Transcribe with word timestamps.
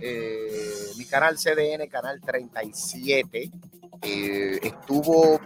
Eh, 0.00 0.92
mi 0.96 1.04
canal 1.04 1.36
CDN, 1.36 1.88
canal 1.88 2.20
37, 2.20 3.50
eh, 4.02 4.58
estuvo 4.62 5.40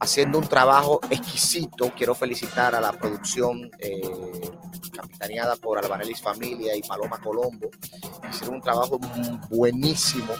haciendo 0.00 0.38
un 0.38 0.46
trabajo 0.46 1.00
exquisito. 1.10 1.92
Quiero 1.96 2.14
felicitar 2.14 2.74
a 2.74 2.80
la 2.80 2.92
producción 2.92 3.70
eh, 3.78 4.50
capitaneada 4.92 5.56
por 5.56 5.78
Albanelis 5.78 6.20
Familia 6.20 6.76
y 6.76 6.82
Paloma 6.82 7.18
Colombo. 7.18 7.70
Hicieron 8.30 8.56
un 8.56 8.62
trabajo 8.62 8.98
buenísimo 9.50 10.32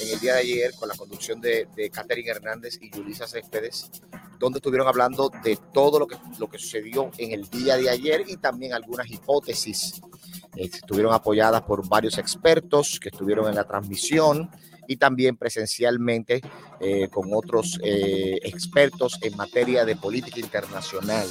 en 0.00 0.12
el 0.12 0.20
día 0.20 0.34
de 0.34 0.40
ayer 0.40 0.74
con 0.74 0.88
la 0.88 0.94
conducción 0.94 1.40
de, 1.40 1.68
de 1.74 1.90
Catherine 1.90 2.30
Hernández 2.30 2.78
y 2.80 2.90
Yulisa 2.90 3.26
Céspedes, 3.26 3.90
donde 4.38 4.58
estuvieron 4.58 4.86
hablando 4.86 5.30
de 5.42 5.58
todo 5.72 5.98
lo 5.98 6.06
que, 6.06 6.16
lo 6.38 6.48
que 6.48 6.58
sucedió 6.58 7.10
en 7.18 7.32
el 7.32 7.48
día 7.48 7.76
de 7.76 7.88
ayer 7.88 8.24
y 8.26 8.36
también 8.36 8.72
algunas 8.72 9.10
hipótesis 9.10 10.02
estuvieron 10.56 11.12
apoyadas 11.12 11.62
por 11.62 11.86
varios 11.88 12.18
expertos 12.18 12.98
que 13.00 13.08
estuvieron 13.08 13.48
en 13.48 13.54
la 13.54 13.64
transmisión 13.64 14.50
y 14.86 14.96
también 14.96 15.36
presencialmente 15.36 16.40
eh, 16.80 17.08
con 17.08 17.32
otros 17.32 17.78
eh, 17.82 18.38
expertos 18.42 19.18
en 19.22 19.36
materia 19.36 19.84
de 19.84 19.96
política 19.96 20.40
internacional. 20.40 21.26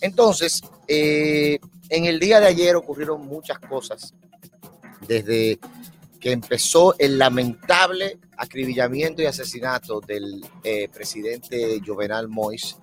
Entonces, 0.00 0.62
eh, 0.86 1.58
en 1.88 2.04
el 2.04 2.18
día 2.18 2.40
de 2.40 2.46
ayer 2.46 2.76
ocurrieron 2.76 3.26
muchas 3.26 3.58
cosas, 3.58 4.14
desde 5.06 5.58
que 6.20 6.32
empezó 6.32 6.94
el 6.98 7.18
lamentable 7.18 8.18
acribillamiento 8.36 9.22
y 9.22 9.26
asesinato 9.26 10.00
del 10.00 10.44
presidente 10.92 11.80
Jovenal 11.84 12.28
Mois 12.28 12.76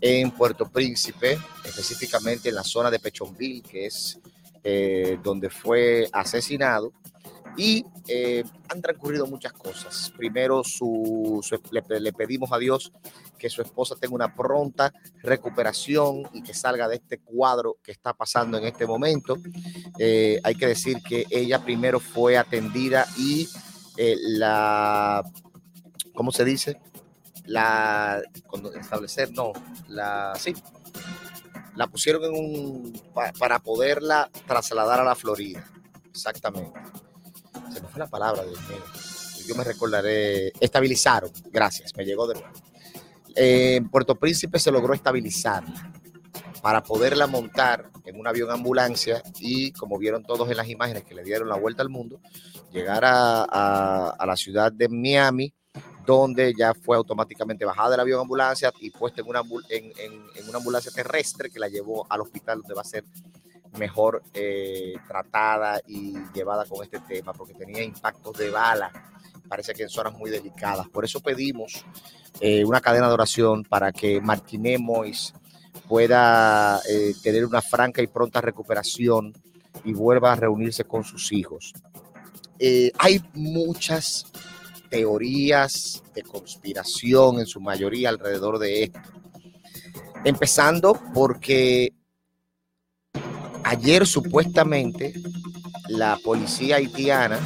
en 0.00 0.30
Puerto 0.30 0.68
Príncipe, 0.68 1.38
específicamente 1.64 2.48
en 2.50 2.54
la 2.54 2.62
zona 2.62 2.90
de 2.90 3.00
Pechonville, 3.00 3.62
que 3.62 3.86
es 3.86 4.20
eh, 4.68 5.16
donde 5.22 5.48
fue 5.48 6.08
asesinado. 6.12 6.92
Y 7.56 7.84
eh, 8.08 8.42
han 8.68 8.82
transcurrido 8.82 9.24
muchas 9.28 9.52
cosas. 9.52 10.12
Primero, 10.16 10.64
su, 10.64 11.40
le, 11.70 12.12
pedimos 12.12 12.50
a 12.50 12.58
Dios 12.58 12.92
que 13.38 13.48
su 13.48 13.62
esposa 13.62 13.94
tenga 13.94 14.16
una 14.16 14.34
pronta 14.34 14.92
recuperación 15.22 16.28
y 16.32 16.42
que 16.42 16.52
salga 16.52 16.88
de 16.88 16.96
este 16.96 17.18
cuadro 17.18 17.76
que 17.80 17.92
está 17.92 18.12
pasando 18.12 18.58
en 18.58 18.64
este 18.64 18.86
momento. 18.88 19.38
Eh, 20.00 20.40
hay 20.42 20.56
que 20.56 20.66
decir 20.66 21.00
que 21.00 21.26
ella 21.30 21.62
primero 21.62 22.00
fue 22.00 22.36
atendida 22.36 23.06
y 23.16 23.48
la, 23.96 25.22
¿cómo 26.12 26.32
se 26.32 26.44
dice? 26.44 26.80
La, 27.44 28.20
establecer, 28.80 29.30
no, 29.30 29.52
la, 29.86 30.34
sí, 30.36 30.54
la 31.76 31.86
pusieron 31.86 32.24
en 32.24 32.34
un 32.34 33.02
para 33.38 33.58
poderla 33.60 34.30
trasladar 34.46 35.00
a 35.00 35.04
la 35.04 35.14
Florida. 35.14 35.64
Exactamente. 36.10 36.72
Se 37.72 37.80
me 37.80 37.88
fue 37.88 37.98
la 37.98 38.06
palabra, 38.06 38.44
Dios 38.44 38.60
mío. 38.68 38.82
Yo 39.46 39.54
me 39.54 39.64
recordaré. 39.64 40.52
Estabilizaron. 40.60 41.30
Gracias, 41.52 41.94
me 41.96 42.04
llegó 42.04 42.26
de 42.26 42.34
nuevo. 42.34 42.48
en 43.34 43.88
Puerto 43.90 44.14
Príncipe 44.16 44.58
se 44.58 44.72
logró 44.72 44.94
estabilizarla 44.94 45.92
para 46.62 46.82
poderla 46.82 47.26
montar 47.26 47.90
en 48.04 48.18
un 48.18 48.26
avión 48.26 48.50
ambulancia 48.50 49.22
y, 49.38 49.72
como 49.72 49.98
vieron 49.98 50.24
todos 50.24 50.50
en 50.50 50.56
las 50.56 50.68
imágenes 50.68 51.04
que 51.04 51.14
le 51.14 51.22
dieron 51.22 51.48
la 51.48 51.56
vuelta 51.56 51.82
al 51.82 51.90
mundo, 51.90 52.20
llegar 52.72 53.04
a 53.04 54.24
la 54.26 54.36
ciudad 54.36 54.72
de 54.72 54.88
Miami 54.88 55.54
donde 56.06 56.54
ya 56.54 56.72
fue 56.72 56.96
automáticamente 56.96 57.64
bajada 57.64 57.90
del 57.90 58.00
avión 58.00 58.20
ambulancia 58.20 58.72
y 58.80 58.90
puesta 58.90 59.20
en 59.20 59.26
una, 59.26 59.40
ambulancia 59.40 60.92
terrestre 60.92 61.50
que 61.50 61.58
la 61.58 61.68
llevó 61.68 62.06
al 62.08 62.20
hospital 62.20 62.60
donde 62.60 62.74
va 62.74 62.82
a 62.82 62.84
ser 62.84 63.04
mejor 63.76 64.22
eh, 64.32 64.94
tratada 65.06 65.80
y 65.86 66.14
llevada 66.32 66.64
con 66.64 66.82
este 66.84 67.00
tema, 67.00 67.32
porque 67.32 67.54
tenía 67.54 67.82
impactos 67.82 68.38
de 68.38 68.50
bala, 68.50 68.90
parece 69.48 69.74
que 69.74 69.82
en 69.82 69.88
zonas 69.88 70.14
muy 70.14 70.30
delicadas. 70.30 70.88
Por 70.88 71.04
eso 71.04 71.20
pedimos 71.20 71.84
eh, 72.40 72.64
una 72.64 72.80
cadena 72.80 73.08
de 73.08 73.14
oración 73.14 73.64
para 73.64 73.92
que 73.92 74.20
Martínez 74.20 75.34
pueda 75.88 76.80
eh, 76.88 77.14
tener 77.22 77.44
una 77.44 77.60
franca 77.60 78.00
y 78.00 78.06
pronta 78.06 78.40
recuperación 78.40 79.34
y 79.84 79.92
vuelva 79.92 80.32
a 80.32 80.36
reunirse 80.36 80.84
con 80.84 81.04
sus 81.04 81.32
hijos. 81.32 81.74
Hay 82.98 83.22
muchas 83.34 84.32
teorías 84.96 86.02
de 86.14 86.22
conspiración 86.22 87.38
en 87.38 87.46
su 87.46 87.60
mayoría 87.60 88.08
alrededor 88.08 88.58
de 88.58 88.84
esto. 88.84 88.98
Empezando 90.24 90.98
porque 91.12 91.92
ayer 93.62 94.06
supuestamente 94.06 95.12
la 95.88 96.18
policía 96.24 96.76
haitiana 96.76 97.38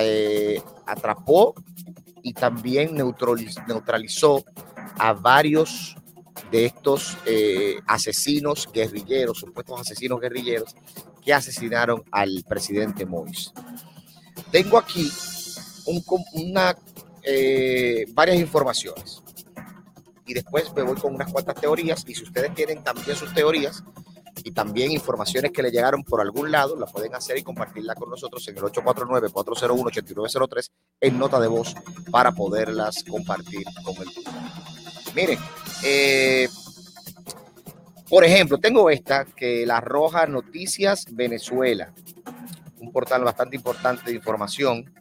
eh, 0.00 0.60
atrapó 0.86 1.54
y 2.24 2.32
también 2.32 2.96
neutralizó 2.96 4.44
a 4.98 5.12
varios 5.12 5.94
de 6.50 6.64
estos 6.64 7.16
eh, 7.26 7.78
asesinos 7.86 8.68
guerrilleros, 8.72 9.38
supuestos 9.38 9.82
asesinos 9.82 10.20
guerrilleros 10.20 10.74
que 11.24 11.32
asesinaron 11.32 12.02
al 12.10 12.44
presidente 12.48 13.06
Moïse. 13.06 13.52
Tengo 14.50 14.78
aquí 14.78 15.08
eh, 17.22 18.06
varias 18.14 18.38
informaciones 18.38 19.22
y 20.26 20.34
después 20.34 20.72
me 20.74 20.82
voy 20.82 20.96
con 20.96 21.14
unas 21.14 21.32
cuantas 21.32 21.54
teorías 21.56 22.04
y 22.06 22.14
si 22.14 22.22
ustedes 22.22 22.54
tienen 22.54 22.84
también 22.84 23.16
sus 23.16 23.32
teorías 23.32 23.82
y 24.44 24.52
también 24.52 24.92
informaciones 24.92 25.50
que 25.52 25.62
le 25.62 25.70
llegaron 25.70 26.04
por 26.04 26.20
algún 26.20 26.52
lado, 26.52 26.76
la 26.76 26.84
pueden 26.86 27.14
hacer 27.14 27.38
y 27.38 27.42
compartirla 27.42 27.94
con 27.94 28.10
nosotros 28.10 28.46
en 28.48 28.58
el 28.58 28.64
849-401-8903 28.64 30.70
en 31.00 31.18
nota 31.18 31.40
de 31.40 31.48
voz 31.48 31.74
para 32.10 32.32
poderlas 32.32 33.02
compartir 33.04 33.64
con 33.82 33.96
el 33.96 34.12
público. 34.12 34.30
Miren, 35.14 35.38
eh, 35.82 36.46
por 38.08 38.24
ejemplo, 38.24 38.58
tengo 38.58 38.90
esta 38.90 39.24
que 39.24 39.64
la 39.66 39.78
arroja 39.78 40.26
Noticias 40.26 41.06
Venezuela, 41.10 41.92
un 42.78 42.92
portal 42.92 43.24
bastante 43.24 43.56
importante 43.56 44.10
de 44.10 44.16
información, 44.16 44.92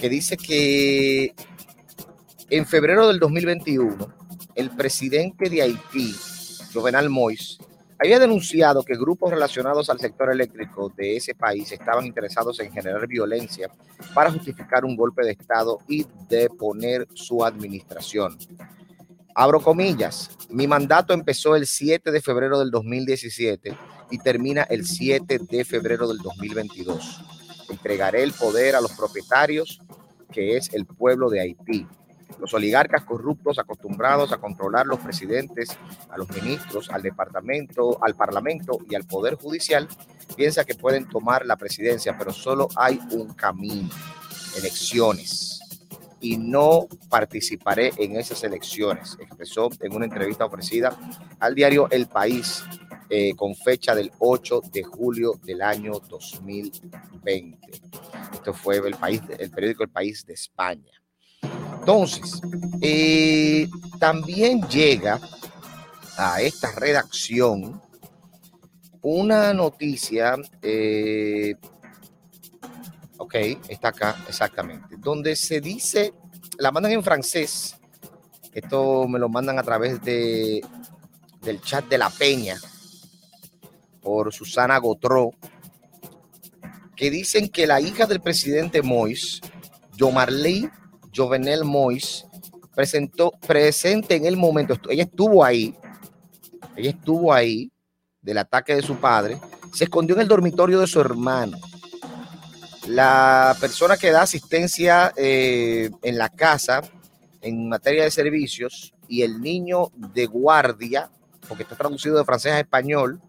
que 0.00 0.08
dice 0.08 0.36
que 0.36 1.34
en 2.48 2.66
febrero 2.66 3.06
del 3.06 3.18
2021, 3.20 4.14
el 4.54 4.70
presidente 4.70 5.50
de 5.50 5.62
Haití, 5.62 6.14
Jovenal 6.72 7.10
Mois, 7.10 7.58
había 7.98 8.18
denunciado 8.18 8.82
que 8.82 8.96
grupos 8.96 9.30
relacionados 9.30 9.90
al 9.90 10.00
sector 10.00 10.32
eléctrico 10.32 10.90
de 10.96 11.16
ese 11.16 11.34
país 11.34 11.70
estaban 11.70 12.06
interesados 12.06 12.58
en 12.60 12.72
generar 12.72 13.06
violencia 13.06 13.70
para 14.14 14.32
justificar 14.32 14.86
un 14.86 14.96
golpe 14.96 15.22
de 15.22 15.32
Estado 15.32 15.78
y 15.86 16.06
deponer 16.28 17.06
su 17.12 17.44
administración. 17.44 18.38
Abro 19.34 19.60
comillas, 19.60 20.30
mi 20.48 20.66
mandato 20.66 21.12
empezó 21.12 21.56
el 21.56 21.66
7 21.66 22.10
de 22.10 22.22
febrero 22.22 22.58
del 22.58 22.70
2017 22.70 23.76
y 24.10 24.18
termina 24.18 24.62
el 24.62 24.86
7 24.86 25.40
de 25.50 25.64
febrero 25.64 26.08
del 26.08 26.18
2022. 26.18 27.39
Entregaré 27.70 28.22
el 28.22 28.32
poder 28.32 28.74
a 28.74 28.80
los 28.80 28.92
propietarios, 28.92 29.80
que 30.30 30.56
es 30.56 30.72
el 30.74 30.86
pueblo 30.86 31.30
de 31.30 31.40
Haití. 31.40 31.86
Los 32.38 32.54
oligarcas 32.54 33.04
corruptos 33.04 33.58
acostumbrados 33.58 34.32
a 34.32 34.38
controlar 34.38 34.86
los 34.86 34.98
presidentes, 35.00 35.76
a 36.08 36.16
los 36.16 36.30
ministros, 36.30 36.90
al 36.90 37.02
departamento, 37.02 37.98
al 38.02 38.14
parlamento 38.14 38.78
y 38.88 38.94
al 38.94 39.04
poder 39.04 39.34
judicial, 39.34 39.88
piensan 40.36 40.64
que 40.64 40.74
pueden 40.74 41.08
tomar 41.08 41.44
la 41.44 41.56
presidencia, 41.56 42.16
pero 42.16 42.32
solo 42.32 42.68
hay 42.76 43.00
un 43.12 43.34
camino, 43.34 43.90
elecciones 44.56 45.60
y 46.20 46.36
no 46.36 46.86
participaré 47.08 47.92
en 47.96 48.16
esas 48.16 48.44
elecciones, 48.44 49.16
expresó 49.20 49.70
en 49.80 49.94
una 49.94 50.04
entrevista 50.04 50.44
ofrecida 50.44 50.96
al 51.38 51.54
diario 51.54 51.88
El 51.90 52.06
País 52.06 52.62
eh, 53.10 53.34
con 53.34 53.56
fecha 53.56 53.94
del 53.94 54.12
8 54.20 54.62
de 54.72 54.84
julio 54.84 55.34
del 55.42 55.62
año 55.62 55.94
2020. 56.08 57.58
Esto 58.32 58.54
fue 58.54 58.76
el, 58.76 58.94
país, 58.94 59.20
el 59.36 59.50
periódico 59.50 59.82
El 59.82 59.90
País 59.90 60.24
de 60.24 60.34
España. 60.34 60.92
Entonces, 61.80 62.40
eh, 62.80 63.68
también 63.98 64.62
llega 64.68 65.20
a 66.16 66.40
esta 66.40 66.70
redacción 66.72 67.82
una 69.02 69.52
noticia 69.54 70.36
eh, 70.62 71.56
Ok, 73.22 73.34
está 73.68 73.88
acá, 73.88 74.16
exactamente. 74.26 74.96
Donde 74.98 75.36
se 75.36 75.60
dice, 75.60 76.14
la 76.58 76.72
mandan 76.72 76.92
en 76.92 77.02
francés. 77.04 77.76
Esto 78.54 79.06
me 79.08 79.18
lo 79.18 79.28
mandan 79.28 79.58
a 79.58 79.62
través 79.62 80.00
de, 80.00 80.64
del 81.42 81.60
chat 81.60 81.84
de 81.86 81.98
La 81.98 82.08
Peña 82.08 82.56
por 84.02 84.32
Susana 84.32 84.78
Gotró, 84.78 85.32
que 86.96 87.10
dicen 87.10 87.48
que 87.48 87.66
la 87.66 87.80
hija 87.80 88.06
del 88.06 88.20
presidente 88.20 88.82
Mois, 88.82 89.40
Yomarley 89.96 90.68
Jovenel 91.14 91.64
Mois, 91.64 92.26
presentó, 92.74 93.32
presente 93.46 94.16
en 94.16 94.26
el 94.26 94.36
momento, 94.36 94.76
ella 94.88 95.04
estuvo 95.04 95.44
ahí, 95.44 95.74
ella 96.76 96.90
estuvo 96.90 97.32
ahí 97.32 97.70
del 98.20 98.38
ataque 98.38 98.74
de 98.74 98.82
su 98.82 98.96
padre, 98.96 99.38
se 99.72 99.84
escondió 99.84 100.14
en 100.16 100.22
el 100.22 100.28
dormitorio 100.28 100.80
de 100.80 100.86
su 100.86 101.00
hermano. 101.00 101.58
La 102.86 103.56
persona 103.60 103.96
que 103.96 104.10
da 104.10 104.22
asistencia 104.22 105.12
eh, 105.16 105.90
en 106.02 106.18
la 106.18 106.28
casa 106.28 106.82
en 107.40 107.68
materia 107.68 108.04
de 108.04 108.10
servicios 108.10 108.92
y 109.08 109.22
el 109.22 109.40
niño 109.40 109.90
de 109.94 110.26
guardia, 110.26 111.10
porque 111.48 111.62
está 111.62 111.76
traducido 111.76 112.18
de 112.18 112.24
francés 112.24 112.52
a 112.52 112.60
español, 112.60 113.20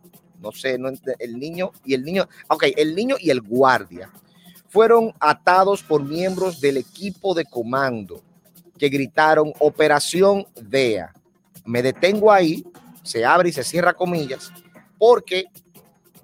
no 0.41 0.51
sé, 0.51 0.77
no, 0.77 0.89
el 1.19 1.39
niño 1.39 1.71
y 1.85 1.93
el 1.93 2.03
niño, 2.03 2.27
ok, 2.47 2.65
el 2.75 2.95
niño 2.95 3.15
y 3.19 3.29
el 3.29 3.41
guardia 3.41 4.11
fueron 4.67 5.13
atados 5.19 5.83
por 5.83 6.03
miembros 6.03 6.61
del 6.61 6.77
equipo 6.77 7.33
de 7.33 7.45
comando 7.45 8.21
que 8.77 8.89
gritaron 8.89 9.53
Operación 9.59 10.47
DEA. 10.55 11.13
Me 11.65 11.83
detengo 11.83 12.31
ahí, 12.31 12.65
se 13.03 13.25
abre 13.25 13.49
y 13.49 13.51
se 13.51 13.63
cierra 13.63 13.93
comillas, 13.93 14.51
porque 14.97 15.45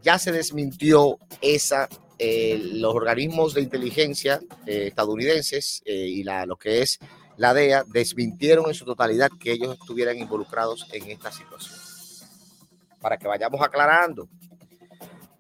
ya 0.01 0.17
se 0.17 0.31
desmintió 0.31 1.19
esa 1.41 1.87
eh, 2.19 2.59
los 2.73 2.95
organismos 2.95 3.53
de 3.53 3.61
inteligencia 3.61 4.39
eh, 4.65 4.87
estadounidenses 4.87 5.83
eh, 5.85 5.93
y 5.93 6.23
la, 6.23 6.47
lo 6.47 6.55
que 6.55 6.81
es 6.81 6.99
la 7.37 7.53
DEA 7.53 7.83
desmintieron 7.87 8.65
en 8.67 8.73
su 8.73 8.85
totalidad 8.85 9.29
que 9.39 9.51
ellos 9.51 9.77
estuvieran 9.79 10.17
involucrados 10.17 10.87
en 10.91 11.11
esta 11.11 11.31
situación. 11.31 11.76
Para 12.99 13.17
que 13.17 13.27
vayamos 13.27 13.61
aclarando. 13.61 14.27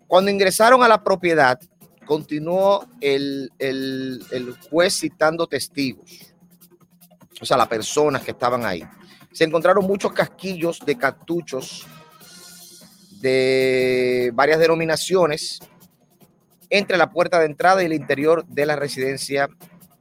Cuando 0.07 0.31
ingresaron 0.31 0.83
a 0.83 0.87
la 0.87 1.03
propiedad, 1.03 1.59
continuó 2.07 2.87
el, 3.01 3.51
el, 3.59 4.55
juez 4.71 4.97
citando 4.99 5.45
testigos, 5.45 6.33
o 7.39 7.45
sea, 7.45 7.57
las 7.57 7.67
personas 7.67 8.23
que 8.23 8.31
estaban 8.31 8.65
ahí. 8.65 8.83
Se 9.31 9.43
encontraron 9.43 9.85
muchos 9.85 10.13
casquillos 10.13 10.79
de 10.83 10.97
cartuchos 10.97 11.85
de 13.19 14.31
varias 14.33 14.59
denominaciones 14.59 15.59
entre 16.69 16.97
la 16.97 17.11
puerta 17.11 17.39
de 17.39 17.45
entrada 17.45 17.83
y 17.83 17.85
el 17.85 17.93
interior 17.93 18.45
de 18.47 18.65
la 18.65 18.75
residencia, 18.75 19.49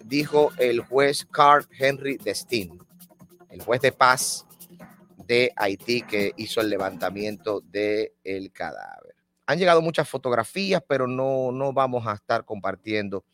dijo 0.04 0.52
el 0.58 0.80
juez 0.80 1.26
Carl 1.30 1.66
Henry 1.78 2.16
Destin, 2.16 2.78
el 3.50 3.62
juez 3.62 3.80
de 3.80 3.92
paz 3.92 4.45
de 5.26 5.52
Haití 5.56 6.02
que 6.02 6.32
hizo 6.36 6.60
el 6.60 6.70
levantamiento 6.70 7.60
del 7.60 8.12
el 8.24 8.52
cadáver. 8.52 9.14
Han 9.46 9.58
llegado 9.58 9.82
muchas 9.82 10.08
fotografías, 10.08 10.82
pero 10.86 11.06
no, 11.06 11.52
no 11.52 11.72
vamos 11.72 12.06
a 12.06 12.14
estar 12.14 12.44
compartiendo 12.44 13.24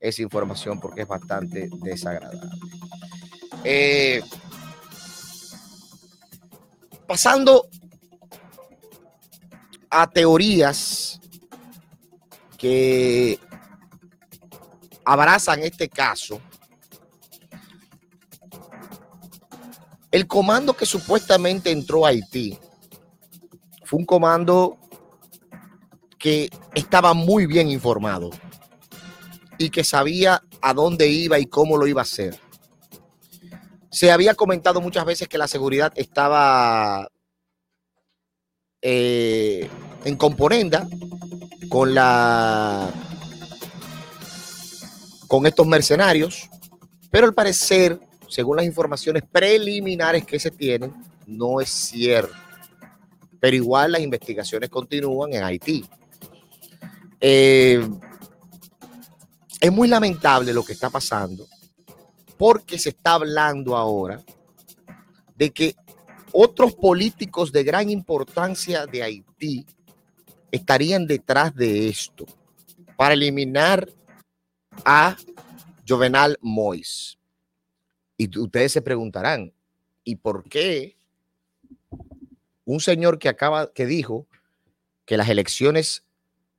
esa 0.00 0.22
información 0.22 0.80
porque 0.80 1.02
es 1.02 1.08
bastante 1.08 1.68
desagradable. 1.82 2.50
Eh, 3.64 4.22
pasando 7.06 7.68
a 9.90 10.06
teorías 10.08 11.20
que 12.56 13.38
abrazan 15.04 15.60
este 15.60 15.88
caso, 15.88 16.40
el 20.10 20.26
comando 20.26 20.74
que 20.74 20.86
supuestamente 20.86 21.70
entró 21.70 22.06
a 22.06 22.10
Haití 22.10 22.58
fue 23.84 24.00
un 24.00 24.06
comando 24.06 24.78
que 26.18 26.50
estaba 26.74 27.14
muy 27.14 27.46
bien 27.46 27.70
informado 27.70 28.30
y 29.56 29.70
que 29.70 29.84
sabía 29.84 30.42
a 30.60 30.74
dónde 30.74 31.08
iba 31.08 31.38
y 31.38 31.46
cómo 31.46 31.76
lo 31.76 31.86
iba 31.86 32.00
a 32.00 32.02
hacer. 32.02 32.38
Se 33.90 34.10
había 34.10 34.34
comentado 34.34 34.80
muchas 34.80 35.04
veces 35.04 35.28
que 35.28 35.38
la 35.38 35.48
seguridad 35.48 35.92
estaba 35.96 37.08
eh, 38.82 39.68
en 40.04 40.16
componenda 40.16 40.88
con 41.68 41.94
la 41.94 42.92
con 45.26 45.46
estos 45.46 45.66
mercenarios, 45.66 46.48
pero 47.10 47.26
al 47.26 47.34
parecer, 47.34 48.00
según 48.28 48.56
las 48.56 48.66
informaciones 48.66 49.22
preliminares 49.30 50.24
que 50.24 50.38
se 50.38 50.50
tienen, 50.50 50.94
no 51.26 51.60
es 51.60 51.68
cierto. 51.68 52.34
pero 53.40 53.54
igual 53.54 53.92
las 53.92 54.00
investigaciones 54.00 54.68
continúan 54.68 55.32
en 55.32 55.44
Haití. 55.44 55.84
Eh, 57.20 57.88
es 59.60 59.72
muy 59.72 59.88
lamentable 59.88 60.52
lo 60.52 60.64
que 60.64 60.72
está 60.72 60.90
pasando 60.90 61.46
porque 62.36 62.78
se 62.78 62.90
está 62.90 63.14
hablando 63.14 63.76
ahora 63.76 64.22
de 65.36 65.50
que 65.50 65.74
otros 66.32 66.74
políticos 66.74 67.52
de 67.52 67.64
gran 67.64 67.90
importancia 67.90 68.86
de 68.86 69.02
Haití 69.02 69.66
estarían 70.50 71.06
detrás 71.06 71.54
de 71.54 71.88
esto 71.88 72.26
para 72.96 73.14
eliminar 73.14 73.88
a 74.84 75.16
Jovenal 75.86 76.38
Mois. 76.40 77.17
Y 78.18 78.38
ustedes 78.38 78.72
se 78.72 78.82
preguntarán, 78.82 79.54
¿y 80.04 80.16
por 80.16 80.44
qué 80.44 80.96
un 82.66 82.80
señor 82.80 83.18
que 83.18 83.30
acaba, 83.30 83.72
que 83.72 83.86
dijo 83.86 84.26
que 85.06 85.16
las 85.16 85.30
elecciones 85.30 86.04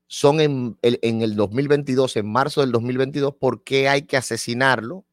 son 0.08 0.42
en 0.42 0.78
el, 0.82 0.98
en 1.04 1.22
el 1.22 1.36
2022, 1.36 2.16
en 2.18 2.32
marzo 2.32 2.62
del 2.62 2.72
2022, 2.72 3.36
¿por 3.36 3.64
qué 3.64 3.88
hay 3.88 4.04
que 4.04 4.18
asesinarlo 4.18 5.06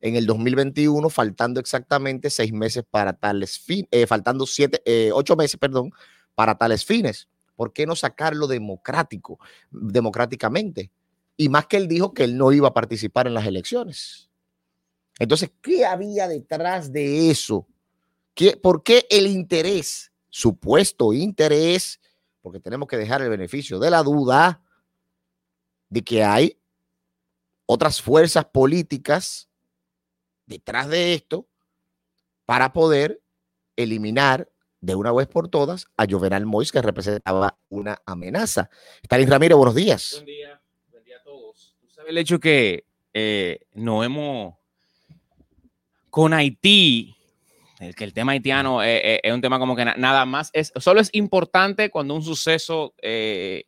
en 0.00 0.16
el 0.16 0.26
2021, 0.26 1.08
faltando 1.10 1.60
exactamente 1.60 2.30
seis 2.30 2.52
meses 2.52 2.84
para 2.88 3.12
tales 3.12 3.58
fines, 3.58 3.88
eh, 3.90 4.06
faltando 4.06 4.46
siete, 4.46 4.82
eh, 4.84 5.10
ocho 5.12 5.36
meses, 5.36 5.58
perdón, 5.58 5.92
para 6.34 6.56
tales 6.56 6.84
fines. 6.84 7.28
¿Por 7.54 7.72
qué 7.72 7.86
no 7.86 7.94
sacarlo 7.94 8.46
democrático, 8.46 9.38
democráticamente? 9.70 10.90
Y 11.36 11.48
más 11.48 11.66
que 11.66 11.76
él 11.76 11.88
dijo 11.88 12.14
que 12.14 12.24
él 12.24 12.36
no 12.38 12.52
iba 12.52 12.68
a 12.68 12.74
participar 12.74 13.26
en 13.26 13.34
las 13.34 13.46
elecciones. 13.46 14.29
Entonces, 15.20 15.52
¿qué 15.60 15.84
había 15.84 16.26
detrás 16.26 16.90
de 16.90 17.30
eso? 17.30 17.68
¿Qué, 18.34 18.56
¿Por 18.56 18.82
qué 18.82 19.06
el 19.10 19.26
interés, 19.26 20.10
supuesto 20.30 21.12
interés, 21.12 22.00
porque 22.40 22.58
tenemos 22.58 22.88
que 22.88 22.96
dejar 22.96 23.20
el 23.20 23.28
beneficio 23.28 23.78
de 23.78 23.90
la 23.90 24.02
duda 24.02 24.62
de 25.90 26.02
que 26.02 26.24
hay 26.24 26.58
otras 27.66 28.00
fuerzas 28.00 28.46
políticas 28.46 29.50
detrás 30.46 30.88
de 30.88 31.12
esto 31.12 31.46
para 32.46 32.72
poder 32.72 33.22
eliminar 33.76 34.50
de 34.80 34.94
una 34.94 35.12
vez 35.12 35.28
por 35.28 35.48
todas 35.48 35.86
a 35.98 36.06
Jovenal 36.08 36.46
Mois, 36.46 36.72
que 36.72 36.80
representaba 36.80 37.58
una 37.68 38.00
amenaza. 38.06 38.70
Stalin 39.02 39.28
Ramírez, 39.28 39.56
buenos 39.56 39.74
días. 39.74 40.12
Buen 40.14 40.24
día, 40.24 40.62
buen 40.90 41.04
día 41.04 41.18
a 41.18 41.22
todos. 41.22 41.76
Tú 41.78 41.90
sabes 41.90 42.08
el 42.08 42.16
hecho 42.16 42.40
que 42.40 42.86
eh, 43.12 43.66
no 43.74 44.02
hemos 44.02 44.59
con 46.10 46.34
Haití, 46.34 47.16
el 47.78 47.94
que 47.94 48.04
el 48.04 48.12
tema 48.12 48.32
haitiano 48.32 48.82
es 48.82 49.32
un 49.32 49.40
tema 49.40 49.58
como 49.58 49.74
que 49.74 49.84
nada 49.84 50.26
más 50.26 50.50
es, 50.52 50.72
solo 50.76 51.00
es 51.00 51.08
importante 51.14 51.88
cuando 51.88 52.14
un 52.14 52.22
suceso 52.22 52.94
eh, 53.00 53.64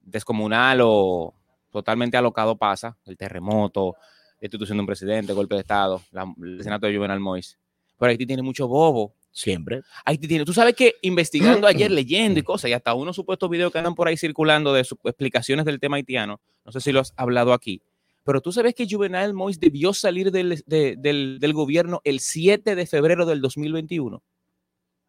descomunal 0.00 0.80
o 0.82 1.34
totalmente 1.70 2.16
alocado 2.16 2.56
pasa, 2.56 2.96
el 3.06 3.16
terremoto, 3.16 3.94
destitución 4.40 4.78
de 4.78 4.80
un 4.80 4.86
presidente, 4.86 5.32
golpe 5.32 5.54
de 5.54 5.60
Estado, 5.60 6.02
la, 6.10 6.26
el 6.42 6.62
Senado 6.62 6.88
de 6.88 6.96
Juvenal 6.96 7.20
Mois. 7.20 7.56
Pero 7.98 8.10
Haití 8.10 8.26
tiene 8.26 8.42
mucho 8.42 8.66
bobo. 8.66 9.14
Siempre. 9.32 9.82
Haití 10.04 10.26
tiene, 10.26 10.44
tú 10.44 10.52
sabes 10.52 10.74
que 10.74 10.96
investigando 11.02 11.66
ayer, 11.68 11.88
leyendo 11.88 12.40
y 12.40 12.42
cosas, 12.42 12.68
y 12.68 12.72
hasta 12.72 12.94
unos 12.94 13.14
supuestos 13.14 13.48
videos 13.48 13.70
que 13.70 13.78
andan 13.78 13.94
por 13.94 14.08
ahí 14.08 14.16
circulando 14.16 14.72
de 14.72 14.80
explicaciones 14.80 15.64
del 15.64 15.78
tema 15.78 15.98
haitiano, 15.98 16.40
no 16.64 16.72
sé 16.72 16.80
si 16.80 16.90
lo 16.90 16.98
has 16.98 17.14
hablado 17.16 17.52
aquí, 17.52 17.80
pero 18.24 18.40
tú 18.40 18.52
sabes 18.52 18.74
que 18.74 18.86
Juvenal 18.88 19.34
Mois 19.34 19.58
debió 19.58 19.92
salir 19.94 20.30
del, 20.30 20.62
de, 20.66 20.96
del, 20.98 21.38
del 21.40 21.52
gobierno 21.52 22.00
el 22.04 22.20
7 22.20 22.74
de 22.74 22.86
febrero 22.86 23.26
del 23.26 23.40
2021 23.40 24.22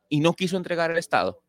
y 0.10 0.20
no 0.20 0.34
quiso 0.34 0.58
entregar 0.58 0.91
el 0.91 0.98
Estado. 0.98 1.41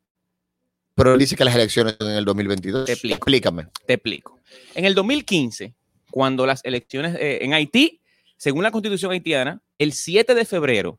Pero 0.94 1.14
él 1.14 1.18
dice 1.18 1.36
que 1.36 1.44
las 1.44 1.54
elecciones 1.54 1.96
en 2.00 2.08
el 2.08 2.24
2022. 2.24 2.84
Te 2.84 2.92
explico. 2.92 3.16
Explícame. 3.16 3.66
Te 3.86 3.94
explico. 3.94 4.38
En 4.74 4.84
el 4.84 4.94
2015, 4.94 5.74
cuando 6.10 6.46
las 6.46 6.64
elecciones 6.64 7.16
eh, 7.18 7.38
en 7.42 7.54
Haití, 7.54 8.00
según 8.36 8.62
la 8.62 8.70
constitución 8.70 9.12
haitiana, 9.12 9.62
el 9.78 9.92
7 9.92 10.34
de 10.34 10.44
febrero 10.44 10.98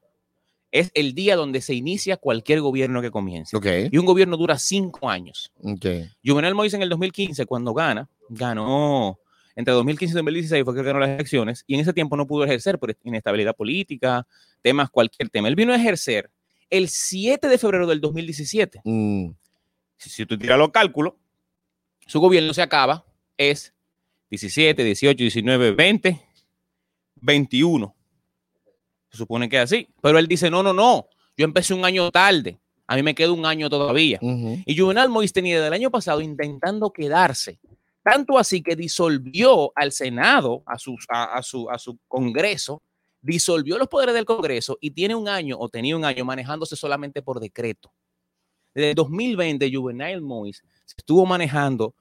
es 0.71 0.89
el 0.95 1.13
día 1.13 1.35
donde 1.35 1.61
se 1.61 1.75
inicia 1.75 2.17
cualquier 2.17 2.61
gobierno 2.61 3.01
que 3.01 3.11
comience. 3.11 3.55
Ok. 3.55 3.67
Y 3.91 3.97
un 3.97 4.07
gobierno 4.07 4.37
dura 4.37 4.57
cinco 4.57 5.07
años. 5.07 5.51
Ok. 5.61 5.85
Juvenal 6.25 6.55
Moïse 6.55 6.73
en 6.73 6.81
el 6.81 6.89
2015, 6.89 7.45
cuando 7.45 7.75
gana, 7.75 8.09
ganó 8.29 9.19
entre 9.55 9.73
2015 9.73 10.13
y 10.13 10.15
2016 10.15 10.63
fue 10.63 10.75
que 10.75 10.83
ganó 10.83 10.99
las 10.99 11.09
elecciones 11.09 11.63
y 11.67 11.75
en 11.75 11.81
ese 11.81 11.93
tiempo 11.93 12.17
no 12.17 12.25
pudo 12.25 12.43
ejercer 12.45 12.79
por 12.79 12.95
inestabilidad 13.03 13.55
política, 13.55 14.25
temas, 14.61 14.89
cualquier 14.89 15.29
tema. 15.29 15.47
Él 15.47 15.55
vino 15.55 15.73
a 15.73 15.75
ejercer 15.75 16.31
el 16.69 16.89
7 16.89 17.47
de 17.47 17.57
febrero 17.57 17.85
del 17.87 18.01
2017. 18.01 18.81
Mm, 18.83 19.29
Si, 19.97 20.09
si 20.09 20.25
tú 20.25 20.37
tiras 20.37 20.57
los 20.57 20.71
cálculos, 20.71 21.13
su 22.07 22.19
gobierno 22.19 22.53
se 22.53 22.61
acaba, 22.61 23.05
es 23.37 23.73
17, 24.29 24.83
18, 24.83 25.15
19, 25.17 25.71
20, 25.71 26.21
21. 27.21 27.95
Se 29.11 29.17
supone 29.17 29.47
que 29.47 29.57
es 29.57 29.63
así. 29.63 29.87
Pero 30.01 30.17
él 30.17 30.27
dice, 30.27 30.49
no, 30.49 30.63
no, 30.63 30.73
no, 30.73 31.07
yo 31.37 31.45
empecé 31.45 31.73
un 31.73 31.85
año 31.85 32.09
tarde. 32.11 32.57
A 32.87 32.95
mí 32.95 33.03
me 33.03 33.15
queda 33.15 33.31
un 33.31 33.45
año 33.45 33.69
todavía. 33.69 34.19
Y 34.65 34.77
Juvenal 34.77 35.09
Moïse 35.09 35.31
tenía 35.31 35.55
desde 35.55 35.67
el 35.67 35.73
año 35.73 35.91
pasado 35.91 36.19
intentando 36.21 36.91
quedarse. 36.91 37.59
Tanto 38.03 38.37
así 38.37 38.61
que 38.61 38.75
disolvió 38.75 39.71
al 39.75 39.91
Senado, 39.91 40.63
a 40.65 40.77
su, 40.77 40.97
a, 41.09 41.35
a 41.37 41.41
su, 41.41 41.69
a 41.69 41.79
su 41.79 41.97
Congreso, 42.07 42.83
disolvió 43.21 43.77
los 43.77 43.87
poderes 43.87 44.13
del 44.13 44.25
Congreso 44.25 44.77
y 44.81 44.91
tiene 44.91 45.15
un 45.15 45.27
año 45.29 45.57
o 45.57 45.69
tenía 45.69 45.95
un 45.95 46.03
año 46.03 46.25
manejándose 46.25 46.75
solamente 46.75 47.21
por 47.21 47.39
decreto. 47.39 47.91
Desde 48.75 48.89
el 48.89 48.95
2020, 48.95 49.71
Juvenal 49.73 50.21
Moïse 50.21 50.63
se 50.85 50.95
estuvo 50.97 51.25
manejando 51.25 51.95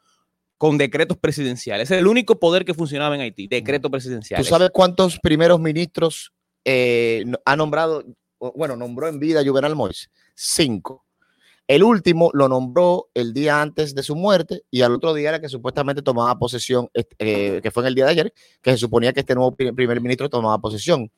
con 0.58 0.78
decretos 0.78 1.16
presidenciales. 1.18 1.90
Es 1.90 1.98
el 1.98 2.06
único 2.06 2.38
poder 2.38 2.64
que 2.64 2.74
funcionaba 2.74 3.14
en 3.14 3.20
Haití, 3.20 3.46
decretos 3.46 3.88
¿Tú 3.88 3.92
presidenciales. 3.92 4.46
sabes 4.46 4.70
cuántos 4.72 5.18
primeros 5.18 5.60
ministros 5.60 6.32
eh, 6.64 7.24
ha 7.44 7.56
nombrado, 7.56 8.04
bueno, 8.54 8.76
nombró 8.76 9.08
en 9.08 9.18
vida 9.18 9.42
Juvenal 9.44 9.74
Mois? 9.74 10.08
Cinco. 10.34 11.04
El 11.68 11.84
último 11.84 12.30
lo 12.34 12.48
nombró 12.48 13.08
el 13.14 13.32
día 13.32 13.62
antes 13.62 13.94
de 13.94 14.02
su 14.02 14.14
muerte 14.16 14.62
y 14.70 14.82
al 14.82 14.92
otro 14.94 15.14
día 15.14 15.30
era 15.30 15.40
que 15.40 15.48
supuestamente 15.48 16.02
tomaba 16.02 16.38
posesión, 16.38 16.88
est- 16.92 17.12
eh, 17.18 17.60
que 17.62 17.70
fue 17.70 17.82
en 17.84 17.86
el 17.88 17.94
día 17.94 18.04
de 18.06 18.10
ayer, 18.10 18.34
que 18.60 18.72
se 18.72 18.78
suponía 18.78 19.12
que 19.12 19.20
este 19.20 19.34
nuevo 19.34 19.54
pri- 19.54 19.72
primer 19.72 20.00
ministro 20.00 20.28
tomaba 20.28 20.58
posesión. 20.60 21.10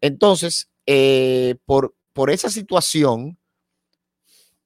Entonces, 0.00 0.68
eh, 0.86 1.56
por, 1.66 1.94
por 2.12 2.30
esa 2.30 2.50
situación, 2.50 3.38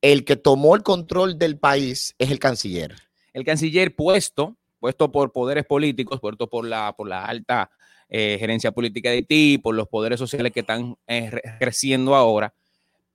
el 0.01 0.25
que 0.25 0.37
tomó 0.37 0.77
el 0.77 0.83
control 0.83 1.39
del 1.39 1.59
país 1.59 2.15
es 2.19 2.31
el 2.31 2.39
canciller. 2.39 2.95
el 3.33 3.45
canciller 3.45 3.95
puesto, 3.97 4.57
puesto 4.79 5.11
por 5.11 5.33
poderes 5.33 5.65
políticos, 5.65 6.21
puesto 6.21 6.49
por 6.49 6.65
la, 6.67 6.95
por 6.97 7.09
la 7.09 7.25
alta 7.25 7.71
eh, 8.09 8.37
gerencia 8.39 8.71
política 8.71 9.09
de 9.11 9.17
Haití, 9.17 9.59
por 9.59 9.75
los 9.75 9.89
poderes 9.89 10.19
sociales 10.21 10.53
que 10.53 10.61
están 10.61 10.97
eh, 11.07 11.31
re- 11.31 11.43
creciendo 11.59 12.15
ahora. 12.15 12.55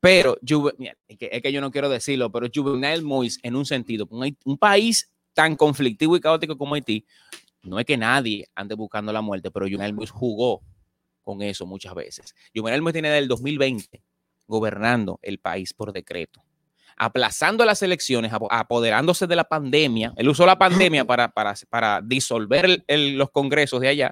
Pero, 0.02 0.38
mira, 0.78 0.96
es, 1.08 1.18
que, 1.18 1.30
es 1.32 1.42
que 1.42 1.52
yo 1.52 1.60
no 1.62 1.72
quiero 1.72 1.90
decirlo, 1.90 2.32
pero 2.32 2.48
Juvenal 2.54 3.04
Moïse, 3.04 3.40
en 3.44 3.56
un 3.56 3.66
sentido, 3.66 4.08
un, 4.10 4.58
país 4.58 5.12
tan 5.34 5.56
conflictivo 5.56 6.16
y 6.16 6.22
caótico 6.22 6.58
como 6.58 6.76
Haití, 6.76 7.06
no 7.64 7.80
es 7.80 7.86
que 7.86 7.98
nadie 7.98 8.48
ande 8.56 8.76
buscando 8.76 9.12
la 9.12 9.22
muerte, 9.22 9.52
pero 9.52 9.66
Juvenal 9.66 9.94
Moïse 9.94 10.12
jugó 10.12 10.62
con 11.22 11.42
eso 11.42 11.66
muchas 11.66 11.94
veces. 11.94 12.34
Juvenal 12.56 12.82
Moïse 12.82 12.94
tiene 12.94 13.10
del 13.10 13.28
2020 13.28 14.02
gobernando 14.48 15.20
el 15.22 15.38
país 15.40 15.74
por 15.74 15.92
decreto 15.94 16.42
aplazando 17.02 17.64
las 17.64 17.82
elecciones, 17.82 18.34
apo- 18.34 18.50
apoderándose 18.52 19.26
de 19.26 19.36
la 19.38 19.46
pandemia. 19.46 20.12
Él 20.18 20.28
usó 20.28 20.46
la 20.46 20.58
pandemia 20.58 21.06
para, 21.06 21.30
para, 21.32 21.54
para 21.70 22.02
disolver 22.02 22.66
el- 22.66 22.84
el- 22.88 23.18
los 23.18 23.32
congresos 23.32 23.80
de 23.80 23.88
allá 23.88 24.12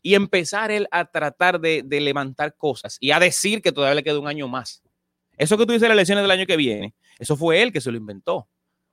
y 0.00 0.14
empezar 0.14 0.70
él 0.70 0.88
a 0.90 1.04
tratar 1.04 1.60
de, 1.60 1.82
de 1.84 2.00
levantar 2.00 2.56
cosas 2.56 2.96
y 3.00 3.10
a 3.10 3.20
decir 3.20 3.60
que 3.60 3.70
todavía 3.70 3.96
le 3.96 4.02
queda 4.02 4.18
un 4.18 4.28
año 4.28 4.48
más. 4.48 4.82
Eso 5.36 5.56
que 5.58 5.66
tú 5.66 5.72
dices 5.72 5.88
las 5.88 5.94
elecciones 5.96 6.22
del 6.22 6.30
año 6.30 6.46
que 6.46 6.56
viene, 6.56 6.94
eso 7.18 7.36
fue 7.36 7.62
él 7.62 7.72
que 7.72 7.80
se 7.80 7.90
lo 7.90 7.96
inventó. 7.96 8.48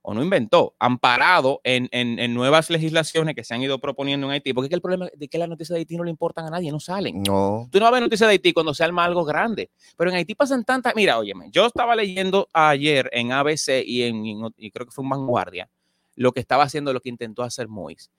O 0.06 0.12
no 0.12 0.22
inventó, 0.22 0.74
amparado 0.78 1.62
en, 1.64 1.88
en- 1.90 2.18
en 2.18 2.34
nuevas 2.34 2.68
legislaciones 2.68 3.34
que 3.34 3.42
se 3.42 3.54
han 3.54 3.62
ido 3.62 3.78
proponiendo 3.78 4.26
en 4.26 4.32
Haití. 4.34 4.52
Porque 4.52 4.66
es 4.66 4.68
que 4.68 4.74
el 4.74 4.82
problema 4.82 5.08
es 5.18 5.28
que 5.30 5.38
las 5.38 5.48
noticias 5.48 5.70
de 5.74 5.78
Haití 5.78 5.96
no 5.96 6.04
le 6.04 6.10
importan 6.10 6.44
a 6.44 6.50
nadie, 6.50 6.70
no 6.70 6.78
salen. 6.78 7.22
No. 7.22 7.68
Tú 7.72 7.78
no 7.78 7.84
vas 7.86 7.88
a 7.88 7.94
ver 7.94 8.02
noticias 8.02 8.28
de 8.28 8.32
Haití 8.32 8.52
cuando 8.52 8.74
se 8.74 8.84
arma 8.84 9.02
algo 9.02 9.24
grande. 9.24 9.70
Pero 9.96 10.10
en 10.10 10.16
Haití 10.16 10.34
pasan 10.34 10.62
tantas. 10.62 10.94
Mira, 10.94 11.18
óyeme, 11.18 11.46
yo 11.50 11.64
estaba 11.64 11.96
leyendo 11.96 12.48
ayer 12.52 13.08
en 13.14 13.32
ABC 13.32 13.82
y, 13.82 14.02
en, 14.02 14.26
y 14.26 14.32
en- 14.32 14.54
y 14.58 14.70
creo 14.70 14.84
que 14.84 14.92
fue 14.92 15.04
en 15.04 15.08
Vanguardia 15.08 15.70
lo 16.16 16.32
que 16.32 16.40
estaba 16.40 16.64
haciendo, 16.64 16.92
lo 16.92 17.00
que 17.00 17.08
intentó 17.08 17.42
hacer 17.42 17.66
Mois. 17.68 18.10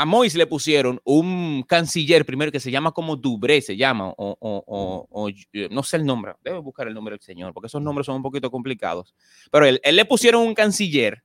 A 0.00 0.04
Mois 0.04 0.32
le 0.36 0.46
pusieron 0.46 1.00
un 1.04 1.64
canciller 1.66 2.24
primero 2.24 2.52
que 2.52 2.60
se 2.60 2.70
llama 2.70 2.92
como 2.92 3.16
Dubré, 3.16 3.60
se 3.60 3.76
llama, 3.76 4.10
o, 4.10 4.36
o- 4.38 5.06
o- 5.10 5.28
eh, 5.28 5.68
no 5.72 5.82
sé 5.82 5.96
el 5.96 6.06
nombre, 6.06 6.34
debo 6.44 6.62
buscar 6.62 6.86
el 6.86 6.94
nombre 6.94 7.14
del 7.14 7.20
señor, 7.20 7.52
porque 7.52 7.66
esos 7.66 7.82
nombres 7.82 8.06
son 8.06 8.14
un 8.14 8.22
poquito 8.22 8.48
complicados. 8.48 9.12
Pero 9.50 9.66
él, 9.66 9.80
él 9.82 9.96
le 9.96 10.04
pusieron 10.04 10.42
un 10.46 10.54
canciller 10.54 11.24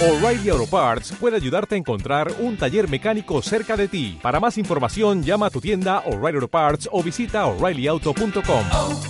O'Reilly 0.00 0.48
Auto 0.50 0.66
Parts 0.70 1.12
puede 1.18 1.34
ayudarte 1.34 1.74
a 1.74 1.78
encontrar 1.78 2.32
un 2.38 2.56
taller 2.56 2.88
mecánico 2.88 3.42
cerca 3.42 3.76
de 3.76 3.88
ti. 3.88 4.16
Para 4.22 4.38
más 4.38 4.56
información, 4.56 5.24
llama 5.24 5.46
a 5.46 5.50
tu 5.50 5.60
tienda 5.60 6.04
O'Reilly 6.06 6.36
Auto 6.36 6.48
Parts 6.48 6.88
o 6.92 7.02
visita 7.02 7.46
oreillyauto.com. 7.46 8.64
Oh, 8.72 9.00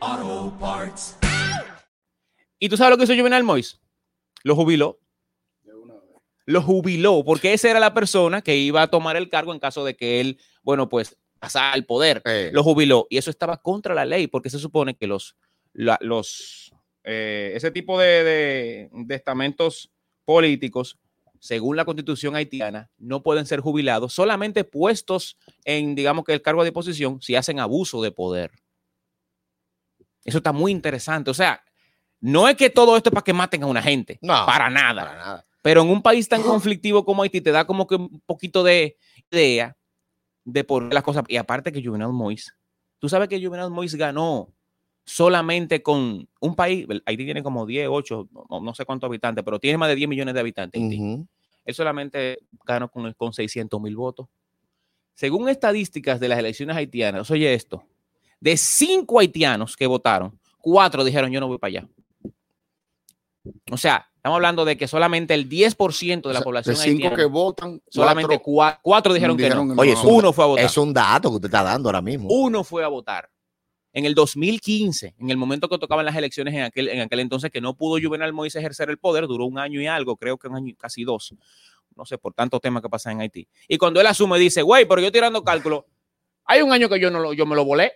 oh, 0.00 0.56
Parts. 0.60 1.16
¿Y 2.60 2.68
tú 2.68 2.76
sabes 2.76 2.92
lo 2.92 2.98
que 2.98 3.04
hizo 3.04 3.16
Juvenal 3.20 3.42
Mois? 3.42 3.80
Lo 4.44 4.54
jubiló. 4.54 5.00
Lo 6.46 6.62
jubiló, 6.62 7.24
porque 7.24 7.52
esa 7.52 7.68
era 7.68 7.80
la 7.80 7.94
persona 7.94 8.42
que 8.42 8.56
iba 8.56 8.82
a 8.82 8.86
tomar 8.90 9.16
el 9.16 9.28
cargo 9.28 9.52
en 9.52 9.58
caso 9.58 9.84
de 9.84 9.96
que 9.96 10.20
él, 10.20 10.38
bueno, 10.62 10.88
pues 10.88 11.16
pasara 11.40 11.72
al 11.72 11.84
poder. 11.84 12.22
Eh. 12.24 12.50
Lo 12.52 12.62
jubiló. 12.62 13.08
Y 13.10 13.18
eso 13.18 13.30
estaba 13.30 13.56
contra 13.56 13.92
la 13.94 14.04
ley, 14.04 14.28
porque 14.28 14.50
se 14.50 14.60
supone 14.60 14.96
que 14.96 15.08
los, 15.08 15.36
la- 15.72 15.98
los 16.00 16.67
eh, 17.04 17.52
ese 17.54 17.70
tipo 17.70 17.98
de, 17.98 18.24
de- 18.24 18.90
de 18.92 19.14
estamentos 19.14 19.90
políticos, 20.24 20.98
según 21.40 21.76
la 21.76 21.84
constitución 21.84 22.34
haitiana, 22.36 22.90
no 22.98 23.22
pueden 23.22 23.46
ser 23.46 23.60
jubilados, 23.60 24.12
solamente 24.12 24.64
puestos 24.64 25.38
en, 25.64 25.94
digamos 25.94 26.24
que 26.24 26.32
el 26.32 26.42
cargo 26.42 26.64
de 26.64 26.72
posición, 26.72 27.20
si 27.22 27.36
hacen 27.36 27.60
abuso 27.60 28.02
de 28.02 28.10
poder. 28.10 28.50
Eso 30.24 30.38
está 30.38 30.52
muy 30.52 30.72
interesante. 30.72 31.30
O 31.30 31.34
sea, 31.34 31.62
no 32.20 32.48
es 32.48 32.56
que 32.56 32.70
todo 32.70 32.96
esto 32.96 33.08
es 33.10 33.14
para 33.14 33.24
que 33.24 33.32
maten 33.32 33.62
a 33.62 33.66
una 33.66 33.82
gente, 33.82 34.18
No, 34.20 34.44
para 34.46 34.68
nada. 34.68 35.04
Para 35.04 35.16
nada. 35.16 35.46
Pero 35.62 35.82
en 35.82 35.88
un 35.90 36.02
país 36.02 36.28
tan 36.28 36.42
conflictivo 36.42 37.04
como 37.04 37.22
Haití 37.22 37.40
te 37.40 37.50
da 37.52 37.66
como 37.66 37.86
que 37.86 37.96
un 37.96 38.20
poquito 38.26 38.62
de 38.62 38.96
idea 39.30 39.76
de 40.44 40.64
por 40.64 40.92
las 40.92 41.02
cosas. 41.02 41.24
Y 41.28 41.36
aparte 41.36 41.72
que 41.72 41.82
Juvenal 41.84 42.12
Mois, 42.12 42.54
tú 42.98 43.08
sabes 43.08 43.28
que 43.28 43.42
Juvenal 43.44 43.70
Mois 43.70 43.94
ganó 43.94 44.52
solamente 45.08 45.82
con 45.82 46.28
un 46.40 46.54
país, 46.54 46.86
Haití 47.06 47.24
tiene 47.24 47.42
como 47.42 47.64
10, 47.64 47.88
8, 47.90 48.28
no, 48.50 48.60
no 48.60 48.74
sé 48.74 48.84
cuántos 48.84 49.08
habitantes, 49.08 49.42
pero 49.42 49.58
tiene 49.58 49.78
más 49.78 49.88
de 49.88 49.94
10 49.96 50.08
millones 50.08 50.34
de 50.34 50.40
habitantes. 50.40 50.80
Haití. 50.82 50.96
Él 51.64 51.74
solamente 51.74 52.38
ganó 52.64 52.90
con, 52.90 53.12
con 53.14 53.32
600 53.32 53.80
mil 53.80 53.96
votos. 53.96 54.26
Según 55.14 55.48
estadísticas 55.48 56.20
de 56.20 56.28
las 56.28 56.38
elecciones 56.38 56.76
haitianas, 56.76 57.30
oye 57.30 57.52
esto, 57.54 57.82
de 58.40 58.56
cinco 58.56 59.18
haitianos 59.18 59.76
que 59.76 59.86
votaron, 59.86 60.38
cuatro 60.58 61.02
dijeron 61.04 61.30
yo 61.30 61.40
no 61.40 61.48
voy 61.48 61.58
para 61.58 61.68
allá. 61.70 61.88
O 63.70 63.76
sea, 63.78 64.06
estamos 64.16 64.36
hablando 64.36 64.64
de 64.64 64.76
que 64.76 64.86
solamente 64.86 65.32
el 65.34 65.48
10% 65.48 66.28
de 66.28 66.34
la 66.34 66.40
O 66.40 66.42
sea, 66.42 66.42
población 66.42 66.76
de 66.76 66.82
cinco 66.82 66.92
haitiana, 67.04 67.16
que 67.16 67.24
votan, 67.24 67.82
solamente 67.88 68.38
cuatro 68.38 68.44
cua- 68.52 68.78
cuatro 68.82 69.14
dijeron, 69.14 69.36
que 69.36 69.48
no. 69.48 69.62
Oye, 69.80 69.94
Uno 70.04 70.32
fue 70.32 70.44
a 70.44 70.48
votar. 70.48 70.64
Es 70.66 70.76
un 70.76 70.92
dato 70.92 71.30
que 71.30 71.36
usted 71.36 71.48
está 71.48 71.62
dando 71.62 71.88
ahora 71.88 72.02
mismo. 72.02 72.28
Uno 72.30 72.62
fue 72.62 72.84
a 72.84 72.88
votar. 72.88 73.28
En 73.92 74.04
el 74.04 74.14
2015, 74.14 75.14
en 75.18 75.30
el 75.30 75.36
momento 75.36 75.68
que 75.68 75.78
tocaban 75.78 76.04
las 76.04 76.14
elecciones 76.14 76.54
en 76.54 76.62
aquel, 76.62 76.88
en 76.88 77.00
aquel 77.00 77.20
entonces, 77.20 77.50
que 77.50 77.60
no 77.60 77.74
pudo 77.74 77.98
Juvenal 78.02 78.32
Moïse 78.32 78.58
ejercer 78.58 78.90
el 78.90 78.98
poder, 78.98 79.26
duró 79.26 79.46
un 79.46 79.58
año 79.58 79.80
y 79.80 79.86
algo, 79.86 80.16
creo 80.16 80.36
que 80.36 80.48
un 80.48 80.56
año, 80.56 80.74
casi 80.78 81.04
dos. 81.04 81.34
No 81.96 82.04
sé, 82.04 82.18
por 82.18 82.34
tantos 82.34 82.60
temas 82.60 82.82
que 82.82 82.88
pasan 82.88 83.14
en 83.14 83.20
Haití. 83.22 83.48
Y 83.66 83.78
cuando 83.78 84.00
él 84.00 84.06
asume, 84.06 84.38
dice, 84.38 84.62
güey, 84.62 84.86
pero 84.86 85.00
yo 85.00 85.10
tirando 85.10 85.42
cálculo, 85.42 85.86
hay 86.44 86.62
un 86.62 86.72
año 86.72 86.88
que 86.88 87.00
yo, 87.00 87.10
no 87.10 87.18
lo, 87.18 87.32
yo 87.32 87.46
me 87.46 87.56
lo 87.56 87.64
volé. 87.64 87.92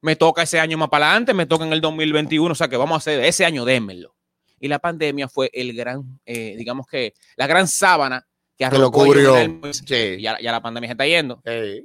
Me 0.00 0.16
toca 0.16 0.42
ese 0.42 0.58
año 0.60 0.78
más 0.78 0.88
para 0.88 1.06
adelante, 1.06 1.34
me 1.34 1.46
toca 1.46 1.64
en 1.64 1.72
el 1.72 1.80
2021, 1.80 2.52
o 2.52 2.54
sea 2.54 2.68
que 2.68 2.76
vamos 2.76 2.94
a 2.94 2.98
hacer 2.98 3.22
ese 3.24 3.44
año, 3.44 3.64
démelo. 3.64 4.14
Y 4.58 4.68
la 4.68 4.78
pandemia 4.78 5.28
fue 5.28 5.50
el 5.52 5.74
gran, 5.74 6.20
eh, 6.24 6.54
digamos 6.56 6.86
que, 6.86 7.14
la 7.36 7.46
gran 7.46 7.66
sábana 7.66 8.26
que 8.56 8.68
Que 8.68 8.78
lo 8.78 8.90
cubrió. 8.90 9.34
Sí. 9.72 10.20
Ya, 10.20 10.38
ya 10.40 10.52
la 10.52 10.60
pandemia 10.60 10.88
se 10.88 10.92
está 10.92 11.06
yendo. 11.06 11.40
Eh, 11.44 11.84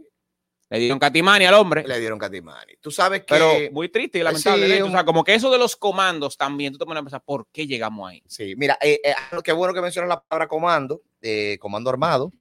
Le 0.70 0.80
dieron 0.80 1.00
catimani 1.00 1.46
al 1.46 1.54
hombre. 1.54 1.88
le 1.88 2.00
dieron 2.00 2.20
Catimani. 2.20 2.74
Tú 2.82 2.92
sabes 2.92 3.22
que. 3.22 3.28
Pero 3.30 3.54
muy 3.72 3.90
triste 3.90 4.20
y 4.20 4.24
lamentable. 4.24 4.76
sí, 4.76 4.82
o 4.82 4.92
sea, 4.92 5.06
como 5.06 5.24
que 5.24 5.34
eso 5.34 5.50
de 5.50 5.58
los 5.58 5.76
comandos 5.76 6.36
también, 6.38 6.74
tú 6.74 6.80
te 6.80 6.86
pones 6.86 7.02
a 7.02 7.04
pensar, 7.04 7.24
¿por 7.24 7.48
qué 7.52 7.66
llegamos 7.66 8.10
ahí? 8.10 8.22
Sí, 8.28 8.56
mira, 8.58 8.78
eh, 8.82 9.00
eh, 9.04 9.14
qué 9.44 9.54
bueno 9.54 9.74
que 9.74 9.82
mencionas 9.82 10.10
la 10.10 10.22
palabra 10.22 10.48
comando, 10.48 11.02
eh, 11.22 11.58
comando 11.60 11.90
armado. 11.90 12.34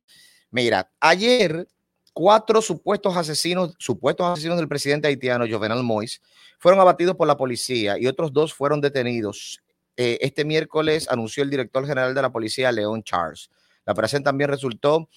Mira, 0.51 0.91
ayer 1.01 1.69
cuatro 2.13 2.63
supuestos 2.63 3.17
asesinos, 3.17 3.75
supuestos 3.79 4.27
asesinos 4.27 4.57
del 4.57 4.69
presidente 4.69 5.07
haitiano 5.07 5.45
Jovenel 5.49 5.83
Mois, 5.83 6.23
fueron 6.59 6.81
abatidos 6.81 7.15
por 7.15 7.27
la 7.29 7.37
policía 7.37 7.99
y 7.99 8.07
otros 8.07 8.33
dos 8.33 8.55
fueron 8.55 8.81
detenidos. 8.81 9.61
Eh, 9.97 10.19
este 10.21 10.45
miércoles 10.45 11.09
anunció 11.11 11.43
el 11.43 11.51
director 11.51 11.87
general 11.87 12.15
de 12.15 12.23
la 12.23 12.31
policía, 12.31 12.73
León 12.73 13.03
Charles. 13.03 13.51
La 13.85 13.93
operación 13.93 14.23
también 14.23 14.51
resultó 14.51 15.09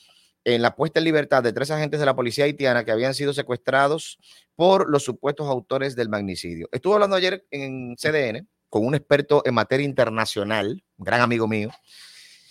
en 0.46 0.62
la 0.62 0.76
puesta 0.76 1.00
en 1.00 1.06
libertad 1.06 1.44
de 1.44 1.54
tres 1.54 1.70
agentes 1.72 2.00
de 2.00 2.06
la 2.06 2.16
policía 2.16 2.46
haitiana 2.46 2.84
que 2.86 2.92
habían 2.92 3.14
sido 3.14 3.34
secuestrados 3.34 4.18
por 4.56 4.90
los 4.90 5.04
supuestos 5.04 5.48
autores 5.48 5.96
del 5.96 6.10
magnicidio. 6.10 6.70
Estuve 6.72 6.94
hablando 6.96 7.16
ayer 7.16 7.46
en 7.52 7.96
CDN 7.98 8.48
con 8.70 8.86
un 8.86 8.96
experto 8.96 9.42
en 9.46 9.54
materia 9.54 9.86
internacional, 9.86 10.84
un 10.98 11.06
gran 11.06 11.22
amigo 11.22 11.48
mío, 11.48 11.72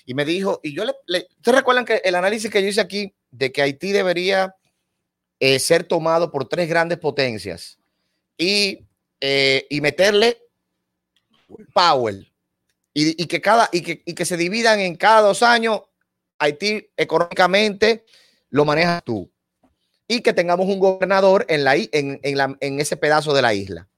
y 0.04 0.14
me 0.14 0.24
dijo, 0.24 0.60
y 0.62 0.74
yo 0.74 0.84
le, 0.84 0.94
le- 1.06 1.28
¿ustedes 1.36 1.58
recuerdan 1.58 1.84
que 1.84 2.00
el 2.04 2.14
análisis 2.14 2.50
que 2.50 2.62
yo 2.62 2.68
hice 2.68 2.80
aquí 2.80 3.14
de 3.30 3.52
que 3.52 3.62
Haití 3.62 3.92
debería 3.92 4.54
eh, 5.38 5.58
ser 5.58 5.84
tomado 5.84 6.30
por 6.30 6.48
tres 6.48 6.68
grandes 6.68 6.98
potencias 6.98 7.78
y, 8.36 8.86
eh, 9.20 9.66
y 9.70 9.80
meterle 9.80 10.38
power 11.72 12.14
y, 12.94 13.22
y 13.22 13.26
que 13.26 13.40
cada 13.40 13.68
y 13.72 13.82
que, 13.82 14.02
y 14.04 14.14
que 14.14 14.24
se 14.24 14.36
dividan 14.36 14.80
en 14.80 14.96
cada 14.96 15.20
dos 15.22 15.42
años 15.42 15.82
Haití 16.38 16.90
económicamente 16.96 18.04
lo 18.50 18.64
manejas 18.64 19.02
tú 19.04 19.30
y 20.06 20.20
que 20.22 20.32
tengamos 20.32 20.66
un 20.66 20.78
gobernador 20.78 21.44
en, 21.48 21.64
la, 21.64 21.74
en, 21.76 22.20
en, 22.22 22.36
la, 22.36 22.56
en 22.60 22.80
ese 22.80 22.96
pedazo 22.96 23.34
de 23.34 23.42
la 23.42 23.54
isla. 23.54 23.88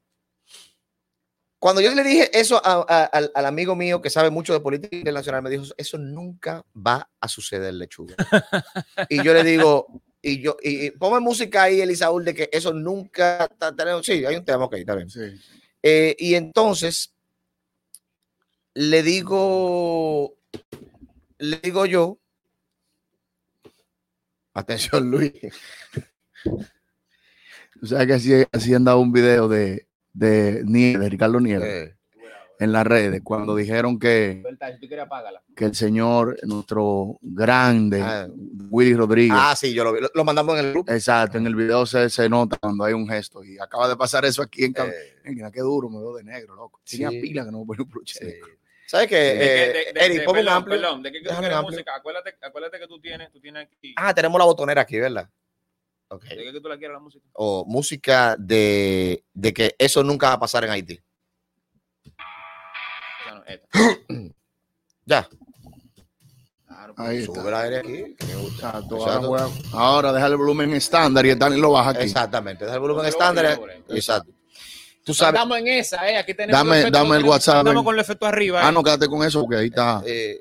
Cuando 1.58 1.82
yo 1.82 1.94
le 1.94 2.02
dije 2.02 2.30
eso 2.38 2.56
a- 2.64 2.86
a- 2.88 3.04
al, 3.04 3.30
al 3.34 3.44
amigo 3.46 3.76
mío 3.76 4.00
que 4.00 4.08
sabe 4.08 4.30
mucho 4.30 4.54
de 4.54 4.60
política 4.60 4.96
internacional, 4.96 5.42
me 5.42 5.50
dijo, 5.50 5.64
eso 5.76 5.98
nunca 5.98 6.64
va 6.74 7.08
a 7.20 7.28
suceder, 7.28 7.74
lechuga. 7.74 8.16
y 9.10 9.22
yo 9.22 9.34
le 9.34 9.44
digo, 9.44 9.86
y 10.22 10.40
yo, 10.40 10.56
y, 10.62 10.86
y 10.86 10.90
ponme 10.92 11.20
música 11.20 11.64
ahí, 11.64 11.82
Elisaúl, 11.82 12.24
de 12.24 12.34
que 12.34 12.48
eso 12.50 12.72
nunca, 12.72 13.46
tenemos- 13.76 14.06
sí, 14.06 14.24
hay 14.24 14.36
un 14.36 14.44
tema, 14.44 14.64
ok, 14.64 14.74
está 14.76 14.94
bien. 14.94 15.10
Sí. 15.10 15.20
Eh, 15.82 16.16
y 16.18 16.34
entonces 16.34 17.12
le 18.74 19.02
digo, 19.02 20.36
le 21.38 21.56
digo 21.58 21.84
yo, 21.84 22.19
atención 24.54 25.10
Luis, 25.10 25.32
sea 27.82 28.06
que 28.06 28.14
así, 28.14 28.32
así 28.52 28.74
han 28.74 28.84
dado 28.84 29.00
un 29.00 29.12
video 29.12 29.48
de, 29.48 29.86
de 30.12 30.62
Nieves, 30.64 31.00
de 31.00 31.08
Ricardo 31.08 31.40
Nieves, 31.40 31.94
en 32.58 32.72
las 32.72 32.86
redes, 32.86 33.22
cuando 33.24 33.56
dijeron 33.56 33.98
que, 33.98 34.42
que 35.56 35.64
el 35.64 35.74
señor, 35.74 36.36
nuestro 36.42 37.18
grande, 37.22 38.02
Ah. 38.02 38.28
Willy 38.68 38.94
Rodríguez, 38.94 39.34
ah, 39.34 39.56
sí, 39.56 39.72
yo 39.72 39.82
lo 39.82 39.94
vi, 39.94 40.00
lo, 40.02 40.10
lo 40.14 40.24
mandamos 40.24 40.58
en 40.58 40.66
el 40.66 40.72
grupo. 40.72 40.92
exacto, 40.92 41.38
en 41.38 41.46
el 41.46 41.54
video 41.54 41.86
se, 41.86 42.10
se 42.10 42.28
nota 42.28 42.58
cuando 42.58 42.84
hay 42.84 42.92
un 42.92 43.08
gesto. 43.08 43.42
Y 43.42 43.58
acaba 43.58 43.88
de 43.88 43.96
pasar 43.96 44.26
eso 44.26 44.42
aquí 44.42 44.64
en 44.64 44.74
Eh, 44.76 45.32
Mira, 45.32 45.50
qué 45.50 45.60
duro, 45.60 45.88
me 45.88 45.98
veo 46.00 46.14
de 46.16 46.24
negro, 46.24 46.54
loco. 46.54 46.80
Tenía 46.84 47.08
Sí. 47.08 47.20
pila 47.22 47.46
que 47.46 47.50
no 47.50 47.60
me 47.60 47.64
ponía 47.66 47.82
un 47.82 47.90
sí. 48.04 48.18
¿Sabes 48.90 49.06
qué? 49.06 49.30
Eh, 49.30 49.36
de- 49.38 49.92
de- 49.92 50.04
Eric, 50.04 50.24
ponme 50.24 50.40
un 50.40 50.48
amplio. 50.48 50.80
perdón, 50.80 51.00
¿de 51.04 51.12
qué 51.12 51.20
música? 51.62 51.94
Acuérdate, 51.94 52.34
acuérdate 52.42 52.80
que 52.80 52.88
tú 52.88 53.00
tienes, 53.00 53.30
tú 53.30 53.40
tienes 53.40 53.68
aquí. 53.68 53.94
Ah, 53.96 54.12
tenemos 54.12 54.36
la 54.36 54.44
botonera 54.46 54.82
aquí, 54.82 54.98
¿verdad? 54.98 55.30
Ok. 56.08 56.24
¿De 56.24 56.36
qué 56.36 56.52
que 56.52 56.60
tú 56.60 56.68
la 56.68 56.76
quieres 56.76 56.94
la 56.94 56.98
música? 56.98 57.24
O 57.34 57.64
música 57.64 58.34
de, 58.36 59.22
de 59.32 59.54
que 59.54 59.76
eso 59.78 60.02
nunca 60.02 60.30
va 60.30 60.32
a 60.32 60.40
pasar 60.40 60.64
en 60.64 60.70
Haití. 60.70 61.00
Esa 62.04 63.34
no, 63.36 63.44
esta. 63.46 63.68
Ya. 65.06 65.28
Claro, 66.66 66.94
Ahí 66.98 67.24
Sube 67.24 67.38
está. 67.38 67.48
el 67.48 67.54
aire 67.54 67.76
aquí. 67.78 68.16
Ahora, 68.62 69.48
ahora 69.72 70.12
deja 70.12 70.26
el 70.26 70.36
volumen 70.36 70.72
estándar 70.74 71.24
y 71.26 71.30
el 71.30 71.38
Dani 71.38 71.60
lo 71.60 71.70
baja 71.70 71.90
aquí. 71.90 72.02
Exactamente. 72.02 72.64
Deja 72.64 72.74
el 72.74 72.80
volumen 72.80 73.06
estándar. 73.06 73.44
bueno, 73.44 73.60
bueno, 73.60 73.82
bueno. 73.86 73.96
Exacto. 73.96 74.32
Tú 75.04 75.14
sabes. 75.14 75.34
Estamos 75.34 75.58
en 75.58 75.68
esa, 75.68 76.10
eh. 76.10 76.16
Aquí 76.18 76.34
tenemos. 76.34 76.58
Dame- 76.90 77.16
el 77.16 77.24
WhatsApp, 77.24 77.66
Estamos 77.66 77.84
con 77.84 77.94
el 77.94 78.00
efecto 78.00 78.26
arriba. 78.26 78.60
Ah, 78.64 78.68
eh. 78.68 78.72
no, 78.72 78.82
quédate 78.82 79.08
con 79.08 79.24
eso 79.24 79.40
porque 79.40 79.56
ahí 79.56 79.66
está. 79.66 80.02
eh, 80.06 80.40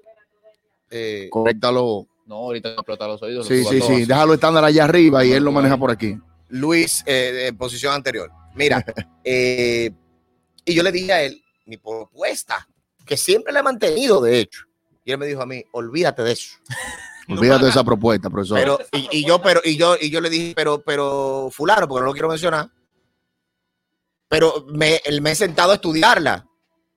eh, 0.92 1.28
Conéctalo. 1.30 2.08
No, 2.26 2.36
ahorita 2.36 2.70
explota 2.74 3.08
los 3.08 3.22
oídos. 3.24 3.48
Sí, 3.48 3.64
sí, 3.64 3.82
sí. 3.82 4.06
Déjalo 4.06 4.34
estándar 4.34 4.64
allá 4.64 4.84
arriba 4.84 5.26
y 5.26 5.32
él 5.32 5.44
lo 5.44 5.52
maneja 5.52 5.78
por 5.78 5.90
aquí. 5.92 6.18
Luis, 6.50 7.04
eh, 7.06 7.46
en 7.48 7.58
posición 7.58 7.94
anterior. 7.94 8.32
Mira, 8.56 8.84
eh, 9.24 9.92
y 10.66 10.74
yo 10.74 10.84
le 10.84 10.92
dije 10.92 11.14
a 11.14 11.24
él 11.24 11.42
mi 11.66 11.78
propuesta, 11.78 12.68
que 13.06 13.18
siempre 13.18 13.54
la 13.54 13.60
he 13.62 13.64
mantenido, 13.64 14.22
de 14.22 14.40
hecho. 14.40 14.64
Y 15.06 15.12
él 15.12 15.18
me 15.18 15.26
dijo 15.26 15.42
a 15.42 15.46
mí, 15.46 15.64
olvídate 15.72 16.22
de 16.24 16.34
eso. 16.34 16.58
Olvídate 17.30 17.66
de 17.66 17.70
esa 17.70 17.84
propuesta, 17.84 18.28
profesor. 18.28 18.58
Pero, 18.58 18.80
y, 18.92 19.20
y 19.20 19.24
yo, 19.28 19.40
pero, 19.40 19.62
y 19.64 19.78
yo, 19.78 19.96
y 20.02 20.10
yo 20.10 20.20
le 20.20 20.32
dije, 20.32 20.54
pero, 20.56 20.82
pero, 20.82 21.50
fulano, 21.52 21.88
porque 21.88 22.02
no 22.02 22.08
lo 22.08 22.14
quiero 22.14 22.28
mencionar. 22.28 22.70
Pero 24.30 24.66
me, 24.70 25.02
el- 25.04 25.22
me 25.22 25.32
he 25.32 25.36
sentado 25.36 25.72
a 25.72 25.76
estudiarla. 25.76 26.46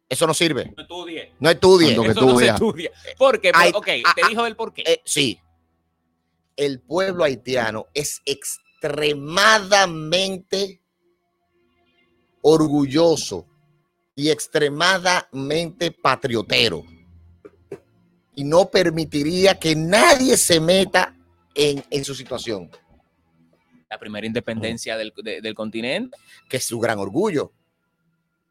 Eso 0.09 0.27
no 0.27 0.35
sirve. 0.35 0.73
No 0.77 0.83
estudie. 0.83 1.33
No 1.41 1.49
estudie. 1.51 1.93
Eso 1.93 2.05
no 2.27 2.39
se 2.39 2.45
veas. 2.45 2.55
estudia. 2.57 2.91
¿Por 3.17 3.41
qué? 3.41 3.51
Ay, 3.55 3.71
Pero, 3.73 3.79
ok, 3.79 3.89
ah, 4.05 4.13
te 4.15 4.23
ah, 4.23 4.29
dijo 4.29 4.45
el 4.47 4.55
por 4.57 4.75
qué. 4.75 4.83
Eh, 4.87 5.01
sí. 5.05 5.41
El 6.55 6.81
pueblo 6.81 7.25
haitiano 7.25 7.87
es 7.95 8.21
extremadamente 8.27 10.83
orgulloso 12.43 13.47
y 14.15 14.29
extremadamente 14.31 15.91
patriotero. 15.93 16.85
Y 18.35 18.45
no 18.45 18.71
permitiría 18.71 19.59
que 19.59 19.75
nadie 19.75 20.37
se 20.37 20.61
meta 20.61 21.17
en, 21.55 21.83
en 21.91 22.05
su 22.05 22.15
situación, 22.15 22.71
la 23.93 23.99
primera 23.99 24.27
independencia 24.27 24.97
del, 24.97 25.13
de- 25.23 25.41
del 25.43 25.55
continente. 25.55 26.17
que 26.49 26.57
es 26.57 26.65
su 26.65 26.79
gran 26.81 26.99
orgullo. 26.99 27.53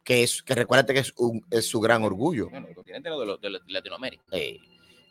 Que, 0.03 0.23
es, 0.23 0.41
que 0.43 0.55
recuérdate 0.55 0.93
que 0.93 0.99
es, 1.01 1.13
un- 1.17 1.45
es 1.49 1.65
su 1.67 1.79
gran 1.79 2.03
orgullo. 2.03 2.49
Bueno, 2.49 2.67
el 2.67 2.75
continente 2.75 3.09
no 3.09 3.19
de, 3.19 3.25
lo- 3.25 3.37
de 3.37 3.49
lo- 3.49 3.59
de 3.59 3.71
Latinoamérica. 3.73 4.23
Eh, 4.31 4.59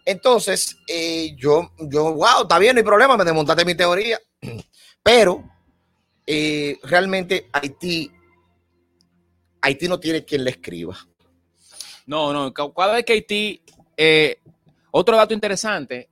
Entonces, 0.05 0.77
eh, 0.87 1.35
yo, 1.37 1.73
yo, 1.79 2.15
wow, 2.15 2.43
está 2.43 2.59
bien, 2.59 2.75
no 2.75 2.79
hay 2.81 2.85
problema, 2.85 3.17
me 3.17 3.25
desmontaste 3.25 3.65
mi 3.65 3.75
teoría. 3.75 4.19
Pero 5.03 5.49
eh, 6.27 6.79
realmente 6.85 7.49
Haití, 7.53 8.11
Haití 9.63 9.89
no 9.89 9.99
tiene 10.01 10.25
quien 10.25 10.45
le 10.45 10.51
escriba. 10.51 10.97
No, 12.07 12.33
no, 12.33 12.53
ca- 12.53 12.73
cada 12.75 12.95
vez 12.95 13.05
que 13.05 13.13
Haití, 13.15 13.63
eh, 13.97 14.39
otro 14.91 15.17
dato 15.17 15.35
interesante, 15.35 16.09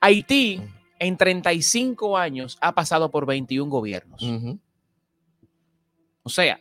Haití 0.00 0.60
en 0.98 1.16
35 1.16 2.16
años 2.16 2.58
ha 2.60 2.74
pasado 2.74 3.10
por 3.10 3.26
21 3.26 3.70
gobiernos. 3.70 4.22
O 6.22 6.28
sea, 6.28 6.60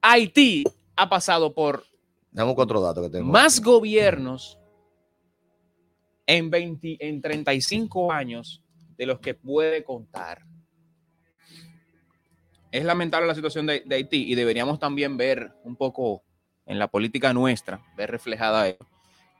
Haití 0.00 0.64
ha 0.96 1.08
pasado 1.08 1.54
por 1.54 1.84
otro 2.34 2.80
dato 2.80 3.02
que 3.02 3.10
tengo. 3.10 3.30
más 3.30 3.60
gobiernos 3.60 4.58
en, 6.26 6.50
20, 6.50 6.96
en 7.00 7.20
35 7.20 8.12
años 8.12 8.62
de 8.96 9.06
los 9.06 9.20
que 9.20 9.34
puede 9.34 9.84
contar. 9.84 10.44
Es 12.70 12.84
lamentable 12.84 13.26
la 13.26 13.34
situación 13.34 13.66
de, 13.66 13.82
de 13.84 13.96
Haití 13.96 14.30
y 14.30 14.34
deberíamos 14.34 14.78
también 14.78 15.16
ver 15.16 15.52
un 15.62 15.76
poco 15.76 16.22
en 16.64 16.78
la 16.78 16.88
política 16.88 17.32
nuestra, 17.32 17.84
ver 17.96 18.10
reflejada 18.10 18.68
eso, 18.68 18.86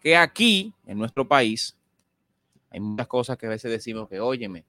que 0.02 0.16
aquí, 0.16 0.74
en 0.86 0.98
nuestro 0.98 1.26
país, 1.26 1.78
hay 2.72 2.80
muchas 2.80 3.06
cosas 3.06 3.36
que 3.36 3.46
a 3.46 3.50
veces 3.50 3.70
decimos 3.70 4.08
que, 4.08 4.18
óyeme, 4.18 4.64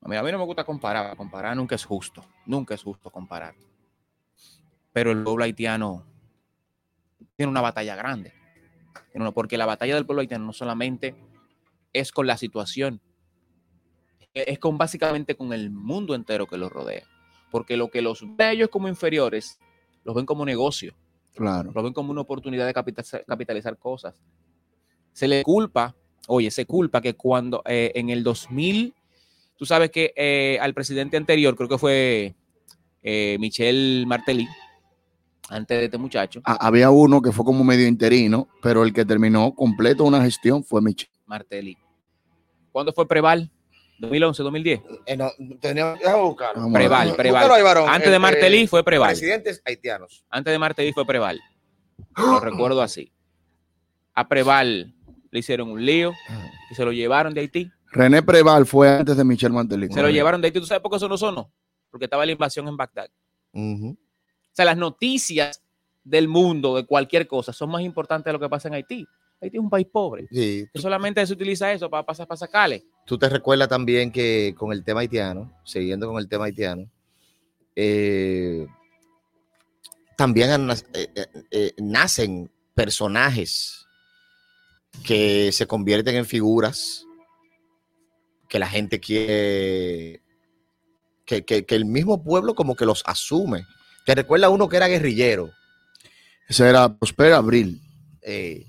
a 0.00 0.08
mí, 0.08 0.16
a 0.16 0.22
mí 0.22 0.30
no 0.30 0.38
me 0.38 0.44
gusta 0.44 0.64
comparar, 0.64 1.16
comparar 1.16 1.56
nunca 1.56 1.74
es 1.74 1.84
justo, 1.84 2.24
nunca 2.46 2.74
es 2.74 2.82
justo 2.82 3.10
comparar. 3.10 3.54
Pero 4.92 5.10
el 5.10 5.24
pueblo 5.24 5.44
haitiano 5.44 6.06
tiene 7.36 7.50
una 7.50 7.60
batalla 7.60 7.96
grande. 7.96 8.32
Porque 9.34 9.58
la 9.58 9.66
batalla 9.66 9.94
del 9.94 10.06
pueblo 10.06 10.20
haitiano 10.20 10.44
no 10.44 10.52
solamente 10.52 11.16
es 11.92 12.12
con 12.12 12.26
la 12.26 12.36
situación, 12.36 13.00
es 14.34 14.44
es 14.48 14.58
con 14.58 14.78
básicamente 14.78 15.36
con 15.36 15.52
el 15.52 15.70
mundo 15.70 16.14
entero 16.14 16.46
que 16.46 16.58
los 16.58 16.70
rodea. 16.70 17.04
Porque 17.50 17.76
lo 17.76 17.90
que 17.90 18.02
los 18.02 18.24
ve 18.36 18.44
a 18.44 18.52
ellos 18.52 18.68
como 18.68 18.88
inferiores, 18.88 19.58
los 20.04 20.14
ven 20.14 20.26
como 20.26 20.44
negocio, 20.44 20.94
Claro. 21.34 21.72
lo 21.72 21.82
ven 21.82 21.92
como 21.92 22.12
una 22.12 22.20
oportunidad 22.20 22.66
de 22.66 22.74
capitalizar, 22.74 23.24
capitalizar 23.24 23.78
cosas. 23.78 24.22
Se 25.12 25.26
le 25.26 25.42
culpa, 25.42 25.94
oye, 26.28 26.50
se 26.50 26.66
culpa 26.66 27.00
que 27.00 27.14
cuando 27.14 27.62
eh, 27.66 27.92
en 27.94 28.10
el 28.10 28.22
2000, 28.22 28.94
tú 29.56 29.66
sabes 29.66 29.90
que 29.90 30.12
eh, 30.16 30.58
al 30.60 30.74
presidente 30.74 31.16
anterior, 31.16 31.56
creo 31.56 31.68
que 31.68 31.78
fue 31.78 32.34
eh, 33.02 33.36
Michel 33.40 34.04
Martelly, 34.06 34.48
antes 35.50 35.78
de 35.78 35.84
este 35.84 35.98
muchacho, 35.98 36.40
Ah, 36.44 36.56
había 36.60 36.90
uno 36.90 37.20
que 37.20 37.30
fue 37.32 37.44
como 37.44 37.62
medio 37.64 37.86
interino, 37.86 38.48
pero 38.62 38.82
el 38.82 38.92
que 38.92 39.04
terminó 39.04 39.54
completo 39.54 40.04
una 40.04 40.22
gestión 40.22 40.64
fue 40.64 40.80
Michel. 40.80 41.10
Martelly. 41.26 41.76
¿Cuándo 42.72 42.92
fue 42.92 43.06
Preval? 43.06 43.50
¿2011, 44.00 44.36
2010? 44.42 44.80
Eh, 45.06 45.16
no, 45.16 45.30
tenía- 45.60 45.92
a 45.92 45.96
Preval. 46.72 47.14
Preval. 47.14 47.14
Búscalo 47.14 47.54
ahí, 47.54 47.62
varón. 47.62 47.88
Antes 47.88 48.10
de 48.10 48.18
Martelly 48.18 48.62
eh, 48.62 48.66
fue 48.66 48.82
Preval. 48.82 49.10
Presidentes 49.10 49.62
haitianos. 49.64 50.24
Antes 50.30 50.52
de 50.52 50.58
Martelly 50.58 50.92
fue 50.92 51.06
Preval. 51.06 51.40
Lo 52.16 52.40
recuerdo 52.40 52.82
así. 52.82 53.12
A 54.14 54.26
Preval 54.28 54.94
le 55.34 55.40
hicieron 55.40 55.68
un 55.68 55.84
lío 55.84 56.14
y 56.70 56.76
se 56.76 56.84
lo 56.84 56.92
llevaron 56.92 57.34
de 57.34 57.40
Haití. 57.40 57.68
René 57.90 58.22
Preval 58.22 58.66
fue 58.66 58.88
antes 58.88 59.16
de 59.16 59.24
Michel 59.24 59.52
Martelly. 59.52 59.88
Se 59.88 60.00
lo 60.00 60.08
llevaron 60.08 60.40
de 60.40 60.46
Haití. 60.46 60.60
¿Tú 60.60 60.66
sabes 60.66 60.80
por 60.80 60.92
qué 60.92 60.98
eso 60.98 61.08
no 61.08 61.18
sonó? 61.18 61.52
Porque 61.90 62.04
estaba 62.04 62.24
la 62.24 62.30
invasión 62.30 62.68
en 62.68 62.76
Bagdad. 62.76 63.10
O 63.52 63.96
sea, 64.52 64.64
las 64.64 64.76
noticias 64.76 65.60
del 66.04 66.28
mundo, 66.28 66.76
de 66.76 66.86
cualquier 66.86 67.26
cosa, 67.26 67.52
son 67.52 67.68
más 67.68 67.82
importantes 67.82 68.26
de 68.26 68.32
lo 68.32 68.38
que 68.38 68.48
pasa 68.48 68.68
en 68.68 68.74
Haití. 68.74 69.04
Haití 69.42 69.56
es 69.56 69.60
un 69.60 69.68
país 69.68 69.88
pobre. 69.90 70.28
Sí, 70.30 70.68
Que 70.72 70.80
solamente 70.80 71.26
se 71.26 71.32
utiliza 71.32 71.72
eso 71.72 71.90
para 71.90 72.06
pasar 72.06 72.28
para 72.28 72.38
sacarle. 72.38 72.84
Tú 73.04 73.18
te 73.18 73.28
recuerdas 73.28 73.68
también 73.68 74.12
que 74.12 74.54
con 74.56 74.70
el 74.70 74.84
tema 74.84 75.00
haitiano, 75.00 75.52
siguiendo 75.64 76.06
con 76.06 76.18
el 76.18 76.28
tema 76.28 76.44
haitiano, 76.44 76.88
eh, 77.74 78.68
también 80.16 80.70
eh, 80.70 81.26
eh, 81.50 81.72
nacen 81.78 82.48
personajes 82.72 83.83
que 85.02 85.50
se 85.52 85.66
convierten 85.66 86.14
en 86.16 86.26
figuras 86.26 87.04
que 88.48 88.58
la 88.58 88.68
gente 88.68 89.00
quiere, 89.00 90.22
que, 91.24 91.44
que- 91.44 91.64
que 91.64 91.74
el 91.74 91.84
mismo 91.84 92.22
pueblo 92.22 92.54
como 92.54 92.76
que 92.76 92.86
los 92.86 93.02
asume. 93.06 93.66
Te 94.06 94.14
recuerda 94.14 94.48
uno 94.50 94.68
que 94.68 94.76
era 94.76 94.86
guerrillero. 94.86 95.50
Ese 96.48 96.68
era 96.68 96.94
Prosper 96.94 97.32
Abril, 97.32 97.80
eh, 98.22 98.66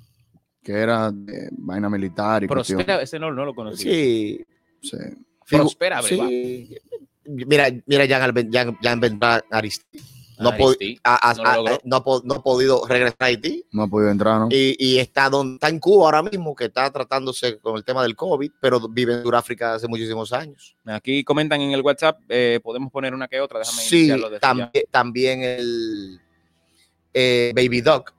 que 0.63 0.71
era 0.71 1.11
de 1.11 1.49
vaina 1.51 1.89
militar 1.89 2.43
y. 2.43 2.47
Prospera, 2.47 3.01
ese 3.01 3.19
no, 3.19 3.31
no 3.31 3.45
lo 3.45 3.53
conocí. 3.53 3.83
sí, 3.83 5.57
Prospera 5.57 5.97
Abril, 5.99 6.19
sí. 6.27 6.77
Mira, 7.27 7.67
mira, 7.85 8.05
Jean, 8.05 8.33
Jean 8.81 8.99
Bernard 8.99 9.43
Aristide. 9.51 10.03
No, 10.39 10.51
no 11.43 11.63
no 11.83 11.95
ha 11.97 12.03
po- 12.03 12.21
no 12.25 12.35
ha 12.35 12.43
podido 12.43 12.85
regresar 12.87 13.15
a 13.19 13.25
Haití 13.25 13.65
No 13.71 13.83
ha 13.83 13.87
podido 13.87 14.11
entrar, 14.11 14.39
¿no? 14.39 14.47
y, 14.51 14.75
y 14.79 14.99
está, 14.99 15.29
donde, 15.29 15.55
está 15.55 15.69
en 15.69 15.79
Cuba 15.79 16.05
ahora 16.05 16.23
mismo, 16.23 16.55
que 16.55 16.65
está 16.65 16.91
tratándose 16.91 17.57
con 17.59 17.77
el 17.77 17.83
tema 17.83 18.01
del 18.03 18.15
COVID, 18.15 18.51
pero 18.59 18.79
vive 18.89 19.13
en 19.13 19.23
Sudáfrica 19.23 19.75
hace 19.75 19.87
muchísimos 19.87 20.33
años. 20.33 20.75
Aquí 20.85 21.23
comentan 21.23 21.61
en 21.61 21.71
el 21.71 21.81
WhatsApp, 21.81 22.19
eh, 22.29 22.59
podemos 22.63 22.91
poner 22.91 23.13
una 23.13 23.27
que 23.27 23.39
otra. 23.39 23.59
Déjame 23.59 23.81
Sí, 23.81 24.07
ya. 24.07 24.17
también, 24.39 24.69
también 24.91 25.43
el 25.43 26.19
eh, 27.13 27.51
Baby 27.55 27.81
Doc 27.81 28.13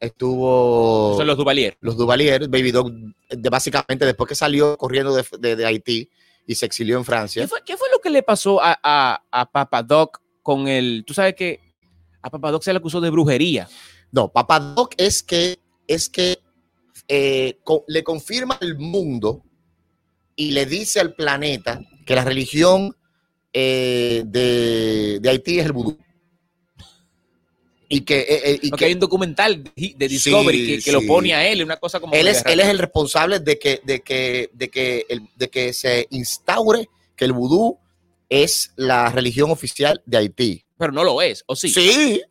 estuvo. 0.00 1.14
Son 1.16 1.26
los 1.26 1.36
Duvalier. 1.36 1.76
los 1.80 1.96
Duvalier, 1.96 2.48
Baby 2.48 2.70
Doc, 2.72 2.92
de, 3.30 3.50
básicamente 3.50 4.04
después 4.04 4.28
que 4.28 4.34
salió 4.34 4.76
corriendo 4.76 5.14
de, 5.14 5.24
de- 5.38 5.56
de 5.56 5.66
Haití 5.66 6.10
y 6.46 6.54
se 6.54 6.66
exilió 6.66 6.98
en 6.98 7.04
Francia. 7.04 7.42
¿Qué 7.42 7.48
fue, 7.48 7.62
qué 7.64 7.76
fue 7.76 7.88
lo 7.90 8.00
que 8.00 8.10
le 8.10 8.22
pasó 8.22 8.60
a, 8.62 8.78
a, 8.82 9.22
a 9.30 9.50
Papadoc 9.50 10.20
con 10.44 10.68
el. 10.68 11.02
Tú 11.04 11.14
sabes 11.14 11.34
que 11.34 11.58
a 12.22 12.30
Papadoc 12.30 12.62
se 12.62 12.72
le 12.72 12.76
acusó 12.78 13.00
de 13.00 13.10
brujería. 13.10 13.66
No, 14.12 14.28
Papadoc 14.28 14.94
es 14.96 15.22
que, 15.24 15.58
es 15.88 16.08
que 16.08 16.38
eh, 17.08 17.58
co- 17.64 17.84
le 17.88 18.04
confirma 18.04 18.56
al 18.60 18.78
mundo 18.78 19.42
y 20.36 20.52
le 20.52 20.66
dice 20.66 21.00
al 21.00 21.14
planeta 21.14 21.80
que 22.06 22.14
la 22.14 22.24
religión 22.24 22.94
eh, 23.52 24.22
de, 24.26 25.18
de 25.20 25.28
Haití 25.30 25.58
es 25.58 25.66
el 25.66 25.72
vudú. 25.72 25.98
Y 27.88 28.00
que, 28.00 28.20
eh, 28.28 28.58
y 28.62 28.70
que 28.70 28.84
hay 28.86 28.92
un 28.94 29.00
documental 29.00 29.62
de 29.64 30.08
Discovery 30.08 30.58
que, 30.66 30.82
que 30.82 30.92
lo 30.92 31.00
pone 31.06 31.34
a 31.34 31.46
él, 31.48 31.62
una 31.62 31.76
cosa 31.76 32.00
como. 32.00 32.12
él, 32.14 32.28
es, 32.28 32.38
él 32.52 32.60
es 32.60 32.66
el 32.68 32.78
responsable 32.78 33.40
de 33.40 33.58
que, 33.58 33.80
de 33.84 34.00
que, 34.00 34.50
de 34.52 34.68
que, 34.70 35.06
el- 35.08 35.28
de 35.36 35.48
que 35.48 35.72
se 35.72 36.06
instaure 36.10 36.88
que 37.16 37.24
el 37.24 37.32
vudú 37.32 37.78
es 38.28 38.72
la 38.76 39.10
religión 39.10 39.50
oficial 39.50 40.02
de 40.06 40.16
Haití. 40.18 40.64
Pero 40.78 40.92
no 40.92 41.04
lo 41.04 41.22
es, 41.22 41.44
¿o 41.46 41.54
sí? 41.56 41.68
Sí, 41.68 42.22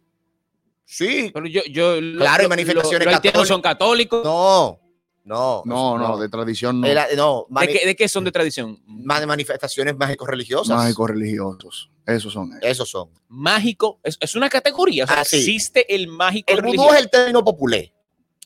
sí. 0.85 1.31
Pero 1.33 1.47
yo, 1.47 1.61
yo, 1.69 1.97
Claro, 2.17 2.43
hay 2.43 2.49
manifestaciones 2.49 3.05
los 3.05 3.15
católicas. 3.15 3.47
son 3.47 3.61
católicos. 3.61 4.23
No, 4.23 4.79
no, 5.25 5.63
No, 5.65 5.97
no, 5.97 6.17
de 6.19 6.27
tradición 6.29 6.81
no. 6.81 6.87
Era- 6.87 7.07
no, 7.15 7.45
¿De, 7.49 7.67
qué, 7.67 7.85
de 7.85 7.95
qué 7.95 8.07
son 8.09 8.23
de 8.25 8.31
tradición? 8.31 8.77
ma- 8.85 9.25
manifestaciones 9.25 9.95
mágico-religiosas. 9.95 10.75
Mágicos 10.75 11.09
religiosos. 11.09 11.89
Esos 12.05 12.33
son 12.33 12.49
ellos. 12.49 12.59
Esos 12.63 12.89
son. 12.89 13.09
Mágico, 13.29 13.99
es, 14.03 14.17
es 14.19 14.35
una 14.35 14.49
categoría. 14.49 15.05
O 15.05 15.07
sea, 15.07 15.21
Ah, 15.21 15.25
sí. 15.25 15.37
existe 15.37 15.93
el 15.95 16.07
mágico. 16.09 16.51
El 16.51 16.61
vudú 16.61 16.89
es 16.91 16.99
el 16.99 17.09
término 17.09 17.43
popular, 17.43 17.81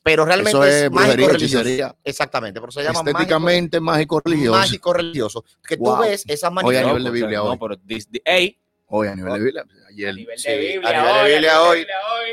pero 0.08 0.24
realmente 0.24 0.52
Eso 0.52 0.64
es, 0.64 0.74
es 0.84 0.90
brujería, 0.90 1.16
mágico-religioso. 1.18 1.60
hechicería. 1.64 1.96
Exactamente, 2.02 2.60
pero 2.62 2.72
se 2.72 2.82
llama 2.82 3.00
Estéticamente 3.06 3.80
mágico 3.82 4.22
religioso. 4.24 4.58
mágico-religioso. 4.58 5.44
Que 5.68 5.76
tú 5.76 5.84
Wow. 5.84 6.00
ves 6.00 6.24
esas 6.30 6.50
Oye, 6.64 6.78
a 6.78 6.82
No, 6.84 6.88
nivel 6.88 7.04
de 7.04 7.12
Biblia 7.12 7.38
no, 7.40 7.44
hoy. 7.46 7.58
pero 7.60 7.76
dis- 7.76 8.08
di- 8.10 8.22
ey, 8.24 8.58
Hoy 8.88 9.10
a 9.10 9.16
nivel 9.16 9.34
de 9.34 9.40
Biblia. 9.40 9.66
Ayer. 9.90 10.10
a 10.10 10.14
nivel 10.14 10.40
Sí, 10.40 10.48
de 10.48 10.54
a 10.54 10.58
Biblia, 10.60 10.80
nivel 10.80 11.04
de 11.04 11.12
hoy, 11.20 11.32
Biblia 11.32 11.52
a 11.52 11.56
nivel 11.56 11.68
hoy. 11.70 11.76
de 11.76 11.80
Biblia 11.80 11.96
hoy. 12.16 12.30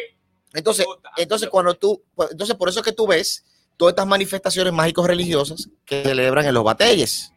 Entonces, 0.55 0.87
entonces 1.17 1.49
cuando 1.49 1.75
tú, 1.75 2.01
pues, 2.15 2.31
entonces 2.31 2.55
por 2.55 2.69
eso 2.69 2.79
es 2.79 2.85
que 2.85 2.93
tú 2.93 3.09
ves 3.09 3.45
todas 3.77 3.91
estas 3.91 4.07
manifestaciones 4.07 4.73
mágicos 4.73 5.05
religiosas 5.09 5.69
que 5.85 6.05
celebran 6.05 6.47
en 6.47 6.55
los 6.55 6.63
batelles, 6.63 7.33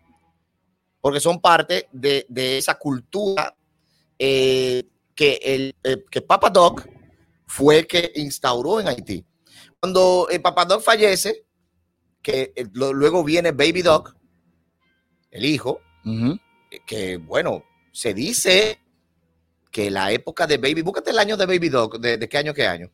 porque 1.02 1.20
son 1.20 1.42
parte 1.42 1.88
de, 1.92 2.28
de 2.30 2.60
esa 2.60 2.76
cultura 2.76 3.56
eh, 4.20 4.84
que 5.16 5.40
el 5.42 5.76
eh, 5.84 6.04
que 6.12 6.22
Papa 6.22 6.52
Doc 6.52 6.88
fue 7.48 7.80
el 7.80 7.88
que 7.88 8.12
instauró 8.18 8.80
en 8.80 8.88
Haití. 8.90 9.26
Cuando 9.80 10.28
el 10.30 10.42
Papa 10.42 10.66
Doc 10.66 10.82
fallece, 10.82 11.46
que 12.22 12.52
eh, 12.56 12.66
lo- 12.74 12.94
luego 12.94 13.24
viene 13.24 13.52
Baby 13.52 13.82
Doc, 13.84 14.16
el 15.32 15.46
hijo, 15.46 15.82
Ujú. 16.06 16.40
que 16.86 17.18
bueno, 17.18 17.64
se 17.92 18.14
dice 18.14 18.80
que 19.72 19.92
la 19.92 20.12
época 20.12 20.48
de 20.48 20.58
Baby, 20.58 20.82
búscate 20.82 21.12
el 21.12 21.20
año 21.20 21.38
de 21.38 21.46
Baby 21.46 21.70
Doc, 21.70 21.98
de, 22.00 22.18
de 22.18 22.28
qué 22.30 22.38
año, 22.38 22.54
qué 22.54 22.66
año. 22.66 22.90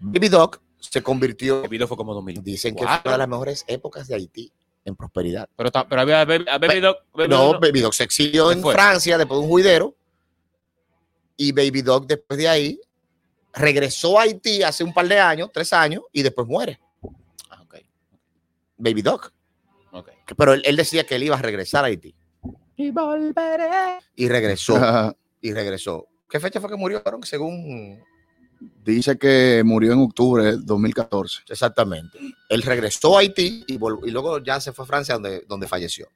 Baby 0.00 0.28
Doc 0.28 0.60
se 0.80 1.02
convirtió, 1.02 1.62
El 1.62 1.68
video 1.68 1.86
fue 1.86 1.96
como 1.96 2.14
2000. 2.14 2.42
dicen 2.42 2.74
que 2.74 2.82
fue 2.84 2.92
una 3.04 3.12
de 3.12 3.18
las 3.18 3.28
mejores 3.28 3.64
épocas 3.68 4.08
de 4.08 4.14
Haití 4.16 4.52
en 4.84 4.96
prosperidad. 4.96 5.48
Pero, 5.56 5.70
pero 5.88 6.00
había, 6.00 6.24
video- 6.24 6.44
Baby 6.58 7.28
No, 7.28 7.52
Doc- 7.52 7.60
Baby 7.60 7.80
Doc 7.80 7.92
se 7.92 8.04
exilió 8.04 8.48
¿Qué 8.48 8.54
en? 8.54 8.62
Francia 8.62 9.18
después 9.18 9.38
de 9.38 9.44
un 9.44 9.50
juidero 9.50 9.96
y 11.36 11.52
Baby 11.52 11.82
Doc 11.82 12.06
después 12.06 12.38
de 12.38 12.48
ahí 12.48 12.80
regresó 13.52 14.18
a 14.18 14.22
Haití 14.22 14.62
hace 14.62 14.84
un 14.84 14.92
par 14.92 15.06
de 15.08 15.18
años, 15.18 15.50
tres 15.52 15.72
años, 15.72 16.02
y 16.12 16.22
después 16.22 16.46
muere. 16.46 16.80
Ah, 17.50 17.62
ok, 17.62 17.76
Baby 18.76 19.02
Doc. 19.02 19.32
Pero 20.36 20.52
él, 20.52 20.62
él 20.66 20.76
decía 20.76 21.04
que 21.04 21.16
él 21.16 21.22
iba 21.22 21.36
a 21.36 21.42
regresar 21.42 21.84
a 21.84 21.88
Haití. 21.88 22.14
Y 22.76 22.90
volveré. 22.90 23.98
Y 24.14 24.28
regresó, 24.28 25.14
y 25.40 25.52
regresó. 25.52 26.06
¿Qué 26.28 26.38
fecha 26.38 26.60
fue 26.60 26.68
que 26.68 26.76
murió? 26.76 27.02
Aaron? 27.04 27.22
Según 27.24 27.98
Dice 28.84 29.16
que 29.16 29.62
murió 29.64 29.92
en 29.92 30.00
octubre 30.00 30.44
del 30.44 30.66
2014. 30.66 31.42
Exactamente. 31.48 32.18
Él 32.48 32.62
regresó 32.62 33.16
a 33.16 33.20
Haití 33.20 33.64
y, 33.68 33.78
vol- 33.78 34.00
y 34.06 34.10
luego 34.10 34.38
ya 34.42 34.60
se 34.60 34.72
fue 34.72 34.84
a 34.84 34.88
Francia 34.88 35.14
donde, 35.14 35.44
donde 35.48 35.68
falleció. 35.68 36.08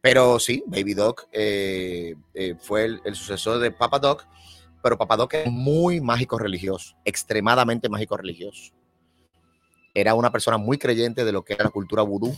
Pero 0.00 0.38
sí, 0.38 0.62
Baby 0.66 0.94
Doc 0.94 1.26
eh, 1.32 2.14
eh, 2.34 2.54
fue 2.60 2.84
el, 2.84 3.00
el 3.04 3.14
sucesor 3.14 3.58
de 3.58 3.70
Papa 3.72 3.98
Doc, 3.98 4.26
pero 4.82 4.96
Papa 4.98 5.16
Doc 5.16 5.34
es 5.34 5.50
muy 5.50 6.00
mágico 6.00 6.38
religioso, 6.38 6.96
extremadamente 7.04 7.88
mágico 7.88 8.16
religioso. 8.16 8.72
Era 9.94 10.14
una 10.14 10.30
persona 10.30 10.58
muy 10.58 10.78
creyente 10.78 11.24
de 11.24 11.32
lo 11.32 11.44
que 11.44 11.54
era 11.54 11.64
la 11.64 11.70
cultura 11.70 12.02
vudú 12.02 12.34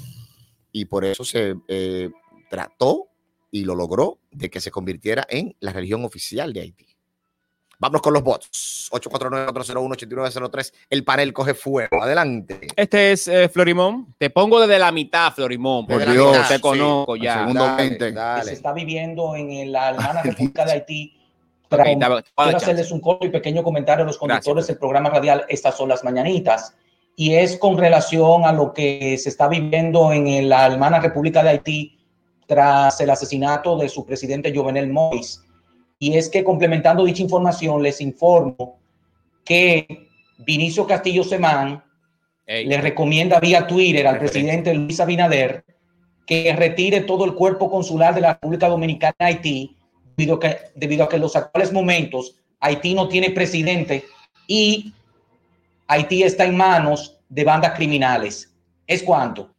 y 0.72 0.85
por 0.87 1.05
eso 1.05 1.24
se 1.24 1.57
eh, 1.68 2.11
trató 2.48 3.09
y 3.50 3.64
lo 3.64 3.74
logró 3.74 4.18
de 4.31 4.48
que 4.48 4.61
se 4.61 4.70
convirtiera 4.70 5.26
en 5.29 5.55
la 5.61 5.72
religión 5.72 6.05
oficial 6.05 6.53
de 6.53 6.61
Haití. 6.61 6.87
Vámonos 7.81 8.03
con 8.03 8.12
los 8.12 8.22
bots. 8.22 8.88
849-401-8903. 8.92 10.72
El 10.90 11.03
panel 11.03 11.33
coge 11.33 11.55
fuego. 11.55 12.03
Adelante. 12.03 12.68
Este 12.76 13.12
es 13.12 13.26
eh, 13.26 13.48
Florimón. 13.48 14.14
Te 14.18 14.29
pongo 14.29 14.61
desde 14.61 14.79
la 14.79 14.92
mitad, 14.92 15.33
Florimón. 15.33 15.87
Por 15.87 15.96
porque 15.98 16.12
Dios, 16.12 16.48
te 16.48 16.57
sí. 16.57 16.61
conozco 16.61 17.14
Al 17.14 17.20
ya. 17.22 17.38
segundo 17.38 17.64
Dale, 17.64 17.76
20. 17.88 17.98
que 17.98 18.11
se 18.11 18.14
dale. 18.14 18.53
está 18.53 18.72
viviendo 18.74 19.35
en 19.35 19.72
la 19.72 19.90
hermana 19.94 20.22
República 20.22 20.66
de 20.66 20.72
Haití. 20.72 21.19
Ok, 21.70 21.76
Pero 21.78 21.85
dame- 21.85 21.98
dame 22.14 22.22
quiero 22.37 22.56
hacerles 22.56 22.90
un 22.90 23.00
corto 23.00 23.26
y 23.26 23.30
pequeño 23.30 23.62
comentario 23.62 24.02
a 24.04 24.06
los 24.06 24.18
conductores 24.18 24.54
Gracias. 24.54 24.66
del 24.68 24.78
programa 24.78 25.11
radial 25.11 25.44
Estas 25.48 25.76
son 25.76 25.88
las 25.88 26.02
mañanitas. 26.04 26.74
Y 27.16 27.35
es 27.35 27.59
con 27.59 27.76
relación 27.78 28.44
a 28.44 28.52
lo 28.52 28.72
que 28.72 29.16
se 29.18 29.28
está 29.28 29.46
viviendo 29.48 30.12
en 30.12 30.48
la 30.48 30.66
hermana 30.66 31.00
República 31.00 31.42
de 31.42 31.50
Haití 31.50 31.98
tras 32.46 33.00
el 33.00 33.11
asesinato 33.11 33.76
de 33.76 33.88
su 33.88 34.04
presidente 34.04 34.52
Jovenel 34.54 34.90
Moïse. 34.90 35.40
Y 35.98 36.16
es 36.16 36.28
que 36.28 36.42
complementando 36.42 37.04
dicha 37.04 37.22
información, 37.22 37.83
les 37.83 38.00
informo 38.00 38.80
que 39.44 40.09
Vinicio 40.38 40.87
Castillo 40.87 41.22
Semán 41.22 41.85
Ey, 42.46 42.64
le 42.66 42.80
recomienda 42.80 43.38
vía 43.38 43.66
Twitter 43.66 44.06
al 44.06 44.18
presidente 44.18 44.74
Luis 44.74 44.98
Abinader 44.98 45.64
que 46.26 46.52
retire 46.54 47.02
todo 47.02 47.24
el 47.24 47.35
cuerpo 47.35 47.70
consular 47.70 48.14
de 48.14 48.20
la 48.22 48.33
República 48.35 48.68
Dominicana 48.68 49.14
en 49.18 49.26
Haití, 49.26 49.76
debido 50.20 50.35
a 50.37 50.40
que, 50.40 50.59
debido 50.74 51.04
a 51.04 51.09
que 51.09 51.16
en 51.16 51.22
los 51.22 51.35
actuales 51.37 51.72
momentos 51.72 52.35
Haití 52.61 52.94
no 52.94 53.09
tiene 53.09 53.30
presidente 53.30 54.04
y 54.46 54.92
Haití 55.87 56.22
está 56.22 56.44
en 56.44 56.56
manos 56.56 57.16
de 57.28 57.42
bandas 57.44 57.72
criminales. 57.74 58.52
¿Es 58.87 59.02
cuánto? 59.02 59.54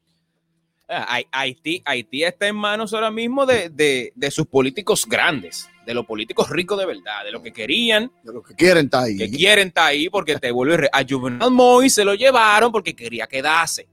ah, 0.87 1.07
Hai- 1.09 1.27
Haití, 1.31 1.81
Haití 1.85 2.23
está 2.23 2.47
en 2.47 2.55
manos 2.55 2.93
ahora 2.93 3.09
mismo 3.11 3.45
de, 3.45 3.69
de- 3.69 4.11
de 4.15 4.31
sus 4.31 4.45
políticos 4.45 5.05
grandes, 5.07 5.67
de 5.85 5.93
los 5.93 6.05
políticos 6.05 6.49
ricos 6.49 6.77
de 6.77 6.85
verdad, 6.85 7.23
de 7.25 7.31
los 7.31 7.41
que 7.41 7.51
querían, 7.51 8.11
De 8.23 8.33
lo 8.33 8.43
que 8.43 8.53
quieren 8.55 8.85
está 8.85 9.03
ahí. 9.03 9.17
que 9.17 9.29
quieren 9.31 9.69
estar 9.69 9.87
ahí 9.87 10.09
porque 10.09 10.37
te 10.37 10.51
vuelve 10.51 10.89
a 10.91 11.03
Juvenal 11.07 11.49
Moïse 11.49 11.89
se 11.95 12.05
lo 12.05 12.13
llevaron 12.13 12.71
porque 12.71 12.93
quería 12.95 13.25
quedarse. 13.25 13.87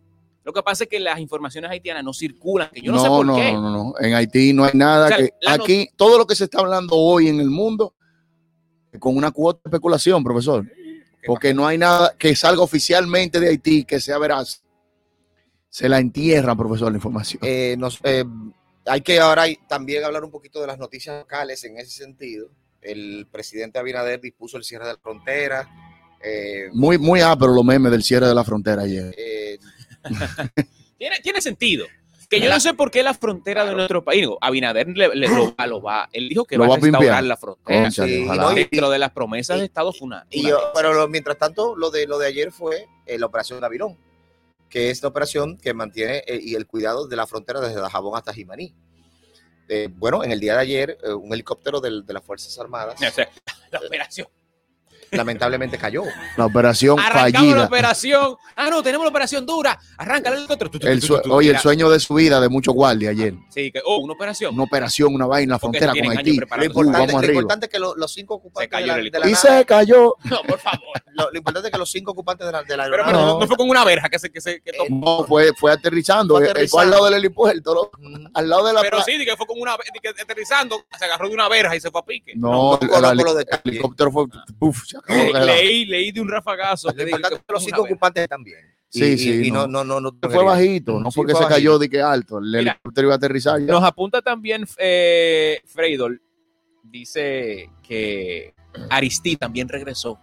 Lo 0.48 0.54
que 0.54 0.62
pasa 0.62 0.84
es 0.84 0.88
que 0.88 0.98
las 0.98 1.20
informaciones 1.20 1.70
haitianas 1.70 2.02
no 2.02 2.14
circulan, 2.14 2.70
que 2.72 2.80
yo 2.80 2.90
no, 2.90 3.02
sé 3.02 3.06
por 3.08 3.26
no, 3.26 3.36
qué. 3.36 3.52
no, 3.52 3.60
no, 3.60 3.70
no. 3.70 3.94
En 4.00 4.14
Haití 4.14 4.54
no 4.54 4.64
hay 4.64 4.70
nada 4.72 5.04
O 5.04 5.08
sea, 5.08 5.18
que. 5.18 5.30
la 5.42 5.52
Aquí, 5.52 5.90
todo 5.94 6.16
lo 6.16 6.26
que 6.26 6.34
se 6.34 6.44
está 6.44 6.60
hablando 6.60 6.96
hoy 6.96 7.28
en 7.28 7.38
el 7.38 7.50
mundo, 7.50 7.94
con 8.98 9.14
una 9.14 9.30
cuota 9.30 9.60
de 9.62 9.68
especulación, 9.68 10.24
profesor. 10.24 10.64
Porque 11.26 11.52
no 11.52 11.66
hay 11.66 11.76
nada 11.76 12.14
que 12.18 12.34
salga 12.34 12.62
oficialmente 12.62 13.38
de 13.38 13.48
Haití 13.48 13.84
que 13.84 14.00
sea 14.00 14.16
veraz. 14.16 14.62
Se 15.68 15.86
la 15.86 15.98
entierran, 15.98 16.56
profesor, 16.56 16.90
la 16.90 16.96
información. 16.96 17.42
Eh, 17.44 17.76
nos, 17.78 18.00
eh, 18.04 18.24
hay 18.86 19.02
que 19.02 19.20
ahora 19.20 19.44
también 19.68 20.02
hablar 20.02 20.24
un 20.24 20.30
poquito 20.30 20.62
de 20.62 20.66
las 20.66 20.78
noticias 20.78 21.18
locales 21.20 21.62
en 21.64 21.76
ese 21.76 21.90
sentido. 21.90 22.48
El 22.80 23.26
presidente 23.30 23.78
Abinader 23.78 24.18
dispuso 24.18 24.56
el 24.56 24.64
cierre 24.64 24.86
de 24.86 24.94
la 24.94 24.98
frontera. 24.98 25.68
eh, 26.24 26.68
Muy, 26.72 26.96
muy 26.96 27.20
ápero 27.20 27.52
los 27.52 27.64
memes 27.66 27.92
del 27.92 28.02
cierre 28.02 28.26
de 28.28 28.34
la 28.34 28.44
frontera 28.44 28.80
ayer. 28.82 29.14
Tiene, 30.98 31.20
tiene 31.22 31.40
sentido. 31.40 31.86
Que 32.28 32.40
yo 32.40 32.50
no 32.50 32.60
sé 32.60 32.74
por 32.74 32.90
qué 32.90 33.02
la 33.02 33.14
frontera 33.14 33.64
de 33.64 33.74
nuestro 33.74 34.04
país, 34.04 34.26
Abinader 34.42 34.86
le- 34.88 35.14
le- 35.14 35.28
lo, 35.28 35.54
va, 35.56 35.66
lo 35.66 35.80
va, 35.80 36.10
él 36.12 36.28
dijo 36.28 36.44
que 36.44 36.58
Lo 36.58 36.68
va, 36.68 36.74
a 36.74 36.78
restaurar 36.78 37.24
la 37.24 37.36
frontera. 37.38 37.90
Sí, 37.90 38.24
no, 38.26 38.50
Dentro 38.52 38.90
de 38.90 38.98
las 38.98 39.12
promesas 39.12 39.58
de 39.58 39.64
Estados 39.64 40.00
Unidos. 40.02 40.24
y 40.30 40.46
yo- 40.46 40.60
pero 40.74 40.92
lo- 40.92 41.08
mientras 41.08 41.38
tanto, 41.38 41.74
lo 41.74 41.90
de, 41.90 42.06
lo 42.06 42.18
de 42.18 42.26
ayer 42.26 42.52
fue 42.52 42.86
eh, 43.06 43.18
la 43.18 43.24
operación 43.26 43.60
Gavilón, 43.60 43.96
que 44.68 44.90
es 44.90 45.00
la 45.02 45.08
operación 45.08 45.56
que 45.56 45.72
mantiene 45.72 46.22
eh, 46.26 46.38
y 46.42 46.54
el 46.54 46.66
cuidado 46.66 47.06
de 47.06 47.16
la 47.16 47.26
frontera 47.26 47.60
desde 47.60 47.80
Dajabón 47.80 48.18
hasta 48.18 48.34
Jimaní. 48.34 48.74
Eh, 49.70 49.88
bueno, 49.90 50.22
en 50.22 50.30
el 50.32 50.40
día 50.40 50.54
de 50.54 50.60
ayer, 50.60 50.98
eh, 51.02 51.12
un 51.14 51.32
helicóptero 51.32 51.80
de 51.80 52.02
las 52.12 52.22
Fuerzas 52.24 52.58
Armadas 52.58 52.94
O 52.96 53.10
sea, 53.10 53.30
la 53.70 53.78
operación. 53.80 54.28
Lamentablemente 55.10 55.78
cayó. 55.78 56.02
La 56.36 56.46
operación 56.46 56.98
Arrancamos 56.98 57.32
la 57.32 57.38
fallida. 57.40 57.64
operación. 57.66 58.36
Ah, 58.56 58.68
no, 58.70 58.82
tenemos 58.82 59.04
la 59.04 59.10
operación 59.10 59.46
dura. 59.46 59.78
Arranca 59.96 60.30
el 60.30 60.46
tu, 60.46 60.78
El 60.86 61.00
oye, 61.30 61.50
el 61.50 61.58
sueño 61.58 61.88
de 61.90 62.00
su 62.00 62.14
vida 62.14 62.40
de 62.40 62.48
muchos 62.48 62.74
guardias 62.74 63.12
ayer. 63.12 63.34
Sí, 63.50 63.70
que, 63.70 63.80
oh, 63.84 63.98
una 63.98 64.14
operación. 64.14 64.54
Una 64.54 64.64
operación, 64.64 65.14
una 65.14 65.26
vaina 65.26 65.44
en 65.44 65.50
la 65.50 65.58
frontera 65.58 65.92
con 65.94 66.16
Haití. 66.18 66.36
Lo 66.36 66.64
importante, 66.64 67.12
lo 67.12 67.24
importante 67.26 67.66
es 67.66 67.72
que 67.72 67.78
lo- 67.78 67.94
los 67.96 68.12
cinco 68.12 68.34
ocupantes 68.34 68.70
cayó 68.70 68.94
de 68.94 69.02
la, 69.04 69.10
de 69.10 69.18
la 69.18 69.28
Y 69.28 69.32
nave- 69.32 69.58
se 69.58 69.64
cayó. 69.66 70.14
No, 70.24 70.42
por 70.42 70.58
favor. 70.58 70.80
lo, 71.12 71.30
lo 71.30 71.36
importante 71.38 71.68
es 71.68 71.72
que 71.72 71.78
los 71.78 71.90
cinco 71.90 72.12
ocupantes 72.12 72.46
de 72.46 72.52
la, 72.52 72.62
de 72.62 72.76
la 72.76 72.84
Pero, 72.84 72.96
aeronave- 72.96 73.06
pero 73.12 73.26
no, 73.26 73.40
no 73.40 73.46
fue 73.46 73.56
con 73.56 73.68
una 73.70 73.84
verja 73.84 74.08
que 74.08 74.18
se, 74.18 74.30
que 74.30 74.40
se 74.40 74.60
que 74.60 74.72
tomó. 74.72 75.18
No, 75.20 75.24
fue, 75.24 75.52
fue 75.56 75.72
aterrizando. 75.72 76.36
Fue 76.36 76.50
Él 76.50 76.68
Fue 76.68 76.82
al 76.82 76.90
lado 76.90 77.04
del 77.06 77.14
helipuerto, 77.14 77.90
Mm. 77.98 78.26
al 78.34 78.48
lado 78.48 78.66
de 78.66 78.72
la 78.72 78.80
Pero 78.82 79.02
sí, 79.02 79.24
que 79.24 79.36
fue 79.36 79.46
con 79.46 79.60
una 79.60 79.76
que 80.02 80.08
aterrizando, 80.08 80.84
se 80.98 81.04
agarró 81.04 81.28
de 81.28 81.34
una 81.34 81.48
verja 81.48 81.74
y 81.76 81.80
se 81.80 81.90
fue 81.90 82.00
a 82.00 82.04
pique. 82.04 82.32
No, 82.36 82.78
No 82.80 83.10
el, 83.10 83.20
helicóptero 83.64 84.10
fue. 84.12 84.24
Leí, 85.44 85.84
leí 85.86 86.12
de 86.12 86.20
un 86.20 86.28
rafagazo. 86.28 86.92
Que 86.94 87.06
los 87.48 87.64
cinco 87.64 87.82
ocupantes 87.82 88.28
también. 88.28 88.58
Sí, 88.90 89.04
y, 89.04 89.18
sí, 89.18 89.30
y- 89.42 89.48
y 89.48 89.50
no. 89.50 89.66
no, 89.66 89.84
no, 89.84 90.00
no, 90.00 90.10
no 90.22 90.30
fue 90.30 90.42
bajito, 90.42 90.98
no 90.98 91.10
Sí, 91.10 91.16
fue 91.16 91.26
que 91.26 91.32
fue 91.32 91.40
se 91.40 91.44
bajito. 91.44 91.54
cayó 91.56 91.78
de 91.78 91.90
que 91.90 92.00
alto. 92.00 92.38
El 92.38 92.44
Mira. 92.44 92.60
helicóptero 92.72 93.08
iba 93.08 93.14
a 93.14 93.16
aterrizar. 93.18 93.60
ya. 93.60 93.66
Nos 93.66 93.84
apunta 93.84 94.22
también 94.22 94.64
eh, 94.78 95.60
Freidol. 95.66 96.22
Dice 96.84 97.68
que 97.86 98.54
Aristí 98.88 99.36
también 99.36 99.68
regresó 99.68 100.18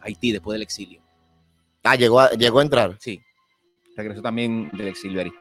a 0.00 0.04
Haití 0.04 0.32
después 0.32 0.54
del 0.54 0.62
exilio. 0.62 1.00
Ah, 1.82 1.96
llegó 1.96 2.20
a, 2.20 2.30
llegó 2.32 2.58
a 2.58 2.62
entrar. 2.62 2.96
Sí, 3.00 3.22
regresó 3.96 4.20
también 4.20 4.70
del 4.74 4.88
exilio 4.88 5.22
Aristí. 5.22 5.38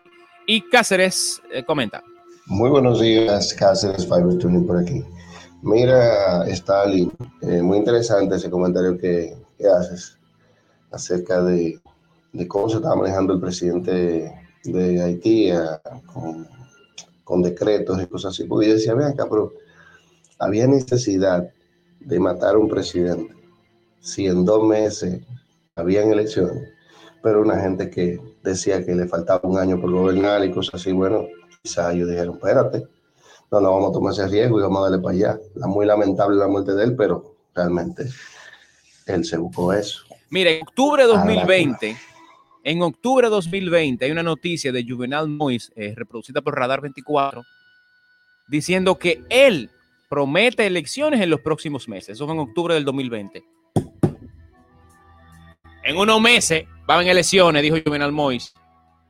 Y 0.48 0.62
Cáceres 0.70 1.42
eh, 1.52 1.64
comenta. 1.66 2.02
Muy 2.46 2.70
buenos 2.70 3.02
días, 3.02 3.54
Cáceres 3.54 4.06
Fiber 4.06 4.38
Tuning 4.38 4.66
por 4.66 4.78
aquí. 4.78 5.04
Mira, 5.62 6.48
Stalin, 6.48 7.12
eh, 7.42 7.62
muy 7.62 7.78
interesante 7.78 8.36
ese 8.36 8.50
comentario 8.50 8.98
que, 8.98 9.36
haces 9.78 10.18
acerca 10.90 11.44
de, 11.44 11.82
cómo 12.48 12.70
se 12.70 12.78
estaba 12.78 12.96
manejando 12.96 13.34
el 13.34 13.42
presidente 13.42 14.34
de 14.64 15.02
Haití 15.02 15.52
con, 16.06 16.48
con 17.26 17.42
decretos 17.42 18.02
y 18.02 18.08
cosas 18.08 18.34
así. 18.34 18.46
Porque 18.46 18.68
yo 18.68 18.74
decía, 18.74 18.94
ven 18.94 19.08
acá, 19.08 19.28
pero 19.30 19.52
había 20.40 20.66
necesidad 20.66 21.50
de 22.00 22.20
matar 22.20 22.56
a 22.56 22.60
un 22.60 22.70
presidente 22.70 23.36
si 24.00 24.28
en 24.28 24.46
dos 24.46 24.64
meses 24.66 25.22
habían 25.76 26.12
elecciones, 26.12 26.70
pero 27.22 27.42
una 27.42 27.60
gente 27.60 27.90
que 27.90 28.20
decía 28.44 28.86
que 28.86 28.96
le 28.96 29.08
faltaba 29.08 29.42
un 29.44 29.58
año 29.58 29.80
por 29.80 29.92
gobernar 29.92 30.44
y 30.46 30.52
cosas 30.52 30.76
así, 30.76 30.94
bueno, 30.94 31.26
quizás 31.62 31.94
ellos 31.94 32.10
dijeron, 32.10 32.36
espérate, 32.36 32.88
no, 33.52 33.62
no 33.62 33.72
vamos 33.72 33.90
a 33.90 33.94
tomar 33.94 34.14
ese 34.14 34.28
riesgo 34.28 34.60
y 34.60 34.64
vamos 34.64 34.80
a 34.80 34.90
darle 34.90 35.00
para 35.00 35.16
allá. 35.16 35.40
La 35.56 35.68
muy 35.68 35.86
lamentable 35.86 36.38
la 36.38 36.48
muerte 36.48 36.74
de 36.74 36.84
él, 36.84 36.96
pero 36.96 37.36
realmente 37.56 38.06
él 39.06 39.26
se 39.26 39.38
buscó 39.38 39.74
eso. 39.74 40.04
Mira, 40.30 40.52
en 40.52 40.62
octubre 40.62 41.06
de 41.06 41.14
Ah, 41.14 41.18
2020, 41.18 41.98
en 42.64 42.82
octubre 42.82 43.28
de 43.28 43.32
2020 43.32 44.06
hay 44.06 44.12
una 44.12 44.24
noticia 44.24 44.72
de 44.72 44.86
Juvenal 44.88 45.28
Mois, 45.28 45.72
eh, 45.76 45.94
reproducida 45.96 46.42
por 46.42 46.56
Radar 46.56 46.82
24, 46.82 47.44
diciendo 48.48 48.98
que 49.00 49.24
él 49.30 49.70
promete 50.10 50.66
elecciones 50.66 51.22
en 51.22 51.30
los 51.30 51.42
próximos 51.42 51.88
meses. 51.88 52.10
Eso 52.10 52.26
fue 52.26 52.36
en 52.36 52.42
octubre 52.42 52.74
del 52.74 52.86
2020. 52.86 53.44
En 55.84 55.98
unos 55.98 56.22
meses 56.22 56.66
va 56.88 56.96
a 56.96 56.98
haber 56.98 57.08
elecciones, 57.08 57.64
dijo 57.64 57.78
Juvenal 57.84 58.12
Mois. 58.12 58.54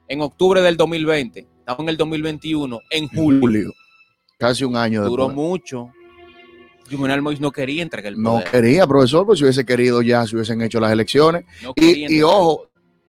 En 0.08 0.22
octubre 0.22 0.62
del 0.62 0.78
2020. 0.78 1.40
Estamos 1.40 1.82
en 1.82 1.90
el 1.90 1.98
2021. 1.98 2.80
En 2.90 3.08
julio. 3.10 3.42
Julio. 3.42 3.74
Casi 4.40 4.64
un 4.64 4.76
año 4.78 5.04
Duró 5.04 5.28
después. 5.28 5.36
mucho. 5.50 5.92
Juvenal 6.90 7.22
Mois 7.22 7.40
no 7.40 7.52
quería 7.52 7.84
entregar 7.84 8.14
el 8.14 8.20
No 8.22 8.36
poder. 8.36 8.48
quería, 8.50 8.88
profesor, 8.88 9.26
pues 9.26 9.38
si 9.38 9.46
hubiese 9.46 9.64
querido 9.66 10.02
ya, 10.02 10.26
se 10.26 10.36
hubiesen 10.36 10.62
hecho 10.62 10.80
las 10.80 10.92
elecciones. 10.92 11.44
No 11.62 11.74
Y, 11.76 12.16
y 12.16 12.22
ojo, 12.24 12.69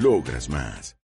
Logras 0.00 0.48
más. 0.48 0.96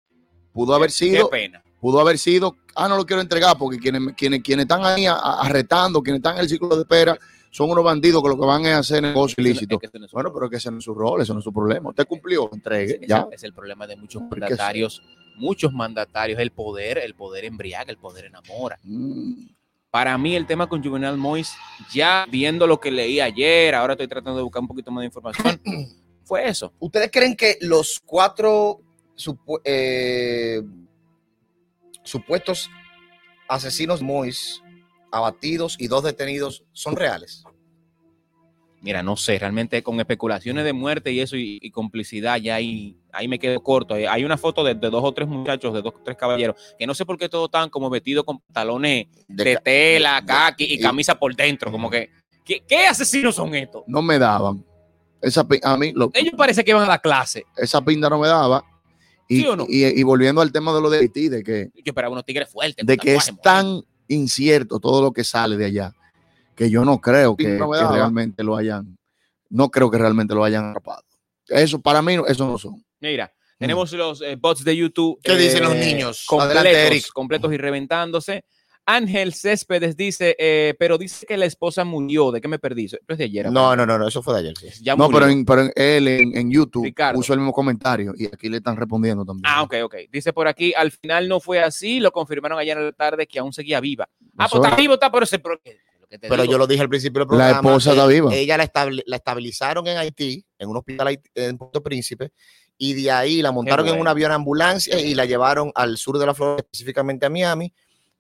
pudo 0.53 0.75
haber 0.75 0.89
Qué 0.89 0.95
sido, 0.97 1.29
pena. 1.29 1.63
pudo 1.81 2.01
haber 2.01 2.17
sido, 2.19 2.57
ah, 2.75 2.89
no 2.89 2.97
lo 2.97 3.05
quiero 3.05 3.21
entregar 3.21 3.59
porque 3.59 3.79
quienes, 3.79 4.15
quienes, 4.17 4.43
quienes 4.43 4.65
están 4.65 4.85
ahí 4.85 5.05
a- 5.07 5.13
a- 5.15 5.43
arretando, 5.43 6.03
quienes 6.03 6.21
están 6.21 6.37
en 6.37 6.41
el 6.43 6.49
ciclo 6.49 6.69
de 6.75 6.83
espera, 6.83 7.19
son 7.51 7.71
unos 7.71 7.85
bandidos 7.85 8.23
que 8.23 8.29
lo 8.31 8.39
que 8.41 8.47
van 8.47 8.65
es 8.65 8.73
a 8.75 8.79
hacer 8.79 9.03
negocio 9.03 9.35
ilícito. 9.39 9.75
Es 9.77 9.81
que 9.81 9.87
ese 9.87 9.99
no 9.99 10.07
es 10.07 10.13
Bueno, 10.13 10.33
pero 10.33 10.49
que 10.49 10.57
ese 10.57 10.71
no 10.71 10.79
es 10.79 10.85
su 10.85 10.95
rol, 10.95 11.21
eso 11.21 11.33
no 11.35 11.41
es 11.41 11.45
su 11.45 11.53
problema. 11.53 11.91
Usted 11.91 12.07
cumplió, 12.07 12.49
entregue, 12.53 12.97
Ese- 12.97 13.07
ya. 13.07 13.27
Es 13.31 13.43
el 13.45 13.53
problema 13.53 13.87
de 13.87 13.97
muchos 13.97 14.23
mandatarios, 14.23 15.03
muchos 15.37 15.73
mandatarios, 15.75 16.39
el 16.41 16.51
poder, 16.53 16.97
el 16.99 17.15
poder 17.15 17.45
embriaga, 17.45 17.91
el 17.91 17.99
poder 17.99 18.25
enamora. 18.27 18.79
Mm, 18.83 19.49
Para 19.91 20.19
mí 20.19 20.35
el 20.37 20.47
tema 20.47 20.69
con 20.69 20.83
Juvenal 20.85 21.17
Mois, 21.17 21.55
ya 21.93 22.27
viendo 22.31 22.67
lo 22.67 22.79
que 22.81 22.91
leí 22.91 23.19
ayer, 23.21 23.75
ahora 23.75 23.95
estoy 23.95 24.09
tratando 24.09 24.37
de 24.39 24.43
buscar 24.43 24.61
un 24.61 24.69
poquito 24.69 24.91
más 24.91 25.01
de 25.03 25.07
información, 25.07 25.61
fue 26.25 26.47
eso. 26.49 26.73
¿Ustedes 26.81 27.11
creen 27.11 27.35
que 27.37 27.57
los 27.63 28.01
cuatro 28.05 28.81
supu- 29.17 29.61
eh, 29.65 30.63
supuestos 32.03 32.71
asesinos 33.49 34.03
Mois 34.03 34.63
abatidos 35.13 35.77
y 35.79 35.89
dos 35.89 36.03
detenidos 36.05 36.65
son 36.73 36.97
reales? 36.97 37.45
Mira, 38.83 39.03
no 39.03 39.17
sé, 39.17 39.39
realmente 39.39 39.83
con 39.83 39.99
especulaciones 39.99 40.65
de 40.65 40.73
muerte 40.73 41.11
y 41.11 41.21
eso 41.21 41.37
y, 41.37 41.59
y 41.61 41.71
complicidad, 41.71 42.37
ya 42.37 42.57
ahí, 42.57 42.97
ahí 43.11 43.27
me 43.27 43.39
quedo 43.39 43.61
corto. 43.61 43.95
Hay, 43.95 44.05
hay 44.05 44.23
una 44.25 44.37
foto 44.37 44.63
de, 44.63 44.75
de 44.75 44.91
dos 44.91 45.03
o 45.03 45.13
tres 45.13 45.27
muchachos, 45.27 45.75
de 45.75 45.83
dos 45.83 45.95
o 45.97 46.03
tres 46.05 46.17
caballeros, 46.17 46.75
que 46.79 46.87
no 46.87 46.95
sé 46.95 47.05
por 47.05 47.19
qué 47.19 47.29
todos 47.29 47.47
están 47.49 47.69
como 47.71 47.91
vestidos 47.91 48.25
con 48.25 48.39
pantalones 48.39 49.07
de, 49.27 49.57
tela, 49.57 50.21
de- 50.21 50.27
kaki 50.27 50.65
y 50.65 50.75
y- 50.75 50.81
camisa 50.81 51.19
por 51.19 51.35
dentro, 51.35 51.73
como 51.73 51.91
que, 51.91 52.11
¿qué, 52.45 52.61
qué 52.69 52.87
asesinos 52.87 53.35
son 53.35 53.55
estos? 53.55 53.83
no 53.89 54.03
me 54.03 54.19
daban. 54.19 54.65
Esa, 55.23 55.45
a 55.65 55.77
mí, 55.79 55.93
lo- 55.93 56.11
Ellos 56.15 56.35
parece 56.37 56.63
que 56.63 56.75
van 56.75 56.85
a 56.85 56.89
la 56.89 56.99
clase. 56.99 57.45
esa 57.57 57.81
pinta 57.81 58.09
no 58.11 58.21
me 58.21 58.29
daba. 58.29 58.63
Y, 59.29 59.41
¿Sí 59.41 59.47
o 59.47 59.57
no? 59.57 59.67
y, 59.69 59.85
y 59.85 60.03
volviendo 60.03 60.41
al 60.41 60.53
tema 60.53 60.73
de 60.73 60.81
lo 60.81 60.89
de 60.89 60.99
Haití, 60.99 61.29
de 61.29 61.43
que, 61.43 61.71
Yo 61.75 61.83
esperaba 61.85 62.13
unos 62.13 62.25
tigres 62.25 62.49
fuertes. 62.49 62.87
de 62.87 62.97
que 62.97 63.17
es 63.17 63.33
tan 63.43 63.83
incierto 64.09 64.79
todo 64.79 65.03
lo 65.03 65.13
que 65.13 65.25
sale 65.25 65.57
de 65.57 65.65
allá, 65.65 65.93
que 66.55 66.71
yo 66.71 66.85
no 66.85 67.01
creo 67.01 67.37
que, 67.37 67.49
No 67.59 67.71
que 67.71 67.79
realmente 67.79 68.45
lo 68.45 68.57
hayan, 68.57 68.97
no 69.51 69.71
creo 69.71 69.91
que 69.91 69.99
realmente 69.99 70.35
lo 70.35 70.45
hayan 70.45 70.71
atrapado. 70.71 71.03
Eso 71.49 71.81
para 71.81 72.03
mí, 72.03 72.17
eso 72.29 72.47
no 72.47 72.59
son. 72.59 72.85
Mira, 73.01 73.33
tenemos 73.59 73.93
los 73.93 74.21
eh, 74.23 74.37
bots 74.37 74.65
de 74.65 74.77
YouTube. 74.77 75.19
¿Qué 75.23 75.37
dicen 75.37 75.63
los 75.63 75.75
eh, 75.75 75.81
niños? 75.81 76.25
Completos, 76.27 76.57
Adelante, 76.57 76.87
Eric. 76.87 77.07
completos 77.13 77.53
y 77.53 77.57
reventándose. 77.57 78.45
Ángel 78.87 79.35
Céspedes 79.35 79.97
dice, 79.97 80.37
eh, 80.39 80.75
pero 80.79 80.97
dice 80.97 81.27
que 81.27 81.37
la 81.37 81.45
esposa 81.45 81.85
murió. 81.85 82.31
¿De 82.31 82.41
qué 82.41 82.47
me 82.47 82.59
perdí? 82.61 82.85
Eso 82.85 82.99
es 83.09 83.19
de 83.19 83.25
ayer. 83.25 83.51
No, 83.51 83.75
no, 83.75 83.85
no, 83.85 83.99
no, 83.99 84.07
eso 84.07 84.23
fue 84.23 84.35
de 84.35 84.41
ayer. 84.41 84.55
sí. 84.57 84.69
Ya 84.83 84.95
no, 84.95 85.05
murió. 85.07 85.19
pero, 85.21 85.33
en, 85.33 85.45
pero 85.45 85.63
en- 85.63 85.73
él 85.75 86.07
en, 86.09 86.37
en 86.39 86.51
YouTube 86.53 86.85
Ricardo. 86.85 87.19
puso 87.19 87.33
el 87.33 87.41
mismo 87.41 87.53
comentario 87.53 88.15
y 88.17 88.27
aquí 88.27 88.49
le 88.49 88.59
están 88.59 88.77
respondiendo 88.77 89.25
también. 89.25 89.45
Ah, 89.47 89.63
ok, 89.63 89.75
ok. 89.85 89.95
Dice 90.13 90.33
por 90.33 90.47
aquí, 90.47 90.73
al 90.75 90.93
final 90.93 91.29
no 91.29 91.41
fue 91.41 91.61
así, 91.61 91.99
lo 92.01 92.13
confirmaron 92.13 92.59
ayer 92.59 92.79
en 92.79 92.85
la 92.87 92.93
tarde 92.93 93.27
que 93.27 93.39
aún 93.41 93.53
seguía 93.53 93.81
viva. 93.81 94.09
Ah, 94.39 94.47
pues 94.51 94.63
está 94.63 94.71
es. 94.71 94.81
vivo, 94.81 94.95
está, 94.95 95.11
pero 95.11 95.25
ese... 95.25 95.39
Pero 95.39 96.43
digo, 96.43 96.53
yo 96.53 96.59
lo 96.59 96.69
dije 96.69 96.83
al 96.83 96.89
principio 96.89 97.19
del 97.25 97.27
La 97.39 97.47
programa. 97.49 97.69
esposa 97.69 97.91
está 97.91 98.05
eh, 98.05 98.09
viva. 98.15 98.33
Ella 98.33 98.57
la, 98.57 98.65
establi- 98.73 99.03
la 99.07 99.17
estabilizaron 99.17 99.85
en 99.89 99.99
Haití, 99.99 100.45
en 100.57 100.69
un 100.69 100.77
hospital 100.77 101.21
en 101.35 101.59
Puerto 101.59 101.83
Príncipe, 101.83 102.31
y 102.79 102.95
de 102.95 103.11
ahí 103.11 103.43
la 103.43 103.51
montaron 103.51 103.85
en 103.87 103.91
bueno. 103.95 104.03
un 104.03 104.09
avión 104.09 104.31
ambulancia 104.31 105.01
y 105.01 105.15
la 105.17 105.25
llevaron 105.25 105.73
al 105.75 105.97
sur 105.97 106.17
de 106.19 106.27
la 106.27 106.33
Florida, 106.33 106.59
específicamente 106.59 107.27
a 107.27 107.31
Miami, 107.31 107.75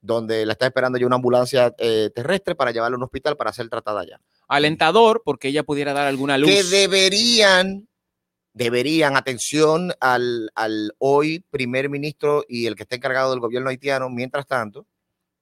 donde 0.07 0.47
la 0.47 0.53
está 0.53 0.67
esperando 0.67 0.99
ya 0.99 1.07
una 1.07 1.17
ambulancia 1.17 1.75
eh, 1.79 2.11
terrestre 2.15 2.55
para 2.55 2.71
llevarla 2.71 2.95
a 2.95 2.99
un 2.99 3.05
hospital 3.05 3.37
para 3.37 3.53
ser 3.53 3.69
tratada 3.69 4.01
allá. 4.01 4.21
Alentador, 4.49 5.23
porque 5.25 5.49
ella 5.49 5.65
pudiera 5.65 5.93
dar 5.93 6.07
alguna 6.07 6.39
luz. 6.39 6.51
Que 6.51 6.63
deberían, 6.63 7.89
deberían, 8.53 9.17
atención 9.17 9.93
al, 10.01 10.51
al 10.55 10.95
hoy 10.99 11.45
primer 11.51 11.91
ministro 11.91 12.45
y 12.49 12.67
el 12.67 12.77
que 12.77 12.85
está 12.85 12.97
encargado 12.97 13.31
del 13.31 13.41
gobierno 13.41 13.69
haitiano, 13.69 14.09
mientras 14.09 14.47
tanto, 14.47 14.87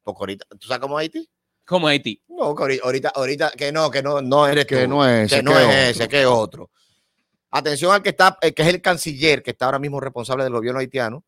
porque 0.03 0.18
ahorita, 0.20 0.46
¿tú 0.59 0.68
sabes 0.68 0.81
cómo 0.81 0.98
es 0.98 1.05
Haití? 1.05 1.29
Como 1.64 1.88
Haití. 1.88 2.22
No, 2.29 2.55
que 2.55 2.81
ahorita, 2.83 3.12
ahorita, 3.14 3.50
que 3.53 3.72
no, 3.72 3.90
que 3.90 4.03
no, 4.03 4.20
no 4.20 4.46
eres 4.46 4.66
que 4.66 4.83
tú. 4.83 4.88
no 4.88 5.09
es 5.09 5.31
que 5.31 5.37
ese, 5.37 5.42
no 5.42 5.53
que 5.53 5.57
es 5.57 5.64
otro. 5.64 5.79
ese, 5.79 6.09
que 6.09 6.20
es 6.20 6.27
otro. 6.27 6.70
Atención 7.50 7.92
al 7.92 8.03
que 8.03 8.11
está, 8.11 8.38
eh, 8.42 8.53
que 8.53 8.62
es 8.62 8.68
el 8.68 8.83
canciller, 8.83 9.42
que 9.42 9.53
está 9.53 9.66
ahora 9.66 9.79
mismo 9.79 10.00
responsable 10.00 10.44
del 10.44 10.53
gobierno 10.53 10.81
haitiano, 10.81 11.24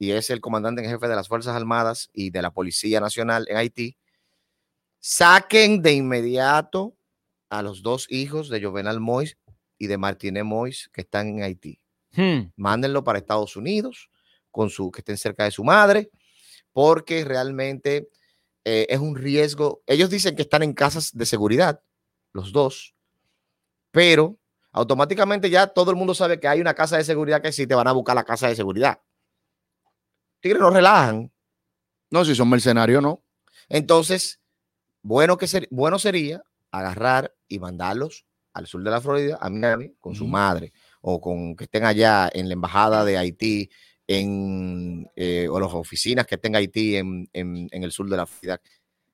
y 0.00 0.12
es 0.12 0.30
el 0.30 0.40
comandante 0.40 0.82
en 0.82 0.88
jefe 0.88 1.08
de 1.08 1.14
las 1.14 1.28
Fuerzas 1.28 1.54
Armadas 1.54 2.08
y 2.14 2.30
de 2.30 2.40
la 2.40 2.50
Policía 2.50 3.00
Nacional 3.00 3.44
en 3.50 3.58
Haití. 3.58 3.98
Saquen 4.98 5.82
de 5.82 5.92
inmediato 5.92 6.96
a 7.50 7.60
los 7.60 7.82
dos 7.82 8.06
hijos 8.10 8.48
de 8.48 8.62
Jovenal 8.62 8.98
Mois 8.98 9.36
y 9.76 9.88
de 9.88 9.98
Martínez 9.98 10.42
Mois 10.42 10.88
que 10.94 11.02
están 11.02 11.28
en 11.28 11.42
Haití. 11.42 11.78
Hmm. 12.12 12.50
Mándenlo 12.56 13.04
para 13.04 13.18
Estados 13.18 13.56
Unidos, 13.56 14.08
con 14.50 14.70
su, 14.70 14.90
que 14.90 15.02
estén 15.02 15.18
cerca 15.18 15.44
de 15.44 15.50
su 15.50 15.64
madre, 15.64 16.10
porque 16.72 17.22
realmente 17.22 18.08
eh, 18.64 18.86
es 18.88 19.00
un 19.00 19.16
riesgo. 19.16 19.82
Ellos 19.86 20.08
dicen 20.08 20.34
que 20.34 20.42
están 20.42 20.62
en 20.62 20.72
casas 20.72 21.10
de 21.12 21.26
seguridad, 21.26 21.82
los 22.32 22.52
dos, 22.52 22.94
pero 23.90 24.38
automáticamente 24.72 25.50
ya 25.50 25.66
todo 25.66 25.90
el 25.90 25.98
mundo 25.98 26.14
sabe 26.14 26.40
que 26.40 26.48
hay 26.48 26.58
una 26.62 26.72
casa 26.72 26.96
de 26.96 27.04
seguridad 27.04 27.42
que 27.42 27.52
sí 27.52 27.66
te 27.66 27.74
van 27.74 27.86
a 27.86 27.92
buscar 27.92 28.16
la 28.16 28.24
casa 28.24 28.48
de 28.48 28.56
seguridad. 28.56 29.02
Tigres 30.40 30.60
no 30.60 30.70
relajan. 30.70 31.30
No, 32.10 32.24
si 32.24 32.34
son 32.34 32.48
mercenarios, 32.48 33.02
no. 33.02 33.22
Entonces, 33.68 34.40
bueno, 35.02 35.36
que 35.38 35.46
ser- 35.46 35.68
bueno 35.70 35.98
sería 35.98 36.42
agarrar 36.70 37.34
y 37.48 37.58
mandarlos 37.58 38.24
al 38.52 38.66
sur 38.66 38.82
de 38.82 38.90
la 38.90 39.00
Florida, 39.00 39.38
a 39.40 39.48
Miami, 39.48 39.94
con 40.00 40.14
su 40.14 40.26
madre, 40.26 40.72
o 41.02 41.20
con 41.20 41.54
que 41.56 41.64
estén 41.64 41.84
allá 41.84 42.28
en 42.32 42.48
la 42.48 42.54
embajada 42.54 43.04
de 43.04 43.16
Haití, 43.16 43.70
en, 44.08 45.08
eh, 45.14 45.46
o 45.48 45.60
las 45.60 45.72
oficinas 45.72 46.26
que 46.26 46.34
estén 46.34 46.56
Haití 46.56 46.96
en, 46.96 47.28
en- 47.32 47.68
en 47.70 47.84
el 47.84 47.92
sur 47.92 48.08
de 48.10 48.16
la 48.16 48.26
Florida, 48.26 48.60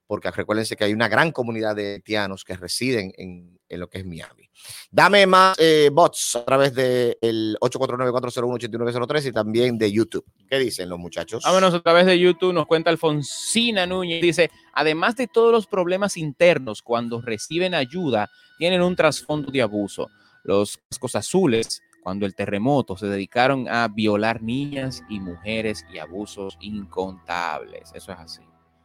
porque 0.06 0.30
recuérdense 0.30 0.74
que 0.76 0.84
hay 0.84 0.94
una 0.94 1.08
gran 1.08 1.32
comunidad 1.32 1.76
de 1.76 1.94
haitianos 1.94 2.44
que 2.44 2.56
residen 2.56 3.12
en, 3.18 3.58
en 3.68 3.80
lo 3.80 3.88
que 3.90 3.98
es 3.98 4.06
Miami. 4.06 4.45
Dame 4.90 5.26
más 5.26 5.56
eh, 5.58 5.90
bots 5.92 6.36
a 6.36 6.44
través 6.44 6.74
del 6.74 7.56
849-401-8903 7.60 9.28
y 9.28 9.32
también 9.32 9.78
de 9.78 9.92
YouTube. 9.92 10.24
¿Qué 10.48 10.58
dicen 10.58 10.88
los 10.88 10.98
muchachos? 10.98 11.42
Vámonos 11.44 11.74
a 11.74 11.80
través 11.80 12.06
de 12.06 12.18
YouTube, 12.18 12.52
nos 12.52 12.66
cuenta 12.66 12.90
Alfonsina 12.90 13.86
Núñez, 13.86 14.22
dice, 14.22 14.50
además 14.72 15.16
de 15.16 15.26
todos 15.26 15.52
los 15.52 15.66
problemas 15.66 16.16
internos, 16.16 16.82
cuando 16.82 17.20
reciben 17.20 17.74
ayuda, 17.74 18.30
tienen 18.58 18.82
un 18.82 18.96
trasfondo 18.96 19.50
de 19.50 19.62
abuso. 19.62 20.08
Los 20.44 20.78
cascos 20.88 21.16
azules, 21.16 21.82
cuando 22.02 22.24
el 22.24 22.34
terremoto, 22.34 22.96
se 22.96 23.06
dedicaron 23.06 23.68
a 23.68 23.88
violar 23.88 24.42
niñas 24.42 25.02
y 25.08 25.18
mujeres 25.20 25.84
y 25.92 25.98
abusos 25.98 26.56
incontables. 26.60 27.92
Eso 27.94 28.12
es 28.12 28.18
así. 28.18 28.42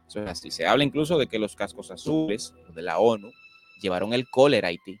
Eso 0.08 0.22
es 0.22 0.28
así. 0.28 0.50
Se 0.50 0.66
habla 0.66 0.84
incluso 0.84 1.16
de 1.16 1.26
que 1.26 1.38
los 1.38 1.56
cascos 1.56 1.90
azules 1.90 2.52
de 2.74 2.82
la 2.82 2.98
ONU 2.98 3.30
llevaron 3.80 4.12
el 4.12 4.28
cólera 4.28 4.68
a 4.68 4.70
Haití. 4.70 4.98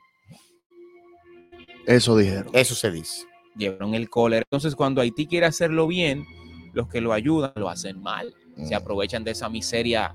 Eso 1.86 2.16
dijeron. 2.16 2.48
Eso 2.52 2.74
se 2.74 2.90
dice. 2.90 3.26
Llevaron 3.56 3.94
el 3.94 4.08
cólera. 4.08 4.42
Entonces, 4.50 4.74
cuando 4.74 5.00
Haití 5.00 5.26
quiere 5.26 5.46
hacerlo 5.46 5.86
bien, 5.86 6.24
los 6.72 6.88
que 6.88 7.00
lo 7.00 7.12
ayudan 7.12 7.52
lo 7.56 7.68
hacen 7.68 8.00
mal. 8.00 8.34
se 8.66 8.74
Mm. 8.74 8.76
aprovechan 8.76 9.24
de 9.24 9.30
esa 9.30 9.48
miseria 9.48 10.14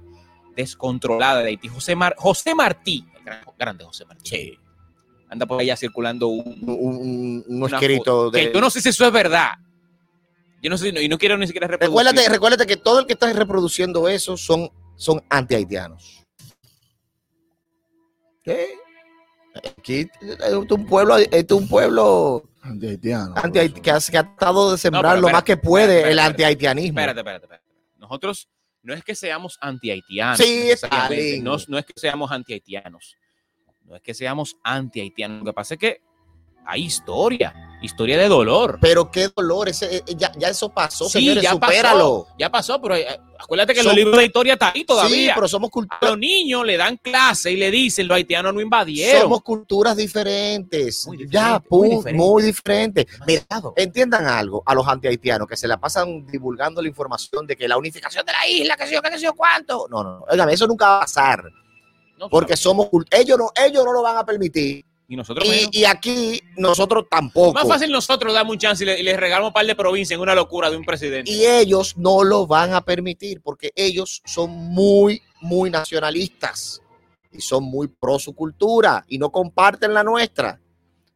descontrolada 0.55 1.39
de 1.41 1.49
Haití. 1.49 1.67
José, 1.69 1.95
Mar- 1.95 2.13
José 2.17 2.53
Martí, 2.53 3.03
el 3.17 3.23
gran- 3.23 3.41
grande 3.57 3.83
José 3.83 4.05
Martí. 4.05 4.57
anda 5.29 5.45
por 5.47 5.59
allá 5.59 5.75
circulando 5.75 6.27
un, 6.27 6.57
Un, 6.61 6.69
un- 6.69 7.43
un 7.47 7.63
escrito 7.73 8.03
foto, 8.03 8.31
de. 8.31 8.47
que 8.47 8.53
yo 8.53 8.61
no 8.61 8.69
sé 8.69 8.79
si 8.79 8.89
eso 8.89 9.05
es 9.07 9.11
verdad. 9.11 9.53
Yo 10.61 10.69
no 10.69 10.77
sé, 10.77 10.89
y 10.89 11.09
no 11.09 11.17
quiero 11.17 11.35
ni 11.37 11.47
siquiera 11.47 11.67
reproducir. 11.67 11.89
Recuérdate, 12.05 12.29
recuérdate 12.29 12.65
que 12.67 12.77
todo 12.77 12.99
el 12.99 13.05
que 13.07 13.13
está 13.13 13.31
reproduciendo 13.33 14.07
eso 14.07 14.37
son, 14.37 14.69
son 14.95 15.21
anti-haitianos. 15.29 16.23
¿Qué? 18.43 18.69
Aquí 19.77 20.09
es 20.21 20.53
un 20.53 20.85
pueblo, 20.85 21.17
es 21.17 21.51
un 21.51 21.67
pueblo 21.67 22.43
Anti-haitiano. 22.61 23.33
anti 23.35 23.69
que, 23.69 23.91
ha, 23.91 23.99
que 23.99 24.17
ha 24.17 24.23
tratado 24.23 24.71
de 24.71 24.77
sembrar 24.77 25.19
lo 25.19 25.29
más 25.29 25.43
que 25.43 25.57
puede 25.57 25.97
espérate, 25.97 26.11
el 26.11 26.19
anti-haitianismo. 26.19 26.99
Espérate, 26.99 27.19
espérate, 27.19 27.45
espérate. 27.45 27.65
Nosotros 27.97 28.49
no 28.83 28.93
es 28.93 29.03
que 29.03 29.15
seamos 29.15 29.57
anti-haitianos. 29.61 30.37
Sí, 30.37 30.71
no, 31.41 31.57
no 31.67 31.77
es 31.77 31.85
que 31.85 31.93
seamos 31.95 32.31
anti-haitianos. 32.31 33.17
No 33.83 33.95
es 33.95 34.01
que 34.01 34.13
seamos 34.13 34.57
anti-haitianos. 34.63 35.39
Lo 35.39 35.45
que 35.45 35.53
pasa 35.53 35.73
es 35.75 35.79
que 35.79 36.01
hay 36.67 36.83
historia, 36.83 37.53
historia 37.81 38.17
de 38.17 38.27
dolor. 38.27 38.77
Pero 38.81 39.09
qué 39.11 39.29
dolor, 39.35 39.69
ese, 39.69 39.97
eh, 39.97 40.03
ya, 40.15 40.31
ya 40.37 40.49
eso 40.49 40.69
pasó, 40.69 41.05
Sí, 41.05 41.19
señores, 41.19 41.43
ya 41.43 41.51
supéralo. 41.51 42.23
pasó, 42.23 42.35
ya 42.37 42.49
pasó, 42.49 42.81
pero 42.81 42.95
eh, 42.95 43.07
acuérdate 43.39 43.73
que 43.73 43.83
los 43.83 43.93
libros 43.93 44.17
de 44.17 44.25
historia 44.25 44.53
está 44.53 44.67
ahí 44.69 44.79
Sí, 44.81 44.85
todavía. 44.85 45.33
pero 45.35 45.47
somos 45.47 45.67
A 45.69 45.71
culturas, 45.71 46.01
los 46.09 46.17
niños 46.17 46.65
le 46.65 46.75
dan 46.77 46.97
clase 46.97 47.51
y 47.51 47.55
le 47.55 47.69
dicen 47.71 48.07
los 48.07 48.15
haitianos 48.15 48.53
no 48.53 48.61
invadieron. 48.61 49.21
somos 49.21 49.41
culturas 49.43 49.95
diferentes. 49.95 51.05
Muy 51.07 51.27
ya, 51.29 51.61
muy 51.69 51.89
diferente. 51.89 52.13
muy 52.17 52.43
diferentes. 52.43 53.05
Entiendan 53.75 54.25
algo 54.27 54.63
a 54.65 54.73
los 54.73 54.87
anti-haitianos 54.87 55.47
que 55.47 55.55
se 55.57 55.67
la 55.67 55.77
pasan 55.77 56.25
divulgando 56.27 56.81
la 56.81 56.87
información 56.87 57.45
de 57.47 57.55
que 57.55 57.67
la 57.67 57.77
unificación 57.77 58.25
de 58.25 58.31
la 58.33 58.47
isla, 58.47 58.75
que 58.75 58.87
sé 58.87 58.93
yo, 58.95 59.01
que 59.01 59.11
sé 59.11 59.23
yo 59.23 59.33
cuánto. 59.33 59.87
No, 59.89 60.03
no, 60.03 60.25
no. 60.35 60.49
Eso 60.49 60.67
nunca 60.67 60.87
va 60.89 60.97
a 60.97 60.99
pasar. 61.01 61.43
No, 62.17 62.29
Porque 62.29 62.57
somos 62.57 62.87
ellos 63.11 63.37
no, 63.37 63.51
ellos 63.63 63.85
no 63.85 63.93
lo 63.93 64.01
van 64.01 64.17
a 64.17 64.25
permitir. 64.25 64.83
Y 65.07 65.15
nosotros 65.15 65.47
Y, 65.47 65.79
y 65.79 65.85
aquí 65.85 66.41
nosotros 66.57 67.05
tampoco. 67.09 67.53
más 67.53 67.67
fácil 67.67 67.91
nosotros 67.91 68.33
damos 68.33 68.53
un 68.53 68.59
chance 68.59 68.83
y 68.83 68.87
le, 68.87 68.99
y 68.99 69.03
le 69.03 69.15
regalamos 69.15 69.49
un 69.49 69.53
par 69.53 69.65
de 69.65 69.75
provincias 69.75 70.15
en 70.15 70.21
una 70.21 70.35
locura 70.35 70.69
de 70.69 70.77
un 70.77 70.83
presidente. 70.83 71.31
Y 71.31 71.45
ellos 71.45 71.95
no 71.97 72.23
lo 72.23 72.45
van 72.45 72.73
a 72.73 72.81
permitir 72.81 73.41
porque 73.41 73.71
ellos 73.75 74.21
son 74.25 74.51
muy, 74.51 75.21
muy 75.41 75.69
nacionalistas 75.69 76.81
y 77.31 77.41
son 77.41 77.63
muy 77.63 77.87
pro 77.87 78.19
su 78.19 78.33
cultura 78.33 79.05
y 79.07 79.17
no 79.17 79.31
comparten 79.31 79.93
la 79.93 80.03
nuestra. 80.03 80.59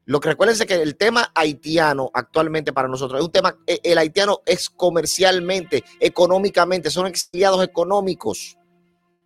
Lo 0.06 0.20
que 0.20 0.30
recuérdense 0.30 0.66
que 0.66 0.76
el 0.76 0.96
tema 0.96 1.32
haitiano 1.36 2.10
actualmente 2.14 2.74
para 2.74 2.88
nosotros 2.88 3.20
es 3.20 3.26
un 3.26 3.32
tema, 3.32 3.56
eh, 3.68 3.80
el 3.84 3.98
haitiano 3.98 4.40
es 4.46 4.70
comercialmente, 4.70 5.84
económicamente, 6.00 6.90
son 6.90 7.08
exiliados 7.08 7.64
económicos, 7.64 8.58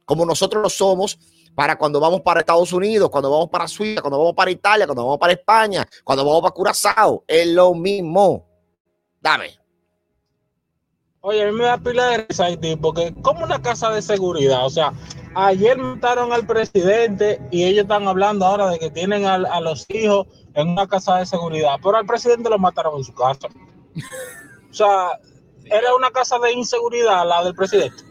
como 0.04 0.26
nosotros 0.26 0.62
lo 0.62 0.70
somos 0.70 1.18
para 1.56 1.78
cuando 1.78 2.00
vamos 2.00 2.22
para 2.22 2.42
Estados 2.42 2.72
Unidos, 2.74 3.10
cuando 3.10 3.32
vamos 3.32 3.50
para 3.50 3.68
Suiza, 3.68 4.02
cuando 4.02 4.20
vamos 4.20 4.34
para 4.34 4.52
Italia, 4.52 4.86
cuando 4.86 5.04
vamos 5.04 5.18
para 5.18 5.34
España, 5.34 5.88
cuando 6.04 6.26
vamos 6.26 6.42
para 6.42 6.54
Curazao, 6.54 7.24
es 7.28 7.48
lo 7.48 7.74
mismo. 7.74 8.46
Dame. 9.22 9.58
Oye, 11.22 11.42
a 11.42 11.46
mí 11.48 11.54
me 11.54 11.64
da 11.64 11.78
pila 11.80 12.06
de 12.10 12.18
risa 12.30 12.46
porque 12.80 13.12
como 13.24 13.46
una 13.46 13.60
casa 13.60 13.90
de 13.90 14.04
seguridad, 14.04 14.64
o 14.64 14.70
sea, 14.70 14.94
ayer 15.34 15.76
mataron 15.76 16.32
al 16.32 16.46
presidente 16.46 17.42
y 17.50 17.64
ellos 17.64 17.84
están 17.84 18.08
hablando 18.08 18.46
ahora 18.46 18.70
de 18.70 18.78
que 18.78 18.92
tienen 18.92 19.26
al- 19.26 19.48
a, 19.48 19.60
los 19.60 19.90
hijos 19.90 20.28
en 20.54 20.70
una 20.70 20.86
casa 20.88 21.18
de 21.18 21.26
seguridad, 21.26 21.78
pero 21.82 21.98
al 21.98 22.06
presidente 22.06 22.48
lo 22.48 22.60
mataron 22.60 22.98
en 22.98 23.04
su 23.04 23.14
casa. 23.16 23.48
O 24.70 24.74
sea, 24.74 25.20
era 25.64 25.96
una 25.96 26.12
casa 26.12 26.38
de 26.38 26.52
inseguridad 26.54 27.28
la 27.28 27.44
del 27.44 27.56
presidente. 27.56 28.04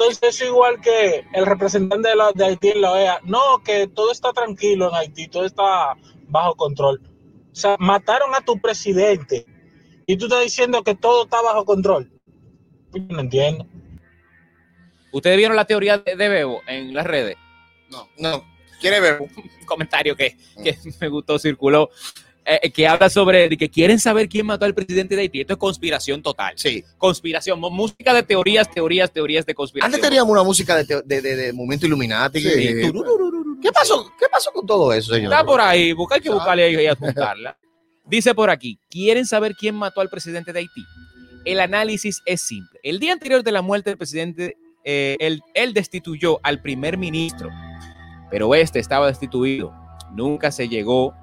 Entonces 0.00 0.22
es 0.22 0.40
igual 0.46 0.80
que 0.80 1.24
el 1.32 1.44
representante 1.44 2.08
de, 2.10 2.14
la- 2.14 2.30
de 2.32 2.44
Haití 2.44 2.68
en 2.68 2.80
la 2.82 2.92
OEA. 2.92 3.20
No, 3.24 3.60
que 3.64 3.88
todo 3.88 4.12
está 4.12 4.32
tranquilo 4.32 4.88
en 4.90 4.94
Haití, 4.94 5.26
todo 5.26 5.44
está 5.44 5.96
bajo 6.28 6.54
control. 6.54 7.00
O 7.50 7.54
sea, 7.56 7.74
mataron 7.80 8.32
a 8.32 8.40
tu 8.40 8.60
presidente 8.60 9.44
y 10.06 10.16
tú 10.16 10.26
estás 10.26 10.44
diciendo 10.44 10.84
que 10.84 10.94
todo 10.94 11.24
está 11.24 11.42
bajo 11.42 11.64
control. 11.64 12.12
Yo 12.92 13.02
no 13.08 13.18
entiendo. 13.20 13.66
¿Ustedes 15.10 15.36
vieron 15.36 15.56
la 15.56 15.64
teoría 15.64 15.98
de, 15.98 16.14
de 16.14 16.28
Bebo 16.28 16.62
en 16.68 16.94
las 16.94 17.04
redes? 17.04 17.36
No, 17.90 18.08
no. 18.18 18.44
¿Quiere 18.80 19.00
ver? 19.00 19.20
Un 19.60 19.66
comentario 19.66 20.14
que, 20.14 20.36
que 20.62 20.78
me 21.00 21.08
gustó, 21.08 21.40
circuló, 21.40 21.90
eh, 22.48 22.60
eh, 22.62 22.70
que 22.72 22.86
habla 22.88 23.10
sobre 23.10 23.48
que 23.56 23.68
quieren 23.68 23.98
saber 23.98 24.28
quién 24.28 24.46
mató 24.46 24.64
al 24.64 24.74
presidente 24.74 25.14
de 25.14 25.22
Haití. 25.22 25.40
Esto 25.42 25.52
es 25.52 25.58
conspiración 25.58 26.22
total. 26.22 26.54
Sí. 26.56 26.82
Conspiración, 26.96 27.60
música 27.60 28.14
de 28.14 28.22
teorías, 28.22 28.70
teorías, 28.70 29.12
teorías 29.12 29.44
de 29.46 29.54
conspiración. 29.54 29.94
Antes 29.94 30.08
teníamos 30.08 30.32
una 30.32 30.42
música 30.42 30.76
de, 30.82 31.02
de, 31.04 31.20
de- 31.20 31.36
de 31.36 31.52
momento 31.52 31.86
Illuminati. 31.86 32.40
Sí. 32.40 32.48
que- 32.48 32.92
¿Qué 33.60 33.72
pasó? 33.72 34.10
¿Qué 34.18 34.26
pasó 34.30 34.50
con 34.52 34.64
todo 34.66 34.92
eso, 34.92 35.12
señor? 35.14 35.32
Está 35.32 35.44
por 35.44 35.60
ahí, 35.60 35.92
busca, 35.92 36.14
hay 36.14 36.20
que 36.20 36.30
buscarle 36.30 36.62
ahí 36.64 36.76
y 36.84 36.86
apuntarla. 36.86 37.56
Dice 38.06 38.34
por 38.34 38.48
aquí, 38.50 38.78
¿quieren 38.88 39.26
saber 39.26 39.54
quién 39.54 39.74
mató 39.74 40.00
al 40.00 40.08
presidente 40.08 40.52
de 40.52 40.60
Haití? 40.60 40.82
El 41.44 41.60
análisis 41.60 42.22
es 42.24 42.40
simple. 42.40 42.78
El 42.82 42.98
día 43.00 43.12
anterior 43.12 43.42
de 43.42 43.52
la 43.52 43.60
muerte 43.62 43.90
del 43.90 43.98
presidente, 43.98 44.56
eh, 44.84 45.16
él, 45.20 45.40
él 45.54 45.74
destituyó 45.74 46.40
al 46.42 46.62
primer 46.62 46.96
ministro, 46.98 47.50
pero 48.30 48.54
este 48.54 48.78
estaba 48.78 49.08
destituido. 49.08 49.74
Nunca 50.12 50.50
se 50.52 50.68
llegó 50.68 51.14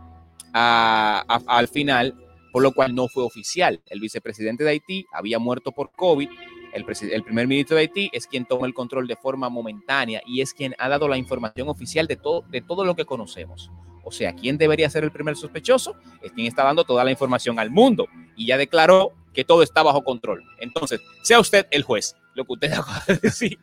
al 0.55 1.67
final, 1.67 2.15
por 2.51 2.63
lo 2.63 2.71
cual 2.71 2.95
no 2.95 3.07
fue 3.07 3.23
oficial. 3.23 3.81
El 3.87 3.99
vicepresidente 3.99 4.63
de 4.63 4.71
Haití 4.71 5.05
había 5.11 5.39
muerto 5.39 5.71
por 5.71 5.91
COVID. 5.91 6.29
El, 6.73 6.83
primer 7.23 7.47
ministro 7.47 7.75
de 7.75 7.83
Haití 7.83 8.09
es 8.11 8.27
quien 8.27 8.45
toma 8.45 8.67
el 8.67 8.73
control 8.73 9.07
de 9.07 9.15
forma 9.15 9.49
momentánea 9.49 10.21
y 10.25 10.41
es 10.41 10.53
quien 10.53 10.75
ha 10.77 10.89
dado 10.89 11.07
la 11.07 11.17
información 11.17 11.69
oficial 11.69 12.05
de 12.07 12.17
todo, 12.17 12.43
de 12.49 12.61
todo 12.61 12.83
lo 12.85 12.95
que 12.95 13.05
conocemos. 13.05 13.71
O 14.03 14.11
sea, 14.11 14.33
¿quién 14.33 14.57
debería 14.57 14.89
ser 14.89 15.03
el 15.03 15.11
primer 15.11 15.35
sospechoso? 15.35 15.95
Es 16.21 16.31
quien 16.31 16.47
está 16.47 16.63
dando 16.63 16.83
toda 16.83 17.03
la 17.03 17.11
información 17.11 17.59
al 17.59 17.71
mundo 17.71 18.07
y 18.35 18.45
ya 18.45 18.57
declaró 18.57 19.13
que 19.33 19.43
todo 19.43 19.63
está 19.63 19.83
bajo 19.83 20.03
control. 20.03 20.43
Entonces, 20.59 21.01
sea 21.23 21.39
usted 21.39 21.65
el 21.71 21.83
juez, 21.83 22.15
lo 22.33 22.45
que 22.45 22.53
usted 22.53 22.71
acaba 22.73 23.03
de 23.07 23.17
decir. 23.17 23.57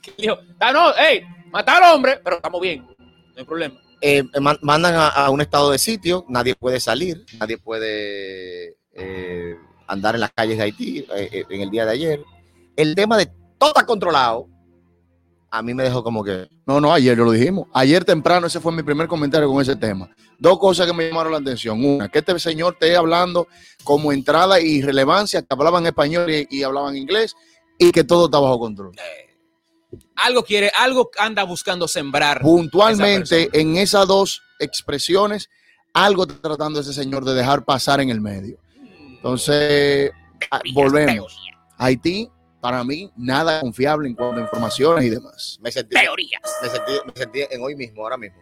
Que 0.00 0.12
dijo, 0.16 0.38
ah, 0.60 0.72
no, 0.72 0.92
hey, 0.96 1.22
matar 1.50 1.82
hombre, 1.92 2.20
pero 2.22 2.36
estamos 2.36 2.60
bien, 2.60 2.86
no 2.86 3.34
hay 3.36 3.44
problema. 3.44 3.80
Eh, 4.04 4.24
man- 4.40 4.58
mandan 4.62 4.94
a, 4.96 5.06
a 5.08 5.30
un 5.30 5.40
estado 5.40 5.70
de 5.70 5.78
sitio, 5.78 6.24
nadie 6.28 6.56
puede 6.56 6.80
salir, 6.80 7.24
nadie 7.38 7.56
puede 7.56 8.76
eh, 8.94 9.54
andar 9.86 10.16
en 10.16 10.20
las 10.22 10.32
calles 10.32 10.58
de 10.58 10.64
Haití 10.64 10.98
eh, 11.14 11.28
eh, 11.32 11.44
en 11.48 11.60
el 11.60 11.70
día 11.70 11.86
de 11.86 11.92
ayer. 11.92 12.20
El 12.74 12.96
tema 12.96 13.16
de 13.16 13.30
todo 13.58 13.70
está 13.70 13.86
controlado, 13.86 14.48
a 15.52 15.62
mí 15.62 15.72
me 15.72 15.84
dejó 15.84 16.02
como 16.02 16.24
que, 16.24 16.48
No, 16.66 16.80
no, 16.80 16.92
ayer 16.92 17.16
lo 17.16 17.30
dijimos. 17.30 17.68
Ayer 17.74 18.04
temprano 18.04 18.46
ese 18.48 18.58
fue 18.58 18.72
mi 18.72 18.82
primer 18.82 19.06
comentario 19.06 19.48
con 19.48 19.60
ese 19.62 19.76
tema. 19.76 20.10
Dos 20.38 20.58
cosas 20.58 20.86
que 20.86 20.92
me 20.92 21.06
llamaron 21.08 21.30
la 21.32 21.38
atención. 21.38 21.84
Una, 21.84 22.08
que 22.08 22.18
este 22.20 22.36
señor 22.40 22.72
esté 22.72 22.96
hablando 22.96 23.46
como 23.84 24.12
entrada 24.12 24.58
y 24.60 24.82
relevancia, 24.82 25.42
que 25.42 25.48
hablaban 25.50 25.86
español 25.86 26.28
y, 26.30 26.46
y 26.50 26.62
hablaban 26.64 26.96
inglés, 26.96 27.34
y 27.78 27.92
que 27.92 28.02
todo 28.02 28.24
está 28.24 28.38
bajo 28.40 28.58
control. 28.58 28.92
Algo 30.16 30.44
quiere, 30.44 30.70
algo 30.76 31.10
anda 31.18 31.44
buscando 31.44 31.88
sembrar. 31.88 32.40
Puntualmente, 32.40 33.44
esa 33.44 33.56
en 33.58 33.76
esas 33.76 34.06
dos 34.06 34.42
expresiones, 34.58 35.48
algo 35.92 36.24
está 36.24 36.40
tratando 36.40 36.80
ese 36.80 36.92
señor 36.92 37.24
de 37.24 37.34
dejar 37.34 37.64
pasar 37.64 38.00
en 38.00 38.10
el 38.10 38.20
medio. 38.20 38.58
Entonces, 39.16 40.10
ah, 40.50 40.60
volvemos. 40.74 41.38
Haití, 41.78 42.30
para 42.60 42.84
mí, 42.84 43.10
nada 43.16 43.60
confiable 43.60 44.08
en 44.08 44.14
cuanto 44.14 44.38
a 44.38 44.42
informaciones 44.42 45.04
y 45.04 45.10
demás. 45.10 45.58
me 45.60 45.72
sentí, 45.72 45.96
Teorías, 45.96 46.42
me 46.62 46.68
sentí, 46.68 46.92
me 47.06 47.12
sentí 47.14 47.40
en 47.50 47.62
hoy 47.62 47.74
mismo, 47.74 48.02
ahora 48.02 48.16
mismo. 48.16 48.38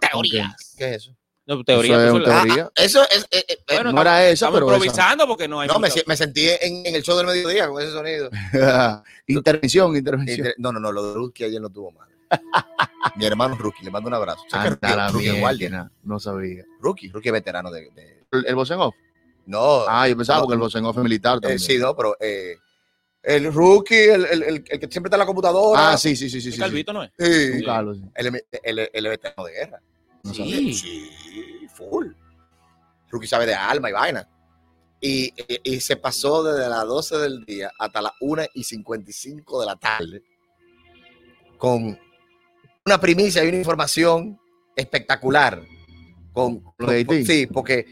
teorías. 0.00 0.74
¿Qué 0.76 0.94
es 0.94 0.96
eso? 1.02 1.17
No, 1.48 1.64
teoría, 1.64 1.94
Eso 1.94 2.00
es 2.02 2.06
eso 2.08 2.14
una 2.16 2.26
la- 2.28 2.42
teoría. 2.44 2.64
Ah, 2.66 2.72
eso 2.82 3.02
es, 3.10 3.22
eh, 3.30 3.44
eh, 3.48 3.56
eh, 3.66 3.74
Bueno, 3.74 3.92
no 3.92 4.02
era 4.02 4.28
Estamos 4.28 4.54
pero 4.54 4.66
esa. 4.66 4.76
improvisando 4.76 5.26
porque 5.26 5.48
no 5.48 5.60
hay. 5.60 5.68
no, 5.68 5.78
me, 5.78 5.88
sentí 6.16 6.46
en, 6.60 6.86
en 6.86 6.94
el 6.94 7.02
show 7.02 7.16
del 7.16 7.26
mediodía 7.26 7.66
con 7.68 7.82
ese 7.82 7.90
sonido. 7.92 8.28
intervención, 9.26 9.96
intervención. 9.96 10.38
Inter- 10.38 10.54
No, 10.58 10.72
no, 10.72 10.78
no, 10.78 10.92
lo 10.92 11.08
de 11.08 11.14
Ruki 11.14 11.44
ayer 11.44 11.60
no 11.60 11.70
tuvo 11.70 11.90
mal. 11.92 12.06
Mi 13.16 13.24
hermano 13.24 13.56
Ruki, 13.56 13.82
le 13.82 13.90
mando 13.90 14.08
un 14.08 14.14
abrazo. 14.14 14.42
¿Sabes 14.48 14.76
que 14.76 14.86
Anda 14.86 15.08
Ruki- 15.10 15.28
Ruki 15.30 15.40
guardia? 15.40 15.90
No 16.02 16.20
sabía. 16.20 16.64
Ruki, 16.80 17.08
Ruki 17.08 17.28
es 17.28 17.32
veterano 17.32 17.70
de. 17.70 17.90
de- 17.92 18.24
¿El, 18.30 18.46
el 18.46 18.54
voz 18.54 18.70
en 18.70 18.80
off? 18.80 18.94
no, 19.46 19.84
Ah, 19.88 20.06
yo 20.06 20.14
pensaba 20.14 20.40
No. 20.40 20.44
porque 20.44 20.54
el 20.54 20.60
voz 20.60 20.74
en 20.74 20.84
off 20.84 20.98
es 20.98 21.02
militar 21.02 21.38
eh, 21.38 21.40
también. 21.40 21.58
sí, 21.58 21.78
no, 21.78 21.96
pero 21.96 22.14
eh, 22.20 22.56
el 23.22 23.50
Rookie, 23.54 23.94
el, 24.10 24.26
el, 24.26 24.42
el- 24.42 24.64
el 24.68 24.80
que 24.80 24.88
siempre 24.90 25.04
está 25.08 25.16
en 25.16 25.20
la 25.20 25.26
computadora. 25.26 25.92
Ah, 25.92 25.96
sí, 25.96 26.14
sí, 26.14 26.28
sí, 26.28 26.42
sí. 26.42 26.48
¿El 26.48 26.54
sí, 26.54 26.60
Calvito 26.60 26.92
no 26.92 27.02
es? 27.04 27.10
Sí. 27.18 27.52
Un 27.56 27.62
Carlos, 27.64 27.96
sí. 27.96 28.04
Es 28.62 29.02
veterano 29.02 29.44
de 29.46 29.52
guerra. 29.52 29.80
No 30.24 30.34
Sí. 30.34 31.66
full. 31.74 32.08
Rookie 33.10 33.26
sabe 33.26 33.46
de 33.46 33.54
alma 33.54 33.88
y 33.90 33.92
vaina. 33.92 34.28
Y, 35.00 35.26
y- 35.48 35.60
y 35.76 35.80
se 35.80 35.96
pasó 35.96 36.42
desde 36.42 36.68
las 36.68 36.84
12 36.84 37.16
del 37.18 37.44
día 37.44 37.70
hasta 37.78 38.02
las 38.02 38.12
1 38.20 38.42
y 38.54 38.64
55 38.64 39.60
de 39.60 39.66
la 39.66 39.76
tarde 39.76 40.22
con 41.56 41.98
una 42.84 43.00
primicia 43.00 43.44
y 43.44 43.48
una 43.48 43.58
información 43.58 44.38
espectacular. 44.76 45.62
Con, 46.32 46.62
Lo 46.78 46.90
de 46.90 47.04
con- 47.06 47.16
Haití. 47.16 47.26
sí, 47.26 47.46
porque 47.46 47.86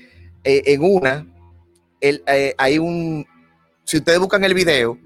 eh, 0.44 0.62
en 0.66 0.82
una 0.82 1.26
el, 2.00 2.22
eh, 2.26 2.54
hay 2.58 2.78
un. 2.78 3.26
Si 3.84 3.96
ustedes 3.98 4.18
buscan 4.18 4.44
el 4.44 4.54
video 4.54 4.98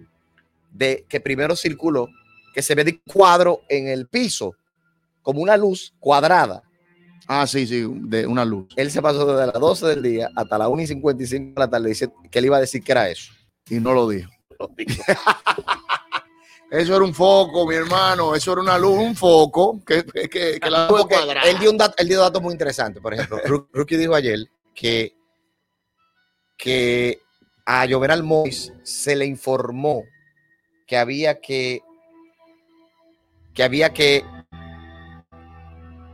de 0.73 1.05
que 1.09 1.21
primero 1.21 1.55
circuló, 1.57 2.09
que 2.55 2.63
se 2.63 2.75
ve 2.75 2.85
de 2.85 3.01
cuadro 3.03 3.63
en 3.69 3.89
el 3.89 4.09
piso, 4.09 4.55
como 5.23 5.41
una 5.41 5.57
luz 5.57 5.95
cuadrada 6.01 6.63
Ah, 7.33 7.47
sí, 7.47 7.65
sí, 7.65 7.87
de 7.89 8.27
una 8.27 8.45
luz. 8.45 8.67
Él 8.75 8.91
se 8.91 9.01
pasó 9.01 9.25
desde 9.25 9.53
las 9.53 9.61
12 9.61 9.87
del 9.87 10.03
día 10.03 10.31
hasta 10.35 10.59
las 10.59 10.67
1 10.67 10.83
y 10.83 10.87
55 10.89 11.45
de 11.55 11.61
la 11.61 11.71
tarde 11.71 11.89
diciendo 11.89 12.17
que 12.29 12.39
él 12.41 12.47
iba 12.47 12.57
a 12.57 12.61
decir 12.61 12.83
que 12.83 12.91
era 12.91 13.09
eso. 13.09 13.33
Y 13.69 13.77
no 13.77 13.93
lo 13.93 14.09
dijo. 14.09 14.29
Eso 16.73 16.97
era 16.97 17.05
un 17.05 17.15
foco, 17.15 17.67
mi 17.69 17.77
hermano. 17.77 18.35
Eso 18.35 18.53
era 18.53 18.63
una 18.63 18.79
luz, 18.79 18.99
un 18.99 19.15
foco. 19.17 19.81
Que, 19.85 20.05
que, 20.05 20.29
que- 20.29 20.59
que 20.61 20.71
la 20.71 20.89
luz 20.89 21.07
él 21.45 21.59
dio 21.61 21.71
un 21.71 21.79
dato, 21.79 21.95
él 21.99 22.09
dio 22.09 22.21
datos 22.21 22.43
muy 22.43 22.53
interesantes. 22.53 23.01
Por 23.03 23.15
ejemplo, 23.15 23.39
Rookie 23.73 23.97
dijo 23.97 24.15
ayer 24.15 24.39
que, 24.75 25.15
que 26.57 27.21
a 27.67 27.87
Jovenal 27.89 28.23
Mois 28.25 28.73
se 28.83 29.15
le 29.17 29.27
informó 29.27 30.03
que 30.87 30.97
había 30.97 31.41
que 31.41 31.81
que 33.55 33.63
había 33.65 33.93
que 33.93 34.25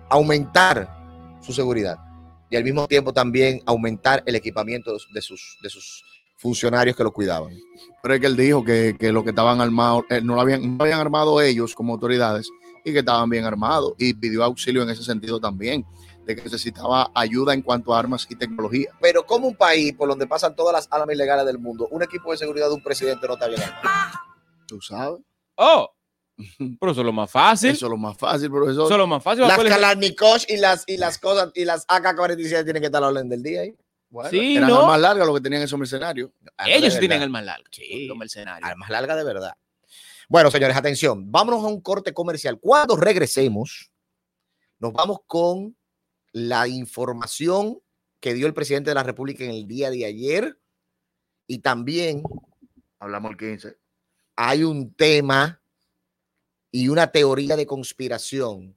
aumentar 0.09 0.96
su 1.47 1.53
seguridad 1.53 1.97
y 2.51 2.57
al 2.57 2.65
mismo 2.65 2.87
tiempo 2.87 3.13
también 3.13 3.63
aumentar 3.67 4.23
el 4.27 4.35
equipamiento 4.35 4.93
de 5.13 5.23
sus, 5.23 5.59
de 5.63 5.71
sus 5.71 6.05
funcionarios 6.37 6.97
que 6.97 7.05
lo 7.05 7.13
cuidaban. 7.13 7.57
Pero 8.03 8.15
es 8.15 8.21
que 8.21 8.27
él 8.27 8.37
dijo 8.37 8.65
que, 8.65 8.97
que 8.99 9.13
lo 9.13 9.25
que 9.25 9.31
estaban 9.31 9.61
armados, 9.61 10.05
eh, 10.11 10.21
no, 10.23 10.35
lo 10.35 10.41
habían, 10.41 10.77
no 10.77 10.85
habían 10.85 11.01
armado 11.01 11.41
ellos 11.41 11.75
como 11.75 11.95
autoridades 11.95 12.49
y 12.85 12.93
que 12.93 13.01
estaban 13.01 13.29
bien 13.29 13.45
armados. 13.45 13.95
Y 13.99 14.15
pidió 14.15 14.45
auxilio 14.45 14.83
en 14.83 14.91
ese 14.91 15.03
sentido 15.03 15.41
también, 15.41 15.85
de 16.25 16.37
que 16.37 16.43
necesitaba 16.43 17.11
ayuda 17.15 17.55
en 17.55 17.63
cuanto 17.63 17.95
a 17.95 17.99
armas 17.99 18.27
y 18.29 18.37
tecnología. 18.37 18.91
Pero 19.01 19.25
como 19.25 19.49
un 19.49 19.57
país 19.57 19.93
por 19.95 20.09
donde 20.09 20.27
pasan 20.27 20.55
todas 20.55 20.73
las 20.73 20.89
armas 20.91 21.15
ilegales 21.15 21.47
del 21.47 21.59
mundo, 21.59 21.89
un 21.91 22.03
equipo 22.03 22.31
de 22.31 22.39
seguridad 22.39 22.69
de 22.69 22.75
un 22.75 22.83
presidente 22.83 23.27
no 23.27 23.35
está 23.35 23.49
bien 23.49 23.63
armado. 23.63 24.19
Tú 24.67 24.81
sabes. 24.81 25.21
Oh, 25.57 25.89
pero 26.81 26.93
eso 26.93 27.01
es 27.01 27.07
lo 27.07 27.13
más 27.13 27.31
fácil. 27.31 27.71
Eso 27.71 27.87
es 27.87 27.91
lo 27.91 27.97
más 27.97 28.17
fácil, 28.17 28.51
profesor. 28.51 28.85
Eso 28.87 28.95
es 28.95 28.99
lo 28.99 29.07
más 29.07 29.23
fácil. 29.23 29.47
Las 29.47 29.59
Kalashnikov 29.59 30.41
y 30.49 30.57
las, 30.57 30.85
y 30.87 30.97
las 30.97 31.19
cosas 31.19 31.51
y 31.55 31.65
las 31.65 31.87
AK-47 31.87 32.65
tienen 32.65 32.81
que 32.83 32.87
estar 32.87 32.99
a 33.03 33.07
la 33.07 33.09
orden 33.09 33.29
del 33.29 33.43
día 33.43 33.63
ahí. 33.63 33.75
Bueno, 34.09 34.31
Sí, 34.31 34.57
eran 34.57 34.69
¿no? 34.69 34.81
armas 34.83 35.01
largas 35.01 35.27
lo 35.27 35.35
que 35.35 35.41
tenían 35.41 35.63
esos 35.63 35.79
mercenarios. 35.79 36.31
Ellos 36.65 36.99
tienen 36.99 37.23
el 37.23 37.31
más 37.31 37.45
largo. 37.45 37.65
Sí. 37.71 38.07
Los 38.07 38.17
mercenarios. 38.17 38.69
Armas 38.69 38.89
largas 38.91 39.17
de 39.17 39.25
verdad. 39.25 39.55
Bueno, 40.29 40.51
señores, 40.51 40.77
atención. 40.77 41.31
Vámonos 41.31 41.63
a 41.65 41.69
un 41.69 41.81
corte 41.81 42.13
comercial. 42.13 42.59
Cuando 42.61 42.97
regresemos, 42.97 43.91
nos 44.79 44.93
vamos 44.93 45.19
con 45.27 45.77
la 46.33 46.69
información 46.69 47.81
que 48.21 48.35
dio 48.35 48.47
el 48.47 48.55
presidente 48.55 48.91
de 48.91 48.95
la 48.95 49.03
República 49.03 49.45
en 49.45 49.51
el 49.51 49.67
día 49.67 49.91
de 49.91 50.05
ayer. 50.05 50.59
Y 51.47 51.59
también 51.59 52.23
Hablamos 52.99 53.33
el 53.33 53.37
15. 53.37 53.77
hay 54.37 54.65
un 54.65 54.93
tema 54.95 55.61
y 56.79 56.89
una 56.91 57.07
teoría 57.07 57.57
de 57.57 57.65
conspiración 57.65 58.77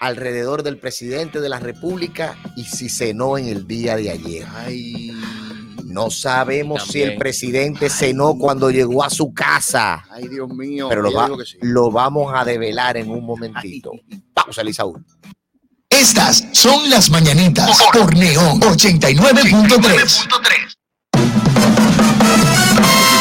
alrededor 0.00 0.62
del 0.62 0.78
presidente 0.78 1.40
de 1.40 1.48
la 1.48 1.58
República 1.58 2.38
y 2.56 2.62
si 2.64 2.88
cenó 2.88 3.36
en 3.38 3.48
el 3.48 3.66
día 3.66 3.96
de 3.96 4.10
ayer. 4.10 4.46
Ay, 4.54 5.10
No 5.84 6.10
sabemos 6.12 6.84
si 6.86 7.02
el 7.02 7.16
presidente 7.18 7.90
cenó 7.90 8.36
cuando 8.38 8.70
llegó 8.70 9.02
a 9.02 9.10
su 9.10 9.34
casa, 9.34 10.04
ay, 10.12 10.28
Dios 10.28 10.48
mío. 10.48 10.86
pero 10.88 11.02
lo, 11.02 11.08
Ella 11.08 11.18
va- 11.18 11.24
dijo 11.26 11.38
que 11.38 11.44
sí. 11.46 11.58
lo 11.60 11.90
vamos 11.90 12.32
a 12.32 12.44
develar 12.44 12.96
en 12.96 13.10
un 13.10 13.24
momentito. 13.26 13.90
Pausa, 14.32 14.60
Elisaúl. 14.60 15.04
Estas 15.88 16.46
son 16.52 16.88
las 16.88 17.10
mañanitas 17.10 17.76
por 17.92 18.16
Neón 18.16 18.60
89.3. 18.60 20.28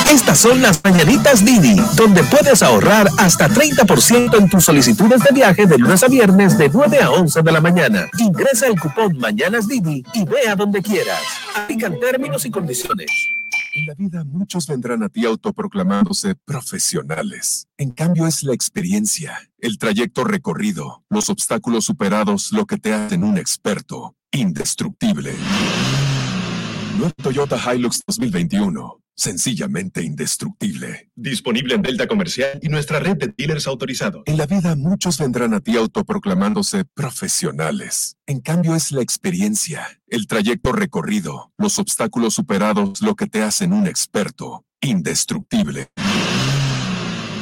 Estas 0.09 0.39
son 0.39 0.59
las 0.59 0.83
mañanitas 0.83 1.45
Didi, 1.45 1.75
donde 1.95 2.23
puedes 2.23 2.63
ahorrar 2.63 3.07
hasta 3.19 3.47
30% 3.47 4.39
en 4.39 4.49
tus 4.49 4.65
solicitudes 4.65 5.21
de 5.21 5.31
viaje 5.31 5.67
de 5.67 5.77
lunes 5.77 6.01
a 6.01 6.07
viernes 6.07 6.57
de 6.57 6.67
9 6.67 6.99
a 6.99 7.11
11 7.11 7.43
de 7.43 7.51
la 7.51 7.61
mañana. 7.61 8.09
Ingresa 8.17 8.65
el 8.65 8.79
cupón 8.79 9.19
Mañanas 9.19 9.67
Didi 9.67 10.03
y 10.15 10.25
ve 10.25 10.49
a 10.49 10.55
donde 10.55 10.81
quieras. 10.81 11.21
Aplican 11.55 11.99
términos 11.99 12.43
y 12.43 12.49
condiciones. 12.49 13.11
En 13.75 13.85
la 13.85 13.93
vida 13.93 14.23
muchos 14.23 14.65
vendrán 14.65 15.03
a 15.03 15.09
ti 15.09 15.25
autoproclamándose 15.25 16.33
profesionales. 16.43 17.67
En 17.77 17.91
cambio 17.91 18.25
es 18.25 18.41
la 18.41 18.55
experiencia, 18.55 19.37
el 19.59 19.77
trayecto 19.77 20.23
recorrido, 20.23 21.03
los 21.09 21.29
obstáculos 21.29 21.85
superados 21.85 22.51
lo 22.51 22.65
que 22.65 22.77
te 22.77 22.95
hacen 22.95 23.23
un 23.23 23.37
experto, 23.37 24.15
indestructible. 24.31 25.35
Nueva 26.97 27.13
Toyota 27.21 27.59
Hilux 27.71 28.01
2021. 28.07 28.99
Sencillamente 29.19 30.01
indestructible. 30.01 31.09
Disponible 31.13 31.75
en 31.75 31.81
Delta 31.81 32.07
Comercial 32.07 32.57
y 32.61 32.69
nuestra 32.69 32.99
red 32.99 33.17
de 33.17 33.33
dealers 33.37 33.67
autorizados. 33.67 34.23
En 34.25 34.37
la 34.37 34.45
vida 34.45 34.77
muchos 34.77 35.17
vendrán 35.17 35.53
a 35.53 35.59
ti 35.59 35.75
autoproclamándose 35.75 36.85
profesionales. 36.85 38.15
En 38.27 38.39
cambio 38.39 38.75
es 38.75 38.93
la 38.93 39.01
experiencia, 39.01 39.85
el 40.07 40.25
trayecto 40.25 40.71
recorrido, 40.71 41.51
los 41.57 41.79
obstáculos 41.79 42.33
superados 42.33 43.01
lo 43.01 43.17
que 43.17 43.27
te 43.27 43.41
hacen 43.41 43.73
un 43.73 43.87
experto, 43.87 44.63
indestructible. 44.79 45.89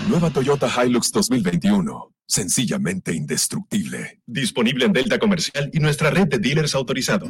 Nueva 0.10 0.32
Toyota 0.32 0.68
Hilux 0.84 1.12
2021. 1.12 2.12
Sencillamente 2.26 3.14
indestructible. 3.14 4.20
Disponible 4.26 4.86
en 4.86 4.94
Delta 4.94 5.20
Comercial 5.20 5.70
y 5.72 5.80
nuestra 5.80 6.10
red 6.10 6.28
de 6.28 6.40
dealers 6.40 6.74
autorizados. 6.74 7.30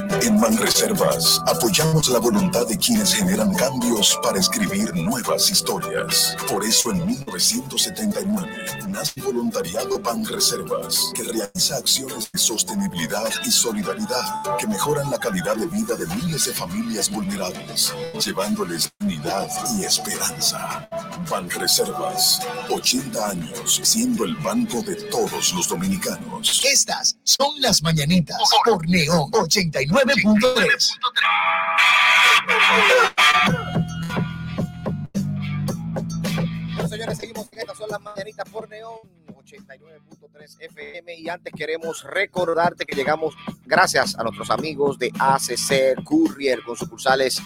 En 0.23 0.39
Banreservas 0.39 1.41
apoyamos 1.47 2.07
la 2.09 2.19
voluntad 2.19 2.67
de 2.67 2.77
quienes 2.77 3.15
generan 3.15 3.55
cambios 3.55 4.19
para 4.21 4.39
escribir 4.39 4.93
nuevas 4.95 5.49
historias. 5.49 6.37
Por 6.47 6.63
eso 6.63 6.91
en 6.91 7.07
1979 7.07 8.47
nace 8.87 9.19
Voluntariado 9.21 9.97
Banreservas, 9.99 11.11
que 11.15 11.23
realiza 11.23 11.77
acciones 11.77 12.29
de 12.31 12.37
sostenibilidad 12.37 13.29
y 13.43 13.49
solidaridad 13.49 14.57
que 14.59 14.67
mejoran 14.67 15.09
la 15.09 15.17
calidad 15.17 15.55
de 15.55 15.65
vida 15.65 15.95
de 15.95 16.05
miles 16.15 16.45
de 16.45 16.53
familias 16.53 17.09
vulnerables, 17.09 17.91
llevándoles 18.23 18.89
unidad 18.99 19.47
y 19.75 19.85
esperanza. 19.85 20.87
Banreservas, 21.29 22.41
80 22.69 23.29
años 23.29 23.81
siendo 23.83 24.25
el 24.25 24.35
banco 24.35 24.83
de 24.83 24.95
todos 24.95 25.53
los 25.53 25.67
dominicanos. 25.67 26.61
Estas 26.63 27.17
son 27.23 27.59
las 27.59 27.81
mañanitas 27.81 28.37
por 28.65 28.87
Neón 28.87 29.31
89. 29.33 30.10
Señores, 36.89 37.17
seguimos 37.17 37.47
en 37.53 37.59
estas 37.59 37.77
son 37.77 37.89
las 37.89 38.01
mañanitas 38.01 38.49
por 38.49 38.67
Neón 38.69 38.99
89.3 39.27 40.57
FM 40.59 41.15
y 41.15 41.29
antes 41.29 41.53
queremos 41.55 42.03
recordarte 42.03 42.85
que 42.85 42.95
llegamos 42.95 43.35
gracias 43.65 44.17
a 44.19 44.23
nuestros 44.23 44.49
amigos 44.49 44.99
de 44.99 45.11
ACC 45.17 46.03
Courier 46.03 46.61
con 46.63 46.75
sucursales 46.75 47.41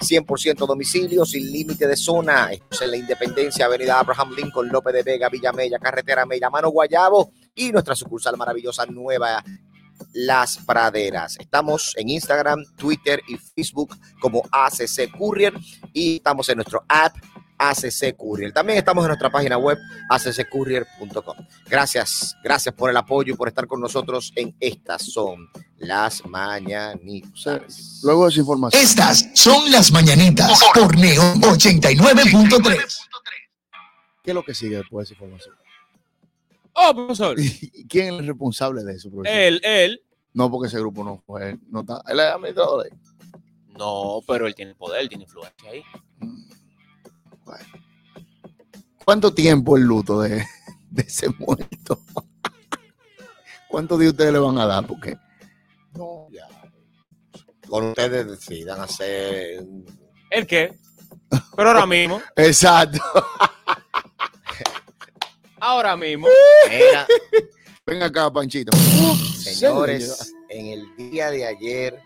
100% 0.00 0.66
domicilio, 0.66 1.24
sin 1.24 1.50
límite 1.50 1.86
de 1.86 1.96
zona. 1.96 2.52
Esto 2.52 2.84
en 2.84 2.90
la 2.90 2.96
Independencia, 2.96 3.66
Avenida 3.66 3.98
Abraham 3.98 4.34
Lincoln, 4.36 4.68
López 4.68 4.94
de 4.94 5.02
Vega, 5.02 5.28
Villa 5.28 5.52
Mella, 5.52 5.78
Carretera 5.78 6.26
Mella, 6.26 6.50
Mano 6.50 6.70
Guayabo 6.70 7.32
y 7.54 7.72
nuestra 7.72 7.94
sucursal 7.94 8.36
maravillosa 8.36 8.86
nueva 8.86 9.42
las 10.12 10.58
Praderas. 10.58 11.36
Estamos 11.38 11.94
en 11.96 12.10
Instagram, 12.10 12.64
Twitter 12.76 13.22
y 13.28 13.36
Facebook 13.36 13.96
como 14.20 14.42
ACC 14.50 15.10
Courier 15.16 15.54
y 15.92 16.16
estamos 16.16 16.48
en 16.48 16.56
nuestro 16.56 16.84
app 16.88 17.16
ACC 17.60 18.16
Courier. 18.16 18.52
También 18.52 18.78
estamos 18.78 19.04
en 19.04 19.08
nuestra 19.08 19.30
página 19.30 19.58
web 19.58 19.78
acccourier.com. 20.08 21.36
Gracias, 21.68 22.34
gracias 22.42 22.74
por 22.74 22.90
el 22.90 22.96
apoyo 22.96 23.34
y 23.34 23.36
por 23.36 23.48
estar 23.48 23.66
con 23.66 23.80
nosotros 23.80 24.32
en 24.34 24.56
estas 24.58 25.02
son 25.02 25.48
las 25.76 26.24
mañanitas. 26.26 28.00
Luego 28.02 28.24
de 28.24 28.30
esa 28.30 28.40
información. 28.40 28.82
Estas 28.82 29.28
son 29.34 29.70
las 29.70 29.92
mañanitas 29.92 30.60
por 30.74 30.96
Neón 30.96 31.40
89.3. 31.42 32.98
¿Qué 34.22 34.30
es 34.30 34.34
lo 34.34 34.44
que 34.44 34.54
sigue 34.54 34.76
después 34.78 35.08
de 35.08 35.14
esa 35.14 35.24
información? 35.24 35.59
Oh, 36.74 36.94
profesor. 36.94 37.36
¿Y 37.40 37.86
quién 37.88 38.14
es 38.14 38.20
el 38.20 38.26
responsable 38.28 38.82
de 38.84 38.94
eso, 38.94 39.10
profesor? 39.10 39.38
Él, 39.38 39.60
él. 39.64 40.02
No, 40.32 40.50
porque 40.50 40.68
ese 40.68 40.78
grupo 40.78 41.02
no 41.04 41.22
fue. 41.26 41.58
No 41.68 41.80
está, 41.80 42.02
él 42.08 42.20
es 42.20 42.26
administrador 42.26 42.86
ahí. 42.86 42.98
No, 43.78 44.20
pero 44.26 44.46
él 44.46 44.54
tiene 44.54 44.74
poder, 44.74 45.08
tiene 45.08 45.24
influencia 45.24 45.70
ahí. 45.70 45.82
¿Cuánto 49.04 49.34
tiempo 49.34 49.76
el 49.76 49.84
luto 49.84 50.20
de, 50.20 50.44
de 50.90 51.02
ese 51.02 51.28
muerto? 51.30 52.00
¿Cuántos 53.68 53.98
días 53.98 54.12
ustedes 54.12 54.32
le 54.32 54.38
van 54.38 54.58
a 54.58 54.66
dar? 54.66 54.86
Porque 54.86 55.16
No, 55.94 56.28
ya. 56.30 56.46
Con 57.68 57.86
ustedes 57.86 58.26
decidan 58.26 58.80
hacer. 58.80 59.64
¿El 60.30 60.46
qué? 60.46 60.76
Pero 61.56 61.68
ahora 61.68 61.86
mismo, 61.86 62.20
Exacto. 62.36 63.00
Ahora 65.60 65.96
mismo. 65.96 66.26
Mira, 66.68 67.06
Ven 67.86 68.02
acá, 68.02 68.30
Panchito. 68.32 68.76
señores, 69.36 70.32
en 70.48 70.66
el 70.66 70.96
día 70.96 71.30
de 71.30 71.46
ayer 71.46 72.00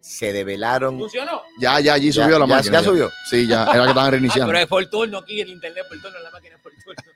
se 0.00 0.32
develaron. 0.32 0.98
¿Funcionó? 0.98 1.42
Ya, 1.60 1.80
ya, 1.80 1.94
allí 1.94 2.10
Ya, 2.10 2.24
subió 2.24 2.38
la 2.38 2.46
ya- 2.46 2.54
máquina. 2.56 2.78
ya 2.80 2.84
subió. 2.84 3.10
Sí, 3.28 3.46
ya, 3.46 3.64
era 3.64 3.72
que 3.72 3.88
estaban 3.90 4.06
Ah, 4.06 4.10
reiniciando. 4.12 4.46
pero 4.46 4.58
es 4.60 4.66
por 4.66 4.86
turno 4.88 5.18
aquí, 5.18 5.40
el 5.40 5.50
internet 5.50 5.84
por 5.88 6.00
turno, 6.00 6.18
la 6.20 6.30
máquina 6.30 6.56
es 6.56 6.62
por 6.62 6.72
turno. 6.72 7.12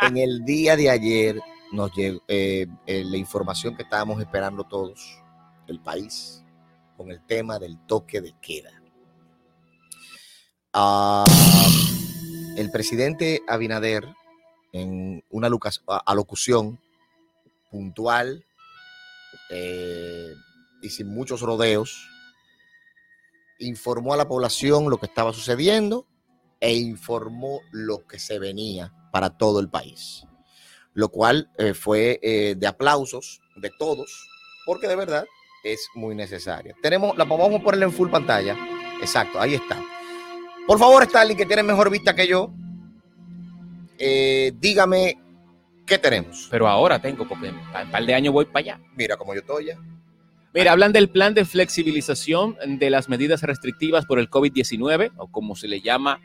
En 0.02 0.16
el 0.16 0.44
día 0.44 0.76
de 0.76 0.90
ayer 0.90 1.40
nos 1.70 1.92
llegó 1.94 2.20
eh, 2.26 2.66
eh, 2.86 3.04
la 3.04 3.16
información 3.16 3.76
que 3.76 3.84
estábamos 3.84 4.20
esperando 4.20 4.64
todos, 4.64 5.00
el 5.68 5.78
país, 5.80 6.42
con 6.96 7.10
el 7.12 7.24
tema 7.24 7.58
del 7.60 7.78
toque 7.86 8.20
de 8.20 8.34
queda. 8.42 8.72
Ah, 10.72 11.24
el 12.56 12.70
presidente 12.70 13.42
Abinader, 13.46 14.08
en 14.72 15.22
una 15.30 15.48
alocución 16.06 16.80
puntual 17.70 18.44
eh, 19.50 20.34
y 20.82 20.90
sin 20.90 21.08
muchos 21.08 21.40
rodeos, 21.42 22.08
informó 23.58 24.14
a 24.14 24.16
la 24.16 24.28
población 24.28 24.90
lo 24.90 24.98
que 24.98 25.06
estaba 25.06 25.32
sucediendo 25.32 26.06
e 26.60 26.74
informó 26.74 27.60
lo 27.70 28.06
que 28.06 28.18
se 28.18 28.38
venía 28.38 28.92
para 29.12 29.36
todo 29.36 29.60
el 29.60 29.68
país, 29.68 30.24
lo 30.94 31.10
cual 31.10 31.50
eh, 31.58 31.74
fue 31.74 32.18
eh, 32.22 32.54
de 32.56 32.66
aplausos 32.66 33.40
de 33.56 33.70
todos, 33.78 34.28
porque 34.64 34.88
de 34.88 34.96
verdad 34.96 35.24
es 35.64 35.88
muy 35.94 36.14
necesaria. 36.14 36.74
Tenemos, 36.82 37.16
la 37.16 37.24
vamos 37.24 37.60
a 37.60 37.62
ponerla 37.62 37.86
en 37.86 37.92
full 37.92 38.10
pantalla. 38.10 38.56
Exacto, 39.00 39.40
ahí 39.40 39.54
está. 39.54 39.82
Por 40.66 40.78
favor, 40.78 41.02
Stalin, 41.02 41.36
que 41.36 41.46
tiene 41.46 41.62
mejor 41.62 41.90
vista 41.90 42.14
que 42.14 42.26
yo, 42.26 42.52
eh, 44.04 44.52
dígame 44.58 45.16
qué 45.86 45.96
tenemos. 45.98 46.48
Pero 46.50 46.66
ahora 46.68 47.00
tengo, 47.00 47.26
porque 47.28 47.48
en 47.48 47.54
un 47.56 47.90
par 47.90 48.04
de 48.04 48.14
años 48.14 48.32
voy 48.32 48.46
para 48.46 48.58
allá. 48.58 48.80
Mira 48.96 49.16
cómo 49.16 49.32
yo 49.34 49.40
estoy 49.40 49.66
ya. 49.66 49.78
Mira, 50.52 50.72
hablan 50.72 50.92
del 50.92 51.08
plan 51.08 51.32
de 51.34 51.44
flexibilización 51.44 52.56
de 52.78 52.90
las 52.90 53.08
medidas 53.08 53.42
restrictivas 53.42 54.04
por 54.04 54.18
el 54.18 54.28
COVID-19, 54.28 55.12
o 55.16 55.28
como 55.30 55.56
se 55.56 55.68
le 55.68 55.80
llama 55.80 56.20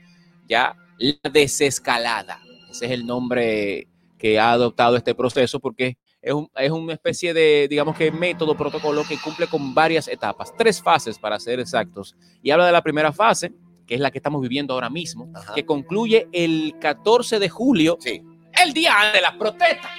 ya, 0.50 0.76
la 0.98 1.30
desescalada. 1.32 2.42
Ese 2.70 2.88
es 2.88 2.92
el 2.92 3.06
nombre 3.06 3.88
que 4.18 4.40
ha 4.40 4.52
adoptado 4.52 4.98
este 4.98 5.14
proceso 5.16 5.60
porque 5.60 5.98
es, 6.22 6.34
un- 6.34 6.50
es 6.56 6.72
una 6.72 6.94
especie 6.94 7.34
de, 7.34 7.68
digamos 7.70 7.96
que 7.96 8.12
método, 8.12 8.58
protocolo 8.58 9.04
que 9.08 9.18
cumple 9.18 9.48
con 9.48 9.74
varias 9.76 10.08
etapas, 10.08 10.52
tres 10.58 10.82
fases 10.82 11.18
para 11.20 11.40
ser 11.40 11.60
exactos. 11.60 12.16
Y 12.42 12.50
habla 12.52 12.66
de 12.66 12.72
la 12.74 12.82
primera 12.82 13.14
fase, 13.14 13.54
que 13.88 13.96
es 13.96 14.02
la 14.02 14.12
que 14.12 14.20
estamos 14.20 14.42
viviendo 14.42 14.74
ahora 14.74 14.90
mismo, 14.90 15.32
que 15.56 15.66
concluye 15.66 16.28
el 16.34 16.76
14 16.80 17.40
de 17.40 17.50
julio, 17.50 17.98
el 18.04 18.74
día 18.74 18.94
de 19.14 19.22
las 19.22 19.34
protestas. 19.36 19.92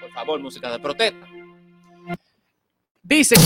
Por 0.00 0.12
favor, 0.12 0.40
música 0.40 0.70
de 0.70 0.78
protesta. 0.78 1.26
Dice 3.02 3.36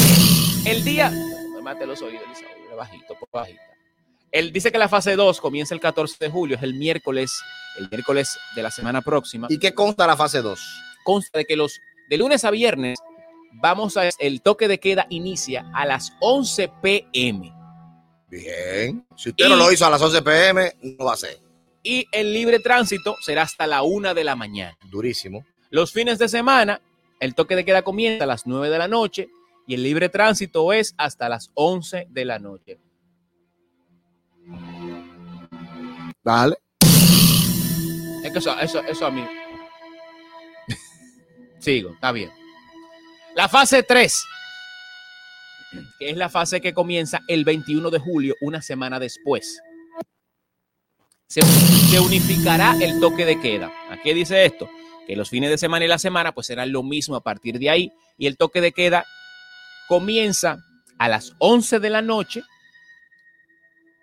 que 0.65 0.71
el 0.73 0.85
día. 0.85 1.11
Me 1.11 1.63
mate 1.63 1.87
los 1.87 2.03
oídos, 2.03 2.25
oye, 2.27 2.75
bajito, 2.77 3.15
por 3.19 3.31
bajito. 3.31 3.61
Él 4.33 4.53
dice 4.53 4.73
que 4.73 4.79
la 4.79 4.89
fase 4.89 5.15
2 5.15 5.41
comienza 5.41 5.75
el 5.75 5.81
14 5.81 6.17
de 6.19 6.31
julio, 6.31 6.57
es 6.57 6.63
el 6.63 6.75
miércoles, 6.75 7.41
el 7.79 7.89
miércoles 7.89 8.39
de 8.57 8.63
la 8.63 8.71
semana 8.71 9.03
próxima. 9.03 9.47
¿Y 9.51 9.59
qué 9.59 9.75
consta 9.75 10.07
la 10.07 10.17
fase 10.17 10.43
2? 10.43 10.61
Consta 11.05 11.39
de 11.39 11.45
que 11.45 11.55
los 11.55 11.79
de 12.09 12.17
lunes 12.17 12.45
a 12.45 12.51
viernes 12.51 12.99
vamos 13.53 13.97
a 13.97 14.09
el 14.19 14.41
toque 14.43 14.67
de 14.67 14.81
queda 14.81 15.07
inicia 15.11 15.71
a 15.75 15.85
las 15.85 16.17
11 16.21 16.69
pm 16.83 17.62
Bien. 18.33 19.07
Si 19.15 19.29
usted 19.29 19.47
no 19.47 19.57
lo 19.57 19.71
hizo 19.71 19.85
a 19.85 19.91
las 19.91 20.01
11 20.01 20.23
pm, 20.23 20.73
no 20.81 21.05
va 21.05 21.13
a 21.13 21.17
ser. 21.17 21.39
y 21.83 22.07
el 22.13 22.33
libre 22.33 22.61
tránsito 22.61 23.17
será 23.21 23.43
hasta 23.43 23.67
la 23.67 23.83
1 23.83 24.15
de 24.15 24.25
la 24.25 24.37
mañana. 24.37 24.75
Durísimo. 24.89 25.45
Los 25.69 25.93
fines 25.93 26.19
de 26.19 26.29
semana, 26.29 26.81
el 27.21 27.35
toque 27.35 27.57
de 27.57 27.65
queda 27.67 27.83
comienza 27.83 28.25
a 28.25 28.27
las 28.27 28.47
9 28.47 28.71
de 28.71 28.79
la 28.79 28.89
noche 28.89 29.29
y 29.67 29.75
el 29.75 29.83
libre 29.83 30.09
tránsito 30.09 30.73
es 30.73 30.95
hasta 30.97 31.29
las 31.29 31.51
11 31.55 32.07
de 32.09 32.25
la 32.25 32.39
noche. 32.39 32.79
Dale. 36.25 36.57
Es 38.25 38.33
que 38.33 38.39
eso, 38.39 38.59
eso, 38.61 38.81
eso 38.81 39.07
a 39.07 39.11
mí. 39.11 39.27
Sigo, 41.59 41.91
está 41.91 42.13
bien. 42.13 42.31
La 43.35 43.49
fase 43.49 43.83
3, 43.83 44.25
que 45.99 46.11
es 46.11 46.17
la 46.17 46.29
fase 46.29 46.61
que 46.61 46.75
comienza 46.75 47.21
el 47.29 47.45
21 47.45 47.91
de 47.91 47.99
julio, 47.99 48.35
una 48.41 48.63
semana 48.63 48.99
después. 48.99 49.61
Se, 51.29 51.41
unificará 51.99 52.77
el 52.81 53.01
toque 53.01 53.25
de 53.25 53.41
queda. 53.41 53.73
¿A 53.91 53.97
qué 54.03 54.13
dice 54.13 54.45
esto? 54.45 54.69
Que 55.07 55.17
los 55.17 55.31
fines 55.31 55.51
de 55.51 55.59
semana 55.59 55.85
y 55.85 55.89
la 55.89 55.99
semana 55.99 56.33
pues 56.33 56.47
serán 56.47 56.73
lo 56.73 56.83
mismo 56.83 57.17
a 57.17 57.23
partir 57.23 57.59
de 57.59 57.71
ahí 57.71 57.93
y 58.19 58.27
el 58.27 58.37
toque 58.37 58.61
de 58.61 58.73
queda 58.73 59.05
comienza 59.89 60.63
a 60.99 61.09
las 61.09 61.35
11 61.39 61.81
de 61.81 61.91
la 61.91 62.03
noche 62.03 62.43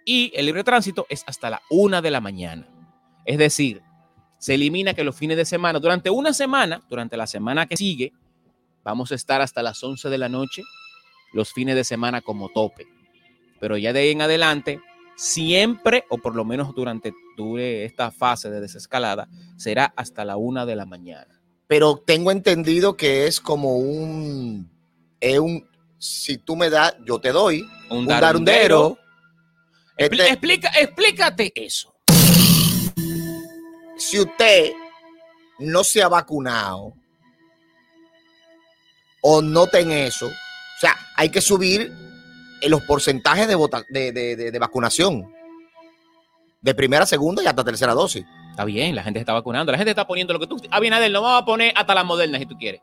y 0.06 0.32
el 0.36 0.48
libre 0.48 0.64
tránsito 0.64 1.06
es 1.10 1.24
hasta 1.28 1.52
la 1.52 1.62
1 1.70 2.02
de 2.02 2.12
la 2.12 2.20
mañana. 2.20 2.68
Es 3.26 3.38
decir, 3.38 3.84
se 4.40 4.56
elimina 4.56 4.94
que 4.94 5.04
los 5.04 5.16
fines 5.16 5.38
de 5.38 5.46
semana, 5.46 5.80
durante 5.80 6.10
una 6.10 6.34
semana, 6.34 6.82
durante 6.90 7.16
la 7.16 7.28
semana 7.28 7.68
que 7.68 7.78
sigue, 7.78 8.14
vamos 8.84 9.12
a 9.12 9.16
estar 9.16 9.42
hasta 9.42 9.62
las 9.62 9.84
11 9.84 10.10
de 10.10 10.18
la 10.18 10.30
noche, 10.30 10.64
los 11.34 11.54
fines 11.54 11.76
de 11.76 11.84
semana 11.84 12.22
como 12.22 12.50
tope. 12.50 12.88
Pero 13.60 13.78
ya 13.78 13.94
de 13.94 14.00
ahí 14.02 14.12
en 14.12 14.22
adelante, 14.22 14.80
siempre, 15.16 16.06
o 16.10 16.18
por 16.18 16.36
lo 16.36 16.46
menos 16.46 16.74
durante 16.74 17.14
dure 17.36 17.86
esta 17.86 18.12
fase 18.12 18.50
de 18.50 18.62
desescalada, 18.62 19.28
será 19.58 19.94
hasta 19.96 20.24
la 20.26 20.38
1 20.38 20.66
de 20.66 20.76
la 20.76 20.86
mañana. 20.86 21.42
Pero 21.68 21.98
tengo 21.98 22.32
entendido 22.32 22.96
que 22.98 23.28
es 23.28 23.40
como 23.40 23.78
un. 23.78 24.70
Es 25.20 25.38
un. 25.40 25.70
Si 25.98 26.38
tú 26.38 26.56
me 26.56 26.70
das, 26.70 26.96
yo 27.06 27.20
te 27.20 27.32
doy. 27.32 27.64
Un 27.90 28.08
darundero. 28.08 28.98
Expli- 29.98 30.22
Este- 30.22 30.28
explica, 30.30 30.70
explícate 30.70 31.52
eso. 31.56 31.94
si 33.98 34.18
usted 34.20 34.72
no 35.60 35.84
se 35.84 36.02
ha 36.02 36.08
vacunado 36.08 36.94
o 39.22 39.42
no 39.42 39.68
ten 39.68 39.92
eso, 39.92 40.30
o 40.80 40.82
sea, 40.82 40.96
hay 41.18 41.30
que 41.30 41.42
subir 41.42 41.92
en 42.62 42.72
los 42.72 42.82
porcentajes 42.84 43.48
de, 43.48 43.56
vota- 43.56 43.84
de, 43.90 44.12
de- 44.14 44.36
de- 44.36 44.52
de 44.52 44.60
vacunación. 44.60 45.30
De 46.62 46.74
primera, 46.76 47.06
segunda 47.06 47.42
y 47.44 47.48
hasta 47.48 47.64
tercera 47.64 47.94
dosis. 47.94 48.26
Está 48.52 48.66
bien, 48.66 48.96
la 48.96 49.04
gente 49.04 49.20
se 49.20 49.22
está 49.22 49.34
vacunando, 49.34 49.72
la 49.72 49.78
gente 49.78 49.92
está 49.92 50.06
poniendo 50.06 50.34
lo 50.34 50.40
que 50.40 50.48
tú. 50.48 50.58
Ah, 50.72 50.80
bien, 50.80 50.94
Adel, 50.94 51.14
no 51.14 51.22
vamos 51.22 51.42
a 51.42 51.46
poner 51.46 51.74
hasta 51.76 51.96
las 51.96 52.06
modernas 52.06 52.40
si 52.40 52.46
tú 52.46 52.58
quieres. 52.58 52.82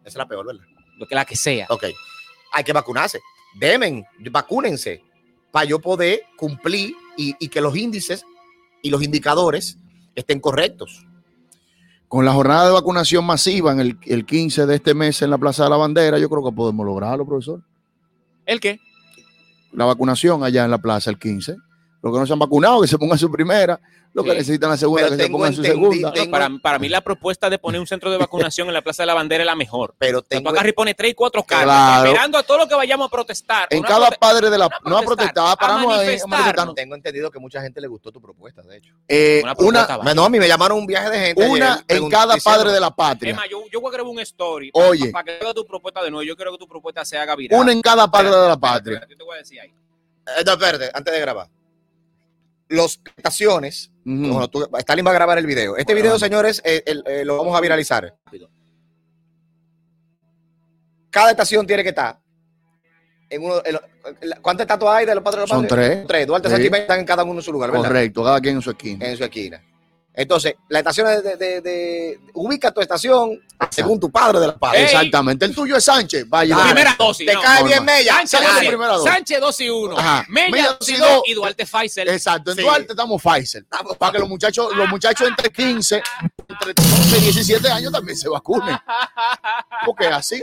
Esa 0.00 0.08
es 0.08 0.14
la 0.16 0.28
peor, 0.28 0.46
¿verdad? 0.46 0.62
Lo 0.98 1.06
que 1.06 1.14
la 1.14 1.24
que 1.24 1.36
sea. 1.36 1.66
Ok. 1.70 1.84
Hay 2.52 2.64
que 2.64 2.72
vacunarse. 2.72 3.20
Demen, 3.58 4.04
vacúnense 4.30 5.02
para 5.50 5.64
yo 5.64 5.80
poder 5.80 6.22
cumplir 6.36 6.94
y, 7.16 7.34
y 7.40 7.48
que 7.48 7.60
los 7.60 7.76
índices 7.76 8.24
y 8.82 8.90
los 8.90 9.02
indicadores 9.02 9.78
estén 10.14 10.38
correctos. 10.40 11.04
Con 12.08 12.24
la 12.24 12.32
jornada 12.32 12.66
de 12.66 12.72
vacunación 12.72 13.24
masiva 13.24 13.72
en 13.72 13.80
el, 13.80 13.98
el 14.06 14.24
15 14.24 14.66
de 14.66 14.74
este 14.76 14.94
mes 14.94 15.20
en 15.22 15.30
la 15.30 15.38
Plaza 15.38 15.64
de 15.64 15.70
la 15.70 15.76
Bandera, 15.76 16.18
yo 16.18 16.30
creo 16.30 16.42
que 16.42 16.52
podemos 16.52 16.84
lograrlo, 16.86 17.26
profesor. 17.26 17.62
¿El 18.46 18.60
qué? 18.60 18.80
La 19.72 19.84
vacunación 19.84 20.42
allá 20.42 20.64
en 20.64 20.70
la 20.70 20.78
plaza 20.78 21.10
el 21.10 21.18
15. 21.18 21.56
Los 22.02 22.12
que 22.12 22.18
no 22.20 22.26
se 22.26 22.32
han 22.32 22.38
vacunado, 22.38 22.80
que 22.80 22.86
se 22.88 22.96
pongan 22.98 23.18
su 23.18 23.30
primera. 23.30 23.80
Los 24.14 24.24
que 24.24 24.30
Sí. 24.32 24.36
necesitan 24.38 24.70
la 24.70 24.76
segunda, 24.78 25.04
Pero 25.04 25.16
que 25.18 25.22
se 25.24 25.28
pongan 25.30 25.52
su 25.54 25.62
segunda. 25.62 26.12
tengo- 26.12 26.30
Para, 26.30 26.48
para 26.62 26.78
mí 26.78 26.88
la 26.88 27.02
propuesta 27.02 27.50
de 27.50 27.58
poner 27.58 27.78
un 27.80 27.86
centro 27.86 28.10
de 28.10 28.16
vacunación 28.16 28.66
en 28.68 28.74
la 28.74 28.80
Plaza 28.80 29.02
de 29.02 29.08
la 29.08 29.14
Bandera 29.14 29.42
es 29.42 29.46
la 29.46 29.54
mejor. 29.54 29.94
Pero 29.98 30.22
Tengo 30.22 30.50
y 30.64 30.72
pone 30.72 30.94
tres 30.94 31.10
y 31.10 31.14
cuatro 31.14 31.42
carros, 31.42 31.64
Claro. 31.64 32.06
esperando 32.06 32.38
a 32.38 32.42
todo 32.42 32.58
lo 32.58 32.68
que 32.68 32.74
vayamos 32.74 33.06
a 33.06 33.10
protestar. 33.10 33.66
En 33.70 33.82
cada 33.82 34.08
prote- 34.08 34.18
padre 34.18 34.48
de 34.50 34.56
la. 34.58 34.68
no 34.68 34.90
No 34.90 34.98
a 34.98 35.02
protestar, 35.02 35.34
protestar, 35.34 35.58
para 35.58 35.74
a 35.74 35.82
no 35.82 35.88
manifestarnos. 35.88 36.74
tengo 36.74 36.94
entendido 36.94 37.30
que 37.30 37.38
mucha 37.38 37.60
gente 37.60 37.80
le 37.82 37.86
gustó 37.86 38.10
tu 38.10 38.20
propuesta, 38.20 38.62
de 38.62 38.78
hecho. 38.78 38.94
Eh, 39.06 39.42
Una 39.58 39.86
No, 40.14 40.24
a 40.24 40.30
mí 40.30 40.38
me 40.38 40.48
llamaron 40.48 40.78
un 40.78 40.86
viaje 40.86 41.10
de 41.10 41.18
gente. 41.26 41.46
una 41.46 41.74
ayer, 41.74 41.84
en 41.88 42.08
cada 42.08 42.36
padre 42.38 42.72
de 42.72 42.80
la 42.80 42.90
patria. 42.90 43.36
yo, 43.50 43.64
yo 43.70 43.80
voy 43.80 43.90
a 43.90 43.92
grabar 43.92 44.10
un 44.10 44.20
story 44.20 44.70
Oye. 44.72 45.10
para, 45.10 45.24
que 45.24 45.38
haga 45.42 45.52
tu 45.52 45.66
propuesta 45.66 46.02
de 46.02 46.10
nuevo. 46.10 46.22
Yo 46.22 46.34
quiero 46.34 46.52
que 46.52 46.58
tu 46.58 46.66
propuesta 46.66 47.04
se 47.04 47.18
haga 47.18 47.36
viral. 47.36 47.60
Una 47.60 47.72
en 47.72 47.82
cada 47.82 48.10
padre 48.10 48.30
de 48.30 48.48
la 48.48 48.56
patria. 48.56 49.06
yo 49.08 49.16
te 49.16 49.22
voy 49.24 49.34
a 49.34 49.38
decir 49.38 49.60
ahí. 49.60 49.68
Eh, 49.68 50.42
no, 50.46 50.52
espérate, 50.52 50.90
antes 50.94 51.12
de 51.14 51.20
grabar. 51.20 51.48
Los 52.68 53.00
estaciones. 53.16 53.90
Ujú. 54.04 54.32
bueno, 54.32 54.48
tú- 54.48 54.68
Stalin 54.78 55.06
va 55.06 55.10
a 55.10 55.14
grabar 55.14 55.36
el 55.38 55.46
video. 55.46 55.76
Este 55.76 55.92
Bueno, 55.92 55.96
video, 55.96 56.10
vamos. 56.12 56.20
señores, 56.20 56.62
eh, 56.64 56.82
el- 56.86 57.02
eh, 57.06 57.24
lo 57.24 57.36
vamos 57.38 57.56
a 57.56 57.60
viralizar. 57.60 58.14
Cada 61.10 61.30
estación 61.30 61.66
tiene 61.66 61.82
que 61.82 61.88
estar. 61.90 62.18
En 63.30 63.42
uno, 63.44 63.56
¿Cuántas 64.40 64.64
estatuas 64.64 64.96
hay 64.96 65.04
de 65.06 65.14
los 65.14 65.22
padres 65.22 65.36
de 65.36 65.40
los 65.42 65.50
Son 65.50 65.66
padres? 65.66 65.88
tres. 65.98 66.06
Tres. 66.06 66.26
Duarte 66.26 66.48
Sí. 66.56 66.66
Están 66.72 67.00
en 67.00 67.04
cada 67.04 67.24
uno 67.24 67.34
en 67.40 67.42
su 67.42 67.52
lugar, 67.52 67.70
¿verdad? 67.70 67.86
Correcto, 67.88 68.24
cada 68.24 68.40
quien 68.40 68.56
en 68.56 68.62
su 68.62 68.70
esquina. 68.70 69.06
En 69.06 69.16
su 69.18 69.24
esquina. 69.24 69.62
Entonces, 70.20 70.56
la 70.68 70.80
estación 70.80 71.06
de, 71.06 71.22
de- 71.22 71.36
de- 71.36 71.60
de- 71.60 72.20
ubica 72.34 72.72
tu 72.72 72.80
estación 72.80 73.40
según 73.70 74.00
tu 74.00 74.10
padre 74.10 74.40
de 74.40 74.48
la 74.48 74.56
padre. 74.58 74.82
Exactamente. 74.82 75.44
El 75.44 75.54
tuyo 75.54 75.76
es 75.76 75.84
Sánchez. 75.84 76.28
Vaya. 76.28 76.56
Claro. 76.56 76.70
Primera 76.70 76.96
dosis. 76.98 77.24
Te 77.26 77.34
no. 77.34 77.40
cae 77.40 77.62
bien 77.62 77.76
Normal. 77.76 77.96
Mella. 77.98 78.12
Sánchez, 78.26 78.40
dosis. 78.78 79.12
Sánchez 79.12 79.40
2 79.40 79.60
y 79.60 79.70
1. 79.70 79.96
Ajá. 79.98 80.26
Mella 80.28 80.50
Mella 80.50 80.76
2 80.80 80.88
y 80.88 80.92
dosis 80.92 80.98
2 80.98 81.08
dos. 81.08 81.22
y 81.26 81.34
Duarte 81.34 81.66
Pfizer. 81.66 82.08
Exacto. 82.08 82.50
En 82.50 82.56
Sí. 82.56 82.62
Duarte 82.64 82.86
estamos 82.90 83.22
Pfizer. 83.22 83.64
Para 83.96 84.12
que 84.12 84.18
los 84.18 84.28
muchachos, 84.28 84.74
los 84.76 84.88
muchachos 84.88 85.28
entre 85.28 85.50
15, 85.52 86.02
entre 86.48 86.74
12 86.74 87.18
y 87.18 87.20
17 87.20 87.68
años 87.70 87.92
también 87.92 88.18
se 88.18 88.28
vacunen. 88.28 88.76
Porque 89.86 90.08
así, 90.08 90.42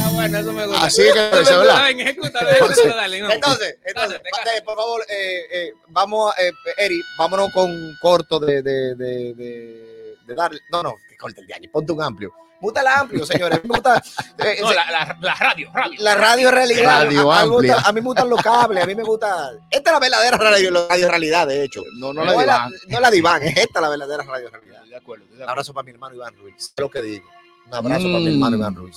Ah, 0.00 0.10
bueno, 0.12 0.38
eso 0.38 0.52
me 0.52 0.66
gusta. 0.66 0.84
así 0.84 1.02
que. 1.12 1.28
Entonces, 3.32 3.76
entonces 3.84 4.20
eh, 4.24 4.62
por 4.64 4.76
favor, 4.76 5.02
eh, 5.08 5.40
eh, 5.52 5.72
vamos, 5.88 6.32
eh, 6.38 6.52
Eri, 6.76 7.00
vámonos 7.18 7.50
con 7.52 7.70
un 7.70 7.96
corto 8.00 8.38
de, 8.38 8.62
de, 8.62 8.94
de, 8.94 9.34
de, 9.34 10.14
de 10.26 10.34
darle. 10.34 10.60
No, 10.70 10.82
no, 10.82 10.94
que 11.08 11.16
corte 11.16 11.40
el 11.40 11.46
de 11.46 11.54
año, 11.54 11.70
ponte 11.72 11.92
un 11.92 12.02
amplio. 12.02 12.32
El 12.60 12.86
amplio, 12.88 13.24
señores. 13.24 13.58
A 13.58 13.62
mí 13.62 13.68
me 13.68 13.74
gusta, 13.76 14.02
eh, 14.38 14.58
No, 14.60 14.72
la, 14.72 14.90
la, 14.90 15.16
la 15.20 15.34
radio, 15.36 15.70
radio. 15.72 16.02
la 16.02 16.14
radio 16.16 16.50
realidad. 16.50 17.04
Radio 17.04 17.32
a, 17.32 17.40
a 17.40 17.44
mí 17.44 17.50
gusta- 17.50 17.88
a 17.88 17.92
mí 17.92 18.00
me 18.00 18.06
gustan 18.06 18.28
los 18.28 18.42
cables, 18.42 18.82
a 18.82 18.86
mí 18.86 18.94
me 18.96 19.02
gusta. 19.04 19.52
Esta 19.70 19.90
es 19.90 19.94
la 19.94 20.00
verdadera 20.00 20.36
radio, 20.38 20.88
radio 20.88 21.08
realidad, 21.08 21.46
de 21.46 21.62
hecho. 21.64 21.82
No, 21.98 22.12
no 22.12 22.24
No, 22.24 22.32
la 22.32 22.40
divan. 22.42 22.70
no 22.88 22.96
es 22.96 23.00
la 23.00 23.10
diván, 23.12 23.42
es 23.44 23.56
esta 23.58 23.80
la 23.80 23.88
verdadera 23.88 24.24
radio 24.24 24.50
realidad. 24.50 24.82
De 24.84 24.96
acuerdo, 24.96 25.24
de 25.26 25.44
Un 25.44 25.48
abrazo 25.48 25.72
para 25.72 25.84
mi 25.84 25.92
hermano 25.92 26.16
Iván 26.16 26.34
Ruiz. 26.36 26.54
Es 26.58 26.72
lo 26.78 26.90
que 26.90 27.00
digo. 27.02 27.28
Un 27.66 27.74
abrazo 27.74 28.02
para 28.04 28.18
mi 28.18 28.24
Mm. 28.24 28.28
hermano 28.32 28.56
Iván 28.56 28.74
Ruiz. 28.74 28.96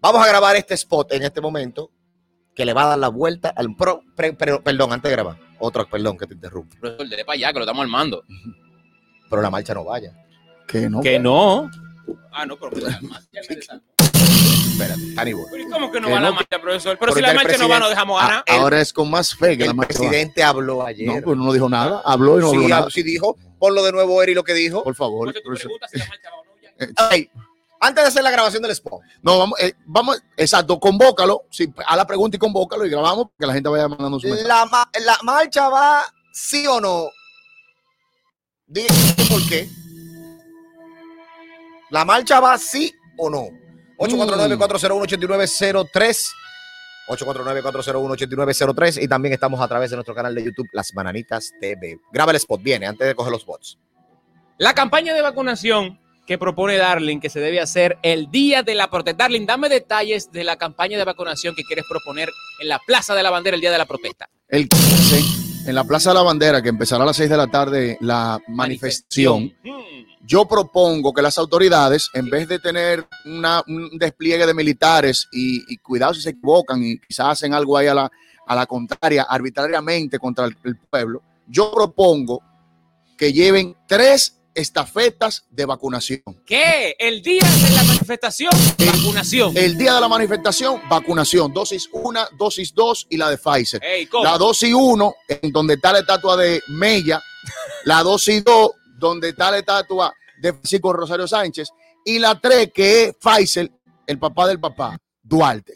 Vamos 0.00 0.24
a 0.24 0.28
grabar 0.28 0.56
este 0.56 0.74
spot 0.74 1.12
en 1.12 1.22
este 1.22 1.40
momento 1.40 1.90
que 2.54 2.64
le 2.64 2.72
va 2.72 2.84
a 2.84 2.88
dar 2.88 2.98
la 2.98 3.08
vuelta 3.08 3.50
al 3.54 3.74
pro. 3.76 4.02
pre- 4.16 4.32
pero- 4.32 4.62
perdón, 4.62 4.92
antes 4.92 5.08
de 5.10 5.16
grabar. 5.16 5.36
Otro, 5.58 5.86
perdón 5.88 6.16
que 6.16 6.26
te 6.26 6.34
interrumpo. 6.34 6.74
Profesor, 6.80 7.08
dele 7.08 7.24
para 7.24 7.34
allá, 7.36 7.48
que 7.52 7.58
lo 7.58 7.64
estamos 7.64 7.82
armando. 7.82 8.24
Pero 9.28 9.42
la 9.42 9.50
marcha 9.50 9.74
no 9.74 9.84
vaya. 9.84 10.12
Que 10.66 10.88
no. 10.88 11.00
Que 11.00 11.18
no. 11.18 11.70
Ah, 12.32 12.46
no, 12.46 12.56
pero. 12.58 12.72
Espérate, 12.76 14.94
Hannibal. 15.16 15.44
Pero 15.50 15.62
¿y 15.62 15.68
¿Cómo 15.70 15.92
que 15.92 16.00
no 16.00 16.06
Que 16.08 16.12
va 16.14 16.20
la 16.20 16.28
no. 16.30 16.34
marcha, 16.36 16.58
profesor? 16.60 16.96
Pero 16.98 17.12
si 17.12 17.20
la 17.20 17.34
marcha 17.34 17.58
no 17.58 17.68
va, 17.68 17.78
no 17.78 17.88
dejamos 17.90 18.20
Ah, 18.22 18.26
ganar. 18.26 18.44
ahora 18.48 18.80
es 18.80 18.92
con 18.92 19.10
más 19.10 19.34
fe 19.34 19.58
que 19.58 19.64
la 19.64 19.70
El 19.72 19.76
marcha 19.76 19.94
va. 19.94 19.98
presidente 20.08 20.42
habló 20.42 20.84
ayer. 20.86 21.06
No, 21.06 21.20
pues 21.22 21.36
no 21.36 21.52
dijo 21.52 21.68
nada. 21.68 22.00
Habló 22.04 22.38
y 22.38 22.40
no 22.40 22.48
habló 22.48 22.60
sí, 22.62 22.66
nada. 22.68 22.86
ah, 22.86 22.90
sí 22.90 23.02
dijo. 23.02 23.36
Ponlo 23.58 23.84
de 23.84 23.92
nuevo, 23.92 24.22
Eri, 24.22 24.32
lo 24.34 24.42
que 24.42 24.54
dijo. 24.54 24.82
Por 24.82 24.94
favor. 24.94 25.32
Tú 25.34 25.40
profesor. 25.44 25.70
preguntas 25.70 25.90
si 25.92 25.98
la 25.98 26.06
marcha 26.06 26.30
va 26.30 26.36
o 26.38 26.44
no. 26.44 26.52
ya. 26.62 26.70
Ay, 27.10 27.30
antes 27.80 28.04
de 28.04 28.08
hacer 28.08 28.22
la 28.22 28.30
grabación 28.30 28.62
del 28.62 28.70
spot. 28.72 29.00
No, 29.22 29.38
vamos, 29.38 29.58
eh, 29.60 29.72
vamos, 29.86 30.22
exacto, 30.36 30.78
convócalo. 30.78 31.44
Sí, 31.50 31.72
a 31.86 31.96
la 31.96 32.06
pregunta 32.06 32.36
y 32.36 32.38
convócalo 32.38 32.84
y 32.86 32.90
grabamos 32.90 33.26
que 33.38 33.46
la 33.46 33.54
gente 33.54 33.68
vaya 33.68 33.88
mandando 33.88 34.20
su 34.20 34.26
mensaje. 34.28 34.46
La, 34.46 34.66
ma- 34.66 34.90
la 35.04 35.18
marcha 35.22 35.68
va 35.68 36.04
sí 36.32 36.66
o 36.66 36.80
no. 36.80 37.08
Dime 38.66 38.88
por 39.28 39.46
qué. 39.48 39.68
La 41.90 42.04
marcha 42.04 42.40
va 42.40 42.56
sí 42.58 42.92
o 43.18 43.28
no. 43.30 43.46
849-401-8903. 43.98 46.24
849-401-8903. 47.08 49.02
Y 49.02 49.08
también 49.08 49.34
estamos 49.34 49.60
a 49.60 49.68
través 49.68 49.90
de 49.90 49.96
nuestro 49.96 50.14
canal 50.14 50.34
de 50.34 50.44
YouTube, 50.44 50.68
Las 50.72 50.92
Bananitas 50.92 51.52
TV. 51.60 51.98
Graba 52.12 52.30
el 52.32 52.36
spot, 52.36 52.62
viene, 52.62 52.86
antes 52.86 53.06
de 53.06 53.14
coger 53.14 53.32
los 53.32 53.44
bots. 53.44 53.78
La 54.58 54.74
campaña 54.74 55.14
de 55.14 55.22
vacunación 55.22 55.99
que 56.30 56.38
propone 56.38 56.76
Darling, 56.76 57.18
que 57.18 57.28
se 57.28 57.40
debe 57.40 57.58
hacer 57.60 57.98
el 58.04 58.30
día 58.30 58.62
de 58.62 58.76
la 58.76 58.88
protesta. 58.88 59.24
Darling, 59.24 59.46
dame 59.46 59.68
detalles 59.68 60.30
de 60.30 60.44
la 60.44 60.54
campaña 60.56 60.96
de 60.96 61.02
vacunación 61.02 61.56
que 61.56 61.64
quieres 61.64 61.84
proponer 61.90 62.30
en 62.60 62.68
la 62.68 62.78
Plaza 62.86 63.16
de 63.16 63.24
la 63.24 63.30
Bandera 63.30 63.56
el 63.56 63.60
día 63.60 63.72
de 63.72 63.78
la 63.78 63.84
protesta. 63.84 64.30
El 64.46 64.68
15, 64.68 65.68
en 65.68 65.74
la 65.74 65.82
Plaza 65.82 66.10
de 66.10 66.14
la 66.14 66.22
Bandera, 66.22 66.62
que 66.62 66.68
empezará 66.68 67.02
a 67.02 67.06
las 67.08 67.16
6 67.16 67.30
de 67.30 67.36
la 67.36 67.48
tarde 67.48 67.98
la 68.00 68.38
manifestación, 68.46 69.52
yo 70.24 70.46
propongo 70.46 71.12
que 71.12 71.20
las 71.20 71.36
autoridades, 71.36 72.08
en 72.14 72.30
vez 72.30 72.46
de 72.46 72.60
tener 72.60 73.04
una- 73.24 73.64
un 73.66 73.98
despliegue 73.98 74.46
de 74.46 74.54
militares 74.54 75.26
y, 75.32 75.64
y 75.66 75.78
cuidado 75.78 76.14
si 76.14 76.22
se 76.22 76.30
equivocan 76.30 76.80
y 76.84 76.96
quizás 77.00 77.26
hacen 77.30 77.54
algo 77.54 77.76
ahí 77.76 77.88
a 77.88 77.94
la, 77.94 78.08
a 78.46 78.54
la 78.54 78.66
contraria, 78.66 79.24
arbitrariamente 79.28 80.20
contra 80.20 80.44
el, 80.44 80.56
el 80.62 80.76
pueblo, 80.76 81.22
yo 81.48 81.72
propongo 81.74 82.40
que 83.18 83.32
lleven 83.32 83.74
tres 83.88 84.36
estafetas 84.60 85.44
de 85.50 85.64
vacunación. 85.64 86.22
¿Qué? 86.46 86.94
El 86.98 87.22
día 87.22 87.42
de 87.42 87.70
la 87.74 87.82
manifestación, 87.82 88.50
vacunación. 88.78 89.56
El 89.56 89.76
día 89.76 89.94
de 89.94 90.00
la 90.00 90.08
manifestación, 90.08 90.80
vacunación, 90.88 91.52
dosis 91.52 91.88
1, 91.92 92.20
dosis 92.38 92.74
2 92.74 93.06
y 93.10 93.16
la 93.16 93.30
de 93.30 93.38
Pfizer. 93.38 93.82
Ey, 93.82 94.06
¿cómo? 94.06 94.24
La 94.24 94.38
dosis 94.38 94.72
1, 94.72 95.14
en 95.28 95.52
donde 95.52 95.74
está 95.74 95.92
la 95.92 96.00
estatua 96.00 96.36
de 96.36 96.62
Mella, 96.68 97.22
la 97.84 98.02
dosis 98.02 98.44
2, 98.44 98.70
donde 98.98 99.30
está 99.30 99.50
la 99.50 99.58
estatua 99.58 100.14
de 100.40 100.52
Francisco 100.52 100.92
Rosario 100.92 101.26
Sánchez, 101.26 101.70
y 102.04 102.18
la 102.18 102.38
3, 102.38 102.70
que 102.72 103.04
es 103.04 103.14
Pfizer, 103.16 103.70
el 104.06 104.18
papá 104.18 104.46
del 104.46 104.60
papá, 104.60 104.98
Duarte. 105.22 105.72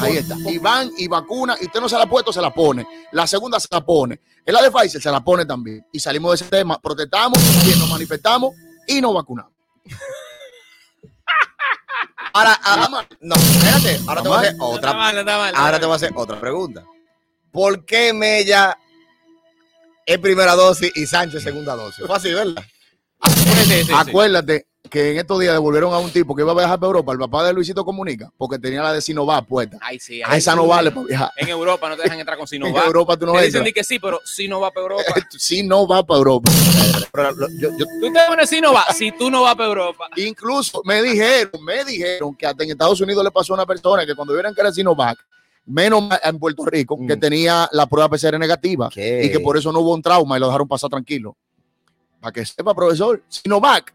Ahí 0.00 0.16
está. 0.18 0.36
Y 0.48 0.58
van 0.58 0.90
y 0.98 1.08
vacuna, 1.08 1.56
y 1.60 1.66
usted 1.66 1.80
no 1.80 1.88
se 1.88 1.96
la 1.96 2.04
ha 2.04 2.08
puesto, 2.08 2.32
se 2.32 2.40
la 2.40 2.52
pone. 2.52 2.86
La 3.12 3.26
segunda 3.26 3.58
se 3.60 3.68
la 3.70 3.84
pone. 3.84 4.20
En 4.44 4.54
la 4.54 4.62
de 4.62 4.70
Pfizer 4.70 5.00
se 5.00 5.10
la 5.10 5.22
pone 5.24 5.44
también. 5.44 5.84
Y 5.92 5.98
salimos 5.98 6.30
de 6.32 6.34
ese 6.44 6.50
tema, 6.50 6.78
protestamos, 6.80 7.38
nos 7.78 7.90
manifestamos 7.90 8.54
y 8.86 9.00
nos 9.00 9.14
vacunamos. 9.14 9.52
Ahora, 12.32 12.52
ahora- 12.64 13.08
no, 13.20 13.34
espérate, 13.34 14.00
ahora 14.06 14.22
te 14.22 14.28
voy 14.28 14.36
a 14.36 14.40
hacer 14.40 14.56
otra. 14.58 14.92
mal, 14.92 15.24
mal, 15.24 15.54
Ahora 15.56 15.80
te 15.80 15.86
voy 15.86 15.92
a 15.94 15.96
hacer 15.96 16.12
otra 16.14 16.38
pregunta. 16.38 16.84
¿Por 17.50 17.86
qué 17.86 18.12
Mella 18.12 18.76
es 20.04 20.18
primera 20.18 20.54
dosis 20.54 20.92
y 20.94 21.06
Sánchez 21.06 21.42
segunda 21.42 21.74
dosis? 21.74 22.04
Fue 22.06 22.14
así, 22.14 22.32
¿verdad? 22.34 22.62
Sí, 23.26 23.64
sí, 23.64 23.84
sí. 23.84 23.92
Acuérdate 23.94 24.66
que 24.90 25.12
en 25.12 25.18
estos 25.18 25.38
días 25.40 25.52
devolvieron 25.52 25.92
a 25.92 25.98
un 25.98 26.10
tipo 26.10 26.34
que 26.34 26.42
iba 26.42 26.52
a 26.52 26.54
viajar 26.54 26.78
para 26.78 26.88
Europa, 26.88 27.12
el 27.12 27.18
papá 27.18 27.44
de 27.46 27.52
Luisito 27.52 27.84
Comunica, 27.84 28.30
porque 28.36 28.58
tenía 28.58 28.82
la 28.82 28.92
de 28.92 29.00
Sinovac 29.00 29.46
puesta. 29.46 29.78
Ay, 29.80 29.98
sí, 30.00 30.22
A 30.22 30.30
ay, 30.30 30.38
esa 30.38 30.52
sí. 30.52 30.56
no 30.56 30.66
vale 30.66 30.90
para 30.90 31.06
viajar. 31.06 31.30
En 31.36 31.48
Europa 31.48 31.88
no 31.88 31.96
te 31.96 32.02
dejan 32.02 32.18
entrar 32.20 32.36
con 32.38 32.44
En 32.46 32.48
Sinovac. 32.48 32.86
Europa 32.86 33.16
tú 33.16 33.26
no 33.26 33.32
dicen 33.32 33.46
entras. 33.46 33.64
di 33.64 33.72
que 33.72 33.84
sí, 33.84 33.98
pero 33.98 34.20
Sinovac 34.24 34.72
para 34.74 34.82
Europa. 34.84 35.02
Si 35.38 35.62
no 35.62 35.86
va 35.86 36.02
para 36.04 36.18
Europa. 36.18 36.50
Pero 37.12 37.32
lo- 37.32 37.48
yo, 37.50 37.70
yo- 37.78 37.86
Tú 38.00 38.12
te 38.12 38.20
pones 38.28 38.48
Sinovac 38.48 38.92
si 38.92 39.12
tú 39.12 39.30
no 39.30 39.42
vas 39.42 39.54
para 39.54 39.68
Europa. 39.68 40.08
Incluso 40.16 40.82
me 40.84 41.02
dijeron, 41.02 41.50
me 41.64 41.84
dijeron 41.84 42.34
que 42.34 42.46
hasta 42.46 42.64
en 42.64 42.70
Estados 42.70 43.00
Unidos 43.00 43.22
le 43.24 43.30
pasó 43.30 43.52
a 43.52 43.56
una 43.56 43.66
persona 43.66 44.04
que 44.06 44.14
cuando 44.14 44.32
vieran 44.34 44.54
que 44.54 44.60
era 44.60 44.72
Sinovac, 44.72 45.18
menos 45.66 46.04
en 46.22 46.38
Puerto 46.38 46.64
Rico, 46.64 46.96
que 47.06 47.16
tenía 47.16 47.68
la 47.72 47.86
prueba 47.86 48.08
PCR 48.08 48.38
negativa 48.38 48.88
¿Qué? 48.92 49.24
y 49.24 49.30
que 49.32 49.40
por 49.40 49.56
eso 49.56 49.72
no 49.72 49.80
hubo 49.80 49.94
un 49.94 50.02
trauma 50.02 50.36
y 50.36 50.40
lo 50.40 50.46
dejaron 50.46 50.68
pasar 50.68 50.90
tranquilo. 50.90 51.36
Para 52.20 52.32
que 52.32 52.46
sepa, 52.46 52.74
profesor, 52.74 53.22
Sinovac, 53.28 53.92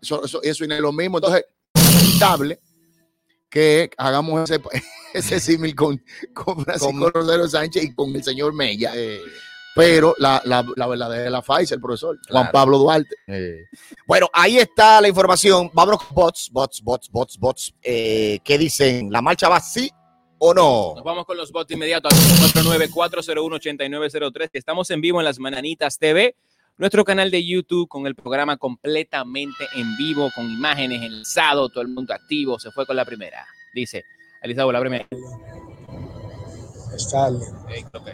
eso, 0.00 0.24
eso, 0.24 0.42
eso 0.42 0.66
no 0.66 0.74
es 0.74 0.80
lo 0.80 0.92
mismo. 0.92 1.18
Entonces, 1.18 1.44
es 1.74 1.94
lamentable 1.94 2.60
que 3.48 3.90
hagamos 3.96 4.48
ese, 4.50 4.60
ese 5.14 5.40
símil 5.40 5.74
con, 5.74 6.02
con 6.34 6.64
Francisco 6.64 7.10
Rosario 7.10 7.48
Sánchez 7.48 7.84
y 7.84 7.94
con 7.94 8.14
el 8.14 8.22
señor 8.24 8.52
Mella. 8.52 8.92
eh, 8.94 9.20
Pero 9.74 10.14
la, 10.18 10.40
la, 10.44 10.64
la 10.76 10.86
verdadera 10.86 11.24
es 11.26 11.30
la 11.30 11.42
Pfizer, 11.42 11.80
profesor. 11.80 12.18
Juan. 12.28 12.50
Pablo 12.52 12.78
Duarte. 12.78 13.14
eh. 13.28 13.64
Bueno, 14.06 14.28
ahí 14.32 14.58
está 14.58 15.00
la 15.00 15.08
información. 15.08 15.70
Vámonos 15.72 16.02
con 16.04 16.14
bots, 16.14 16.50
bots, 16.52 16.80
bots, 16.82 17.08
bots, 17.10 17.38
bots. 17.38 17.74
Eh, 17.82 18.40
¿Qué 18.44 18.58
dicen? 18.58 19.10
¿La 19.12 19.22
marcha 19.22 19.48
va 19.48 19.60
sí 19.60 19.90
o 20.38 20.52
no? 20.54 20.94
Nos 20.96 21.04
vamos 21.04 21.24
con 21.26 21.36
los 21.36 21.52
bots 21.52 21.70
inmediatos 21.72 22.12
al 22.12 22.18
494018903. 22.88 24.50
Estamos 24.52 24.90
en 24.90 25.00
vivo 25.00 25.20
en 25.20 25.24
las 25.24 25.38
Mananitas 25.38 25.98
TV, 25.98 26.34
nuestro 26.80 27.04
canal 27.04 27.30
de 27.30 27.44
YouTube 27.44 27.86
con 27.88 28.06
el 28.06 28.14
programa 28.14 28.56
completamente 28.56 29.68
en 29.76 29.96
vivo, 29.98 30.30
con 30.34 30.50
imágenes 30.50 31.02
enlazado, 31.02 31.68
todo 31.68 31.82
el 31.82 31.88
mundo 31.88 32.14
activo. 32.14 32.58
Se 32.58 32.70
fue 32.70 32.86
con 32.86 32.96
la 32.96 33.04
primera. 33.04 33.46
Dice, 33.74 34.02
Elizabeth, 34.42 34.72
la 34.72 34.80
primera. 34.80 35.06
Starling. 36.96 37.42
Ey, 37.68 37.84
ok. 37.92 38.08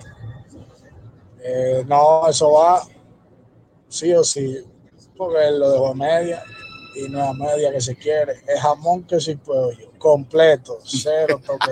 Eh, 1.44 1.84
no, 1.86 2.28
eso 2.28 2.50
va 2.50 2.82
sí 3.88 4.12
o 4.12 4.24
sí, 4.24 4.58
porque 5.16 5.46
él 5.46 5.60
lo 5.60 5.70
dejó 5.70 5.88
a 5.88 5.94
media 5.94 6.42
y 6.96 7.08
no 7.08 7.22
a 7.22 7.34
media 7.34 7.70
que 7.70 7.80
se 7.80 7.94
quiere, 7.94 8.32
es 8.48 8.60
jamón 8.60 9.04
que 9.04 9.20
sí 9.20 9.36
pollo, 9.36 9.92
completo, 9.96 10.78
cero 10.84 11.40
toque. 11.46 11.70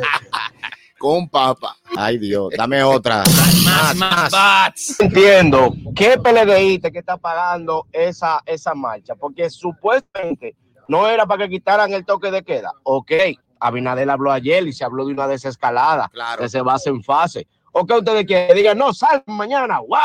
Con 1.05 1.29
papa. 1.29 1.77
Ay, 1.99 2.17
Dios, 2.17 2.49
dame 2.57 2.83
otra. 2.83 3.23
Más, 3.67 3.95
más 3.95 4.31
bots. 4.31 4.99
entiendo 5.01 5.75
qué 5.95 6.17
PLDista 6.17 6.91
que 6.91 7.01
está 7.01 7.19
pagando 7.19 7.87
esa, 7.93 8.43
esa 8.47 8.75
marcha, 8.75 9.15
porque 9.15 9.51
supuestamente 9.51 10.57
no 10.89 11.07
era 11.07 11.27
para 11.27 11.45
que 11.45 11.51
quitaran 11.51 11.93
el 11.93 12.07
toque 12.07 12.31
de 12.31 12.43
queda. 12.43 12.73
Ok, 12.85 13.13
Abinader 13.61 14.09
habló 14.09 14.33
ayer 14.33 14.67
y 14.67 14.73
se 14.73 14.83
habló 14.83 15.05
de 15.05 15.13
una 15.13 15.27
desescalada 15.29 16.09
Claro. 16.09 16.41
que 16.43 16.49
se 16.49 16.63
basa 16.63 16.89
en 16.89 17.03
fase. 17.03 17.47
¿O 17.73 17.85
qué 17.85 17.93
ustedes 17.99 18.25
quieren? 18.25 18.57
Digan, 18.57 18.79
no, 18.79 18.95
salgan 18.95 19.25
mañana, 19.27 19.81
¡guau! 19.81 20.01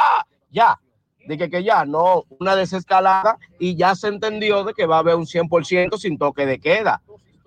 Ya. 0.51 0.77
Dije 1.25 1.49
que 1.49 1.63
ya, 1.63 1.85
no, 1.85 2.25
una 2.41 2.57
desescalada 2.57 3.37
y 3.57 3.77
ya 3.77 3.95
se 3.95 4.09
entendió 4.09 4.65
de 4.65 4.73
que 4.73 4.85
va 4.85 4.97
a 4.97 4.99
haber 4.99 5.15
un 5.15 5.25
100% 5.25 5.97
sin 5.97 6.17
toque 6.17 6.45
de 6.45 6.59
queda. 6.59 7.01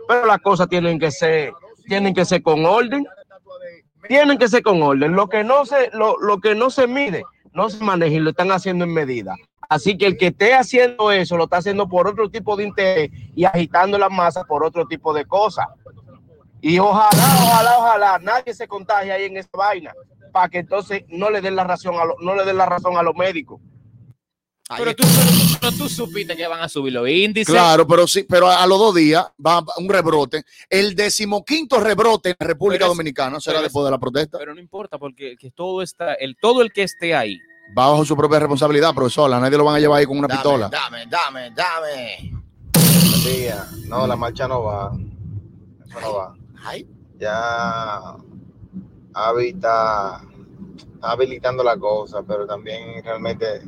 Pero 0.09 0.24
las 0.24 0.38
cosas 0.38 0.70
tienen 0.70 0.98
que 0.98 1.11
ser, 1.11 1.53
tienen 1.86 2.14
que 2.14 2.24
ser 2.24 2.42
con 2.42 2.64
orden 2.64 3.07
tienen 4.09 4.38
que 4.38 4.48
ser 4.48 4.62
con 4.62 4.82
orden. 4.82 5.12
Lo 5.14 5.28
que 5.28 5.44
no 5.44 5.64
se, 5.66 5.90
lo, 5.92 6.16
lo 6.18 6.38
que 6.40 6.55
no 6.55 6.70
se 6.70 6.86
mide 6.86 7.24
no 7.53 7.68
se 7.70 7.82
maneja 7.84 8.14
y 8.14 8.20
lo 8.20 8.30
están 8.30 8.50
haciendo 8.50 8.84
en 8.84 8.94
medida. 8.94 9.34
Así 9.68 9.96
que 9.96 10.07
el 10.07 10.16
que 10.16 10.28
esté 10.28 10.55
haciendo 10.55 11.12
eso 11.12 11.36
lo 11.36 11.44
está 11.44 11.59
haciendo 11.59 11.88
por 11.88 12.07
otro 12.07 12.28
tipo 12.30 12.57
de 12.57 12.64
interés 12.64 13.11
y 13.34 13.44
agitando 13.44 13.98
la 13.98 14.09
masa 14.09 14.44
por 14.44 14.64
otro 14.64 14.86
tipo 14.86 15.12
de 15.14 15.24
cosas. 15.24 15.66
Y 16.61 16.78
ojalá, 16.78 17.09
ojalá, 17.42 17.78
ojalá 17.78 18.18
nadie 18.20 18.55
se 18.55 18.68
contagie 18.68 19.12
ahí 19.12 19.24
en 19.24 19.36
esta 19.36 19.57
vaina 19.59 19.92
para 20.32 20.48
que 20.48 20.59
entonces 20.59 21.05
no 21.09 21.28
le 21.30 21.40
den 21.40 21.57
la 21.57 21.64
razón 21.64 21.96
a, 21.96 22.05
lo- 22.05 22.16
no 22.20 22.34
le 22.34 22.44
den 22.44 22.57
la 22.57 22.66
razón 22.66 22.96
a 22.96 23.03
los 23.03 23.14
médicos. 23.14 23.61
Pero 24.79 24.95
tú, 24.97 25.05
pero- 25.61 25.73
tú 25.77 25.89
supiste 25.89 26.37
que 26.37 26.47
van 26.47 26.61
a 26.61 26.68
subir 26.68 26.93
los 26.93 27.09
índices. 27.09 27.53
Claro, 27.53 27.87
pero 27.87 28.07
sí, 28.07 28.25
pero 28.29 28.49
a, 28.49 28.66
los 28.66 28.79
dos 28.79 28.95
días 28.95 29.27
va 29.45 29.64
un 29.79 29.89
rebrote. 29.89 30.45
El 30.68 30.95
decimoquinto 30.95 31.81
rebrote 31.81 32.31
en 32.31 32.37
la 32.39 32.47
República 32.47 32.85
es- 32.85 32.89
Dominicana 32.91 33.41
será 33.41 33.59
es- 33.59 33.64
después 33.64 33.85
de 33.85 33.91
la 33.91 33.99
protesta. 33.99 34.39
Pero 34.39 34.55
no 34.55 34.61
importa, 34.61 34.99
porque 34.99 35.37
que 35.39 35.51
todo 35.51 35.83
está, 35.83 36.14
el, 36.14 36.37
todo 36.41 36.62
el 36.62 36.73
que 36.73 36.83
esté 36.85 37.14
ahí. 37.14 37.39
Va 37.79 37.89
bajo 37.89 38.05
su 38.05 38.16
propia 38.16 38.39
responsabilidad, 38.41 38.95
profesor. 38.95 39.33
A 39.33 39.41
nadie 39.41 39.57
lo 39.57 39.64
van 39.64 39.77
a 39.77 39.81
llevar 39.81 40.01
ahí 40.01 40.07
con 40.07 40.18
una 40.18 40.29
Dame, 40.29 40.39
pistola. 40.41 40.68
Dame, 40.68 41.07
dame, 41.07 41.51
dame. 41.55 42.33
No, 43.87 44.07
la 44.07 44.16
marcha 44.16 44.49
no 44.49 44.64
va. 44.64 44.93
Eso 45.89 46.01
no 46.01 46.14
va. 46.14 46.35
Ya 47.18 48.16
Avi 49.14 49.49
está 49.51 50.20
habilitando 51.01 51.62
la 51.62 51.77
cosa, 51.77 52.23
pero 52.23 52.47
también 52.47 53.03
realmente 53.05 53.62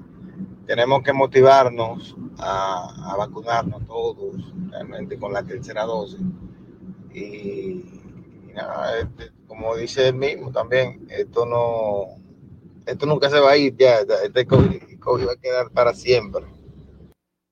tenemos 0.67 1.03
que 1.03 1.12
motivarnos 1.12 2.17
a, 2.39 3.12
a 3.12 3.17
vacunarnos 3.17 3.87
todos, 3.87 4.37
realmente 4.71 5.19
con 5.19 5.33
la 5.33 5.43
tercera 5.43 5.85
dosis. 5.85 6.21
Y, 7.12 7.21
y 7.21 8.53
nada, 8.55 8.99
este, 8.99 9.31
como 9.47 9.77
dice 9.77 10.09
él 10.09 10.15
mismo 10.15 10.51
también, 10.51 11.07
esto 11.11 11.47
no, 11.47 12.21
esto 12.87 13.07
nunca 13.07 13.31
se 13.31 13.41
va 13.41 13.53
a 13.53 13.57
ir 13.57 13.77
ya, 13.77 14.01
este 14.25 14.47
COVID, 14.47 14.99
COVID 14.99 15.27
va 15.27 15.33
a 15.33 15.37
quedar 15.37 15.71
para 15.71 15.95
siempre. 15.95 16.45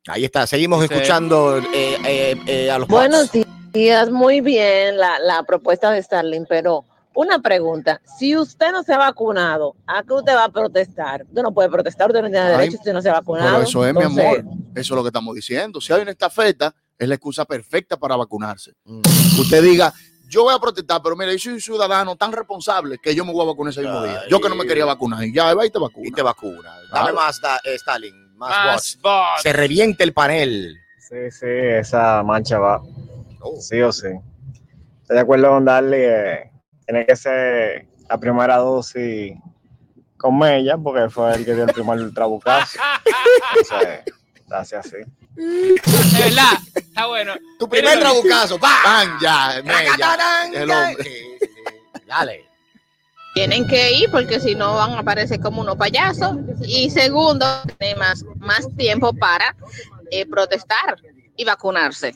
Ahí 0.08 0.24
está, 0.24 0.46
seguimos 0.46 0.82
escuchando 0.82 1.58
eh, 1.58 1.96
eh, 2.04 2.36
eh, 2.46 2.70
a 2.70 2.78
los 2.78 2.88
Buenos 2.88 3.30
días, 3.72 4.10
muy 4.10 4.40
bien 4.40 4.98
la, 4.98 5.20
la 5.20 5.44
propuesta 5.44 5.92
de 5.92 6.02
Starling, 6.02 6.44
pero 6.48 6.84
una 7.14 7.38
pregunta, 7.40 8.00
si 8.18 8.36
usted 8.36 8.72
no 8.72 8.82
se 8.82 8.92
ha 8.94 8.98
vacunado, 8.98 9.76
¿a 9.86 10.02
qué 10.02 10.12
usted 10.14 10.34
va 10.34 10.44
a 10.44 10.48
protestar? 10.48 11.22
Usted 11.28 11.42
no 11.42 11.52
puede 11.52 11.68
protestar, 11.68 12.08
usted 12.08 12.22
no 12.22 12.28
tiene 12.28 12.40
Ay, 12.46 12.50
derecho 12.52 12.70
si 12.72 12.76
usted 12.78 12.92
no 12.92 13.02
se 13.02 13.10
ha 13.10 13.14
vacunado. 13.14 13.50
Pero 13.50 13.62
eso 13.62 13.86
es, 13.86 13.94
mi 13.94 14.02
amor. 14.02 14.44
Eso 14.74 14.94
es 14.94 14.96
lo 14.96 15.02
que 15.02 15.08
estamos 15.08 15.34
diciendo. 15.34 15.80
Si 15.80 15.92
hay 15.92 16.02
una 16.02 16.10
estafeta, 16.12 16.74
es 16.98 17.08
la 17.08 17.14
excusa 17.14 17.44
perfecta 17.44 17.96
para 17.96 18.16
vacunarse. 18.16 18.72
Mm. 18.84 19.00
Usted 19.40 19.62
diga, 19.62 19.92
yo 20.28 20.44
voy 20.44 20.54
a 20.54 20.58
protestar, 20.58 21.00
pero 21.02 21.14
mira, 21.16 21.32
yo 21.32 21.38
soy 21.38 21.52
un 21.54 21.60
ciudadano 21.60 22.16
tan 22.16 22.32
responsable 22.32 22.96
que 22.98 23.14
yo 23.14 23.24
me 23.24 23.32
voy 23.32 23.42
a 23.42 23.48
vacunar 23.50 23.70
ese 23.72 23.82
mismo 23.82 24.02
día. 24.04 24.22
Yo 24.30 24.40
que 24.40 24.48
no 24.48 24.54
me 24.54 24.66
quería 24.66 24.84
vacunar. 24.86 25.22
Y 25.24 25.34
ya, 25.34 25.52
va 25.54 25.66
y 25.66 25.70
te 25.70 25.78
vacuna. 25.78 26.08
Y 26.08 26.12
te 26.12 26.22
vacuna. 26.22 26.72
Dame 26.92 27.12
más, 27.12 27.40
da- 27.40 27.60
eh, 27.64 27.74
Stalin. 27.74 28.14
Más, 28.36 28.50
Más 28.50 28.74
bots. 28.74 28.98
bots. 29.02 29.42
Se 29.42 29.52
reviente 29.52 30.02
el 30.04 30.12
panel. 30.14 30.76
Sí, 30.98 31.30
sí, 31.30 31.46
esa 31.46 32.22
mancha 32.22 32.58
va. 32.58 32.80
Oh. 33.40 33.60
Sí 33.60 33.80
o 33.82 33.92
sí. 33.92 34.08
Estoy 35.02 35.16
de 35.16 35.20
acuerdo 35.20 35.50
con 35.50 35.64
Darle. 35.66 36.32
eh, 36.32 36.51
tiene 36.92 37.06
que 37.06 37.16
ser 37.16 37.86
la 38.06 38.18
primera 38.18 38.58
dosis 38.58 39.32
con 40.18 40.38
Mella, 40.38 40.76
porque 40.76 41.08
fue 41.08 41.36
el 41.36 41.44
que 41.46 41.54
dio 41.54 41.64
el 41.64 41.72
primer 41.72 42.12
trabucazo. 42.12 42.78
Entonces, 43.56 44.00
hace 44.50 44.76
así. 44.76 44.96
Es 45.34 46.18
verdad, 46.18 46.52
está 46.74 47.06
bueno. 47.06 47.32
Tu 47.58 47.66
primer 47.66 47.98
trabucazo, 47.98 48.58
¡Bam! 48.58 49.18
Ya, 49.22 49.62
Mella, 49.64 50.50
el 50.52 50.70
hombre. 50.70 51.38
Dale. 52.06 52.44
Tienen 53.34 53.66
que 53.66 53.92
ir 53.94 54.10
porque 54.10 54.38
si 54.38 54.54
no 54.54 54.74
van 54.74 54.90
a 54.90 54.98
aparecer 54.98 55.40
como 55.40 55.62
unos 55.62 55.76
payasos. 55.76 56.36
Y 56.60 56.90
segundo, 56.90 57.46
tienen 57.78 57.98
más, 57.98 58.22
más 58.36 58.68
tiempo 58.76 59.14
para 59.14 59.56
eh, 60.10 60.26
protestar 60.26 61.00
y 61.38 61.44
vacunarse. 61.46 62.12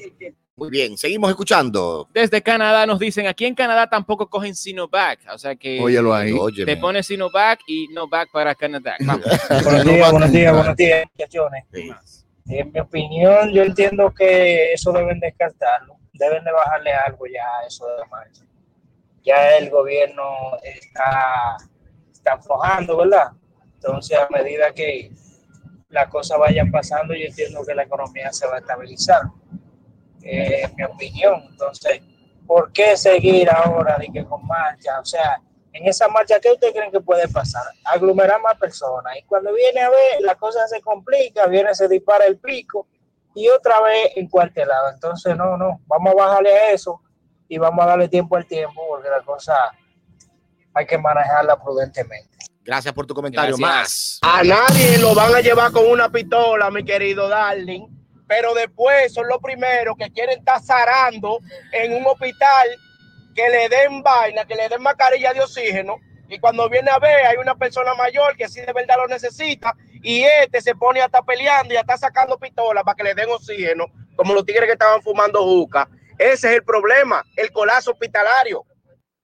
Muy 0.59 0.71
bien, 0.71 0.97
seguimos 0.97 1.29
escuchando. 1.29 2.09
Desde 2.15 2.41
Canadá 2.41 2.87
nos 2.87 2.99
dicen, 2.99 3.27
aquí 3.27 3.45
en 3.45 3.55
Canadá 3.55 3.91
tampoco 3.91 4.27
cogen 4.27 4.55
Sinovac, 4.55 5.21
o 5.31 5.37
sea 5.37 5.55
que 5.55 5.79
Óyelo 5.83 6.15
ahí. 6.15 6.35
te 6.65 6.79
pone 6.79 7.03
Sinovac 7.03 7.61
y 7.67 7.89
Novak 7.89 8.31
para 8.33 8.55
Canadá. 8.55 8.97
Vamos. 9.05 9.27
Buenos 9.63 9.85
días, 9.85 10.11
buenos 10.11 10.33
días, 10.33 10.55
buenos 10.55 10.77
días, 10.77 11.05
muchachones. 11.13 11.65
En 12.47 12.73
mi 12.73 12.81
opinión, 12.81 13.53
yo 13.53 13.65
entiendo 13.65 14.11
que 14.15 14.73
eso 14.73 14.93
deben 14.93 15.21
descartarlo. 15.21 15.99
Deben 16.15 16.43
de 16.43 16.53
bajarle 16.53 16.91
algo 16.91 17.27
ya 17.27 17.45
a 17.61 17.67
eso 17.67 17.87
de 17.89 18.07
marcha. 18.11 18.43
Ya 19.25 19.59
el 19.59 19.69
gobierno 19.69 20.57
está, 20.65 21.59
está 22.11 22.33
aflojando, 22.33 22.97
¿verdad? 22.97 23.33
Entonces, 23.75 24.17
a 24.17 24.27
medida 24.31 24.73
que 24.73 25.13
las 25.91 26.09
cosas 26.09 26.39
vayan 26.39 26.71
pasando, 26.71 27.13
yo 27.13 27.27
entiendo 27.27 27.63
que 27.67 27.75
la 27.75 27.83
economía 27.83 28.33
se 28.33 28.47
va 28.47 28.55
a 28.55 28.61
estabilizar. 28.61 29.21
Eh, 30.23 30.63
en 30.63 30.75
mi 30.77 30.85
opinión. 30.85 31.45
Entonces, 31.51 32.01
¿por 32.47 32.73
qué 32.73 32.97
seguir 32.97 33.49
ahora 33.51 33.97
de 33.99 34.09
que 34.09 34.25
con 34.25 34.47
marcha? 34.47 35.01
O 35.01 35.05
sea, 35.05 35.41
en 35.73 35.87
esa 35.87 36.09
marcha, 36.09 36.41
¿qué 36.41 36.51
ustedes 36.51 36.73
creen 36.73 36.91
que 36.91 37.01
puede 37.01 37.29
pasar? 37.29 37.65
Aglomerar 37.85 38.41
más 38.41 38.57
personas. 38.59 39.17
Y 39.19 39.23
cuando 39.25 39.53
viene 39.53 39.81
a 39.81 39.91
ver, 39.91 40.21
la 40.21 40.35
cosa 40.35 40.67
se 40.69 40.81
complica, 40.81 41.47
viene, 41.47 41.75
se 41.75 41.89
dispara 41.89 42.25
el 42.25 42.39
pico 42.39 42.87
y 43.35 43.49
otra 43.49 43.81
vez 43.83 44.13
encuartelado. 44.17 44.91
Entonces, 44.91 45.37
no, 45.37 45.57
no, 45.57 45.81
vamos 45.87 46.13
a 46.13 46.17
bajarle 46.17 46.53
a 46.53 46.71
eso 46.71 47.01
y 47.49 47.59
vamos 47.59 47.85
a 47.85 47.89
darle 47.89 48.09
tiempo 48.09 48.37
al 48.37 48.47
tiempo 48.47 48.83
porque 48.89 49.09
la 49.09 49.23
cosa 49.23 49.55
hay 50.73 50.87
que 50.87 50.99
manejarla 50.99 51.63
prudentemente. 51.63 52.37
Gracias 52.65 52.93
por 52.93 53.07
tu 53.07 53.15
comentario. 53.15 53.57
Gracias. 53.57 54.19
Más. 54.23 54.39
A 54.39 54.43
nadie 54.43 54.99
lo 54.99 55.15
van 55.15 55.35
a 55.35 55.41
llevar 55.41 55.71
con 55.71 55.87
una 55.87 56.11
pistola, 56.11 56.71
mi 56.71 56.85
querido 56.85 57.29
Darling. 57.29 57.96
Pero 58.27 58.55
después 58.55 59.13
son 59.13 59.29
los 59.29 59.39
primeros 59.39 59.97
que 59.97 60.11
quieren 60.11 60.39
estar 60.39 60.63
zarando 60.63 61.41
en 61.73 61.95
un 61.95 62.07
hospital 62.07 62.69
que 63.35 63.49
le 63.49 63.69
den 63.69 64.03
vaina, 64.03 64.45
que 64.45 64.55
le 64.55 64.69
den 64.69 64.83
mascarilla 64.83 65.33
de 65.33 65.41
oxígeno. 65.41 65.97
Y 66.29 66.39
cuando 66.39 66.69
viene 66.69 66.91
a 66.91 66.99
ver, 66.99 67.27
hay 67.27 67.37
una 67.37 67.55
persona 67.55 67.95
mayor 67.95 68.37
que 68.37 68.49
sí 68.49 68.61
de 68.61 68.73
verdad 68.73 68.97
lo 68.97 69.07
necesita. 69.07 69.77
Y 70.03 70.25
este 70.25 70.61
se 70.61 70.75
pone 70.75 71.01
a 71.01 71.07
estar 71.07 71.25
peleando 71.25 71.73
y 71.73 71.77
a 71.77 71.81
estar 71.81 71.99
sacando 71.99 72.39
pistolas 72.39 72.83
para 72.83 72.97
que 72.97 73.05
le 73.05 73.15
den 73.15 73.31
oxígeno, 73.31 73.87
como 74.17 74.35
los 74.35 74.45
tigres 74.45 74.67
que 74.67 74.73
estaban 74.73 75.03
fumando 75.03 75.43
juca. 75.45 75.89
Ese 76.19 76.49
es 76.49 76.55
el 76.57 76.65
problema, 76.65 77.23
el 77.37 77.53
colapso 77.53 77.93
hospitalario. 77.93 78.65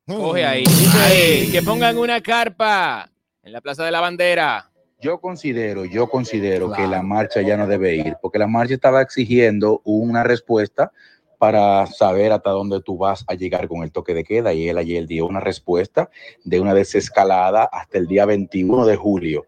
Coge 0.07 0.45
ahí. 0.45 0.65
Dice, 0.65 1.49
que 1.51 1.63
pongan 1.63 1.97
una 1.97 2.21
carpa 2.21 3.09
en 3.43 3.53
la 3.53 3.61
Plaza 3.61 3.85
de 3.85 3.91
la 3.91 4.01
Bandera. 4.01 4.72
Yo 5.03 5.21
considero, 5.21 5.85
yo 5.85 6.09
considero 6.09 6.73
que 6.73 6.87
la 6.87 7.03
marcha 7.03 7.43
ya 7.43 7.57
no 7.57 7.67
debe 7.67 7.97
ir, 7.97 8.17
porque 8.23 8.39
la 8.39 8.47
marcha 8.47 8.75
estaba 8.75 9.03
exigiendo 9.03 9.83
una 9.85 10.23
respuesta 10.23 10.93
para 11.39 11.89
saber 11.89 12.31
hasta 12.31 12.51
dónde 12.51 12.81
tú 12.81 12.97
vas 12.97 13.25
a 13.27 13.35
llegar 13.35 13.67
con 13.67 13.83
el 13.83 13.91
toque 13.91 14.15
de 14.15 14.23
queda 14.23 14.53
y 14.53 14.69
él 14.69 14.79
ayer 14.79 15.09
dio 15.09 15.27
una 15.27 15.41
respuesta 15.41 16.09
de 16.45 16.61
una 16.61 16.73
desescalada 16.73 17.65
hasta 17.65 17.99
el 17.99 18.07
día 18.07 18.27
21 18.27 18.87
de 18.87 18.95
julio. 18.95 19.47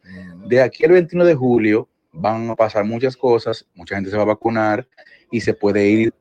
De 0.49 0.61
aquí 0.61 0.85
al 0.85 0.91
21 0.91 1.25
de 1.25 1.37
julio 1.37 1.89
van 2.11 2.51
a 2.51 2.57
pasar 2.57 2.85
muchas 2.85 3.17
cosas, 3.17 3.65
mucha 3.77 3.95
gente 3.95 4.11
se 4.11 4.17
va 4.17 4.25
a 4.25 4.27
vacunar 4.27 4.89
y 5.31 5.41
se 5.41 5.55
puede 5.55 5.87
ir 5.87 6.15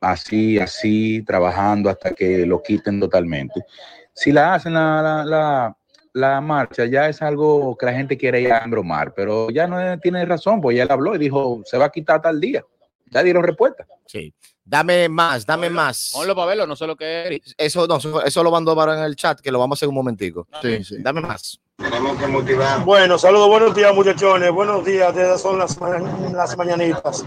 así, 0.00 0.60
así, 0.60 1.22
trabajando 1.22 1.90
hasta 1.90 2.12
que 2.12 2.46
lo 2.46 2.62
quiten 2.62 3.00
totalmente. 3.00 3.64
Si 4.12 4.30
la 4.30 4.54
hacen 4.54 4.74
la, 4.74 5.02
la, 5.02 5.24
la, 5.24 5.76
la 6.14 6.40
marcha, 6.40 6.84
ya 6.86 7.08
es 7.08 7.22
algo 7.22 7.76
que 7.76 7.86
la 7.86 7.92
gente 7.94 8.16
quiere 8.18 8.40
ir 8.40 8.52
a 8.52 8.58
embromar, 8.64 9.14
pero 9.14 9.50
ya 9.50 9.66
no 9.66 9.98
tiene 9.98 10.24
razón, 10.24 10.60
pues 10.60 10.76
ya 10.76 10.82
él 10.82 10.90
habló 10.90 11.14
y 11.14 11.18
dijo, 11.18 11.62
se 11.64 11.78
va 11.78 11.86
a 11.86 11.90
quitar 11.90 12.20
tal 12.20 12.40
día. 12.40 12.62
Ya 13.10 13.22
dieron 13.22 13.42
respuesta. 13.42 13.86
Sí. 14.06 14.32
Dame 14.64 15.08
más, 15.08 15.44
dame 15.44 15.68
más. 15.68 16.12
Ponlo 16.14 16.34
para 16.34 16.46
verlo, 16.46 16.66
no 16.66 16.76
sé 16.76 16.86
lo 16.86 16.96
que 16.96 17.28
es. 17.42 17.54
Eso 17.58 17.86
no, 17.86 17.96
eso, 17.96 18.22
eso 18.24 18.42
lo 18.42 18.50
mando 18.50 18.74
para 18.76 18.96
en 18.96 19.04
el 19.04 19.16
chat, 19.16 19.40
que 19.40 19.50
lo 19.52 19.58
vamos 19.58 19.76
a 19.76 19.78
hacer 19.78 19.88
un 19.88 19.94
momentico. 19.94 20.46
Sí, 20.62 20.82
sí. 20.84 20.96
Dame 21.00 21.20
más. 21.20 21.60
Tenemos 21.76 22.16
que 22.18 22.26
motivar. 22.28 22.84
Bueno, 22.84 23.18
saludos, 23.18 23.48
buenos 23.48 23.74
días 23.74 23.94
muchachones, 23.94 24.50
buenos 24.52 24.84
días, 24.84 25.14
estas 25.16 25.42
son 25.42 25.58
las, 25.58 25.78
ma- 25.80 25.98
las 26.32 26.56
mañanitas. 26.56 27.24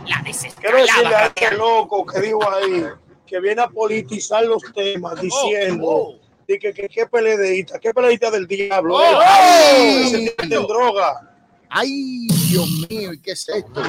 Quiero 0.60 0.78
decirle 0.78 1.16
a 1.16 1.26
este 1.28 1.56
loco 1.58 2.06
que 2.06 2.22
dijo 2.22 2.40
ahí 2.50 2.86
que 3.28 3.40
viene 3.42 3.62
a 3.62 3.68
politizar 3.68 4.46
los 4.46 4.62
temas 4.74 5.20
diciendo 5.20 6.20
de 6.48 6.60
que, 6.60 6.74
que, 6.74 6.88
que 6.88 7.08
peledeíta, 7.08 7.80
que 7.80 7.94
peledeíta 7.94 8.30
del 8.32 8.48
diablo, 8.48 8.96
Oh. 8.96 9.02
eh, 9.02 9.26
¡Ay! 9.26 10.30
que 10.38 10.48
se 10.48 10.56
droga. 10.56 11.32
Ay, 11.70 12.28
Dios 12.50 12.68
mío, 12.90 13.12
¿y 13.14 13.22
qué 13.22 13.32
es 13.32 13.50
esto? 13.50 13.82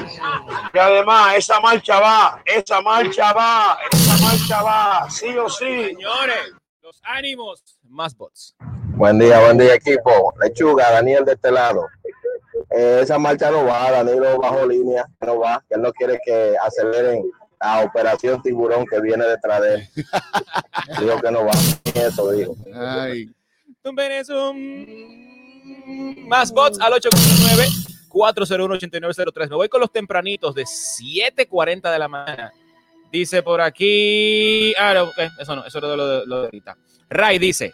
Y 0.73 0.77
además, 0.77 1.35
esa 1.37 1.59
marcha 1.61 1.99
va, 1.99 2.41
esa 2.45 2.81
marcha 2.81 3.31
va, 3.33 3.77
esa 3.91 4.17
marcha 4.25 4.61
va, 4.61 5.09
sí 5.09 5.29
o 5.37 5.47
sí. 5.47 5.65
Señores, 5.65 6.51
los 6.81 6.99
ánimos. 7.03 7.63
Más 7.83 8.15
bots. 8.17 8.55
Buen 8.95 9.19
día, 9.19 9.39
buen 9.39 9.57
día 9.57 9.75
equipo. 9.75 10.33
Lechuga, 10.41 10.91
Daniel 10.91 11.23
de 11.23 11.33
este 11.33 11.51
lado. 11.51 11.87
Eh, 12.71 12.99
esa 13.03 13.17
marcha 13.17 13.51
no 13.51 13.65
va, 13.65 13.91
Danilo 13.91 14.37
bajo 14.39 14.65
línea, 14.65 15.05
no 15.21 15.39
va, 15.39 15.63
que 15.69 15.75
él 15.75 15.81
no 15.81 15.93
quiere 15.93 16.19
que 16.25 16.55
aceleren 16.61 17.23
la 17.59 17.81
operación 17.83 18.41
tiburón 18.41 18.85
que 18.85 18.99
viene 19.01 19.25
detrás 19.25 19.61
de 19.61 19.75
él. 19.75 19.87
Dijo 20.99 21.21
que 21.21 21.31
no 21.31 21.45
va, 21.45 21.51
eso 21.93 22.31
dijo. 22.31 22.55
Ay. 22.73 23.29
Un 23.83 23.95
Más 26.27 26.51
bots 26.51 26.79
al 26.79 26.93
849-401-8903. 28.09 29.49
Me 29.49 29.55
voy 29.55 29.69
con 29.69 29.81
los 29.81 29.91
tempranitos 29.91 30.53
de 30.55 30.63
7.40 30.63 31.91
de 31.91 31.99
la 31.99 32.07
mañana. 32.07 32.51
Dice 33.11 33.41
por 33.43 33.61
aquí. 33.61 34.73
Ah, 34.77 34.93
no, 34.93 35.03
ok, 35.05 35.17
eso 35.39 35.55
no, 35.55 35.65
eso 35.65 35.77
es 35.77 35.83
lo 35.83 35.89
de, 35.89 36.25
lo 36.25 36.39
de 36.41 36.45
ahorita. 36.45 36.77
Ray 37.09 37.39
dice. 37.39 37.73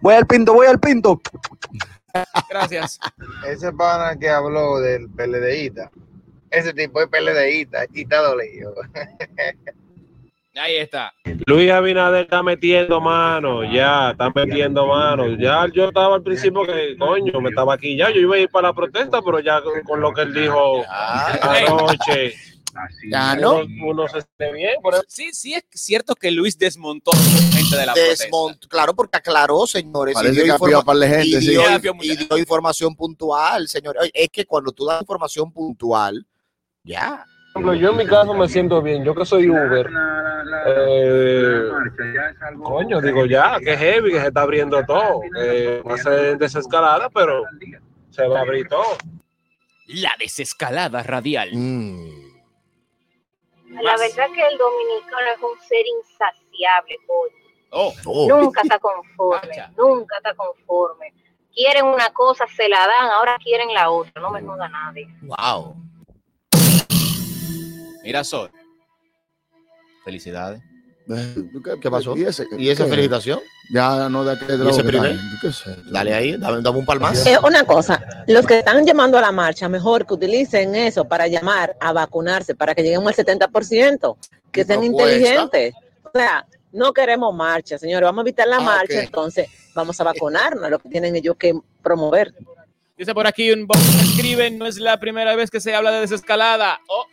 Voy 0.00 0.14
al 0.14 0.26
pinto, 0.26 0.54
voy 0.54 0.66
al 0.68 0.78
pinto. 0.78 1.20
Gracias. 2.48 2.98
Ese 3.46 3.72
pana 3.72 4.16
que 4.16 4.28
habló 4.28 4.80
del 4.80 5.08
PLDista, 5.10 5.90
ese 6.50 6.72
tipo 6.74 7.00
es 7.00 7.08
PLDista 7.08 7.86
y 7.92 8.02
está 8.02 8.18
dolido. 8.22 8.74
Ahí 10.54 10.76
está. 10.76 11.12
Luis 11.46 11.70
Abinader 11.70 12.22
está 12.24 12.42
metiendo 12.42 13.00
mano, 13.00 13.62
ya, 13.72 14.10
está 14.10 14.28
metiendo 14.34 14.88
mano. 14.88 15.28
Ya 15.38 15.66
yo 15.72 15.88
estaba 15.88 16.16
al 16.16 16.22
principio 16.22 16.62
que, 16.66 16.96
coño, 16.98 17.40
me 17.40 17.50
estaba 17.50 17.74
aquí 17.74 17.96
ya. 17.96 18.10
Yo 18.10 18.20
iba 18.20 18.34
a 18.34 18.38
ir 18.40 18.48
para 18.48 18.68
la 18.68 18.74
protesta, 18.74 19.22
pero 19.22 19.38
ya 19.38 19.62
con, 19.62 19.80
con 19.82 20.00
lo 20.00 20.12
que 20.12 20.22
él 20.22 20.34
dijo 20.34 20.82
anoche. 21.42 22.34
Ya 23.10 23.36
uno, 23.38 23.62
uno 23.84 24.08
se 24.08 24.20
siente 24.22 24.52
bien. 24.52 24.74
Por 24.82 24.94
eso. 24.94 25.04
Sí, 25.08 25.32
sí, 25.32 25.54
es 25.54 25.64
cierto 25.72 26.14
que 26.14 26.30
Luis 26.30 26.58
desmontó 26.58 27.10
gente 27.52 27.76
de 27.76 27.86
la 27.86 27.94
Desmont- 27.94 28.66
claro, 28.68 28.94
porque 28.94 29.18
aclaró, 29.18 29.66
señores. 29.66 30.14
Parece 30.14 30.34
dio 30.34 30.44
que 30.44 30.50
informa- 30.50 30.66
apió 30.66 30.78
a 30.78 30.84
par 30.84 30.96
de 30.96 31.08
gente, 31.08 31.26
y 31.28 31.38
dio, 31.38 31.62
y 32.36 32.38
información 32.40 32.94
puntual, 32.94 33.68
señores. 33.68 34.02
Oye, 34.02 34.10
Es 34.14 34.28
que 34.28 34.44
cuando 34.44 34.72
tú 34.72 34.86
das 34.86 35.00
información 35.00 35.52
puntual, 35.52 36.24
ya. 36.84 37.24
Por 37.54 37.62
ejemplo, 37.62 37.74
yo 37.74 37.90
en 37.90 37.96
mi 37.96 38.06
caso 38.06 38.34
me 38.34 38.48
siento 38.48 38.80
bien. 38.82 39.04
Yo 39.04 39.14
que 39.14 39.24
soy 39.24 39.48
Uber. 39.48 39.88
eh, 40.66 41.70
coño, 42.62 43.00
digo 43.00 43.26
ya, 43.26 43.58
que 43.58 43.76
heavy, 43.76 44.12
que 44.12 44.20
se 44.20 44.28
está 44.28 44.42
abriendo 44.42 44.84
todo. 44.84 45.20
Que 45.34 45.82
va 45.86 45.94
a 45.94 45.98
ser 45.98 46.38
desescalada, 46.38 47.08
pero 47.10 47.42
se 48.10 48.26
va 48.28 48.38
a 48.40 48.42
abrir 48.42 48.68
todo. 48.68 48.96
La 49.86 50.14
desescalada 50.18 51.02
radial. 51.02 51.50
La 53.70 53.96
verdad 53.96 54.26
que 54.34 54.46
el 54.46 54.58
dominicano 54.58 55.26
es 55.34 55.42
un 55.42 55.58
ser 55.66 55.86
insaciable, 55.98 56.96
coño. 57.06 57.48
Oh, 57.70 57.92
Nunca 58.28 58.62
está 58.62 58.78
conforme, 58.80 59.56
nunca 59.76 60.16
está 60.18 60.34
conforme. 60.34 61.12
Quieren 61.54 61.86
una 61.86 62.10
cosa, 62.10 62.46
se 62.56 62.68
la 62.68 62.86
dan, 62.86 63.10
ahora 63.10 63.36
quieren 63.42 63.72
la 63.74 63.90
otra, 63.90 64.22
no 64.22 64.30
me 64.30 64.40
joda 64.42 64.68
nadie. 64.68 65.06
Wow. 65.22 65.76
Mira, 68.08 68.24
Sol. 68.24 68.50
Felicidades. 70.02 70.62
¿Qué, 71.06 71.78
qué 71.78 71.90
pasó? 71.90 72.16
¿Y, 72.16 72.24
ese, 72.24 72.46
¿Y 72.56 72.70
esa 72.70 72.84
qué? 72.84 72.90
felicitación? 72.90 73.38
Ya 73.70 74.08
no 74.08 74.24
de 74.24 74.32
aquel 74.32 74.48
¿Y 74.48 74.68
ese 74.70 74.82
droga, 74.82 74.82
primer? 74.88 75.16
¿qué 75.42 75.48
es 75.48 75.60
eso? 75.60 75.70
Dale 75.90 76.14
ahí, 76.14 76.34
dame, 76.38 76.62
dame 76.62 76.78
un 76.78 76.86
palmazo. 76.86 77.28
Eh, 77.28 77.36
una 77.44 77.64
cosa, 77.64 78.02
los 78.26 78.46
que 78.46 78.60
están 78.60 78.86
llamando 78.86 79.18
a 79.18 79.20
la 79.20 79.30
marcha, 79.30 79.68
mejor 79.68 80.06
que 80.06 80.14
utilicen 80.14 80.74
eso 80.74 81.04
para 81.04 81.26
llamar 81.26 81.76
a 81.80 81.92
vacunarse, 81.92 82.54
para 82.54 82.74
que 82.74 82.82
lleguemos 82.82 83.08
al 83.18 83.26
70%, 83.26 84.16
que 84.52 84.64
sean 84.64 84.84
inteligentes. 84.84 85.74
O 86.02 86.10
sea, 86.14 86.46
no 86.72 86.94
queremos 86.94 87.34
marcha, 87.34 87.76
señores, 87.76 88.06
vamos 88.06 88.20
a 88.20 88.26
evitar 88.26 88.48
la 88.48 88.56
Ah, 88.56 88.60
marcha, 88.60 89.02
entonces 89.02 89.50
vamos 89.74 90.00
a 90.00 90.04
vacunarnos, 90.04 90.70
lo 90.70 90.78
que 90.78 90.88
tienen 90.88 91.14
ellos 91.14 91.36
que 91.38 91.52
promover. 91.82 92.32
Dice 92.98 93.14
por 93.14 93.28
aquí 93.28 93.52
un 93.52 93.64
bot 93.64 93.78
que 93.78 94.04
escribe, 94.04 94.50
no 94.50 94.66
es 94.66 94.78
la 94.78 94.98
primera 94.98 95.36
vez 95.36 95.50
que 95.50 95.60
se 95.60 95.72
habla 95.72 95.92
de 95.92 96.00
desescalada. 96.00 96.80
Oh, 96.88 97.04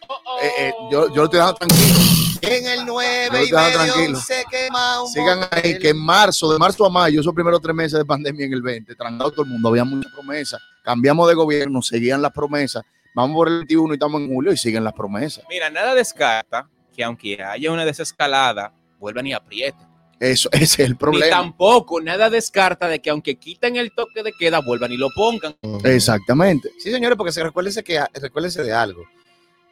Eh, 0.42 0.52
eh, 0.58 0.74
yo, 0.92 1.10
yo 1.10 1.16
lo 1.16 1.24
estoy 1.26 1.40
dejando 1.40 1.60
tranquilo. 1.60 2.00
En 2.42 2.68
el 2.68 2.86
9 2.86 3.30
Yo 3.32 3.38
y 3.38 3.50
te 3.50 3.56
dejo 3.56 3.68
medio 3.68 3.94
tranquilo. 3.94 4.20
se 4.20 4.46
quema 4.50 5.04
un 5.04 5.10
Sigan 5.10 5.48
ahí, 5.52 5.78
que 5.78 5.90
en 5.90 5.98
marzo, 5.98 6.52
de 6.52 6.58
marzo 6.58 6.86
a 6.86 6.90
mayo, 6.90 7.22
esos 7.22 7.34
primeros 7.34 7.62
tres 7.62 7.76
meses 7.76 8.00
de 8.00 8.06
pandemia 8.06 8.48
en 8.48 8.54
el 8.54 8.64
20, 8.64 8.96
trancado 8.96 9.32
todo 9.32 9.44
el 9.44 9.52
mundo, 9.52 9.70
había 9.70 9.84
muchas 9.84 10.12
promesas. 10.12 10.60
Cambiamos 10.84 11.28
de 11.28 11.36
gobierno, 11.36 11.82
seguían 11.84 12.22
las 12.22 12.32
promesas. 12.32 12.84
Vamos 13.14 13.36
por 13.36 13.48
el 13.48 13.60
21 13.60 13.94
y 13.94 13.96
estamos 13.96 14.22
en 14.22 14.34
julio 14.34 14.52
y 14.52 14.58
siguen 14.58 14.84
las 14.84 14.94
promesas. 14.94 15.44
Mira, 15.50 15.70
nada 15.70 15.94
descarta 15.94 16.68
que 16.96 17.04
aunque 17.04 17.44
haya 17.44 17.72
una 17.72 17.86
desescalada, 17.86 18.74
vuelvan 19.00 19.28
y 19.28 19.34
aprieten. 19.34 19.95
Eso, 20.20 20.50
ese 20.54 20.64
es 20.64 20.80
el 20.80 20.92
Ni 20.92 20.98
problema. 20.98 21.30
tampoco 21.38 22.00
nada 22.02 22.30
descarta 22.30 22.88
de 22.88 23.02
que 23.02 23.10
aunque 23.10 23.36
quiten 23.36 23.76
el 23.76 23.92
toque 23.94 24.24
de 24.24 24.32
queda, 24.34 24.60
vuelvan 24.62 24.92
y 24.92 24.98
lo 24.98 25.10
pongan. 25.16 25.56
Exactamente. 25.84 26.70
Sí, 26.80 26.92
señores, 26.92 27.18
porque 27.18 27.32
se 27.34 27.44
recuérdense 27.44 27.84
que 27.84 28.02
recuérdense 28.22 28.64
de 28.64 28.72
algo. 28.74 29.04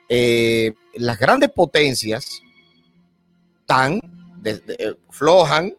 Eh, 0.09 0.73
las 0.95 1.17
grandes 1.17 1.49
potencias 1.51 2.41
están 3.61 3.99
de- 4.41 4.59
de- 4.59 4.75
eh, 4.77 4.95
flojan, 5.09 5.73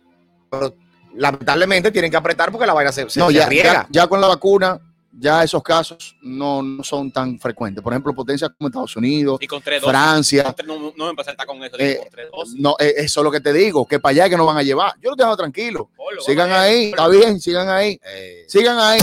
pero 0.50 0.74
lamentablemente 1.14 1.90
tienen 1.92 2.10
que 2.10 2.16
apretar 2.16 2.50
porque 2.50 2.66
la 2.66 2.72
vaina 2.72 2.90
se, 2.90 3.08
se, 3.10 3.20
No, 3.20 3.28
se 3.28 3.34
ya, 3.34 3.46
riega. 3.48 3.72
ya, 3.72 3.86
ya 3.90 4.06
con 4.06 4.20
la 4.20 4.26
vacuna, 4.28 4.80
ya 5.18 5.42
esos 5.44 5.62
casos 5.62 6.16
no, 6.22 6.62
no 6.62 6.82
son 6.82 7.10
tan 7.12 7.38
frecuentes. 7.38 7.82
Por 7.82 7.92
ejemplo, 7.92 8.14
potencias 8.14 8.50
como 8.58 8.68
Estados 8.68 8.96
Unidos, 8.96 9.38
Y 9.40 9.46
con. 9.46 9.62
Francia. 9.62 10.54
No, 10.66 10.92
no 10.96 11.04
me 11.04 11.10
empecé 11.10 11.30
a 11.30 11.32
estar 11.32 11.46
con 11.46 11.62
eso. 11.62 11.76
Eh, 11.78 12.00
digo, 12.16 12.30
con. 12.32 12.60
No, 12.60 12.76
eh, 12.78 12.94
eso 12.98 13.20
es 13.20 13.24
lo 13.24 13.30
que 13.30 13.40
te 13.40 13.52
digo, 13.52 13.86
que 13.86 13.98
para 14.00 14.10
allá 14.10 14.24
es 14.24 14.30
que 14.30 14.36
nos 14.36 14.46
van 14.46 14.56
a 14.58 14.62
llevar. 14.62 14.92
Yo 15.00 15.10
lo 15.10 15.16
dejo 15.16 15.36
tranquilo. 15.36 15.90
Polo, 15.96 16.20
Sigan 16.22 16.50
ahí, 16.52 16.86
está 16.90 17.08
bien, 17.08 17.40
sigan 17.40 17.68
ahí. 17.68 17.98
Eh, 18.04 18.44
Sigan 18.48 18.78
ahí. 18.78 18.98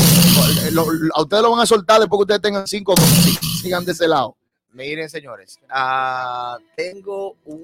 Lo- 0.72 0.92
lo- 0.92 1.16
a 1.16 1.22
ustedes 1.22 1.44
lo 1.44 1.52
van 1.52 1.62
a 1.62 1.66
soltar 1.66 2.00
después 2.00 2.18
que 2.20 2.24
ustedes 2.24 2.42
tengan 2.42 2.68
cinco. 2.68 2.94
Sigan 3.62 3.86
de 3.86 3.92
ese 3.92 4.08
lado. 4.08 4.36
Miren, 4.74 5.10
señores, 5.10 5.58
ah, 5.70 6.58
tengo 6.78 7.36
un, 7.46 7.60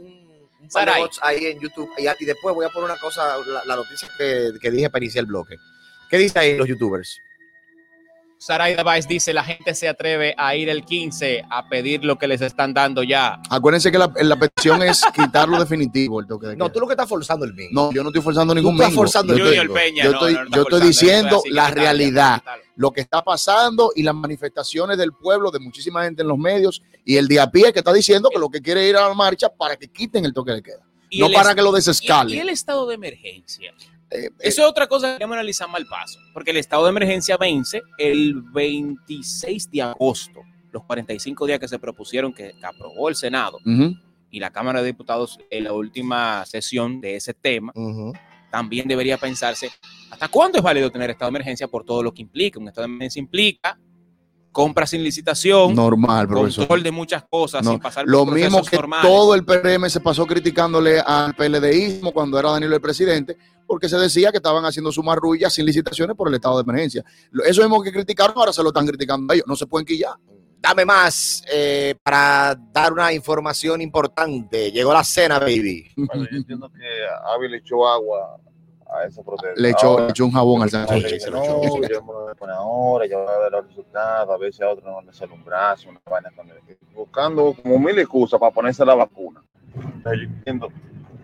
un 0.59 0.69
par 0.73 0.85
de 0.85 0.91
Saray. 0.91 1.01
bots 1.01 1.19
ahí 1.21 1.45
en 1.45 1.59
YouTube 1.59 1.89
y, 1.97 2.03
y 2.03 2.25
después 2.25 2.53
voy 2.53 2.65
a 2.65 2.69
poner 2.69 2.91
una 2.91 2.99
cosa, 2.99 3.37
la, 3.47 3.63
la 3.65 3.75
noticia 3.77 4.09
que, 4.17 4.51
que 4.61 4.71
dije 4.71 4.89
para 4.89 5.05
iniciar 5.05 5.21
el 5.23 5.27
bloque. 5.27 5.55
¿Qué 6.09 6.17
dice 6.17 6.37
ahí 6.39 6.57
los 6.57 6.67
youtubers? 6.67 7.17
Sarai 8.39 8.75
Device 8.75 9.07
dice, 9.07 9.33
la 9.33 9.43
gente 9.43 9.73
se 9.73 9.89
atreve 9.89 10.35
a 10.37 10.55
ir 10.55 10.69
el 10.69 10.85
15 10.85 11.43
a 11.49 11.67
pedir 11.67 12.05
lo 12.05 12.17
que 12.17 12.27
les 12.27 12.41
están 12.41 12.73
dando 12.73 13.01
ya. 13.01 13.39
Acuérdense 13.49 13.91
que 13.91 13.97
la, 13.97 14.11
la 14.21 14.35
petición 14.37 14.83
es 14.83 15.03
quitarlo 15.15 15.59
definitivo 15.59 16.19
el 16.19 16.27
toque 16.27 16.47
de 16.47 16.55
No, 16.55 16.71
tú 16.71 16.79
lo 16.79 16.87
que 16.87 16.93
estás 16.93 17.09
forzando 17.09 17.45
el 17.45 17.53
bingo. 17.53 17.71
No, 17.87 17.91
yo 17.91 18.03
no 18.03 18.09
estoy 18.09 18.21
forzando 18.21 18.53
Tú 18.53 18.55
ningún 18.59 18.75
estás 18.75 18.89
bingo. 18.89 19.01
forzando 19.01 19.35
yo 19.35 19.47
el 19.47 19.53
estoy. 19.53 19.67
Peña, 19.75 20.03
yo 20.03 20.11
no, 20.11 20.17
estoy, 20.17 20.33
no, 20.33 20.39
no 20.39 20.45
está 20.45 20.55
yo 20.55 20.61
estoy 20.61 20.79
forzando, 20.79 20.87
diciendo 20.87 21.37
así, 21.37 21.49
la 21.49 21.71
realidad, 21.71 22.43
lo 22.75 22.91
que 22.91 23.01
está 23.01 23.23
pasando 23.23 23.91
y 23.95 24.03
las 24.03 24.13
manifestaciones 24.13 24.97
del 24.99 25.13
pueblo, 25.13 25.49
de 25.49 25.59
muchísima 25.59 26.03
gente 26.03 26.21
en 26.21 26.27
los 26.27 26.37
medios 26.37 26.83
y 27.03 27.17
el 27.17 27.27
día 27.27 27.43
a 27.43 27.51
pie 27.51 27.73
que 27.73 27.79
está 27.79 27.91
diciendo 27.91 28.29
que 28.31 28.37
lo 28.39 28.49
que 28.49 28.61
quiere 28.61 28.87
ir 28.87 28.95
a 28.97 29.07
la 29.07 29.13
marcha 29.15 29.49
para 29.49 29.75
que 29.77 29.87
quiten 29.87 30.25
el 30.25 30.33
toque 30.33 30.51
de 30.51 30.61
queda. 30.61 30.85
Y 31.09 31.21
no 31.21 31.29
para 31.31 31.55
que 31.55 31.61
lo 31.61 31.69
Y, 31.69 31.71
y 31.71 31.75
desescalen. 31.75 32.39
el 32.39 32.49
estado 32.49 32.85
de 32.85 32.95
emergencia. 32.95 33.73
Eh, 34.09 34.29
Eso 34.39 34.61
es 34.63 34.67
otra 34.69 34.87
cosa 34.87 35.07
que 35.07 35.13
queremos 35.15 35.35
analizar 35.35 35.69
mal 35.69 35.85
paso, 35.85 36.19
porque 36.33 36.51
el 36.51 36.57
estado 36.57 36.83
de 36.85 36.89
emergencia 36.91 37.37
vence 37.37 37.81
el 37.97 38.41
26 38.41 39.69
de 39.71 39.81
agosto, 39.81 40.41
los 40.71 40.83
45 40.83 41.45
días 41.45 41.59
que 41.59 41.67
se 41.67 41.79
propusieron 41.79 42.33
que, 42.33 42.53
que 42.59 42.65
aprobó 42.65 43.09
el 43.09 43.15
Senado 43.15 43.57
y 44.29 44.39
la 44.39 44.51
Cámara 44.51 44.81
de 44.81 44.87
Diputados 44.87 45.39
en 45.49 45.63
la 45.65 45.73
última 45.73 46.45
sesión 46.45 47.01
de 47.01 47.15
ese 47.15 47.33
tema, 47.33 47.73
también 48.51 48.87
debería 48.87 49.17
pensarse 49.17 49.69
hasta 50.09 50.27
cuándo 50.29 50.57
es 50.57 50.63
válido 50.63 50.89
tener 50.89 51.09
estado 51.09 51.29
de 51.31 51.35
emergencia 51.37 51.67
por 51.67 51.83
todo 51.83 52.01
lo 52.03 52.13
que 52.13 52.21
implica. 52.21 52.59
Un 52.59 52.67
estado 52.69 52.87
de 52.87 52.93
emergencia 52.93 53.19
implica 53.19 53.77
compra 54.51 54.87
sin 54.87 55.03
licitación, 55.03 55.75
Normal, 55.75 56.27
profesor. 56.27 56.63
control 56.63 56.81
de 56.83 56.91
muchas 56.91 57.23
cosas 57.29 57.63
No, 57.63 57.71
sin 57.71 57.79
pasar 57.79 58.05
por 58.05 58.11
lo 58.11 58.25
mismo 58.25 58.63
que 58.63 58.75
normales. 58.77 59.07
todo 59.07 59.35
el 59.35 59.45
PRM 59.45 59.87
se 59.89 59.99
pasó 59.99 60.25
criticándole 60.25 60.99
al 60.99 61.35
PLDismo 61.35 62.11
cuando 62.11 62.39
era 62.39 62.49
Danilo 62.51 62.73
el 62.73 62.81
presidente, 62.81 63.37
porque 63.67 63.89
se 63.89 63.97
decía 63.97 64.31
que 64.31 64.37
estaban 64.37 64.63
haciendo 64.65 64.91
su 64.91 65.03
marrulla 65.03 65.49
sin 65.49 65.65
licitaciones 65.65 66.15
por 66.15 66.29
el 66.29 66.35
estado 66.35 66.55
de 66.57 66.63
emergencia. 66.63 67.03
Eso 67.45 67.61
mismo 67.61 67.83
que 67.83 67.91
criticaron, 67.91 68.35
ahora 68.37 68.53
se 68.53 68.63
lo 68.63 68.69
están 68.69 68.87
criticando 68.87 69.31
a 69.31 69.35
ellos. 69.35 69.45
No 69.47 69.55
se 69.55 69.67
pueden 69.67 69.85
quillar. 69.85 70.15
Dame 70.59 70.85
más 70.85 71.43
eh, 71.51 71.95
para 72.01 72.57
dar 72.71 72.91
una 72.91 73.13
información 73.13 73.81
importante. 73.81 74.71
Llegó 74.71 74.91
la 74.91 75.03
cena, 75.03 75.37
baby. 75.37 75.91
Bueno, 75.95 76.25
yo 76.31 76.37
entiendo 76.37 76.69
que 76.69 76.83
Avi 77.33 77.49
le 77.49 77.57
echó 77.57 77.87
agua 77.87 78.39
a 78.89 79.05
esa 79.05 79.21
protesta. 79.21 79.61
Le 79.61 79.69
echó, 79.69 79.87
Ahora, 79.87 80.05
le 80.05 80.09
echó 80.11 80.25
un 80.25 80.31
jabón 80.31 80.63
al 80.63 80.69
sándwich. 80.69 81.27
no, 81.29 81.43
yo 81.63 81.81
me 81.81 82.13
lo 82.13 82.21
voy 82.21 82.31
a 82.31 82.35
poner 82.35 82.55
ahora, 82.55 83.05
ya 83.05 83.17
voy 83.17 83.27
a 83.27 83.37
ver 83.39 83.51
los 83.51 83.67
resultados, 83.67 84.33
a 84.33 84.37
ver 84.37 84.53
si 84.53 84.63
a 84.63 84.69
otro 84.69 84.89
no 84.89 85.01
le 85.01 85.13
sale 85.13 85.33
un 85.33 85.43
brazo, 85.43 85.89
una 85.89 86.01
vaina. 86.09 86.31
Buscando 86.95 87.53
como 87.61 87.77
mil 87.77 87.99
excusas 87.99 88.39
para 88.39 88.51
ponerse 88.51 88.83
la 88.83 88.95
vacuna. 88.95 89.43
Entonces, 89.75 90.21
yo 90.21 90.27
entiendo, 90.27 90.69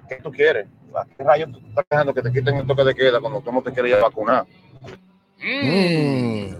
¿qué 0.07 0.15
tú 0.21 0.31
quieres? 0.31 0.67
¿A 0.95 1.05
qué 1.05 1.23
rayos 1.23 1.51
tú 1.51 1.59
estás 1.67 1.85
dejando 1.89 2.13
que 2.13 2.21
te 2.21 2.31
quiten 2.31 2.55
el 2.57 2.67
toque 2.67 2.83
de 2.83 2.95
queda 2.95 3.19
cuando 3.19 3.41
tú 3.41 3.51
no 3.51 3.61
te 3.61 3.71
quieres 3.71 3.91
ir 3.91 3.97
a 3.97 4.01
vacunar? 4.01 4.45
Mm. 5.39 6.55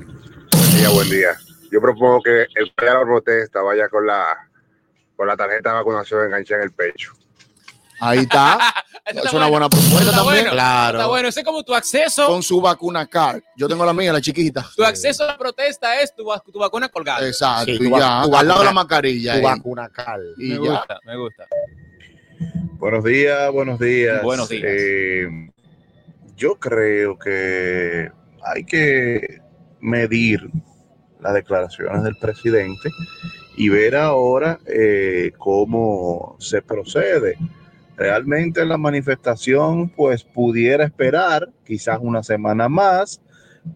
Buen 0.51 0.71
día, 0.75 0.89
buen 0.89 1.09
día. 1.09 1.29
Yo 1.71 1.81
propongo 1.81 2.21
que 2.21 2.47
el 2.55 2.73
que 2.75 2.85
la 2.85 3.01
protesta 3.01 3.61
vaya 3.61 3.87
con 3.89 4.05
la, 4.05 4.49
con 5.15 5.27
la 5.27 5.35
tarjeta 5.37 5.69
de 5.69 5.75
vacunación 5.75 6.25
enganchada 6.25 6.61
en 6.61 6.67
el 6.69 6.73
pecho. 6.73 7.13
Ahí 7.99 8.19
está. 8.19 8.57
Eso 9.05 9.19
es 9.19 9.25
está 9.25 9.37
una 9.37 9.47
bueno. 9.49 9.67
buena 9.67 9.69
propuesta 9.69 9.99
Está 10.11 10.15
también. 10.17 10.35
bueno, 10.45 10.51
Claro. 10.51 10.97
Está 10.97 11.07
bueno, 11.07 11.27
ese 11.27 11.39
es 11.41 11.45
como 11.45 11.63
tu 11.63 11.75
acceso. 11.75 12.25
Con 12.27 12.41
su 12.41 12.61
vacuna 12.61 13.05
card. 13.05 13.41
Yo 13.57 13.67
tengo 13.67 13.85
la 13.85 13.93
mía, 13.93 14.13
la 14.13 14.21
chiquita. 14.21 14.65
Tu 14.77 14.83
acceso 14.83 15.23
a 15.25 15.27
la 15.27 15.37
protesta 15.37 15.99
es 16.01 16.15
tu, 16.15 16.23
tu 16.51 16.59
vacuna 16.59 16.87
colgada. 16.87 17.25
Exacto. 17.27 17.65
Sí, 17.65 17.71
y 17.73 17.77
tu 17.89 17.97
ya, 17.99 18.23
tu 18.23 18.35
al 18.35 18.47
lado 18.47 18.59
de 18.61 18.65
la 18.65 18.71
mascarilla. 18.73 19.33
Tu 19.33 19.37
ahí. 19.39 19.43
vacuna 19.43 19.89
cal. 19.89 20.33
Y 20.37 20.49
me 20.51 20.65
ya. 20.65 20.71
gusta, 20.71 20.99
me 21.05 21.17
gusta. 21.17 21.47
Buenos 22.79 23.03
días, 23.03 23.51
buenos 23.51 23.79
días. 23.79 24.23
Buenos 24.23 24.49
días. 24.49 24.63
Eh, 24.67 25.49
yo 26.35 26.55
creo 26.55 27.17
que 27.17 28.09
hay 28.43 28.63
que 28.65 29.39
medir 29.79 30.49
las 31.21 31.33
declaraciones 31.33 32.03
del 32.03 32.15
presidente 32.17 32.89
y 33.55 33.69
ver 33.69 33.95
ahora 33.95 34.59
eh, 34.65 35.31
cómo 35.37 36.35
se 36.39 36.61
procede. 36.61 37.37
Realmente 37.95 38.65
la 38.65 38.77
manifestación 38.77 39.89
pues 39.89 40.23
pudiera 40.23 40.83
esperar 40.83 41.49
quizás 41.63 41.99
una 42.01 42.23
semana 42.23 42.67
más 42.67 43.21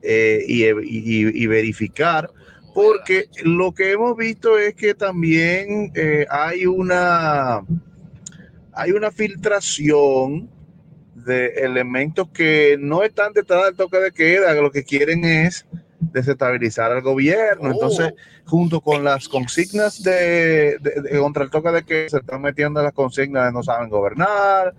eh, 0.02 0.44
y, 0.48 0.66
y- 0.66 1.44
y 1.44 1.48
verificar, 1.48 2.30
porque 2.74 3.26
lo 3.44 3.72
que 3.74 3.92
hemos 3.92 4.18
visto 4.18 4.58
es 4.58 4.74
que 4.76 4.94
también 4.96 5.92
eh, 5.96 6.26
hay 6.30 6.66
una 6.66 7.62
hay 8.78 8.92
una 8.92 9.12
filtración 9.12 10.50
de 11.16 11.48
elementos 11.58 12.30
que 12.30 12.78
no 12.80 13.04
están 13.04 13.34
detrás 13.34 13.66
del 13.66 13.76
toque 13.76 13.98
de 14.00 14.12
queda, 14.12 14.54
que 14.54 14.62
lo 14.62 14.72
que 14.72 14.84
quieren 14.84 15.26
es 15.26 15.66
desestabilizar 16.00 16.92
al 16.92 17.02
gobierno. 17.02 17.72
Entonces, 17.72 18.14
junto 18.46 18.80
con 18.82 19.04
las 19.04 19.28
consignas 19.28 20.04
de, 20.04 20.78
de- 20.80 21.02
de- 21.02 21.20
contra 21.20 21.44
el 21.44 21.50
toque 21.50 21.70
de 21.72 21.84
queda, 21.84 22.10
se 22.10 22.18
están 22.18 22.42
metiendo 22.42 22.82
las 22.82 22.94
consignas 22.94 23.48
de 23.48 23.52
no 23.52 23.64
saben 23.64 23.90
gobernar, 23.90 24.74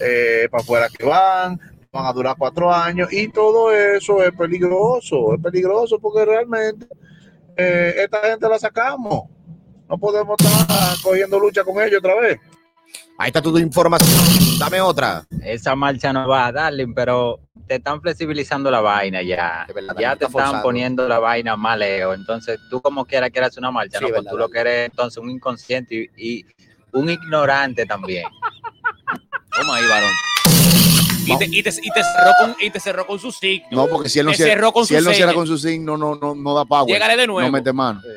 eh, 0.00 0.48
para 0.50 0.62
afuera 0.62 0.88
que 0.88 1.04
van, 1.06 1.58
van 1.92 2.06
a 2.06 2.12
durar 2.12 2.34
cuatro 2.36 2.72
años, 2.74 3.12
y 3.12 3.28
todo 3.28 3.72
eso 3.72 4.22
es 4.22 4.32
peligroso, 4.32 5.34
es 5.34 5.40
peligroso 5.40 5.98
porque 6.00 6.24
realmente 6.24 6.86
eh, 7.56 7.94
esta 8.02 8.18
gente 8.30 8.48
la 8.48 8.58
sacamos. 8.58 9.30
No 9.88 9.96
podemos 9.98 10.36
estar 10.40 10.96
cogiendo 11.04 11.38
lucha 11.38 11.62
con 11.62 11.80
ellos 11.80 11.98
otra 12.00 12.20
vez. 12.20 12.38
Ahí 13.16 13.28
está 13.28 13.40
tu 13.40 13.56
información. 13.58 14.10
Dame 14.58 14.80
otra. 14.80 15.24
Esa 15.42 15.76
marcha 15.76 16.12
no 16.12 16.28
va 16.28 16.46
a 16.46 16.52
darle, 16.52 16.86
pero 16.88 17.38
te 17.66 17.76
están 17.76 18.00
flexibilizando 18.00 18.70
la 18.70 18.80
vaina 18.80 19.22
ya. 19.22 19.66
verdad, 19.72 19.94
ya 19.98 20.12
está 20.14 20.26
te 20.26 20.26
están 20.26 20.62
poniendo 20.62 21.06
la 21.06 21.20
vaina 21.20 21.56
más 21.56 21.78
lejos. 21.78 22.16
Entonces, 22.16 22.58
tú 22.70 22.80
como 22.80 23.04
quieras 23.04 23.30
quieras 23.30 23.50
hacer 23.50 23.60
una 23.60 23.70
marcha, 23.70 23.98
Sí, 23.98 24.04
¿no? 24.04 24.10
Pues 24.10 24.24
verdad, 24.24 24.30
tú 24.32 24.38
lo 24.38 24.48
que 24.48 24.58
eres 24.58 24.90
entonces 24.90 25.18
un 25.18 25.30
inconsciente 25.30 26.10
y, 26.16 26.38
y 26.38 26.44
un 26.92 27.08
ignorante 27.08 27.86
también. 27.86 28.24
Toma 29.56 29.76
ahí, 29.76 29.86
varón. 29.86 30.10
Y 31.26 31.38
te, 31.38 31.44
y, 31.46 31.62
te, 31.62 31.70
y 31.70 31.90
te 31.90 32.02
cerró 32.02 32.32
con, 32.38 32.56
y 32.60 32.70
te 32.70 32.80
cerró 32.80 33.06
con 33.06 33.18
su 33.18 33.30
signo. 33.30 33.68
No, 33.70 33.86
porque 33.86 34.08
si 34.08 34.18
él 34.18 34.26
no, 34.26 34.34
cierra, 34.34 34.52
cerró 34.52 34.72
con 34.72 34.84
si 34.84 34.94
su 34.94 34.98
él 34.98 35.04
no 35.04 35.12
cierra 35.12 35.32
con 35.32 35.46
su 35.46 35.56
signo, 35.56 35.96
no, 35.96 36.16
no, 36.16 36.34
no 36.34 36.54
da 36.54 36.64
power. 36.64 36.92
Llégale 36.92 37.16
de 37.16 37.26
nuevo. 37.28 37.40
No 37.40 37.52
mete 37.52 37.72
mano. 37.72 38.02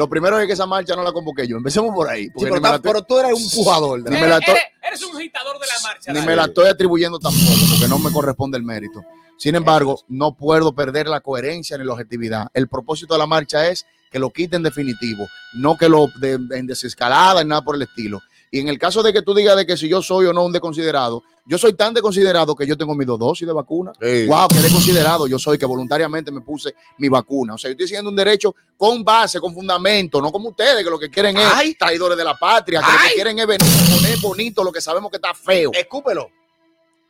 Lo 0.00 0.08
primero 0.08 0.38
es 0.40 0.46
que 0.46 0.54
esa 0.54 0.64
marcha 0.64 0.96
no 0.96 1.02
la 1.02 1.12
convoqué 1.12 1.46
yo. 1.46 1.58
Empecemos 1.58 1.94
por 1.94 2.08
ahí. 2.08 2.30
porque 2.30 2.44
pero 2.46 2.54
ni 2.54 2.60
me 2.62 2.68
la 2.68 2.70
ta- 2.70 2.76
estoy- 2.76 2.92
pero 2.92 3.02
tú 3.04 3.18
eres 3.18 3.32
un 3.34 3.50
pujador. 3.50 4.00
La 4.00 4.16
Eres, 4.52 4.62
eres 4.82 5.02
un 5.04 5.14
agitador 5.14 5.58
de 5.60 5.66
la 5.66 5.80
marcha. 5.82 6.10
ni 6.12 6.14
dale. 6.20 6.26
me 6.26 6.36
la 6.36 6.44
estoy 6.46 6.68
atribuyendo 6.68 7.18
tampoco, 7.18 7.52
porque 7.70 7.86
no 7.86 7.98
me 7.98 8.10
corresponde 8.10 8.56
el 8.56 8.64
mérito. 8.64 9.02
Sin 9.36 9.56
embargo, 9.56 10.00
no 10.08 10.34
puedo 10.34 10.74
perder 10.74 11.06
la 11.06 11.20
coherencia 11.20 11.76
ni 11.76 11.84
la 11.84 11.92
objetividad. 11.92 12.48
El 12.54 12.66
propósito 12.68 13.12
de 13.12 13.18
la 13.18 13.26
marcha 13.26 13.68
es 13.68 13.84
que 14.10 14.18
lo 14.18 14.30
quiten 14.30 14.62
definitivo, 14.62 15.28
no 15.52 15.76
que 15.76 15.90
lo 15.90 16.08
de, 16.18 16.38
en 16.52 16.66
desescalada, 16.66 17.42
ni 17.44 17.50
nada 17.50 17.60
por 17.62 17.76
el 17.76 17.82
estilo. 17.82 18.22
Y 18.52 18.58
en 18.58 18.68
el 18.68 18.78
caso 18.78 19.02
de 19.02 19.12
que 19.12 19.22
tú 19.22 19.32
digas 19.32 19.56
de 19.56 19.64
que 19.64 19.76
si 19.76 19.88
yo 19.88 20.02
soy 20.02 20.26
o 20.26 20.32
no 20.32 20.44
un 20.44 20.52
desconsiderado, 20.52 21.22
yo 21.46 21.56
soy 21.56 21.74
tan 21.74 21.94
desconsiderado 21.94 22.56
que 22.56 22.66
yo 22.66 22.76
tengo 22.76 22.96
mis 22.96 23.06
dos 23.06 23.18
dosis 23.18 23.46
de 23.46 23.52
vacuna. 23.52 23.92
Sí. 24.00 24.26
Wow, 24.26 24.48
qué 24.48 24.58
desconsiderado 24.58 25.28
yo 25.28 25.38
soy 25.38 25.56
que 25.56 25.66
voluntariamente 25.66 26.32
me 26.32 26.40
puse 26.40 26.74
mi 26.98 27.08
vacuna. 27.08 27.54
O 27.54 27.58
sea, 27.58 27.68
yo 27.68 27.72
estoy 27.72 27.86
siguiendo 27.86 28.10
un 28.10 28.16
derecho 28.16 28.54
con 28.76 29.04
base, 29.04 29.38
con 29.38 29.54
fundamento, 29.54 30.20
no 30.20 30.32
como 30.32 30.48
ustedes 30.48 30.82
que 30.82 30.90
lo 30.90 30.98
que 30.98 31.08
quieren 31.08 31.36
es 31.36 31.46
Ay. 31.54 31.74
traidores 31.74 32.18
de 32.18 32.24
la 32.24 32.36
patria, 32.36 32.80
que 32.80 32.92
lo 32.92 32.98
que 32.98 33.14
quieren 33.14 33.38
es 33.38 33.46
venir 33.46 33.62
a 33.62 33.96
poner 33.96 34.18
bonito 34.18 34.64
lo 34.64 34.72
que 34.72 34.80
sabemos 34.80 35.12
que 35.12 35.18
está 35.18 35.32
feo. 35.32 35.70
Escúpelo. 35.72 36.28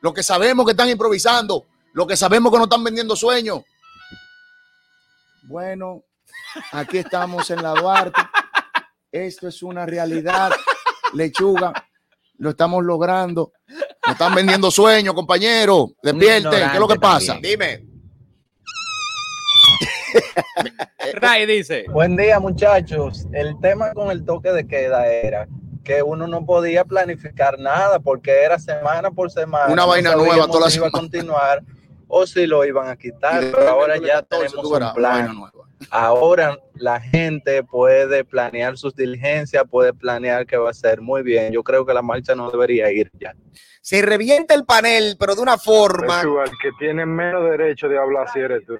Lo 0.03 0.13
que 0.13 0.23
sabemos 0.23 0.67
que 0.67 0.73
están 0.73 0.91
improvisando, 0.91 1.65
lo 1.95 2.07
que 2.07 2.17
sabemos 2.17 2.53
que 2.53 2.59
no 2.59 2.65
están 2.65 2.85
vendiendo 2.85 3.17
sueños. 3.17 3.61
Bueno, 5.45 6.03
aquí 6.73 6.99
estamos 6.99 7.51
en 7.51 7.63
la 7.63 7.73
Duarte. 7.73 8.21
Esto 9.11 9.49
es 9.49 9.63
una 9.63 9.87
realidad. 9.87 10.53
Lechuga, 11.15 11.73
lo 12.39 12.51
estamos 12.51 12.85
logrando. 12.85 13.53
Nos 14.07 14.13
están 14.13 14.35
vendiendo 14.35 14.71
sueños, 14.71 15.15
compañeros. 15.15 15.91
Despierten, 16.03 16.51
¿qué 16.51 16.75
es 16.75 16.81
lo 16.81 16.89
que 16.89 16.99
pasa? 16.99 17.39
Dime. 17.41 17.87
Ray 21.15 21.47
dice. 21.47 21.85
Buen 21.91 22.17
día, 22.17 22.41
muchachos. 22.41 23.27
El 23.33 23.59
tema 23.61 23.93
con 23.93 24.11
el 24.11 24.25
toque 24.25 24.53
de 24.53 24.67
queda 24.67 25.07
era 25.07 25.49
que 25.85 26.03
uno 26.03 26.27
no 26.27 26.45
podía 26.45 26.85
planificar 26.85 27.59
nada 27.59 28.01
porque 28.01 28.43
era 28.43 28.59
semana 28.59 29.11
por 29.11 29.31
semana. 29.31 29.73
Una 29.73 29.85
vaina 29.85 30.15
nueva 30.15 30.47
toda 30.47 30.61
la 30.61 30.71
si 30.71 30.77
iba 30.79 30.87
a 30.87 30.91
semana. 30.91 31.01
continuar 31.09 31.63
o 32.11 32.27
si 32.27 32.47
lo 32.47 32.65
iban 32.65 32.89
a 32.89 32.97
quitar. 32.97 33.41
Pero 33.41 33.69
ahora 33.69 33.97
ya 33.97 34.23
14, 34.23 34.49
tenemos 34.49 34.71
un 34.71 34.95
plan. 34.95 35.37
Ahora 35.91 36.59
la 36.75 37.01
gente 37.01 37.63
puede 37.63 38.25
planear 38.25 38.77
sus 38.77 38.95
diligencias, 38.95 39.65
puede 39.71 39.95
planear 39.95 40.47
qué 40.47 40.57
va 40.57 40.69
a 40.69 40.71
hacer. 40.73 41.01
Muy 41.01 41.23
bien. 41.23 41.53
Yo 41.53 41.63
creo 41.63 41.87
que 41.87 41.95
la 41.95 42.03
marcha 42.03 42.35
no 42.35 42.51
debería 42.51 42.93
ir 42.93 43.11
ya. 43.19 43.35
Se 43.81 44.03
revienta 44.03 44.55
el 44.55 44.65
panel, 44.65 45.17
pero 45.19 45.35
de 45.35 45.41
una 45.41 45.57
forma. 45.57 46.21
el 46.21 46.51
que 46.61 46.71
tiene 46.79 47.07
menos 47.07 47.49
derecho 47.49 47.89
de 47.89 47.99
hablar 47.99 48.29
si 48.31 48.41
eres 48.41 48.67
tú. 48.67 48.79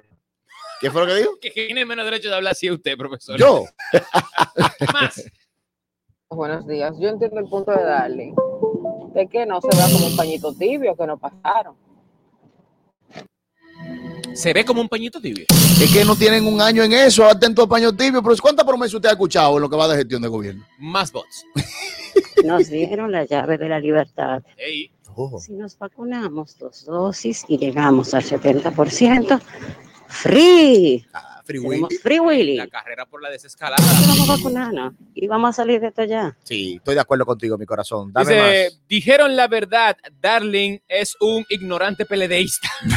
¿Qué 0.79 0.91
fue 0.91 1.01
lo 1.01 1.07
que 1.07 1.15
dijo? 1.15 1.39
Que 1.39 1.51
tiene 1.51 1.85
menos 1.85 2.05
derecho 2.05 2.29
de 2.29 2.35
hablar 2.35 2.51
así 2.51 2.69
usted, 2.69 2.97
profesor. 2.97 3.39
Yo. 3.39 3.65
Más. 4.93 5.23
Buenos 6.29 6.67
días. 6.67 6.95
Yo 6.99 7.09
entiendo 7.09 7.39
el 7.39 7.47
punto 7.47 7.71
de 7.71 7.83
Darling, 7.83 8.33
de 9.13 9.27
que 9.27 9.45
no 9.45 9.61
se 9.61 9.67
vea 9.75 9.85
como 9.91 10.07
un 10.07 10.15
pañito 10.15 10.53
tibio, 10.53 10.95
que 10.95 11.05
no 11.05 11.17
pasaron. 11.17 11.75
Se 14.33 14.53
ve 14.53 14.63
como 14.63 14.81
un 14.81 14.87
pañito 14.87 15.19
tibio. 15.19 15.45
Es 15.49 15.91
que 15.91 16.05
no 16.05 16.15
tienen 16.15 16.45
un 16.45 16.61
año 16.61 16.83
en 16.83 16.93
eso, 16.93 17.25
atento 17.25 17.63
a 17.63 17.67
paño 17.67 17.93
tibio. 17.93 18.23
Pero 18.23 18.35
¿cuántas 18.41 18.65
promesas 18.65 18.93
usted 18.93 19.09
ha 19.09 19.13
escuchado 19.13 19.55
en 19.57 19.61
lo 19.61 19.69
que 19.69 19.75
va 19.75 19.87
de 19.87 19.97
gestión 19.97 20.21
de 20.21 20.27
gobierno? 20.27 20.65
Más 20.77 21.11
bots. 21.11 21.45
Nos 22.45 22.69
dieron 22.69 23.11
la 23.11 23.25
llave 23.25 23.57
de 23.57 23.69
la 23.69 23.79
libertad. 23.79 24.41
Ey. 24.57 24.91
Si 25.39 25.53
nos 25.53 25.77
vacunamos 25.77 26.57
dos 26.57 26.85
dosis 26.85 27.43
y 27.47 27.57
llegamos 27.57 28.13
al 28.13 28.23
70%, 28.23 29.41
free. 30.07 31.05
Free 31.43 31.59
Willy. 31.59 31.97
Free 31.97 32.19
Willy. 32.19 32.57
La 32.57 32.67
carrera 32.67 33.05
por 33.05 33.21
la 33.21 33.29
desescalada. 33.29 33.83
Vamos 34.07 34.29
a 34.29 34.35
vacunarnos 34.35 34.93
y 35.13 35.27
vamos 35.27 35.49
a 35.49 35.53
salir 35.53 35.79
de 35.81 35.87
esto 35.87 36.03
ya. 36.03 36.37
Sí, 36.43 36.75
estoy 36.77 36.95
de 36.95 37.01
acuerdo 37.01 37.25
contigo, 37.25 37.57
mi 37.57 37.65
corazón. 37.65 38.11
Dame 38.13 38.29
Dice, 38.29 38.69
más. 38.71 38.81
dijeron 38.87 39.35
la 39.35 39.47
verdad, 39.47 39.97
Darling 40.19 40.79
es 40.87 41.15
un 41.19 41.45
ignorante 41.49 42.05
peledeísta. 42.05 42.69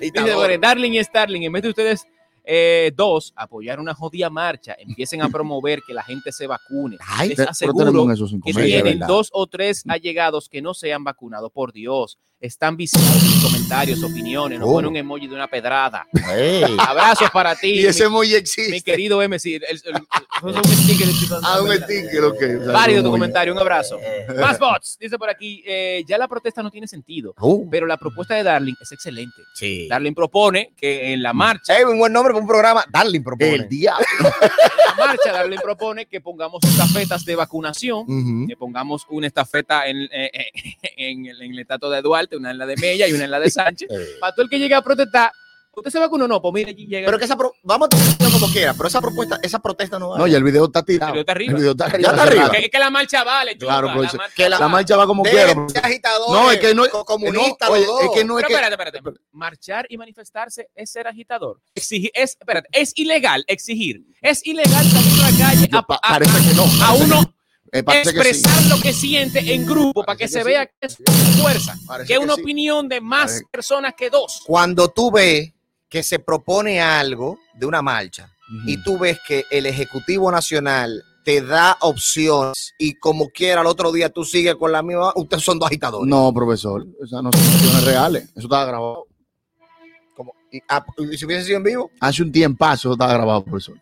Dice, 0.00 0.34
bueno, 0.34 0.58
Darling 0.60 0.92
y 0.92 1.04
Starling, 1.04 1.42
en 1.42 1.52
vez 1.52 1.62
de 1.62 1.68
ustedes 1.68 2.06
eh, 2.48 2.92
dos 2.94 3.32
apoyar 3.36 3.80
una 3.80 3.94
jodida 3.94 4.30
marcha, 4.30 4.76
empiecen 4.78 5.20
a 5.22 5.28
promover 5.28 5.82
que 5.86 5.92
la 5.92 6.02
gente 6.02 6.30
se 6.32 6.46
vacune. 6.46 6.96
Ay, 7.00 7.30
Les 7.30 7.36
pero 7.36 7.50
aseguro 7.50 7.86
tenemos 7.86 8.12
esos 8.12 8.34
que 8.44 8.52
tienen 8.52 9.00
dos 9.00 9.30
o 9.32 9.46
tres 9.46 9.82
allegados 9.88 10.48
que 10.48 10.62
no 10.62 10.72
se 10.74 10.92
han 10.92 11.02
vacunado. 11.02 11.50
Por 11.50 11.72
Dios, 11.72 12.18
están 12.40 12.76
viciados 12.76 13.22
en 13.22 13.40
comentarios, 13.40 14.02
opiniones, 14.02 14.58
nos 14.58 14.66
¿Cómo? 14.66 14.76
ponen 14.78 14.90
un 14.90 14.96
emoji 14.96 15.26
de 15.26 15.34
una 15.34 15.48
pedrada. 15.48 16.06
Ey. 16.34 16.64
Abrazos 16.78 17.30
para 17.30 17.54
ti. 17.54 17.66
Y 17.76 17.86
ese 17.86 18.04
mi- 18.04 18.06
emoji 18.06 18.34
existe. 18.34 18.70
Mi 18.72 18.80
querido 18.82 19.22
M, 19.22 19.38
sí, 19.38 19.54
el- 19.54 19.64
el- 19.64 19.82
el- 19.84 19.94
es 19.96 20.42
un 20.42 20.64
sticker. 20.64 21.08
Ah, 21.42 21.60
un 21.62 21.72
sticker, 21.72 22.24
ok. 22.24 22.72
Válido 22.72 23.02
tu 23.02 23.10
comentario, 23.10 23.52
un 23.52 23.58
abrazo. 23.58 23.98
Eh. 24.00 24.26
Más 24.38 24.58
bots, 24.58 24.96
dice 25.00 25.18
por 25.18 25.30
aquí, 25.30 25.62
eh, 25.66 26.04
ya 26.06 26.18
la 26.18 26.28
protesta 26.28 26.62
no 26.62 26.70
tiene 26.70 26.86
sentido, 26.86 27.34
Uh. 27.40 27.68
pero 27.70 27.86
la 27.86 27.96
propuesta 27.96 28.34
de 28.34 28.42
Darling 28.42 28.74
es 28.80 28.92
excelente. 28.92 29.42
Sí. 29.54 29.88
Darling 29.88 30.12
propone 30.14 30.72
que 30.76 31.12
en 31.12 31.22
la 31.22 31.32
marcha, 31.32 31.74
un 31.88 31.98
buen 31.98 32.12
nombre 32.12 32.32
para 32.34 32.42
un 32.42 32.48
programa. 32.48 32.84
Darling 32.90 33.22
propone. 33.22 33.54
El 33.54 33.68
diablo. 33.68 34.04
en 34.20 34.98
la 34.98 35.06
marcha 35.06 35.32
Darling 35.32 35.58
propone 35.62 36.06
que 36.06 36.20
pongamos 36.20 36.62
estafetas 36.64 37.24
de 37.24 37.34
vacunación, 37.34 38.46
que 38.46 38.56
pongamos 38.56 39.06
una 39.08 39.26
estafeta 39.26 39.86
en, 39.88 40.02
eh, 40.12 40.30
eh, 40.32 40.50
en 40.98 41.26
el, 41.26 41.42
en 41.42 41.52
el 41.52 41.58
estatua 41.60 41.88
de 41.96 42.02
Duarte, 42.26 42.36
una 42.36 42.50
en 42.50 42.58
la 42.58 42.66
de 42.66 42.76
Mella 42.76 43.06
y 43.08 43.12
una 43.12 43.24
en 43.24 43.30
la 43.30 43.40
de 43.40 43.50
Sánchez, 43.50 43.88
para 44.20 44.32
todo 44.34 44.44
el 44.44 44.50
que 44.50 44.58
llegue 44.58 44.74
a 44.74 44.82
protestar, 44.82 45.30
¿usted 45.72 45.90
se 45.90 45.98
vacunó 45.98 46.24
o 46.24 46.28
no? 46.28 46.40
Pues 46.42 46.54
mire, 46.54 46.74
llega. 46.74 47.06
Pero 47.06 47.18
que 47.18 47.24
esa 47.26 47.36
pro- 47.36 47.52
vamos 47.62 47.88
a 47.92 48.30
como 48.32 48.48
quiera, 48.52 48.72
pero 48.74 48.88
esa 48.88 49.00
propuesta, 49.00 49.38
esa 49.42 49.58
protesta 49.60 49.98
no 49.98 50.10
va. 50.10 50.18
No, 50.18 50.26
ya 50.26 50.38
el 50.38 50.44
video 50.44 50.64
está 50.66 50.82
tirado. 50.82 51.12
El 51.14 51.18
video 51.18 51.22
está 51.22 51.32
arriba. 51.32 51.50
El 51.52 51.56
video 51.58 51.70
está 51.72 51.90
Ya 51.98 52.08
está 52.08 52.22
arriba. 52.22 52.50
Que, 52.50 52.58
es 52.64 52.70
que 52.70 52.78
la 52.78 52.90
marcha 52.90 53.24
vale, 53.24 53.52
chupa, 53.58 53.66
Claro, 53.66 53.86
pero 53.88 54.00
la 54.00 54.06
dice- 54.06 54.16
marcha 54.16 54.34
que 54.34 54.48
la- 54.48 54.58
La 54.58 54.68
marcha 54.68 54.96
va 54.96 55.06
como 55.06 55.22
quiera. 55.22 55.54
No, 55.54 56.50
es 56.50 56.58
que 56.60 56.74
no 56.74 56.88
co- 56.88 57.04
comunistas, 57.04 57.68
no, 57.68 57.74
oye, 57.74 57.86
los 57.86 57.94
dos. 57.94 58.02
es 58.04 58.10
que 58.14 58.24
no 58.24 58.38
es 58.38 58.44
Pero 58.46 58.58
que 58.58 58.64
espérate, 58.64 58.96
espérate. 58.98 59.20
Marchar 59.32 59.86
y 59.90 59.96
manifestarse 59.98 60.68
es 60.74 60.90
ser 60.90 61.06
agitador. 61.06 61.60
Exigir, 61.74 62.10
es, 62.14 62.36
espérate, 62.40 62.68
es 62.72 62.92
ilegal 62.96 63.44
exigir. 63.46 64.02
Es 64.22 64.44
ilegal 64.46 64.84
salir 64.84 65.12
a 65.24 65.30
la 65.30 65.38
calle 65.46 65.68
a, 65.72 65.78
a- 65.78 65.86
parece 65.86 66.48
que 66.48 66.54
no. 66.54 66.64
a 66.84 66.94
uno 66.94 67.34
eh, 67.78 67.82
parece 67.82 68.12
que 68.14 68.22
sí. 68.22 68.28
expresar 68.28 68.64
lo 68.76 68.80
que 68.82 68.92
siente 68.92 69.54
en 69.54 69.66
grupo 69.66 70.04
para 70.04 70.16
que 70.16 70.28
se 70.28 70.38
que 70.38 70.44
vea 70.44 70.64
sí. 70.64 70.70
que 70.80 70.86
es 70.86 70.96
fuerza, 71.40 71.74
Parece 71.86 72.06
que 72.08 72.14
es 72.14 72.18
que 72.18 72.24
una 72.24 72.34
sí. 72.34 72.40
opinión 72.42 72.88
de 72.88 73.00
más 73.00 73.26
Parece- 73.32 73.44
personas 73.50 73.94
que 73.96 74.10
dos. 74.10 74.42
Cuando 74.46 74.88
tú 74.88 75.10
ves 75.10 75.52
que 75.88 76.02
se 76.02 76.18
propone 76.18 76.80
algo 76.80 77.38
de 77.54 77.66
una 77.66 77.82
marcha 77.82 78.30
y 78.66 78.80
tú 78.82 78.98
ves 78.98 79.18
que 79.26 79.44
el 79.50 79.66
Ejecutivo 79.66 80.30
Nacional 80.30 81.02
te 81.24 81.40
da 81.42 81.76
opciones 81.80 82.72
y 82.78 82.94
como 82.94 83.28
quiera 83.30 83.60
al 83.62 83.66
otro 83.66 83.90
día 83.90 84.08
tú 84.10 84.24
sigues 84.24 84.54
con 84.54 84.70
la 84.70 84.82
misma, 84.82 85.12
ustedes 85.16 85.42
son 85.42 85.58
dos 85.58 85.66
agitadores. 85.66 86.08
No, 86.08 86.32
profesor. 86.32 86.86
Esas 87.02 87.22
no 87.22 87.30
son 87.32 87.42
opciones 87.42 87.84
reales. 87.84 88.22
Eso 88.36 88.46
estaba 88.46 88.64
grabado. 88.64 89.06
¿Y, 90.52 90.60
ah, 90.68 90.84
¿y 91.12 91.16
si 91.18 91.24
hubiese 91.24 91.44
sido 91.44 91.56
en 91.58 91.64
vivo? 91.64 91.90
Hace 92.00 92.22
un 92.22 92.30
tiempazo 92.30 92.88
eso 92.88 92.92
estaba 92.92 93.12
grabado, 93.14 93.44
profesor. 93.44 93.76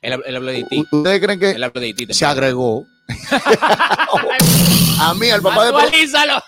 Él 0.00 0.12
habló 0.36 0.50
de 0.52 0.64
ti. 0.64 0.84
¿Ustedes 0.90 1.20
creen 1.20 1.40
que 1.40 1.50
Él 1.50 1.62
habló 1.64 1.80
de 1.80 1.92
ti. 1.92 2.06
se 2.14 2.24
agregó? 2.24 2.84
a 5.00 5.14
mí, 5.14 5.30
al 5.30 5.42
papá 5.42 5.66
de 5.66 5.72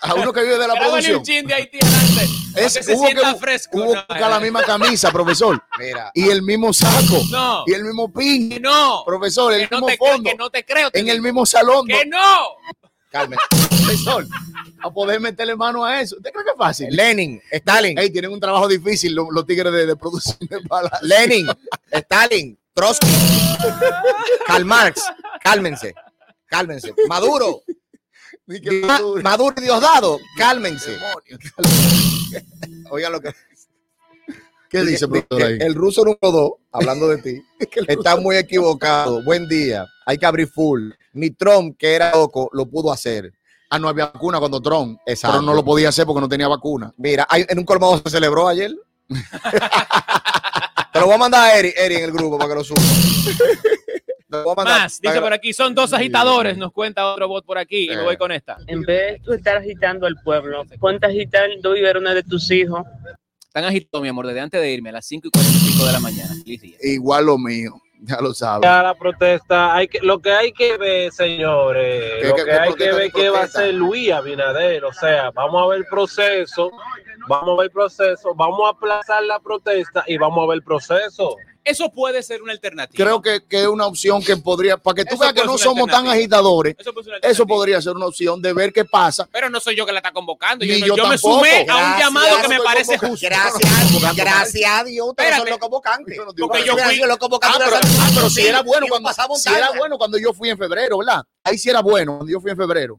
a 0.00 0.14
uno 0.14 0.32
que 0.32 0.42
vive 0.42 0.58
de 0.58 0.68
la 0.68 0.74
producción. 0.74 1.16
un 1.18 1.22
chin 1.24 1.46
de 1.46 1.54
Haití 1.54 1.78
adelante. 1.82 2.26
para 2.54 2.66
Es, 2.66 2.74
que 2.74 2.82
se 2.82 2.94
hubo 2.94 3.06
que, 3.06 3.34
fresco. 3.38 3.78
hubo 3.78 3.94
No, 3.94 4.06
que 4.06 4.20
la 4.20 4.40
misma 4.40 4.62
camisa, 4.66 5.10
profesor. 5.10 5.62
Mira. 5.78 6.10
Y 6.14 6.28
el 6.28 6.42
mismo 6.42 6.72
saco. 6.72 7.20
No. 7.30 7.64
Y 7.66 7.72
el 7.72 7.84
mismo 7.84 8.12
pin. 8.12 8.60
no. 8.60 9.02
Profesor, 9.06 9.52
el 9.54 9.68
Que 9.68 9.74
mismo 9.76 9.88
fondo. 9.98 10.30
que 10.30 10.36
no 10.36 10.50
te 10.50 10.64
creo. 10.64 10.90
te 10.90 11.00
en 11.00 11.08
el 11.08 11.20
mismo 11.22 11.46
salón. 11.46 11.86
Que 11.86 12.04
no. 12.06 12.18
Carmen. 13.10 13.38
Profesor, 13.50 14.26
a 14.82 14.90
poder 14.90 15.20
meterle 15.20 15.54
mano 15.54 15.84
a 15.84 16.00
eso. 16.00 16.16
¿Usted 16.16 16.30
cree 16.32 16.44
que 16.44 16.50
es 16.52 16.56
fácil? 16.56 16.88
Lenin, 16.90 17.42
Stalin. 17.50 17.98
Ey, 17.98 18.10
tienen 18.10 18.32
un 18.32 18.40
trabajo 18.40 18.66
difícil 18.66 19.14
los, 19.14 19.26
los 19.30 19.44
tigres 19.46 19.70
de, 19.72 19.84
de 19.86 19.96
producción 19.96 20.38
de 20.48 20.58
balas. 20.66 21.02
Lenin, 21.02 21.46
Stalin, 21.90 22.58
Trotsky, 22.72 23.06
Karl 24.46 24.64
Marx, 24.64 25.02
cálmense, 25.42 25.94
cálmense. 26.52 26.94
Maduro, 27.08 27.62
Ma- 28.86 29.00
Maduro 29.22 29.54
y 29.58 29.62
Diosdado, 29.62 30.18
cálmense. 30.36 30.96
Oigan 32.90 33.12
lo 33.12 33.20
que 33.20 33.32
¿Qué 34.68 34.84
dice, 34.84 35.06
ahí? 35.30 35.58
el 35.60 35.74
ruso 35.74 36.02
número 36.02 36.30
dos, 36.30 36.50
hablando 36.70 37.08
de 37.08 37.18
ti, 37.18 37.42
está 37.88 38.16
muy 38.16 38.36
equivocado. 38.36 39.22
Buen 39.22 39.46
día, 39.48 39.86
hay 40.06 40.16
que 40.16 40.24
abrir 40.26 40.48
full. 40.48 40.92
Ni 41.12 41.30
Trump, 41.30 41.76
que 41.78 41.94
era 41.94 42.10
loco, 42.12 42.48
lo 42.54 42.64
pudo 42.66 42.90
hacer. 42.90 43.32
Ah, 43.68 43.78
no 43.78 43.88
había 43.88 44.06
vacuna 44.06 44.38
cuando 44.38 44.60
Trump. 44.62 44.98
Exacto. 45.04 45.36
Pero 45.36 45.42
no 45.46 45.52
lo 45.54 45.62
podía 45.62 45.90
hacer 45.90 46.06
porque 46.06 46.22
no 46.22 46.28
tenía 46.28 46.48
vacuna. 46.48 46.90
Mira, 46.96 47.26
hay, 47.28 47.44
en 47.48 47.58
un 47.58 47.64
colmado 47.66 48.00
se 48.02 48.10
celebró 48.10 48.48
ayer. 48.48 48.74
Te 50.92 51.00
lo 51.00 51.06
voy 51.06 51.14
a 51.14 51.18
mandar 51.18 51.44
a 51.50 51.58
Eri, 51.58 51.72
Eri 51.76 51.96
en 51.96 52.04
el 52.04 52.12
grupo 52.12 52.38
para 52.38 52.50
que 52.50 52.54
lo 52.56 52.64
suba. 52.64 52.80
Más, 54.64 55.00
dice 55.00 55.20
por 55.20 55.32
aquí, 55.32 55.52
son 55.52 55.74
dos 55.74 55.92
agitadores, 55.92 56.56
nos 56.56 56.72
cuenta 56.72 57.06
otro 57.12 57.28
bot 57.28 57.44
por 57.44 57.58
aquí, 57.58 57.90
y 57.90 57.96
me 57.96 58.02
voy 58.02 58.16
con 58.16 58.32
esta. 58.32 58.56
En 58.66 58.82
vez 58.82 59.12
de 59.12 59.20
tú 59.24 59.32
estar 59.32 59.56
agitando 59.56 60.06
al 60.06 60.16
pueblo, 60.24 60.64
ponte 60.80 61.06
a 61.06 61.08
agitar 61.10 61.48
dos 61.60 61.76
una 61.96 62.14
de 62.14 62.22
tus 62.22 62.50
hijos. 62.50 62.82
Están 63.46 63.64
agitados, 63.64 64.02
mi 64.02 64.08
amor, 64.08 64.26
desde 64.26 64.40
antes 64.40 64.60
de 64.60 64.72
irme 64.72 64.88
a 64.88 64.92
las 64.92 65.06
5 65.06 65.28
y 65.28 65.30
45 65.30 65.86
de 65.86 65.92
la 65.92 66.00
mañana. 66.00 66.34
Igual 66.82 67.26
lo 67.26 67.36
mío. 67.36 67.72
Ya 68.04 68.20
lo 68.20 68.34
sabes. 68.34 68.62
Ya 68.68 68.82
la 68.82 68.94
protesta, 68.94 69.74
hay 69.76 69.86
que, 69.86 70.00
lo 70.00 70.18
que 70.18 70.32
hay 70.32 70.52
que 70.52 70.76
ver, 70.76 71.12
señores, 71.12 72.14
¿Qué- 72.20 72.28
lo 72.28 72.34
qué- 72.34 72.44
que 72.44 72.50
qué 72.50 72.56
hay 72.58 72.74
que 72.74 72.92
ver 72.92 73.12
qué 73.12 73.28
va 73.28 73.40
a 73.40 73.44
hacer 73.44 73.74
Luis 73.74 74.10
Abinader, 74.10 74.84
o 74.84 74.92
sea, 74.92 75.30
vamos 75.30 75.62
a 75.62 75.66
ver 75.68 75.78
el 75.78 75.86
proceso, 75.86 76.72
vamos 77.28 77.50
a 77.54 77.60
ver 77.60 77.66
el 77.66 77.70
proceso, 77.70 78.34
vamos 78.34 78.60
a 78.66 78.70
aplazar 78.70 79.22
la 79.22 79.38
protesta 79.38 80.02
y 80.08 80.16
vamos 80.16 80.42
a 80.42 80.48
ver 80.48 80.56
el 80.56 80.64
proceso. 80.64 81.36
Eso 81.64 81.90
puede 81.92 82.22
ser 82.22 82.42
una 82.42 82.52
alternativa. 82.52 83.04
Creo 83.04 83.22
que, 83.22 83.44
que 83.46 83.62
es 83.62 83.66
una 83.68 83.86
opción 83.86 84.22
que 84.22 84.36
podría, 84.36 84.76
para 84.76 84.96
que 84.96 85.04
tú 85.04 85.14
Eso 85.14 85.20
veas 85.20 85.32
que 85.32 85.44
no 85.44 85.56
somos 85.56 85.88
tan 85.88 86.06
agitadores, 86.08 86.74
Eso 87.22 87.46
podría 87.46 87.80
ser 87.80 87.92
una 87.94 88.06
opción 88.06 88.42
de 88.42 88.52
ver 88.52 88.72
qué 88.72 88.84
pasa. 88.84 89.28
Pero 89.30 89.48
no 89.48 89.60
soy 89.60 89.76
yo 89.76 89.86
que 89.86 89.92
la 89.92 89.98
está 89.98 90.12
convocando. 90.12 90.64
Yo, 90.64 90.78
no- 90.78 90.86
yo 90.86 90.96
yo 90.96 91.06
me 91.06 91.10
tampoco. 91.16 91.36
sumé 91.38 91.50
a 91.56 91.60
un 91.60 91.66
Gracias, 91.66 91.98
llamado 91.98 92.42
que 92.42 92.48
me 92.48 92.60
parece 92.60 92.98
justo. 92.98 93.26
Gracias, 93.28 94.16
gracias 94.16 94.70
a 94.70 94.84
Dios, 94.84 95.08
ustedes 95.08 95.36
son 95.36 95.48
los 95.50 95.58
convocantes. 95.58 96.18
Porque 96.18 96.64
yo 96.64 96.76
fui- 96.76 96.96
los 96.98 97.10
Ah, 97.10 97.18
convocantes 97.18 97.58
pero, 97.64 97.76
ah, 97.76 98.10
pero 98.14 98.30
si 98.30 98.46
era 98.46 98.62
bueno 98.62 98.86
cuando 98.88 99.08
pasaba 99.08 99.34
si 99.36 99.48
era 99.52 99.70
bueno 99.72 99.98
cuando 99.98 100.18
yo 100.18 100.32
fui 100.32 100.50
en 100.50 100.58
febrero, 100.58 100.98
¿verdad? 100.98 101.22
Ahí 101.44 101.58
sí 101.58 101.68
era 101.70 101.80
bueno 101.80 102.16
cuando 102.16 102.32
yo 102.32 102.40
fui 102.40 102.50
en 102.50 102.56
febrero. 102.56 102.98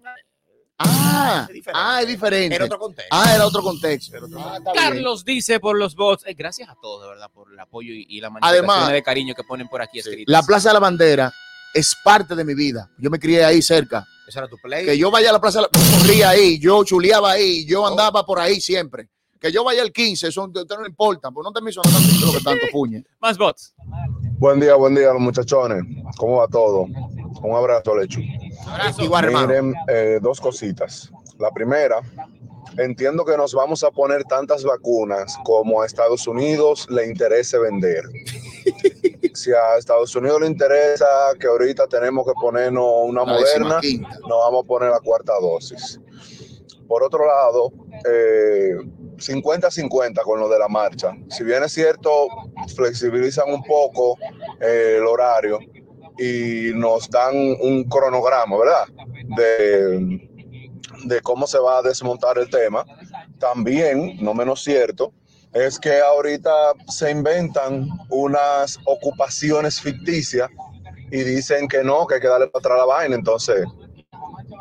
Ah, 0.80 1.48
ah, 1.74 2.02
es 2.02 2.08
diferente. 2.08 2.56
Era 2.56 2.66
otro 2.66 2.80
contexto. 2.80 3.16
Ah, 3.16 3.36
era 3.36 3.46
otro 3.46 3.62
contexto. 3.62 4.18
Ah. 4.38 4.60
Carlos 4.74 5.24
dice 5.24 5.60
por 5.60 5.78
los 5.78 5.96
bots, 5.96 6.24
eh, 6.26 6.34
gracias 6.34 6.70
a 6.70 6.76
todos, 6.82 7.04
de 7.04 7.10
verdad, 7.10 7.30
por 7.32 7.52
el 7.52 7.60
apoyo 7.60 7.94
y, 7.94 8.06
y 8.10 8.22
la 8.22 8.30
manifestación 8.30 8.70
Además, 8.70 8.92
de 8.92 9.04
cariño 9.04 9.36
que 9.36 9.44
ponen 9.44 9.68
por 9.68 9.82
aquí 9.82 10.00
escritos. 10.00 10.32
La 10.32 10.42
Plaza 10.44 10.70
de 10.70 10.74
la 10.74 10.80
Bandera 10.80 11.32
es 11.74 11.96
parte 12.04 12.36
de 12.36 12.44
mi 12.44 12.54
vida. 12.54 12.90
Yo 12.98 13.10
me 13.10 13.20
crié 13.20 13.44
ahí 13.44 13.62
cerca. 13.62 14.06
Ese 14.28 14.40
era 14.40 14.48
tu 14.48 14.58
play. 14.58 14.86
Que 14.86 14.98
yo 14.98 15.12
vaya 15.12 15.30
a 15.30 15.34
la 15.34 15.42
Plaza 15.42 15.60
de 15.60 15.68
la 15.72 16.00
corría 16.00 16.30
ahí, 16.30 16.60
yo 16.60 16.84
chuleaba 16.84 17.32
ahí, 17.32 17.66
yo 17.66 17.86
andaba 17.86 18.26
por 18.26 18.40
ahí 18.40 18.60
siempre. 18.62 19.10
Que 19.40 19.52
yo 19.52 19.64
vaya 19.64 19.82
el 19.84 19.92
15, 19.92 20.30
eso 20.30 20.48
no 20.48 20.82
le 20.82 20.88
importa, 20.88 21.30
pues 21.30 21.44
no 21.44 21.52
te 21.52 21.62
me 21.62 21.70
hizo 21.70 21.82
nada 21.84 22.00
lo 22.26 22.32
que 22.32 22.40
tanto 22.40 22.66
puñe. 22.72 23.04
Más 23.20 23.38
bots. 23.38 23.74
Buen 24.38 24.60
día, 24.60 24.76
buen 24.76 24.96
día, 24.96 25.12
los 25.12 25.22
muchachones. 25.22 25.84
¿Cómo 26.18 26.38
va 26.38 26.48
todo? 26.48 26.88
Un 27.42 27.56
abrazo, 27.56 27.96
Lechu. 27.96 28.22
Igual, 29.00 29.26
hermano. 29.26 29.48
Miren, 29.48 29.76
eh, 29.88 30.20
dos 30.22 30.40
cositas. 30.40 31.12
La 31.40 31.52
primera, 31.52 32.02
entiendo 32.78 33.26
que 33.26 33.36
nos 33.38 33.54
vamos 33.54 33.84
a 33.84 33.92
poner 33.92 34.24
tantas 34.26 34.64
vacunas 34.64 35.38
como 35.44 35.82
a 35.82 35.86
Estados 35.86 36.28
Unidos 36.28 36.88
le 36.90 37.08
interese 37.08 37.58
vender. 37.60 38.04
Si 39.36 39.52
a 39.52 39.78
Estados 39.80 40.16
Unidos 40.16 40.42
le 40.42 40.48
interesa 40.48 41.06
que 41.40 41.48
ahorita 41.48 41.88
tenemos 41.88 42.24
que 42.24 42.34
ponernos 42.40 42.86
una 43.04 43.22
La 43.22 43.34
moderna, 43.34 43.80
nos 43.82 44.38
vamos 44.46 44.64
a 44.64 44.68
poner 44.68 44.92
la 44.92 45.00
cuarta 45.00 45.34
dosis. 45.42 46.00
Por 46.88 47.02
otro 47.02 47.26
lado, 47.26 47.72
eh, 48.08 48.76
50-50 49.18 50.22
con 50.22 50.40
lo 50.40 50.50
de 50.50 50.60
la 50.60 50.68
marcha. 50.68 51.16
Si 51.30 51.44
bien 51.44 51.64
es 51.64 51.72
cierto, 51.72 52.28
flexibilizan 52.76 53.52
un 53.52 53.64
poco 53.64 54.18
eh, 54.62 54.98
el 55.00 55.08
horario 55.08 55.58
y 56.18 56.72
nos 56.76 57.10
dan 57.10 57.36
un 57.36 57.84
cronograma, 57.86 58.58
¿verdad? 58.58 58.88
De, 59.38 60.30
de 61.06 61.22
cómo 61.22 61.48
se 61.48 61.60
va 61.60 61.80
a 61.80 61.82
desmontar 61.82 62.38
el 62.38 62.50
tema. 62.50 62.86
También, 63.40 64.18
no 64.22 64.34
menos 64.34 64.64
cierto, 64.64 65.14
es 65.54 65.80
que 65.80 66.00
ahorita 66.00 66.52
se 66.88 67.12
inventan 67.12 67.88
unas 68.10 68.80
ocupaciones 68.86 69.80
ficticias 69.80 70.50
y 71.12 71.24
dicen 71.24 71.68
que 71.68 71.84
no, 71.84 72.08
que 72.08 72.16
hay 72.16 72.22
que 72.22 72.28
darle 72.28 72.48
para 72.48 72.60
atrás 72.60 72.78
la 72.80 72.86
vaina. 72.86 73.16
Entonces, 73.16 73.66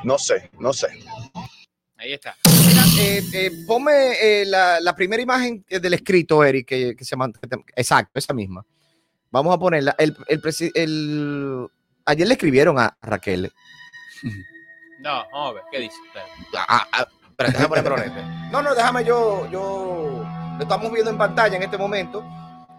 no 0.05 0.19
sé, 0.19 0.51
no 0.59 0.73
sé. 0.73 0.89
Ahí 1.97 2.15
está. 2.15 2.37
Mira, 2.67 2.83
eh, 2.99 3.23
eh, 3.33 3.51
ponme 3.67 4.13
eh, 4.21 4.45
la, 4.45 4.81
la 4.81 4.95
primera 4.95 5.23
imagen 5.23 5.65
del 5.69 5.95
escrito, 5.95 6.43
Eric, 6.43 6.67
que, 6.67 6.97
que 6.97 7.05
se 7.05 7.15
manda. 7.15 7.39
Exacto, 7.77 8.19
esa 8.19 8.35
misma. 8.35 8.67
Vamos 9.33 9.55
a 9.55 9.59
ponerla. 9.59 9.95
El, 9.99 10.17
el, 10.29 10.41
presi- 10.41 10.71
el- 10.75 11.67
ayer 12.05 12.27
le 12.29 12.35
escribieron 12.35 12.79
a 12.79 12.97
Raquel. 13.03 13.53
No, 15.01 15.25
vamos 15.33 15.51
a 15.51 15.53
ver, 15.55 15.63
¿qué 15.73 15.79
dice? 15.81 15.97
Ah, 16.69 16.87
ah, 16.93 17.07
espérate, 17.31 17.59
déjame 17.59 17.83
poner. 17.83 18.13
No, 18.53 18.63
no, 18.63 18.75
déjame 18.75 19.05
yo, 19.05 19.49
yo 19.51 20.25
lo 20.57 20.63
estamos 20.63 20.93
viendo 20.93 21.11
en 21.11 21.19
pantalla 21.19 21.57
en 21.57 21.63
este 21.65 21.77
momento 21.79 22.23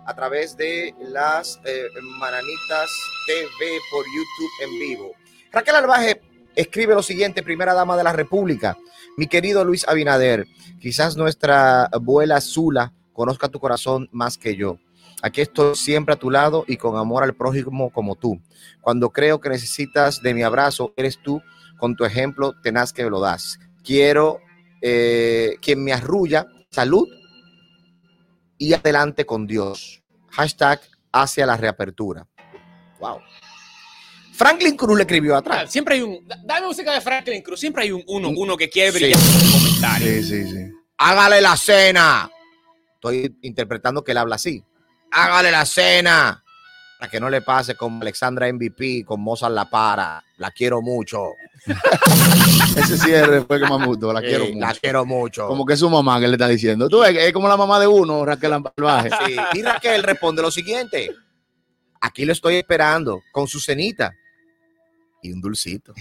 a 0.06 0.14
través 0.16 0.56
de 0.56 0.94
las 1.00 1.60
eh, 1.66 1.84
Mananitas 2.20 2.90
TV 3.28 3.78
por 3.92 4.06
YouTube 4.06 4.52
en 4.64 4.80
vivo. 4.80 5.12
Raquel 5.52 5.76
Albaje 5.76 6.22
escribe 6.56 6.94
lo 6.94 7.04
siguiente, 7.04 7.44
primera 7.44 7.74
dama 7.74 7.98
de 7.98 8.04
la 8.04 8.14
República. 8.14 8.78
Mi 9.18 9.28
querido 9.28 9.66
Luis 9.66 9.88
Abinader, 9.88 10.46
quizás 10.80 11.18
nuestra 11.18 11.86
abuela 11.86 12.40
Zula 12.42 12.94
conozca 13.12 13.50
tu 13.50 13.60
corazón 13.60 14.08
más 14.12 14.38
que 14.38 14.56
yo. 14.56 14.78
Aquí 15.26 15.40
estoy 15.40 15.74
siempre 15.78 16.14
a 16.14 16.20
tu 16.20 16.30
lado 16.30 16.66
y 16.68 16.76
con 16.76 16.98
amor 16.98 17.24
al 17.24 17.34
prójimo 17.34 17.92
como 17.92 18.16
tú. 18.16 18.42
Cuando 18.82 19.10
creo 19.10 19.40
que 19.40 19.48
necesitas 19.48 20.22
de 20.22 20.34
mi 20.34 20.44
abrazo, 20.44 20.94
eres 20.98 21.18
tú 21.24 21.42
con 21.80 21.96
tu 21.96 22.04
ejemplo 22.04 22.54
tenaz 22.62 22.92
que 22.92 23.06
me 23.06 23.10
lo 23.10 23.22
das. 23.22 23.58
Quiero 23.86 24.42
eh, 24.82 25.56
quien 25.62 25.82
me 25.82 25.94
arrulla, 25.94 26.46
salud 26.72 27.08
y 28.58 28.74
adelante 28.74 29.26
con 29.26 29.48
Dios. 29.48 30.04
Hashtag 30.32 30.82
hacia 31.14 31.46
la 31.46 31.56
reapertura. 31.56 32.28
Wow. 33.00 33.20
Franklin 34.34 34.76
Cruz 34.76 34.98
le 34.98 35.04
escribió 35.04 35.38
atrás. 35.38 35.72
Siempre 35.72 35.96
hay 35.96 36.02
un. 36.02 36.28
da- 36.28 36.40
Dame 36.44 36.68
música 36.68 36.92
de 36.94 37.00
Franklin 37.02 37.42
Cruz. 37.42 37.60
Siempre 37.62 37.84
hay 37.84 37.92
un 37.92 38.04
uno, 38.08 38.30
uno 38.36 38.58
que 38.58 38.70
quiere 38.70 38.92
Sí. 38.92 38.98
brillar 39.00 39.20
en 39.20 39.42
los 39.44 39.52
comentarios. 39.54 40.26
Sí, 40.26 40.44
sí, 40.44 40.52
sí. 40.52 40.72
Hágale 40.98 41.40
la 41.40 41.56
cena. 41.56 42.30
Estoy 42.96 43.38
interpretando 43.42 44.04
que 44.04 44.12
él 44.12 44.18
habla 44.18 44.36
así. 44.36 44.64
Hágale 45.14 45.52
la 45.52 45.66
cena. 45.66 46.44
Para 47.00 47.12
que 47.12 47.20
no 47.20 47.30
le 47.30 47.42
pase 47.42 47.76
con 47.76 48.02
Alexandra 48.02 48.52
MVP, 48.52 49.04
con 49.06 49.22
Mozart 49.22 49.54
La 49.54 49.70
Para. 49.70 50.24
La 50.38 50.52
quiero 50.52 50.82
mucho. 50.82 51.32
Ese 52.78 52.98
cierre 52.98 53.42
fue 53.44 53.60
que 53.60 53.68
más 53.68 53.80
me 53.80 53.86
gustó, 53.88 54.12
la 54.12 54.22
Sí, 54.22 54.28
quiero 54.28 54.46
mucho. 54.46 54.60
La 54.60 54.74
quiero 54.74 55.06
mucho. 55.06 55.48
Como 55.48 55.66
que 55.66 55.74
es 55.74 55.80
su 55.80 55.90
mamá 55.90 56.20
que 56.20 56.28
le 56.28 56.34
está 56.34 56.48
diciendo. 56.48 56.90
Tú 56.90 57.00
ves 57.00 57.16
es 57.16 57.34
como 57.34 57.48
la 57.48 57.58
mamá 57.58 57.80
de 57.80 57.88
uno, 57.88 58.26
Raquel. 58.26 58.54
Sí, 59.26 59.36
Y 59.54 59.62
Raquel 59.62 60.04
responde 60.04 60.42
lo 60.42 60.52
siguiente. 60.52 61.12
Aquí 62.02 62.26
lo 62.26 62.34
estoy 62.34 62.56
esperando 62.56 63.22
con 63.32 63.48
su 63.48 63.60
cenita 63.60 64.14
y 65.22 65.32
un 65.32 65.40
dulcito. 65.40 65.94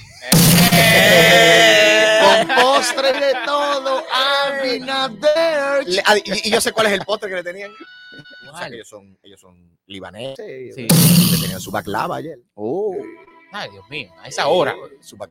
Con 2.22 2.48
postre 2.56 3.12
de 3.12 3.34
todo, 3.44 4.02
Abinader. 4.12 5.84
Ah, 6.04 6.16
y, 6.16 6.48
y 6.48 6.50
yo 6.50 6.60
sé 6.60 6.72
cuál 6.72 6.86
es 6.88 6.92
el 6.92 7.04
postre 7.04 7.28
que 7.28 7.36
le 7.36 7.44
tenían. 7.44 7.70
O 8.52 8.58
sea, 8.58 8.68
que 8.68 8.74
ellos 8.76 8.88
son, 8.88 9.18
ellos 9.22 9.40
son 9.40 9.78
libaneses. 9.86 10.74
Sí. 10.74 10.86
Tenían 11.40 11.60
su 11.60 11.70
baklava 11.70 12.16
ayer. 12.16 12.38
Oh. 12.54 12.96
Ay, 13.54 13.68
Dios 13.70 13.84
mío, 13.90 14.10
a 14.18 14.28
esa 14.28 14.48
hora. 14.48 14.74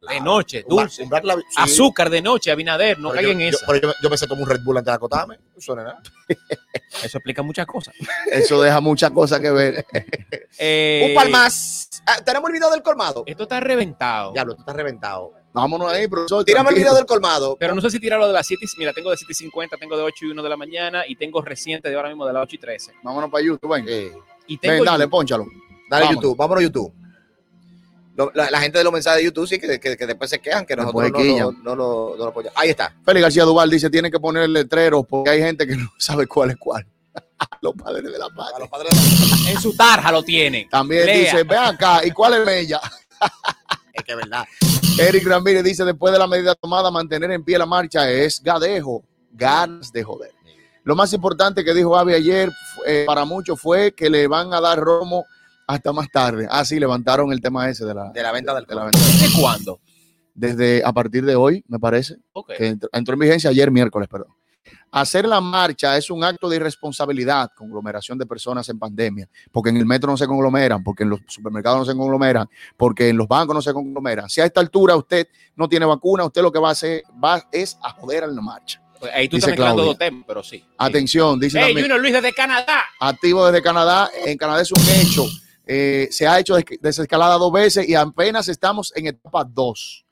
De 0.07 0.21
noche, 0.21 0.63
Un 0.67 0.75
bar- 0.75 0.85
dulce. 0.85 1.03
un 1.03 1.09
sí. 1.49 1.55
Azúcar 1.57 2.07
de 2.11 2.21
noche, 2.21 2.51
Abinader, 2.51 2.99
no 2.99 3.09
Pero 3.09 3.15
caiga 3.15 3.33
yo- 3.33 3.39
en 3.39 3.51
yo- 3.51 3.57
esa. 3.57 3.65
pero 3.65 3.81
yo, 3.81 3.93
yo 4.03 4.09
me 4.11 4.17
sé 4.17 4.27
tomar 4.27 4.43
un 4.43 4.49
Red 4.49 4.61
Bull 4.63 4.77
antes 4.77 4.91
de 4.91 4.95
acotarme. 4.95 5.39
Eso 5.57 5.75
no 5.75 5.83
nada. 5.83 6.01
Eso 7.03 7.17
explica 7.17 7.41
muchas 7.41 7.65
cosas. 7.65 7.95
Eso 8.31 8.61
deja 8.61 8.79
muchas 8.79 9.09
cosas 9.09 9.39
que 9.39 9.49
ver. 9.49 9.85
Eh, 10.59 11.07
Un 11.09 11.15
par 11.15 11.29
más. 11.29 11.89
Ah, 12.05 12.21
Tenemos 12.23 12.47
el 12.49 12.53
video 12.53 12.69
del 12.69 12.83
colmado. 12.83 13.23
Esto 13.25 13.43
está 13.43 13.59
reventado. 13.59 14.33
Diablo, 14.33 14.53
esto 14.53 14.61
está 14.61 14.73
reventado. 14.73 15.33
Vámonos 15.53 15.91
ahí, 15.91 16.07
profesor. 16.07 16.43
Tírame 16.45 16.69
el 16.69 16.75
tranquilo. 16.75 16.85
video 16.91 16.95
del 16.97 17.05
colmado. 17.05 17.57
Pero 17.59 17.75
no 17.75 17.81
sé 17.81 17.89
si 17.89 17.99
tirarlo 17.99 18.25
de 18.27 18.33
las 18.33 18.47
7. 18.47 18.63
y- 18.65 18.79
Mira, 18.79 18.93
tengo 18.93 19.11
de 19.11 19.17
7 19.17 19.31
y 19.33 19.35
50, 19.35 19.77
tengo 19.77 19.97
de 19.97 20.03
8 20.03 20.25
y 20.25 20.31
1 20.31 20.41
de 20.43 20.49
la 20.49 20.55
mañana 20.57 21.03
y 21.07 21.15
tengo 21.15 21.41
reciente 21.41 21.89
de 21.89 21.95
ahora 21.95 22.07
mismo 22.09 22.25
de 22.25 22.33
las 22.33 22.43
8 22.43 22.55
y 22.55 22.59
13. 22.59 22.93
Vámonos 23.03 23.29
para 23.29 23.43
YouTube, 23.43 23.69
ven. 23.73 23.85
Y 24.47 24.57
tengo 24.57 24.75
Ven, 24.75 24.85
dale, 24.85 25.07
ponchalo. 25.07 25.45
Dale 25.89 26.05
Vámonos. 26.05 26.23
YouTube, 26.23 26.37
vámonos 26.37 26.61
a 26.61 26.63
YouTube. 26.67 26.93
Lo- 28.15 28.31
la, 28.35 28.51
la 28.51 28.59
gente 28.61 28.77
de 28.77 28.83
los 28.83 28.93
mensajes 28.93 29.19
de 29.19 29.25
YouTube 29.25 29.47
sí 29.47 29.59
que, 29.59 29.79
que- 29.79 29.97
que 29.97 30.05
después 30.05 30.29
se 30.29 30.39
quejan 30.39 30.65
que 30.65 30.75
nosotros 30.75 31.11
no, 31.11 31.19
lo- 31.19 31.51
no 31.51 31.75
lo, 31.75 32.09
no 32.17 32.23
lo 32.25 32.27
apoyamos. 32.27 32.57
Ahí 32.57 32.69
está. 32.69 32.93
Félix 33.05 33.21
García 33.23 33.43
Duval 33.43 33.69
dice, 33.69 33.89
tiene 33.89 34.09
que 34.11 34.19
poner 34.19 34.47
letreros 34.49 35.05
porque 35.07 35.29
hay 35.31 35.39
gente 35.41 35.65
que 35.67 35.75
no 35.77 35.89
sabe 35.97 36.27
cuál 36.27 36.51
es 36.51 36.57
cuál. 36.57 36.85
Los 37.61 37.73
padres 37.73 38.03
de 38.03 38.17
la 38.17 38.29
patria. 38.29 38.67
En 39.49 39.59
su 39.59 39.75
tarja 39.75 40.11
lo 40.11 40.23
tiene. 40.23 40.67
También 40.71 41.05
Lea. 41.05 41.17
dice, 41.17 41.43
ve 41.43 41.57
acá, 41.57 42.05
¿y 42.05 42.11
cuál 42.11 42.35
es 42.35 42.45
Mella? 42.45 42.79
Es 43.93 44.03
que 44.03 44.11
es 44.11 44.17
verdad. 44.17 44.45
Eric 44.99 45.25
Ramírez 45.25 45.63
dice, 45.63 45.83
después 45.85 46.11
de 46.13 46.19
la 46.19 46.27
medida 46.27 46.55
tomada, 46.55 46.91
mantener 46.91 47.31
en 47.31 47.43
pie 47.43 47.57
la 47.57 47.65
marcha 47.65 48.09
es 48.09 48.41
gadejo, 48.41 49.03
ganas 49.31 49.91
de 49.91 50.03
joder. 50.03 50.31
Lo 50.83 50.95
más 50.95 51.13
importante 51.13 51.63
que 51.63 51.73
dijo 51.73 51.95
Avi 51.95 52.13
ayer 52.13 52.49
eh, 52.87 53.03
para 53.05 53.23
muchos 53.25 53.59
fue 53.61 53.93
que 53.93 54.09
le 54.09 54.27
van 54.27 54.53
a 54.53 54.59
dar 54.59 54.79
romo 54.79 55.25
hasta 55.67 55.93
más 55.93 56.09
tarde. 56.11 56.47
Ah, 56.49 56.65
sí, 56.65 56.79
levantaron 56.79 57.31
el 57.31 57.39
tema 57.39 57.69
ese 57.69 57.85
de 57.85 57.93
la, 57.93 58.09
De 58.09 58.21
la 58.23 58.31
venta 58.31 58.53
del 58.55 58.65
de 58.65 58.75
la 58.75 58.83
venta. 58.85 58.99
¿Desde 58.99 59.39
cuándo? 59.39 59.79
Desde 60.33 60.81
a 60.83 60.91
partir 60.91 61.23
de 61.25 61.35
hoy, 61.35 61.63
me 61.67 61.77
parece, 61.77 62.15
Ok. 62.33 62.53
que 62.57 62.67
entró, 62.67 62.89
entró 62.93 63.13
en 63.13 63.19
vigencia 63.19 63.49
ayer 63.49 63.69
miércoles, 63.69 64.07
perdón. 64.09 64.33
Hacer 64.91 65.27
la 65.27 65.39
marcha 65.41 65.95
es 65.97 66.09
un 66.09 66.23
acto 66.23 66.49
de 66.49 66.57
irresponsabilidad, 66.57 67.49
conglomeración 67.55 68.17
de 68.17 68.25
personas 68.25 68.67
en 68.69 68.77
pandemia, 68.77 69.29
porque 69.51 69.69
en 69.69 69.77
el 69.77 69.85
metro 69.85 70.09
no 70.11 70.17
se 70.17 70.27
conglomeran, 70.27 70.83
porque 70.83 71.03
en 71.03 71.09
los 71.11 71.21
supermercados 71.27 71.79
no 71.79 71.85
se 71.85 71.95
conglomeran, 71.97 72.47
porque 72.77 73.09
en 73.09 73.17
los 73.17 73.27
bancos 73.27 73.55
no 73.55 73.61
se 73.61 73.73
conglomeran. 73.73 74.29
Si 74.29 74.41
a 74.41 74.45
esta 74.45 74.59
altura 74.59 74.95
usted 74.95 75.27
no 75.55 75.69
tiene 75.69 75.85
vacuna, 75.85 76.25
usted 76.25 76.41
lo 76.41 76.51
que 76.51 76.59
va 76.59 76.69
a 76.69 76.71
hacer 76.73 77.03
va, 77.23 77.47
es 77.51 77.77
a 77.81 77.91
joder 77.91 78.23
a 78.25 78.27
la 78.27 78.41
marcha. 78.41 78.81
Pues 78.99 79.11
Ahí 79.15 79.27
tú 79.27 79.37
Dice 79.37 79.51
estás 79.51 79.75
dos 79.75 79.97
temas, 79.97 80.23
pero 80.27 80.43
sí. 80.43 80.63
Atención, 80.77 81.39
dice 81.39 81.57
Hey, 81.57 81.67
también, 81.69 81.85
Junior 81.85 81.99
Luis 82.01 82.13
desde 82.13 82.33
Canadá. 82.33 82.81
activo 82.99 83.45
desde 83.47 83.63
Canadá. 83.63 84.09
En 84.25 84.37
Canadá 84.37 84.61
es 84.61 84.71
un 84.71 84.81
hecho. 85.01 85.25
Eh, 85.65 86.07
se 86.11 86.27
ha 86.27 86.37
hecho 86.39 86.55
des- 86.55 86.65
desescalada 86.81 87.35
dos 87.37 87.51
veces 87.51 87.87
y 87.87 87.95
apenas 87.95 88.47
estamos 88.49 88.91
en 88.95 89.07
etapa 89.07 89.43
2. 89.43 90.05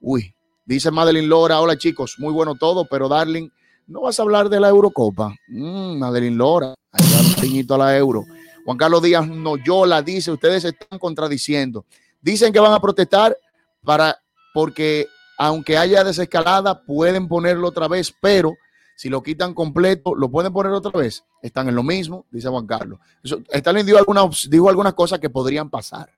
Uy, 0.00 0.34
dice 0.64 0.90
Madeline 0.90 1.26
Lora, 1.28 1.60
hola 1.60 1.76
chicos, 1.78 2.16
muy 2.18 2.32
bueno 2.32 2.54
todo, 2.56 2.84
pero 2.84 3.08
Darling, 3.08 3.48
¿no 3.86 4.02
vas 4.02 4.18
a 4.18 4.22
hablar 4.22 4.48
de 4.48 4.60
la 4.60 4.68
Eurocopa? 4.68 5.34
Mm, 5.48 5.98
Madeline 5.98 6.36
Lora, 6.36 6.74
ahí 6.92 7.04
da 7.10 7.20
un 7.20 7.34
piñito 7.34 7.74
a 7.74 7.78
la 7.78 7.96
Euro. 7.96 8.24
Juan 8.64 8.76
Carlos 8.76 9.02
Díaz 9.02 9.26
Noyola 9.26 10.02
dice, 10.02 10.30
ustedes 10.30 10.62
se 10.62 10.68
están 10.68 10.98
contradiciendo. 10.98 11.84
Dicen 12.20 12.52
que 12.52 12.60
van 12.60 12.72
a 12.72 12.80
protestar 12.80 13.36
para, 13.82 14.16
porque 14.54 15.06
aunque 15.38 15.76
haya 15.76 16.04
desescalada, 16.04 16.82
pueden 16.82 17.26
ponerlo 17.26 17.68
otra 17.68 17.88
vez, 17.88 18.14
pero 18.20 18.54
si 18.96 19.08
lo 19.08 19.22
quitan 19.22 19.54
completo, 19.54 20.14
lo 20.14 20.30
pueden 20.30 20.52
poner 20.52 20.72
otra 20.72 20.92
vez. 20.92 21.24
Están 21.42 21.68
en 21.68 21.74
lo 21.74 21.82
mismo, 21.82 22.26
dice 22.30 22.48
Juan 22.48 22.66
Carlos. 22.66 23.00
Eso, 23.22 23.40
Stalin 23.50 23.84
dijo 23.84 23.98
algunas, 23.98 24.48
dijo 24.48 24.68
algunas 24.68 24.94
cosas 24.94 25.18
que 25.18 25.30
podrían 25.30 25.68
pasar. 25.70 26.10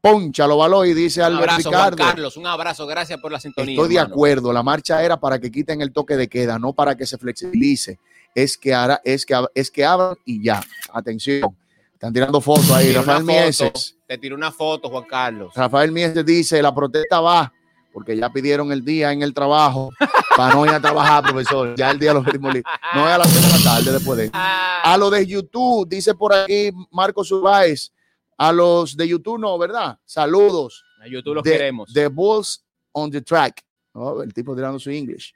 Poncha 0.00 0.46
lo 0.46 0.56
való 0.56 0.84
y 0.84 0.94
dice 0.94 1.22
Albert 1.22 1.50
abrazo, 1.50 1.70
Juan 1.70 1.92
Ricardo. 1.92 2.12
Carlos. 2.12 2.36
Un 2.36 2.46
abrazo, 2.46 2.86
gracias 2.86 3.20
por 3.20 3.30
la 3.32 3.38
sintonía. 3.38 3.74
Estoy 3.74 3.88
de 3.88 3.96
hermano. 3.96 4.14
acuerdo, 4.14 4.52
la 4.52 4.62
marcha 4.62 5.02
era 5.04 5.20
para 5.20 5.38
que 5.38 5.50
quiten 5.50 5.82
el 5.82 5.92
toque 5.92 6.16
de 6.16 6.28
queda, 6.28 6.58
no 6.58 6.72
para 6.72 6.96
que 6.96 7.06
se 7.06 7.18
flexibilice. 7.18 7.98
Es 8.34 8.56
que 8.56 8.72
hará, 8.72 9.00
es 9.04 9.26
que 9.26 9.34
es 9.54 9.70
que 9.70 9.84
abran 9.84 10.16
y 10.24 10.42
ya. 10.42 10.62
Atención. 10.92 11.56
Están 11.92 12.14
tirando 12.14 12.40
fotos 12.40 12.70
ahí. 12.70 12.92
Rafael 12.92 13.24
Mieses. 13.24 13.96
Te 14.06 14.16
tiró 14.16 14.34
una 14.34 14.50
foto, 14.50 14.88
Juan 14.88 15.04
Carlos. 15.04 15.52
Rafael 15.54 15.92
Mieses 15.92 16.24
dice, 16.24 16.62
la 16.62 16.74
protesta 16.74 17.20
va, 17.20 17.52
porque 17.92 18.16
ya 18.16 18.30
pidieron 18.30 18.72
el 18.72 18.82
día 18.82 19.12
en 19.12 19.20
el 19.20 19.34
trabajo 19.34 19.90
para 20.36 20.54
no 20.54 20.64
ir 20.64 20.72
a 20.72 20.80
trabajar, 20.80 21.22
profesor. 21.24 21.74
Ya 21.76 21.90
el 21.90 21.98
día 21.98 22.14
lo 22.14 22.24
pedimos 22.24 22.54
libre. 22.54 22.70
No 22.94 23.06
es 23.06 23.14
a 23.14 23.18
las 23.18 23.28
6 23.28 23.42
de 23.42 23.58
la 23.58 23.64
tarde 23.64 23.92
después 23.92 24.18
de. 24.18 24.30
A 24.32 24.96
lo 24.98 25.10
de 25.10 25.26
YouTube, 25.26 25.86
dice 25.86 26.14
por 26.14 26.32
aquí 26.32 26.70
Marcos 26.90 27.30
Urbáez. 27.30 27.92
A 28.42 28.52
los 28.52 28.96
de 28.96 29.06
YouTube 29.06 29.38
no, 29.38 29.58
¿verdad? 29.58 29.98
Saludos. 30.06 30.82
A 31.02 31.06
YouTube 31.06 31.34
los 31.34 31.44
The- 31.44 31.50
queremos. 31.52 31.92
The 31.92 32.06
Bulls 32.08 32.64
on 32.92 33.10
the 33.10 33.20
track. 33.20 33.62
Oh, 33.92 34.22
el 34.22 34.32
tipo 34.32 34.54
tirando 34.56 34.78
su 34.78 34.90
English. 34.90 35.32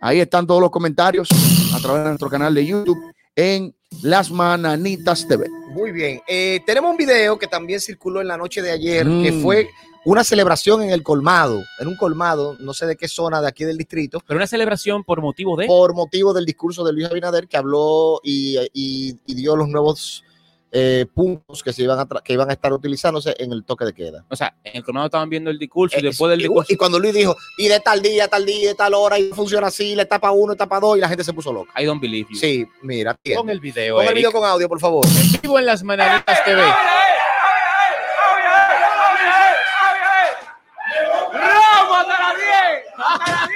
Ahí 0.00 0.20
están 0.20 0.46
todos 0.46 0.60
los 0.62 0.70
comentarios 0.70 1.28
a 1.74 1.78
través 1.80 2.02
de 2.04 2.08
nuestro 2.08 2.30
canal 2.30 2.54
de 2.54 2.64
YouTube 2.64 2.98
en 3.34 3.74
Las 4.02 4.30
Mananitas 4.30 5.28
TV. 5.28 5.48
Muy 5.72 5.92
bien. 5.92 6.22
Eh, 6.26 6.60
tenemos 6.64 6.90
un 6.90 6.96
video 6.96 7.38
que 7.38 7.46
también 7.46 7.78
circuló 7.80 8.20
en 8.22 8.28
la 8.28 8.38
noche 8.38 8.62
de 8.62 8.70
ayer, 8.70 9.04
que 9.04 9.32
Mm. 9.32 9.42
fue 9.42 9.68
una 10.06 10.24
celebración 10.24 10.82
en 10.82 10.90
el 10.90 11.02
colmado, 11.02 11.62
en 11.78 11.88
un 11.88 11.96
colmado, 11.96 12.56
no 12.60 12.72
sé 12.72 12.86
de 12.86 12.96
qué 12.96 13.06
zona 13.08 13.42
de 13.42 13.48
aquí 13.48 13.64
del 13.64 13.76
distrito. 13.76 14.20
Pero 14.26 14.38
una 14.38 14.46
celebración 14.46 15.04
por 15.04 15.20
motivo 15.20 15.56
de. 15.56 15.66
Por 15.66 15.94
motivo 15.94 16.32
del 16.32 16.46
discurso 16.46 16.84
de 16.84 16.92
Luis 16.94 17.06
Abinader, 17.06 17.48
que 17.48 17.56
habló 17.58 18.20
y, 18.22 18.56
y- 18.72 19.18
y 19.26 19.34
dio 19.34 19.56
los 19.56 19.68
nuevos 19.68 20.22
eh, 20.78 21.06
puntos 21.14 21.62
que 21.62 21.72
se 21.72 21.82
iban 21.84 21.98
a 21.98 22.06
que 22.22 22.34
iban 22.34 22.50
a 22.50 22.52
estar 22.52 22.70
utilizándose 22.70 23.34
en 23.38 23.50
el 23.50 23.64
toque 23.64 23.86
de 23.86 23.94
queda. 23.94 24.26
O 24.28 24.36
sea, 24.36 24.54
en 24.62 24.76
el 24.76 24.84
colmado 24.84 25.06
estaban 25.06 25.30
viendo 25.30 25.48
el 25.50 25.58
discurso 25.58 25.96
y 25.96 26.00
Eh, 26.00 26.02
después 26.02 26.28
del 26.28 26.40
discurso. 26.40 26.70
Y 26.70 26.76
cuando 26.76 26.98
Luis 26.98 27.14
dijo, 27.14 27.34
y 27.56 27.68
de 27.68 27.80
tal 27.80 28.02
día, 28.02 28.28
tal 28.28 28.44
día, 28.44 28.74
tal 28.74 28.92
hora, 28.92 29.18
y 29.18 29.30
funciona 29.30 29.68
así, 29.68 29.94
la 29.94 30.02
etapa 30.02 30.30
1, 30.32 30.52
etapa 30.52 30.78
2, 30.78 30.98
y 30.98 31.00
la 31.00 31.08
gente 31.08 31.24
se 31.24 31.32
puso 31.32 31.50
loca. 31.50 31.72
I 31.80 31.86
don't 31.86 31.98
believe 32.02 32.28
you. 32.30 32.36
Sí, 32.36 32.66
mira. 32.82 33.16
Pon 33.34 33.48
el 33.48 33.60
video. 33.60 33.94
Pon 33.96 34.02
el 34.04 34.08
Eric. 34.10 34.18
video 34.18 34.32
con 34.32 34.44
audio, 34.44 34.68
por 34.68 34.78
favor. 34.80 35.06
En 35.06 35.40
vivo 35.40 35.58
en 35.58 35.64
las 35.64 35.82
Mananitas 35.82 36.44
TV. 36.44 36.60
¡Romo 41.32 41.94
hasta 41.96 42.18
las 42.18 42.36
10! 42.36 42.48
¡Hasta 42.98 43.30
las 43.32 43.48
10, 43.48 43.55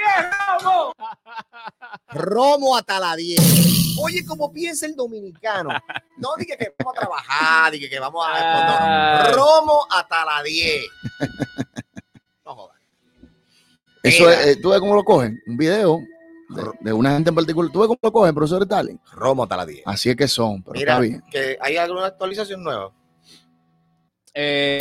Romo 2.09 2.75
hasta 2.77 2.99
la 2.99 3.15
10. 3.15 3.97
Oye, 4.01 4.25
¿cómo 4.25 4.51
piensa 4.51 4.85
el 4.85 4.95
dominicano? 4.95 5.69
No 6.17 6.29
dije 6.37 6.57
que 6.57 6.73
vamos 6.79 6.95
a 6.97 6.99
trabajar, 7.01 7.71
dije 7.73 7.89
que 7.89 7.99
vamos 7.99 8.25
a. 8.27 9.23
no, 9.23 9.29
no. 9.29 9.35
Romo 9.35 9.87
hasta 9.89 10.25
la 10.25 10.43
10. 10.43 10.83
Eso 14.03 14.23
Mira. 14.25 14.41
es, 14.41 14.47
eh, 14.47 14.55
¿Tú 14.61 14.69
ves 14.69 14.79
cómo 14.79 14.95
lo 14.95 15.03
cogen? 15.03 15.39
Un 15.45 15.57
video 15.57 15.99
de, 16.49 16.63
de 16.79 16.93
una 16.93 17.11
gente 17.11 17.29
en 17.29 17.35
particular. 17.35 17.71
¿Tú 17.71 17.79
ves 17.79 17.87
cómo 17.87 17.99
lo 18.01 18.11
cogen, 18.11 18.33
profesor 18.33 18.63
Stalin? 18.63 18.99
Romo 19.11 19.43
hasta 19.43 19.57
la 19.57 19.65
10. 19.65 19.83
Así 19.85 20.09
es 20.09 20.15
que 20.15 20.27
son, 20.27 20.63
pero 20.63 20.73
Mira, 20.73 20.93
está 20.93 21.01
bien. 21.01 21.23
que 21.31 21.57
hay 21.61 21.77
alguna 21.77 22.07
actualización 22.07 22.63
nueva 22.63 22.91
Eh, 24.33 24.79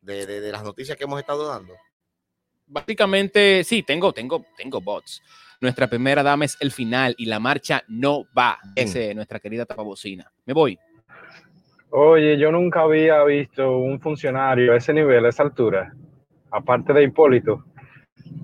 de, 0.00 0.26
de- 0.26 0.40
de 0.40 0.50
las 0.52 0.64
noticias 0.64 0.96
que 0.98 1.04
hemos 1.04 1.20
estado 1.20 1.46
dando. 1.46 1.74
Básicamente, 2.72 3.62
sí, 3.64 3.82
tengo, 3.82 4.12
tengo, 4.12 4.44
tengo 4.56 4.80
bots. 4.80 5.22
Nuestra 5.60 5.86
primera 5.86 6.22
dama 6.22 6.44
es 6.44 6.56
el 6.60 6.72
final 6.72 7.14
y 7.18 7.26
la 7.26 7.38
marcha 7.38 7.82
no 7.86 8.24
va, 8.36 8.58
dice 8.74 9.14
nuestra 9.14 9.38
querida 9.38 9.64
tapabocina. 9.64 10.30
Me 10.44 10.52
voy. 10.52 10.78
Oye, 11.90 12.38
yo 12.38 12.50
nunca 12.50 12.80
había 12.80 13.22
visto 13.24 13.76
un 13.76 14.00
funcionario 14.00 14.72
a 14.72 14.76
ese 14.76 14.92
nivel, 14.92 15.24
a 15.26 15.28
esa 15.28 15.42
altura, 15.42 15.94
aparte 16.50 16.92
de 16.92 17.04
Hipólito, 17.04 17.64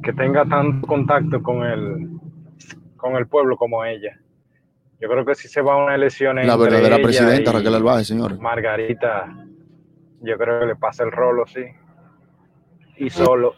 que 0.03 0.13
tenga 0.13 0.45
tanto 0.45 0.87
contacto 0.87 1.43
con 1.43 1.65
el, 1.65 2.09
con 2.97 3.17
el 3.17 3.27
pueblo 3.27 3.57
como 3.57 3.85
ella. 3.85 4.21
Yo 5.01 5.09
creo 5.09 5.25
que 5.25 5.35
si 5.35 5.49
se 5.49 5.63
va 5.63 5.75
a 5.75 5.85
una 5.85 5.95
elección 5.95 6.37
La 6.37 6.43
entre 6.43 6.59
verdadera 6.59 6.97
ella 6.97 7.05
presidenta, 7.05 7.51
y 7.51 7.55
Raquel 7.55 7.75
Albaje, 7.75 8.05
señor. 8.05 8.39
Margarita, 8.39 9.27
yo 10.21 10.37
creo 10.37 10.61
que 10.61 10.67
le 10.67 10.77
pasa 10.77 11.05
el 11.05 11.13
rolo, 11.13 11.47
sí. 11.47 11.65
Y 12.97 13.11
solo. 13.11 13.55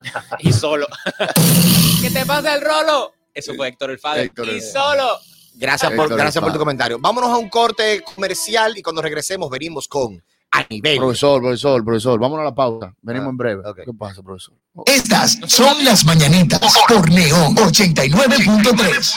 y 0.40 0.52
solo. 0.52 0.86
¿Qué 2.00 2.10
te 2.10 2.24
pasa 2.26 2.54
el 2.54 2.60
rolo? 2.62 3.12
Eso 3.34 3.54
fue 3.54 3.68
Héctor 3.68 3.90
el 3.90 3.98
Fader. 3.98 4.24
Héctor 4.26 4.46
y 4.48 4.50
el- 4.50 4.62
solo. 4.62 5.08
Gracias 5.54 5.90
por, 5.92 6.04
Héctor 6.04 6.18
gracias 6.18 6.42
por 6.44 6.52
tu 6.52 6.58
comentario. 6.58 6.98
Vámonos 7.00 7.30
a 7.30 7.36
un 7.36 7.48
corte 7.48 8.02
comercial 8.14 8.78
y 8.78 8.82
cuando 8.82 9.02
regresemos 9.02 9.50
venimos 9.50 9.88
con 9.88 10.22
a 10.52 10.64
nivel. 10.70 10.98
Profesor, 10.98 11.40
profesor, 11.42 11.84
profesor, 11.84 12.18
vámonos 12.20 12.42
a 12.42 12.44
la 12.50 12.54
pausa. 12.54 12.94
Venimos 13.02 13.26
Ah, 13.26 13.30
en 13.30 13.36
breve. 13.36 13.62
¿Qué 13.84 13.92
pasa, 13.92 14.22
profesor? 14.22 14.54
Estas 14.86 15.38
son 15.48 15.84
las 15.84 16.04
mañanitas 16.04 16.60
por 16.88 17.10
Neón 17.10 17.56
89.3. 17.56 19.12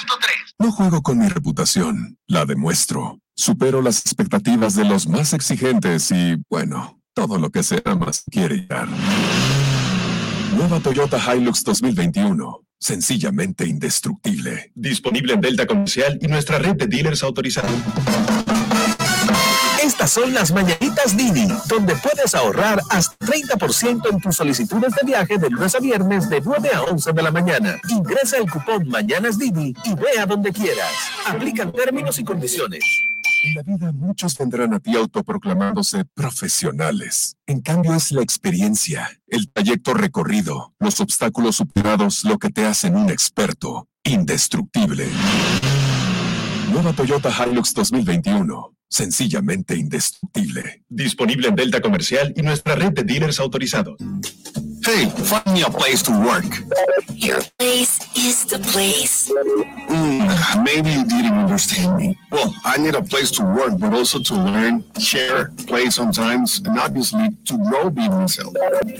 No 0.59 0.71
juego 0.71 1.01
con 1.03 1.19
mi 1.19 1.27
reputación, 1.27 2.17
la 2.27 2.45
demuestro. 2.45 3.19
Supero 3.35 3.81
las 3.81 3.99
expectativas 4.01 4.75
de 4.75 4.85
los 4.85 5.07
más 5.07 5.33
exigentes 5.33 6.11
y, 6.11 6.35
bueno, 6.49 6.99
todo 7.13 7.37
lo 7.37 7.49
que 7.51 7.63
sea 7.63 7.81
más 7.97 8.23
quiere 8.31 8.55
llegar. 8.57 8.87
Nueva 10.51 10.79
Toyota 10.79 11.17
Hilux 11.17 11.63
2021. 11.63 12.65
Sencillamente 12.77 13.65
indestructible. 13.65 14.71
Disponible 14.75 15.33
en 15.33 15.41
Delta 15.41 15.65
Comercial 15.65 16.17
y 16.21 16.27
nuestra 16.27 16.59
red 16.59 16.75
de 16.75 16.87
dealers 16.87 17.23
autorizados. 17.23 17.71
Esta 19.81 20.05
Estas 20.05 20.11
son 20.11 20.33
las 20.33 20.51
mañanitas 20.51 21.15
Didi, 21.15 21.47
donde 21.67 21.95
puedes 21.95 22.35
ahorrar 22.35 22.81
hasta 22.89 23.15
30% 23.25 24.11
en 24.11 24.19
tus 24.19 24.35
solicitudes 24.35 24.93
de 24.93 25.05
viaje 25.05 25.37
de 25.37 25.49
lunes 25.49 25.75
a 25.75 25.79
viernes 25.79 26.29
de 26.29 26.41
9 26.41 26.69
a 26.73 26.81
11 26.83 27.13
de 27.13 27.21
la 27.21 27.31
mañana. 27.31 27.79
Ingresa 27.89 28.37
el 28.37 28.49
cupón 28.49 28.87
Mañanas 28.89 29.37
Didi 29.37 29.73
y 29.85 29.95
ve 29.95 30.19
a 30.19 30.25
donde 30.25 30.51
quieras. 30.51 30.91
Aplican 31.27 31.71
términos 31.71 32.19
y 32.19 32.23
condiciones. 32.23 32.83
En 33.43 33.55
la 33.55 33.63
vida 33.63 33.91
muchos 33.91 34.37
vendrán 34.37 34.73
a 34.73 34.79
ti 34.79 34.95
autoproclamándose 34.95 36.05
profesionales. 36.13 37.37
En 37.47 37.61
cambio 37.61 37.95
es 37.95 38.11
la 38.11 38.21
experiencia, 38.21 39.09
el 39.27 39.51
trayecto 39.51 39.95
recorrido, 39.95 40.75
los 40.79 40.99
obstáculos 40.99 41.55
superados 41.55 42.23
lo 42.23 42.37
que 42.37 42.49
te 42.49 42.65
hacen 42.65 42.95
un 42.95 43.09
experto, 43.09 43.87
indestructible. 44.03 45.07
Nueva 46.71 46.93
Toyota 46.93 47.31
Hilux 47.31 47.73
2021. 47.73 48.75
Sencillamente 48.87 49.75
indestructible. 49.75 50.83
Disponible 50.89 51.47
en 51.47 51.55
Delta 51.55 51.81
Comercial 51.81 52.33
y 52.35 52.41
nuestra 52.41 52.75
red 52.75 52.91
de 52.91 53.03
dealers 53.03 53.39
autorizados. 53.39 53.95
Hey, 54.83 55.09
find 55.09 55.45
me 55.53 55.61
a 55.61 55.69
place 55.69 56.01
to 56.03 56.11
work. 56.11 56.45
Your 57.13 57.39
place 57.59 57.99
is 58.17 58.45
the 58.45 58.57
place. 58.59 59.29
Mm, 59.29 60.63
maybe 60.63 60.89
you 60.89 61.03
didn't 61.05 61.33
understand 61.33 61.97
me. 61.97 62.17
Well, 62.31 62.51
I 62.65 62.77
need 62.77 62.95
a 62.95 63.03
place 63.03 63.29
to 63.31 63.43
work, 63.43 63.77
but 63.77 63.93
also 63.93 64.17
to 64.19 64.33
learn, 64.33 64.83
share, 64.99 65.51
play 65.67 65.89
sometimes, 65.91 66.59
and 66.65 66.79
obviously 66.79 67.29
to 67.45 67.57
grow 67.69 67.89
being 67.91 68.09
myself. 68.11 68.55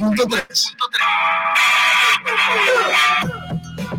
89.3. 0.00 0.76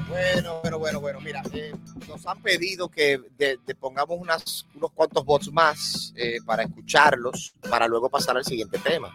Bueno, 0.07 0.59
bueno, 0.61 0.79
bueno, 0.79 0.99
bueno. 0.99 1.19
Mira, 1.21 1.41
eh, 1.53 1.73
nos 2.07 2.25
han 2.25 2.41
pedido 2.41 2.89
que 2.89 3.19
de- 3.37 3.59
de 3.65 3.75
pongamos 3.75 4.17
unas, 4.19 4.65
unos 4.75 4.91
cuantos 4.91 5.25
bots 5.25 5.51
más 5.51 6.13
eh, 6.15 6.37
para 6.45 6.63
escucharlos, 6.63 7.53
para 7.69 7.87
luego 7.87 8.09
pasar 8.09 8.37
al 8.37 8.45
siguiente 8.45 8.77
tema. 8.79 9.11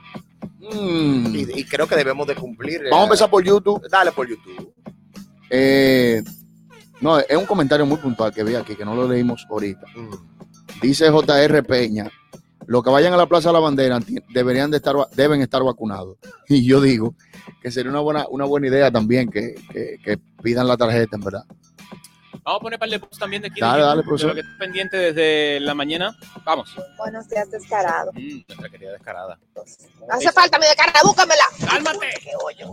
Y, 0.60 1.58
y 1.60 1.64
creo 1.64 1.86
que 1.86 1.96
debemos 1.96 2.26
de 2.26 2.34
cumplir. 2.34 2.82
eh, 2.84 2.90
Vamos 2.90 3.04
a 3.04 3.06
empezar 3.06 3.30
por 3.30 3.42
YouTube. 3.42 3.88
Dale 3.90 4.12
por 4.12 4.28
YouTube. 4.28 4.74
Eh, 5.48 6.22
no, 7.00 7.18
es 7.18 7.36
un 7.36 7.46
comentario 7.46 7.86
muy 7.86 7.96
puntual 7.98 8.32
que 8.32 8.44
vi 8.44 8.54
aquí, 8.54 8.76
que 8.76 8.84
no 8.84 8.94
lo 8.94 9.08
leímos 9.08 9.46
ahorita. 9.48 9.86
Mm. 9.96 10.80
Dice 10.82 11.10
JR 11.10 11.62
Peña, 11.64 12.10
los 12.70 12.84
que 12.84 12.90
vayan 12.90 13.12
a 13.12 13.16
la 13.16 13.26
Plaza 13.26 13.48
de 13.48 13.54
la 13.54 13.58
Bandera 13.58 13.98
deberían 14.32 14.70
de 14.70 14.76
estar, 14.76 14.94
deben 15.16 15.40
estar 15.40 15.62
vacunados. 15.64 16.18
Y 16.48 16.64
yo 16.64 16.80
digo 16.80 17.14
que 17.60 17.70
sería 17.72 17.90
una 17.90 17.98
buena, 18.00 18.26
una 18.30 18.44
buena 18.44 18.68
idea 18.68 18.92
también 18.92 19.28
que, 19.28 19.56
que- 19.72 19.98
que 20.04 20.18
pidan 20.40 20.68
la 20.68 20.76
tarjeta, 20.76 21.16
en 21.16 21.22
verdad. 21.22 21.44
Vamos 22.42 22.60
a 22.60 22.62
poner 22.62 22.78
par 22.78 22.88
de 22.88 22.98
posts 22.98 23.18
también 23.18 23.42
de 23.42 23.48
aquí. 23.48 23.60
de 23.60 23.66
Dale, 23.66 23.78
YouTube, 23.80 23.88
dale, 23.88 24.00
de 24.02 24.06
profesor. 24.06 24.28
lo 24.30 24.34
que 24.36 24.48
pendiente 24.58 24.96
desde 24.96 25.60
la 25.60 25.74
mañana. 25.74 26.16
Vamos. 26.44 26.74
Buenos 26.96 27.28
días, 27.28 27.50
descarado. 27.50 28.12
Mm, 28.12 28.42
nuestra 28.48 28.68
querida 28.70 28.92
descarada. 28.92 29.38
No 29.54 29.62
hace 30.08 30.32
falta 30.32 30.58
mi 30.58 30.66
descarada, 30.66 31.00
búscamela. 31.04 31.44
¡Cálmate! 31.68 32.08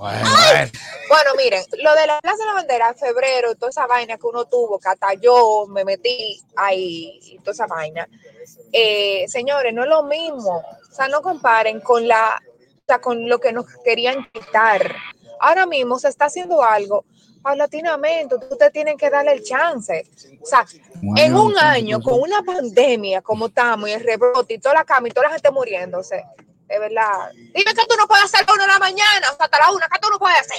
Ay. 0.01 0.71
Bueno, 1.09 1.31
miren, 1.35 1.63
lo 1.83 1.93
de 1.95 2.07
la 2.07 2.19
Plaza 2.21 2.37
de 2.37 2.45
la 2.45 2.53
Bandera, 2.53 2.89
en 2.89 2.95
febrero, 2.95 3.55
toda 3.55 3.69
esa 3.69 3.87
vaina 3.87 4.17
que 4.17 4.25
uno 4.25 4.45
tuvo, 4.45 4.79
que 4.79 4.89
hasta 4.89 5.13
yo 5.15 5.65
me 5.67 5.83
metí 5.83 6.39
ahí, 6.55 7.19
y 7.23 7.39
toda 7.39 7.51
esa 7.51 7.67
vaina. 7.67 8.07
Eh, 8.71 9.25
señores, 9.27 9.73
no 9.73 9.83
es 9.83 9.89
lo 9.89 10.03
mismo. 10.03 10.57
O 10.89 10.93
sea, 10.93 11.07
no 11.07 11.21
comparen 11.21 11.81
con 11.81 12.07
la, 12.07 12.41
o 12.41 12.85
sea, 12.87 12.99
con 12.99 13.27
lo 13.27 13.39
que 13.39 13.51
nos 13.51 13.65
querían 13.83 14.29
quitar. 14.31 14.95
Ahora 15.39 15.65
mismo 15.65 15.99
se 15.99 16.07
está 16.07 16.25
haciendo 16.25 16.63
algo 16.63 17.05
paulatinamente, 17.47 18.35
ustedes 18.35 18.73
tienen 18.73 18.97
que 18.97 19.09
darle 19.09 19.31
el 19.31 19.41
chance. 19.43 20.05
O 20.41 20.45
sea, 20.45 20.65
en 21.15 21.33
un 21.33 21.57
año, 21.57 22.01
con 22.01 22.19
una 22.19 22.41
pandemia 22.43 23.21
como 23.21 23.45
estamos 23.45 23.87
y 23.89 23.93
el 23.93 24.03
rebrote 24.03 24.55
y 24.55 24.59
toda 24.59 24.75
la 24.75 24.83
cama 24.83 25.07
y 25.07 25.11
toda 25.11 25.27
la 25.27 25.33
gente 25.33 25.49
muriéndose, 25.51 26.25
de 26.67 26.79
verdad. 26.79 27.31
Dime 27.33 27.53
que 27.53 27.85
tú 27.87 27.95
no 27.97 28.05
puedes 28.05 28.25
hacer 28.25 28.41
a 28.41 28.45
la 28.47 28.53
una 28.53 28.63
de 28.63 28.67
la 28.73 28.79
mañana, 28.79 29.31
o 29.31 29.35
sea, 29.37 29.45
hasta 29.45 29.59
la 29.59 29.71
una, 29.71 29.87
que 29.87 29.97
tú 30.01 30.09
no 30.09 30.19
puedes 30.19 30.37
hacer. 30.41 30.57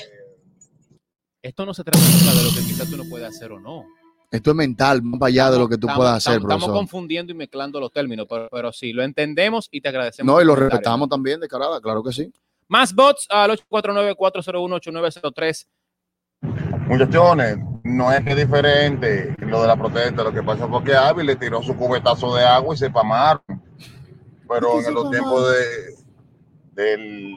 Esto 1.43 1.67
no 1.67 1.75
se 1.75 1.85
trata 1.85 1.99
nunca 1.99 2.33
de 2.39 2.43
lo 2.43 2.49
que 2.55 2.61
quizás 2.67 2.89
tú 2.89 2.97
no 2.97 3.05
puedes 3.07 3.29
hacer 3.29 3.53
o 3.53 3.61
no. 3.61 3.85
Esto 4.31 4.51
es 4.51 4.57
mental, 4.57 5.03
más 5.03 5.21
para 5.21 5.29
allá 5.29 5.51
de 5.51 5.59
lo 5.59 5.69
que 5.69 5.77
tú 5.77 5.89
Estamos- 5.89 5.97
puedas 5.99 6.17
hacer, 6.17 6.37
estamos, 6.41 6.57
estamos 6.63 6.79
confundiendo 6.79 7.33
y 7.33 7.35
mezclando 7.35 7.81
los 7.81 7.93
términos, 7.93 8.25
pero, 8.29 8.49
pero 8.51 8.73
sí, 8.73 8.95
lo 8.95 9.03
entendemos 9.03 9.69
y 9.71 9.83
te 9.83 9.91
agradecemos. 9.91 10.35
No, 10.35 10.41
y 10.41 10.47
lo 10.47 10.57
respetamos 10.57 11.07
también, 11.11 11.39
de 11.39 11.49
carada, 11.49 11.83
claro 11.83 12.03
que 12.03 12.13
sí. 12.13 12.33
Más 12.67 12.95
bots 12.95 13.27
al 13.29 13.51
849-401-8903. 13.51 15.67
Muchachones, 16.89 17.59
no 17.85 18.11
es 18.13 18.25
que 18.25 18.31
es 18.31 18.37
diferente 18.37 19.35
lo 19.41 19.61
de 19.63 19.69
la 19.69 19.77
protesta, 19.77 20.25
lo 20.25 20.33
que 20.33 20.43
pasa 20.43 20.67
fue 20.67 20.83
que 20.85 20.95
Avi 20.95 21.23
le 21.23 21.37
tiró 21.37 21.63
su 21.63 21.77
cubetazo 21.77 22.35
de 22.35 22.45
agua 22.45 22.75
y 22.75 22.79
se 22.79 22.91
pamaron. 22.91 23.43
Pero 24.49 24.81
en 24.81 24.95
los 24.95 25.11
tiempos 25.11 25.53
de, 25.53 25.95
del, 26.73 27.37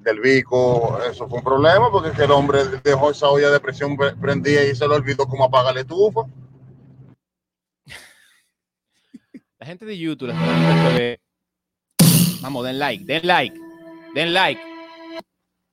del 0.00 0.20
Vico, 0.20 0.98
eso 1.10 1.26
fue 1.26 1.38
un 1.38 1.44
problema 1.44 1.90
porque 1.90 2.10
es 2.10 2.14
que 2.16 2.24
el 2.24 2.30
hombre 2.30 2.64
dejó 2.84 3.10
esa 3.10 3.28
olla 3.28 3.50
de 3.50 3.60
presión 3.60 3.96
pre- 3.96 4.14
prendida 4.16 4.62
y 4.62 4.76
se 4.76 4.86
le 4.86 4.94
olvidó 4.94 5.26
cómo 5.26 5.44
apagar 5.44 5.74
la 5.74 5.80
estufa. 5.80 6.20
La 9.58 9.66
gente 9.66 9.86
de 9.86 9.96
YouTube, 9.96 10.28
la 10.28 10.36
gente 10.36 10.66
de 10.66 10.90
TV, 10.90 11.20
vamos, 12.42 12.64
den 12.66 12.78
like, 12.78 13.04
den 13.06 13.26
like, 13.26 13.58
den 14.14 14.34
like. 14.34 14.60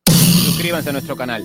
Suscríbanse 0.07 0.89
a 0.89 0.93
nuestro 0.93 1.17
canal. 1.17 1.43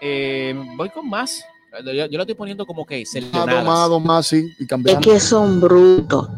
Eh, 0.00 0.54
voy 0.76 0.90
con 0.90 1.08
más. 1.08 1.44
Yo, 1.84 1.92
yo 1.92 2.16
lo 2.16 2.22
estoy 2.22 2.34
poniendo 2.34 2.66
como 2.66 2.84
que 2.84 2.98
Más, 3.00 3.10
seleccionadas. 3.10 3.64
más, 3.64 4.00
más, 4.02 4.26
sí, 4.26 4.52
y 4.58 4.62
Es 4.62 4.68
cambiando. 4.68 5.00
que 5.08 5.20
son 5.20 5.60
brutos. 5.60 6.28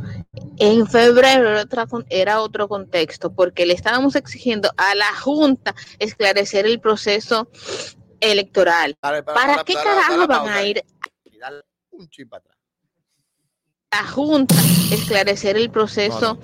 En 0.59 0.87
febrero 0.87 1.49
era, 2.11 2.41
otro 2.41 2.69
contexto, 2.69 3.33
porque 3.33 3.65
le 3.67 3.73
estábamos 3.75 4.15
exigiendo 4.15 4.71
a 4.77 4.95
la 4.95 5.15
Junta 5.21 5.75
esclarecer 5.99 6.67
el 6.67 6.81
proceso 6.81 7.49
electoral. 8.21 8.95
¿Para 9.01 9.65
qué 9.65 9.75
carajo 9.75 10.27
van 10.27 10.49
a 10.49 10.63
ir 10.65 10.83
Un 11.91 12.09
chip 12.09 12.29
para 12.29 12.41
atrás. 12.45 12.57
a 13.91 14.03
la 14.03 14.09
Junta 14.09 14.55
esclarecer 14.91 15.57
el 15.57 15.71
proceso? 15.71 16.39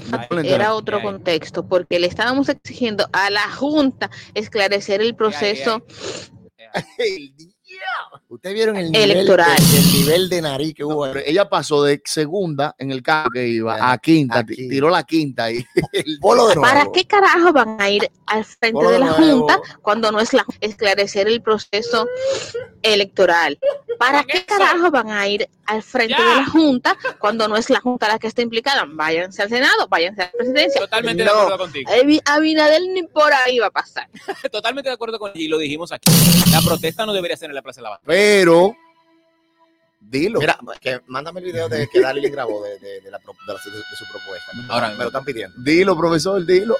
Era 0.45 0.75
otro 0.75 1.03
contexto, 1.03 1.67
porque 1.67 1.99
le 1.99 2.07
estábamos 2.07 2.49
exigiendo 2.49 3.09
a 3.13 3.29
la 3.31 3.51
Junta 3.51 4.11
esclarecer 4.35 5.01
el 5.03 5.15
proceso 5.15 5.83
Ustedes 8.29 8.55
vieron 8.55 8.77
el 8.77 8.91
nivel, 8.91 9.11
Electoral. 9.11 9.57
El, 9.59 9.77
el 9.79 9.93
nivel 9.93 10.29
de 10.29 10.43
nariz 10.43 10.75
que 10.75 10.85
hubo. 10.85 11.07
Ella 11.07 11.49
pasó 11.49 11.83
de 11.83 12.01
segunda 12.05 12.75
en 12.79 12.91
el 12.91 13.03
carro 13.03 13.31
que 13.31 13.47
iba 13.47 13.93
a 13.93 13.99
quinta, 13.99 14.45
ti- 14.45 14.69
tiró 14.69 14.89
la 14.91 15.03
quinta 15.03 15.45
ahí. 15.45 15.65
El 15.93 16.19
polo 16.19 16.49
de 16.49 16.55
¿Para 16.57 16.87
qué 16.93 17.05
carajo 17.07 17.53
van 17.53 17.81
a 17.81 17.91
ir 17.91 18.11
al 18.27 18.45
frente 18.45 18.83
de 18.85 18.93
de 18.93 18.99
la 18.99 19.07
nuevo. 19.19 19.39
Junta 19.41 19.61
cuando 19.83 20.11
no 20.13 20.21
es 20.21 20.33
la 20.33 20.45
esclarecer 20.61 21.29
el 21.29 21.43
proceso 21.43 22.07
electoral? 22.83 23.59
¿Para 23.99 24.25
qué 24.25 24.45
carajo 24.45 24.91
van 24.91 25.11
a 25.11 25.27
ir 25.29 25.49
al 25.67 25.83
frente 25.83 26.15
de 26.23 26.35
la 26.37 26.47
Junta 26.47 26.97
cuando 27.19 27.49
no 27.49 27.57
es 27.57 27.69
la 27.71 27.81
Junta 27.81 28.09
la 28.09 28.19
que 28.19 28.27
está 28.29 28.43
implicada? 28.43 28.85
Váyanse 28.89 29.43
al 29.43 29.49
Senado, 29.49 29.89
váyanse 29.89 30.23
a 30.23 30.25
la 30.27 30.33
presidencia. 30.33 30.81
Totalmente 30.81 31.25
de 31.25 31.29
acuerdo 31.31 31.59
contigo. 31.59 31.91
Abinader 32.27 32.83
ni 32.93 33.03
por 33.05 33.33
ahí 33.33 33.59
va 33.59 33.67
a 33.67 33.71
pasar. 33.71 34.09
Totalmente 34.53 34.89
de 34.91 34.95
acuerdo 34.95 35.19
con 35.19 35.33
y 35.35 35.49
lo 35.49 35.59
dijimos 35.59 35.91
aquí. 35.93 36.11
La 36.53 36.61
protesta 36.61 37.05
no 37.07 37.13
debería 37.13 37.37
ser 37.37 37.51
en 37.51 37.57
la 37.57 37.63
Plaza 37.63 37.81
de 37.81 37.83
la 37.85 37.91
Bandera. 37.91 38.07
Pero, 38.07 38.77
dilo. 40.01 40.41
Mira, 40.41 40.59
que 40.81 41.01
mándame 41.07 41.41
el 41.41 41.47
video 41.47 41.69
de 41.69 41.89
que 41.89 42.01
Darling 42.01 42.31
grabó 42.31 42.63
de, 42.63 42.79
de, 42.79 43.01
de 43.01 43.11
la, 43.11 43.19
de 43.19 43.25
la- 43.47 43.55
de- 43.55 43.71
de 43.79 43.97
su 43.97 44.05
propuesta. 44.11 44.53
Ahora, 44.69 44.91
me 44.91 44.97
lo 44.99 45.07
están 45.07 45.25
pidiendo. 45.25 45.57
Dilo, 45.61 45.97
profesor, 45.97 46.45
dilo. 46.47 46.77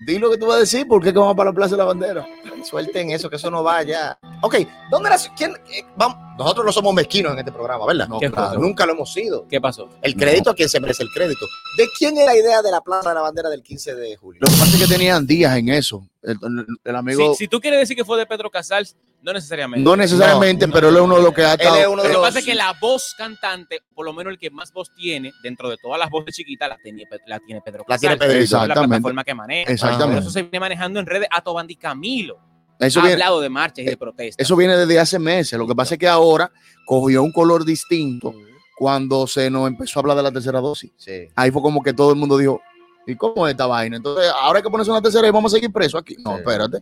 Dilo 0.00 0.30
que 0.30 0.38
tú 0.38 0.46
vas 0.46 0.58
a 0.58 0.60
decir, 0.60 0.86
¿por 0.86 1.02
qué 1.02 1.12
que 1.12 1.18
vamos 1.18 1.34
para 1.36 1.50
la 1.50 1.54
Plaza 1.56 1.72
de 1.72 1.78
la 1.78 1.84
Bandera? 1.84 2.24
Suelten 2.64 3.10
eso, 3.10 3.28
que 3.28 3.34
eso 3.36 3.50
no 3.50 3.64
va 3.64 3.82
ya. 3.82 4.16
Ok, 4.42 4.54
¿dónde 4.90 5.10
nació? 5.10 5.32
¿Quién? 5.36 5.56
eh, 5.72 5.84
vamos, 5.96 6.16
nosotros 6.38 6.64
no 6.66 6.72
somos 6.72 6.94
mezquinos 6.94 7.32
en 7.32 7.40
este 7.40 7.52
programa, 7.52 7.84
¿verdad? 7.86 8.08
¿Qué 8.20 8.30
claro, 8.30 8.48
pasó? 8.50 8.60
nunca 8.60 8.86
lo 8.86 8.92
hemos 8.92 9.12
sido. 9.12 9.46
¿Qué 9.48 9.60
pasó? 9.60 9.88
El 10.02 10.14
crédito 10.16 10.50
a 10.50 10.54
quien 10.54 10.68
se 10.68 10.80
merece 10.80 11.02
el 11.02 11.10
crédito. 11.14 11.44
¿De 11.76 11.86
quién 11.98 12.16
es 12.16 12.24
la 12.26 12.36
idea 12.36 12.62
de 12.62 12.70
la 12.70 12.80
Plaza 12.80 13.08
de 13.10 13.14
la 13.16 13.20
Bandera 13.22 13.48
del 13.50 13.62
15 13.62 13.94
de 13.94 14.16
julio? 14.16 14.40
Lo 14.42 14.48
que 14.50 14.56
pasa 14.58 14.76
es 14.76 14.82
que 14.88 14.94
tenían 14.94 15.26
días 15.26 15.56
en 15.56 15.68
eso. 15.68 16.08
El, 16.22 16.36
el- 16.42 16.66
el 16.84 16.96
amigo, 16.96 17.32
Si, 17.34 17.44
si 17.44 17.48
tú 17.48 17.60
quieres 17.60 17.80
decir 17.80 17.96
que 17.96 18.04
fue 18.04 18.18
de 18.18 18.26
Pedro 18.26 18.50
Casals, 18.50 18.96
no 19.22 19.32
necesariamente. 19.32 19.82
no 19.84 19.96
necesariamente, 19.96 20.68
pero 20.68 20.90
él 20.90 20.96
es 20.96 21.02
uno 21.02 21.16
de 21.16 21.22
los 21.22 21.34
que 21.34 21.42
ha 21.42 21.54
Él 21.54 21.60
estado. 21.60 21.76
es 21.76 21.86
uno 21.88 22.02
de 22.02 22.08
Lo 22.08 22.14
que 22.16 22.20
pasa 22.20 22.38
es 22.38 22.44
que 22.44 22.54
la 22.54 22.72
voz 22.80 23.14
cantante, 23.18 23.80
por 23.94 24.04
lo 24.06 24.12
menos 24.12 24.32
el 24.32 24.38
que 24.38 24.50
más 24.50 24.72
voz 24.72 24.92
tiene, 24.94 25.32
dentro 25.42 25.68
de 25.68 25.76
todas 25.76 25.98
las 25.98 26.08
voces 26.10 26.34
chiquitas, 26.36 26.68
la 26.68 26.76
tiene, 26.78 27.04
la 27.26 27.38
tiene 27.40 27.60
Pedro 27.64 27.84
La 27.88 27.98
tiene 27.98 28.16
Casals. 28.16 28.34
Esa 28.34 28.42
es 28.44 28.50
la 28.52 28.58
Exactamente. 28.58 28.88
plataforma 28.88 29.24
que 29.24 29.34
maneja. 29.34 29.72
Exactamente. 29.72 30.14
Por 30.14 30.22
eso 30.22 30.30
se 30.30 30.42
viene 30.42 30.60
manejando 30.60 31.00
en 31.00 31.06
redes 31.06 31.28
a 31.32 31.40
Tobandi 31.40 31.74
Camilo. 31.76 32.38
Eso 32.78 33.00
ha 33.00 33.02
viene- 33.02 33.14
hablado 33.14 33.40
de 33.40 33.48
marchas 33.48 33.78
y 33.84 33.84
de 33.88 33.96
protestas. 33.96 34.44
Eso 34.44 34.54
viene 34.56 34.76
desde 34.76 34.98
hace 34.98 35.18
meses. 35.18 35.58
Lo 35.58 35.66
que 35.66 35.74
pasa 35.74 35.94
es 35.94 35.98
que 36.00 36.08
ahora 36.08 36.50
cogió 36.86 37.22
un 37.22 37.32
color 37.32 37.64
distinto 37.64 38.34
cuando 38.76 39.26
se 39.26 39.50
nos 39.50 39.66
empezó 39.66 39.98
a 39.98 40.00
hablar 40.02 40.16
de 40.16 40.22
la 40.22 40.32
tercera 40.32 40.60
dosis. 40.60 40.92
Sí. 40.96 41.28
Ahí 41.34 41.50
fue 41.50 41.60
como 41.62 41.82
que 41.82 41.92
todo 41.92 42.10
el 42.10 42.16
mundo 42.16 42.38
dijo, 42.38 42.60
¿y 43.06 43.16
cómo 43.16 43.46
es 43.46 43.52
esta 43.52 43.66
vaina? 43.66 43.96
Entonces, 43.96 44.30
ahora 44.40 44.58
hay 44.58 44.62
que 44.62 44.70
ponerse 44.70 44.90
una 44.90 45.02
tercera 45.02 45.26
y 45.26 45.30
vamos 45.30 45.52
a 45.52 45.56
seguir 45.56 45.72
presos 45.72 46.00
aquí. 46.00 46.16
No, 46.24 46.32
Sí. 46.34 46.38
espérate. 46.38 46.78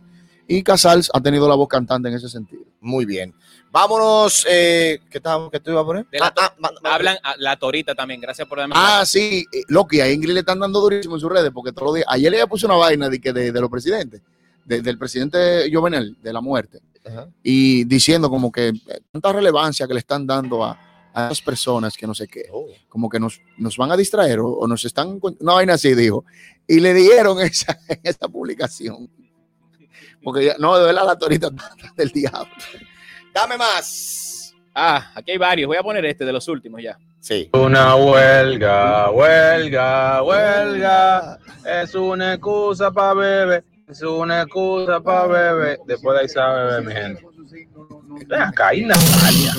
Y 0.49 0.63
Casals 0.63 1.09
ha 1.13 1.19
tenido 1.19 1.49
la 1.49 1.55
voz 1.55 1.67
cantante 1.67 2.07
en 2.07 2.15
ese 2.15 2.29
sentido. 2.29 2.61
Muy 2.79 3.03
bien. 3.05 3.33
Vámonos. 3.71 4.45
Eh, 4.49 4.99
¿Qué, 5.09 5.17
estábamos- 5.17 5.51
qué 5.51 5.59
tú 5.59 5.71
ibas 5.71 5.83
a 5.83 5.85
poner? 5.85 6.05
De 6.09 6.19
la 6.19 6.27
Ah, 6.27 6.33
ah, 6.39 6.53
ma- 6.57 6.71
ma- 6.81 6.95
Hablan 6.95 7.17
a 7.21 7.35
la 7.37 7.57
Torita 7.57 7.93
también. 7.93 8.21
Gracias 8.21 8.47
por 8.47 8.57
darme. 8.59 8.73
Ah, 8.77 9.03
sí, 9.05 9.43
eh, 9.51 9.63
Loki, 9.67 9.99
a 9.99 10.09
Ingrid 10.09 10.33
le 10.33 10.39
están 10.39 10.59
dando 10.59 10.79
durísimo 10.79 11.15
en 11.15 11.19
sus 11.21 11.29
redes 11.29 11.51
porque 11.53 11.73
todos 11.73 11.87
los 11.87 11.95
días, 11.95 12.07
ayer 12.09 12.31
le 12.31 12.47
puse 12.47 12.65
una 12.65 12.75
vaina 12.75 13.09
de, 13.09 13.19
que 13.19 13.33
de, 13.33 13.51
de 13.51 13.59
los 13.61 13.69
presidentes, 13.69 14.21
de- 14.67 14.81
del 14.81 14.97
presidente 14.97 15.69
Jovenel, 15.73 16.17
de 16.21 16.33
la 16.33 16.41
muerte, 16.41 16.79
Ajá. 17.05 17.27
y 17.41 17.85
diciendo 17.85 18.29
como 18.29 18.51
que 18.51 18.67
eh, 18.67 19.01
tanta 19.11 19.31
relevancia 19.33 19.87
que 19.87 19.93
le 19.93 19.99
están 19.99 20.27
dando 20.27 20.63
a, 20.63 20.77
a 21.13 21.25
esas 21.25 21.41
personas 21.41 21.95
que 21.97 22.05
no 22.05 22.13
sé 22.13 22.27
qué, 22.27 22.43
Oh. 22.51 22.67
como 22.89 23.09
que 23.09 23.19
nos, 23.19 23.41
nos 23.57 23.77
van 23.77 23.91
a 23.91 23.97
distraer 23.97 24.39
o, 24.39 24.49
o 24.49 24.67
nos 24.67 24.83
están, 24.85 25.19
con- 25.19 25.37
una 25.39 25.53
vaina 25.53 25.73
así, 25.73 25.95
dijo, 25.95 26.25
y 26.67 26.79
le 26.79 26.93
dieron 26.93 27.39
esa, 27.41 27.77
esa 28.03 28.27
publicación. 28.27 29.09
Porque 30.23 30.45
ya, 30.45 30.55
no, 30.59 30.77
de 30.77 30.85
verdad 30.85 31.05
la 31.05 31.17
torita 31.17 31.49
del 31.95 32.09
diablo. 32.11 32.51
Dame 33.33 33.57
más. 33.57 34.53
Ah, 34.75 35.11
aquí 35.15 35.31
hay 35.31 35.37
varios. 35.37 35.67
Voy 35.67 35.77
a 35.77 35.83
poner 35.83 36.05
este 36.05 36.25
de 36.25 36.33
los 36.33 36.47
últimos 36.47 36.81
ya. 36.83 36.97
Sí. 37.19 37.49
Una 37.53 37.95
huelga, 37.95 39.09
huelga, 39.11 40.21
huelga. 40.23 41.39
Es 41.65 41.95
una 41.95 42.33
excusa 42.33 42.91
para 42.91 43.13
beber. 43.13 43.63
Es 43.87 44.01
una 44.01 44.41
excusa 44.41 44.99
para 44.99 45.27
beber. 45.27 45.79
Después 45.85 46.15
de 46.15 46.21
ahí 46.21 46.29
se 46.29 46.39
va 46.39 46.51
a 46.51 46.63
beber, 46.63 46.83
mi 46.83 46.93
gente. 46.93 47.25
Ven 48.27 48.41
acá, 48.41 48.73
y 48.73 48.81
Natalia. 48.81 49.53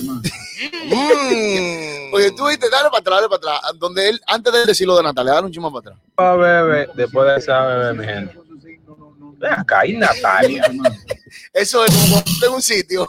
Mm. 0.85 2.13
Oye, 2.13 2.31
tú 2.33 2.47
viste, 2.49 2.69
dale 2.69 2.91
para 2.91 2.99
atrás, 2.99 3.17
dale 3.21 3.29
para 3.29 3.57
atrás, 3.57 3.73
donde 3.79 4.09
él, 4.09 4.21
antes 4.27 4.53
de 4.53 4.67
decirlo 4.67 4.97
de 4.97 5.05
Natalia, 5.05 5.35
dale 5.35 5.47
un 5.47 5.53
chimo 5.53 5.73
para 5.73 5.95
atrás. 5.95 6.11
Para 6.15 6.37
beber. 6.37 6.91
Después 6.95 7.27
de 7.27 7.35
ahí 7.35 7.41
se 7.41 7.51
va 7.53 7.63
a 7.63 7.67
beber, 7.77 7.95
mi 7.95 8.05
gente. 8.05 8.39
Ven 9.39 9.53
acá, 9.53 9.87
y 9.87 9.97
Natalia. 9.97 10.71
Eso 11.53 11.85
es 11.85 11.95
como 11.95 12.09
cuando 12.09 12.25
tú 12.25 12.33
estás 12.33 12.49
en 12.49 12.55
un 12.55 12.63
sitio 12.63 13.09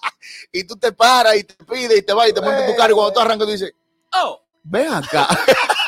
y 0.52 0.64
tú 0.64 0.76
te 0.76 0.92
paras 0.92 1.36
y 1.36 1.44
te 1.44 1.64
pides 1.64 1.98
y 1.98 2.02
te 2.02 2.12
vas 2.12 2.28
y 2.28 2.32
te 2.32 2.40
pones 2.40 2.60
en 2.60 2.70
tu 2.70 2.76
carro 2.76 2.92
y 2.92 2.94
cuando 2.94 3.12
tú 3.12 3.20
arrancas 3.20 3.46
tú 3.46 3.52
dices, 3.52 3.72
Oh, 4.12 4.40
ven 4.62 4.92
acá. 4.92 5.26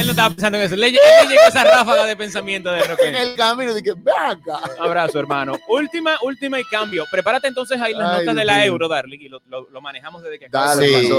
él 0.00 0.06
no 0.06 0.12
estaba 0.12 0.30
pensando 0.30 0.58
en 0.58 0.64
eso. 0.64 0.76
Le, 0.76 0.90
le 0.90 0.98
llegó 1.28 1.42
esa 1.48 1.64
ráfaga 1.64 2.06
de 2.06 2.16
pensamiento 2.16 2.70
de 2.70 2.80
en 2.80 2.88
repente. 2.88 3.22
el 3.22 3.36
camino 3.36 3.74
dije, 3.74 3.92
ven 3.96 4.14
acá. 4.18 4.60
Abrazo, 4.78 5.18
hermano. 5.20 5.52
Última, 5.68 6.16
última 6.22 6.58
y 6.58 6.64
cambio. 6.64 7.04
Prepárate 7.10 7.48
entonces 7.48 7.80
ahí 7.80 7.92
las 7.94 8.12
Ay, 8.12 8.18
notas 8.20 8.36
de 8.36 8.44
la 8.44 8.64
euro, 8.64 8.88
Darling, 8.88 9.20
y 9.20 9.28
lo, 9.28 9.40
lo- 9.46 9.68
lo 9.70 9.80
manejamos 9.80 10.22
desde 10.22 10.38
que 10.38 10.46
acaba. 10.46 10.74
Dale. 10.74 11.10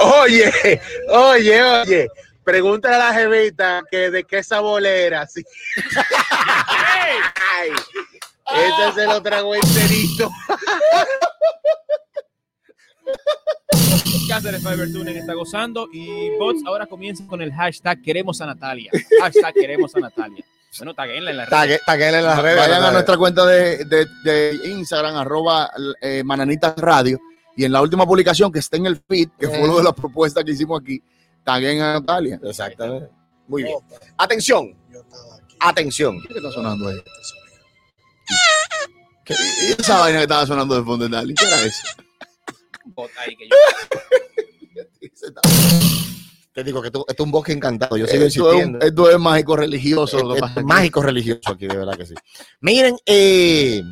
Oye, 0.00 0.52
oye, 1.08 1.62
oye. 1.62 2.08
Pregúntale 2.44 2.96
a 2.96 2.98
la 2.98 3.14
jevita 3.14 3.82
que 3.90 4.10
de 4.10 4.24
qué 4.24 4.42
sabolera. 4.42 5.26
Sí. 5.28 5.42
Ay, 7.54 7.70
ese 8.54 8.92
se 9.00 9.06
lo 9.06 9.22
tragó 9.22 9.54
enterito. 9.54 10.30
Cáceres 14.28 14.62
Fiber 14.62 14.90
Tuning 14.92 15.16
está 15.16 15.34
gozando 15.34 15.88
y 15.92 16.30
bots 16.38 16.62
ahora 16.66 16.86
comienzan 16.86 17.26
con 17.26 17.42
el 17.42 17.52
hashtag 17.52 18.00
queremos 18.02 18.40
a 18.40 18.46
Natalia. 18.46 18.90
Hashtag 19.20 19.54
queremos 19.54 19.94
a 19.94 20.00
Natalia. 20.00 20.44
Bueno, 20.78 20.94
taguenla 20.94 21.30
en 21.32 21.36
la 21.36 21.44
red. 21.44 21.52
Tague- 21.52 21.80
taguéle 21.84 22.18
en 22.18 22.24
las 22.24 22.40
redes. 22.42 22.56
Vayan 22.58 22.82
a 22.84 22.90
nuestra 22.92 23.16
cuenta 23.18 23.44
de, 23.44 23.84
de- 23.84 24.06
de 24.24 24.58
Instagram, 24.70 25.16
arroba 25.16 25.70
eh, 26.00 26.22
Mananitas 26.24 26.74
Radio, 26.76 27.20
y 27.56 27.64
en 27.64 27.72
la 27.72 27.82
última 27.82 28.06
publicación 28.06 28.50
que 28.50 28.60
está 28.60 28.78
en 28.78 28.86
el 28.86 28.96
feed, 29.06 29.28
que 29.38 29.48
fue 29.48 29.66
lo 29.66 29.76
de 29.76 29.84
la 29.84 29.92
propuesta 29.92 30.42
que 30.42 30.52
hicimos 30.52 30.80
aquí, 30.80 31.02
taguen 31.44 31.82
a 31.82 31.92
Natalia. 31.94 32.40
Exactamente. 32.42 33.10
Muy 33.48 33.64
bien. 33.64 33.76
Atención. 34.16 34.74
Atención. 35.60 36.22
¿Qué 36.26 36.38
está 36.38 36.50
sonando 36.50 36.88
ahí? 36.88 36.96
¿Qué- 39.24 39.34
y 39.68 39.72
esa 39.80 39.98
vaina 39.98 40.18
que 40.18 40.22
estaba 40.24 40.46
sonando 40.46 40.74
de 40.74 40.82
fondo, 40.84 41.06
Natalia? 41.06 41.34
¿Qué 41.38 41.44
era 41.44 41.62
eso? 41.64 41.82
Bot 42.86 43.10
ahí 43.18 43.36
que 43.36 43.48
yo- 43.48 43.56
Te 46.52 46.62
digo 46.64 46.82
que 46.82 46.88
esto, 46.88 47.04
esto 47.08 47.22
es 47.22 47.26
un 47.26 47.30
bosque 47.32 47.52
encantado. 47.52 47.96
Yo 47.96 48.06
sigo 48.06 48.24
Esto 48.26 48.52
es, 48.52 48.66
un- 48.66 48.82
esto 48.82 49.10
es 49.10 49.18
mágico 49.18 49.56
religioso. 49.56 50.18
lo 50.22 50.30
que 50.30 50.34
Es- 50.34 50.40
pasa 50.42 50.52
es 50.54 50.58
aquí. 50.58 50.66
mágico 50.66 51.02
religioso 51.02 51.50
aquí, 51.52 51.66
de 51.66 51.76
verdad 51.76 51.96
que 51.96 52.04
sí. 52.06 52.14
Miren, 52.60 52.96
eh, 53.06 53.82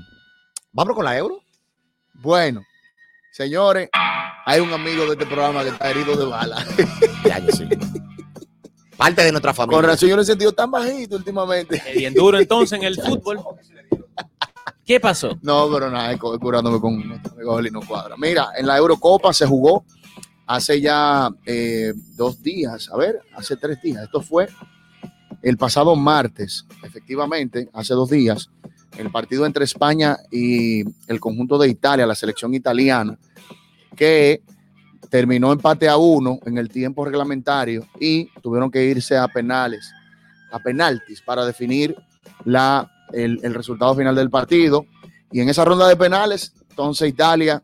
vamos 0.73 0.95
con 0.95 1.05
la 1.07 1.17
euro. 1.17 1.41
Bueno, 2.15 2.63
señores, 3.33 3.89
hay 4.45 4.61
un 4.61 4.71
amigo 4.75 5.07
de 5.07 5.13
este 5.13 5.25
programa 5.25 5.63
que 5.63 5.71
está 5.71 5.91
herido 5.91 6.15
de 6.17 6.25
bala. 6.27 6.65
Ya, 7.25 7.39
yo 7.39 7.51
sí. 7.53 7.65
Parte 8.97 9.23
de 9.25 9.33
nuestra 9.33 9.55
familia. 9.55 9.77
Con 9.79 9.85
razón, 9.87 10.09
yo 10.11 10.17
lo 10.17 10.23
he 10.23 10.27
sentido 10.27 10.53
tan 10.53 10.71
bajito 10.71 11.17
últimamente. 11.17 11.83
Bien 11.97 12.13
duro 12.13 12.39
entonces 12.39 12.79
en 12.79 12.85
el 12.85 12.97
fútbol. 13.01 13.39
¿Qué 14.91 14.99
pasó? 14.99 15.39
No, 15.43 15.71
pero 15.73 15.89
nada, 15.89 16.19
cu- 16.19 16.37
curándome 16.41 16.81
con 16.81 17.07
nuestro 17.07 17.35
amigo 17.35 17.55
Belino 17.55 17.81
Cuadra. 17.81 18.17
Mira, 18.19 18.49
en 18.59 18.67
la 18.67 18.77
Eurocopa 18.77 19.33
se 19.33 19.47
jugó 19.47 19.85
hace 20.49 20.81
ya 20.81 21.29
eh, 21.47 21.93
dos 22.17 22.43
días, 22.43 22.91
a 22.93 22.97
ver, 22.97 23.21
hace 23.37 23.55
tres 23.57 23.81
días. 23.81 24.03
Esto 24.03 24.21
fue 24.21 24.49
el 25.43 25.57
pasado 25.57 25.95
martes, 25.95 26.67
efectivamente, 26.83 27.69
hace 27.73 27.95
dos 27.95 28.11
días, 28.11 28.51
el 28.99 29.13
partido 29.13 29.47
entre 29.47 29.63
España 29.65 30.17
y 30.29 30.81
el 31.07 31.21
conjunto 31.21 31.57
de 31.57 31.69
Italia, 31.69 32.05
la 32.05 32.17
selección 32.17 32.53
italiana, 32.53 33.17
que 33.95 34.43
terminó 35.09 35.53
empate 35.53 35.89
a 35.89 35.99
uno 35.99 36.41
en 36.47 36.59
el 36.59 36.69
tiempo 36.69 37.05
reglamentario 37.05 37.87
y 38.01 38.25
tuvieron 38.43 38.73
que 38.73 38.85
irse 38.87 39.17
a 39.17 39.29
penales, 39.29 39.89
a 40.51 40.59
penaltis 40.59 41.23
para 41.23 41.45
definir 41.47 41.95
la, 42.45 42.91
el, 43.13 43.55
resultado 43.55 43.95
final 43.95 44.15
del 44.15 44.31
partido. 44.31 44.87
Y 45.33 45.41
en 45.41 45.49
esa 45.49 45.65
ronda 45.65 45.87
de 45.89 45.97
penales, 45.97 46.53
entonces 46.71 47.09
Italia 47.09 47.63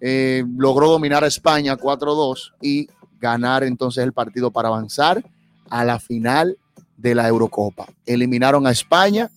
eh, 0.00 0.44
logró 0.56 0.90
dominar 0.90 1.24
a 1.24 1.26
España 1.26 1.76
4-2 1.76 2.52
y 2.62 2.88
ganar 3.20 3.64
entonces 3.64 4.04
el 4.04 4.12
partido 4.12 4.50
para 4.50 4.68
avanzar 4.68 5.24
a 5.70 5.84
la 5.84 5.98
final 5.98 6.58
de 6.96 7.14
la 7.14 7.28
Eurocopa. 7.28 7.86
Eliminaron 8.06 8.66
a 8.66 8.70
España 8.70 9.30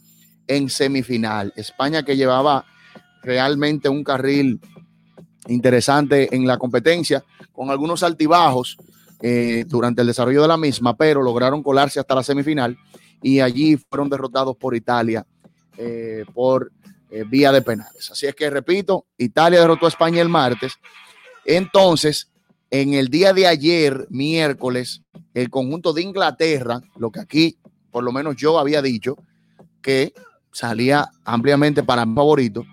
en 0.48 0.70
semifinal. 0.70 1.54
España 1.56 2.04
que 2.04 2.16
llevaba 2.16 2.66
realmente 3.24 3.90
un 3.90 4.04
carril 4.04 4.60
interesante 5.48 6.34
en 6.36 6.46
la 6.46 6.58
competencia, 6.58 7.24
con 7.52 7.70
algunos 7.70 8.04
altibajos 8.04 8.78
eh, 9.22 9.66
durante 9.68 10.02
el 10.02 10.08
desarrollo 10.08 10.42
de 10.42 10.48
la 10.48 10.58
misma, 10.58 10.96
pero 10.96 11.22
lograron 11.22 11.64
colarse 11.64 12.00
hasta 12.00 12.16
la 12.16 12.24
semifinal 12.24 12.78
y 13.22 13.40
allí 13.40 13.78
fueron 13.78 14.10
derrotados 14.10 14.56
por 14.56 14.76
Italia 14.76 15.26
eh, 15.78 16.26
por 16.34 16.72
eh, 17.10 17.24
vía 17.28 17.52
de 17.52 17.62
penales. 17.62 18.12
Así 18.12 18.26
es 18.26 18.36
que, 18.36 18.50
repito, 18.50 19.06
Italia 19.18 19.62
derrotó 19.62 19.86
a 19.86 19.90
España 19.90 20.22
el 20.22 20.30
martes. 20.30 20.74
Entonces, 21.46 22.30
en 22.70 22.94
el 22.94 23.08
día 23.08 23.34
de 23.34 23.48
ayer, 23.48 24.08
miércoles, 24.10 25.04
el 25.34 25.50
conjunto 25.50 25.94
de 25.94 26.02
Inglaterra, 26.02 26.82
lo 26.98 27.12
que 27.12 27.20
aquí, 27.20 27.58
por 27.92 28.04
lo 28.04 28.12
menos 28.12 28.36
yo 28.36 28.60
había 28.60 28.82
dicho, 28.82 29.18
que 29.82 30.14
salía 30.52 31.08
ampliamente 31.24 31.84
para 31.84 32.06
mi 32.06 32.16
favorito 32.16 32.66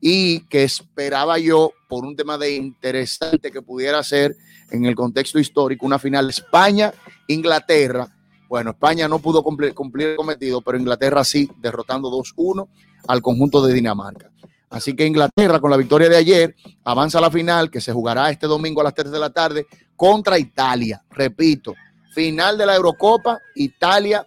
y 0.00 0.40
que 0.48 0.64
esperaba 0.64 1.38
yo, 1.38 1.72
por 1.88 2.04
un 2.04 2.14
tema 2.14 2.36
de 2.36 2.56
interesante 2.56 3.50
que 3.50 3.62
pudiera 3.62 4.02
ser 4.02 4.36
en 4.70 4.84
el 4.84 4.94
contexto 4.94 5.38
histórico, 5.38 5.86
una 5.86 5.98
final 5.98 6.28
España-Inglaterra. 6.28 8.14
Bueno, 8.48 8.70
España 8.70 9.06
no 9.08 9.18
pudo 9.18 9.42
cumplir, 9.42 9.74
el 10.00 10.16
cometido, 10.16 10.62
pero 10.62 10.78
Inglaterra 10.78 11.22
sí, 11.22 11.50
derrotando 11.58 12.10
2-1 12.10 12.66
al 13.06 13.20
conjunto 13.20 13.64
de 13.64 13.74
Dinamarca. 13.74 14.30
Así 14.70 14.94
que 14.94 15.06
Inglaterra, 15.06 15.60
con 15.60 15.70
la 15.70 15.76
victoria 15.76 16.08
de 16.08 16.16
ayer, 16.16 16.56
avanza 16.84 17.18
a 17.18 17.20
la 17.20 17.30
final 17.30 17.70
que 17.70 17.80
se 17.80 17.92
jugará 17.92 18.30
este 18.30 18.46
domingo 18.46 18.80
a 18.80 18.84
las 18.84 18.94
3 18.94 19.10
de 19.10 19.18
la 19.18 19.30
tarde 19.30 19.66
contra 19.96 20.38
Italia. 20.38 21.02
Repito, 21.10 21.74
final 22.14 22.56
de 22.56 22.66
la 22.66 22.74
Eurocopa, 22.74 23.38
Italia 23.54 24.26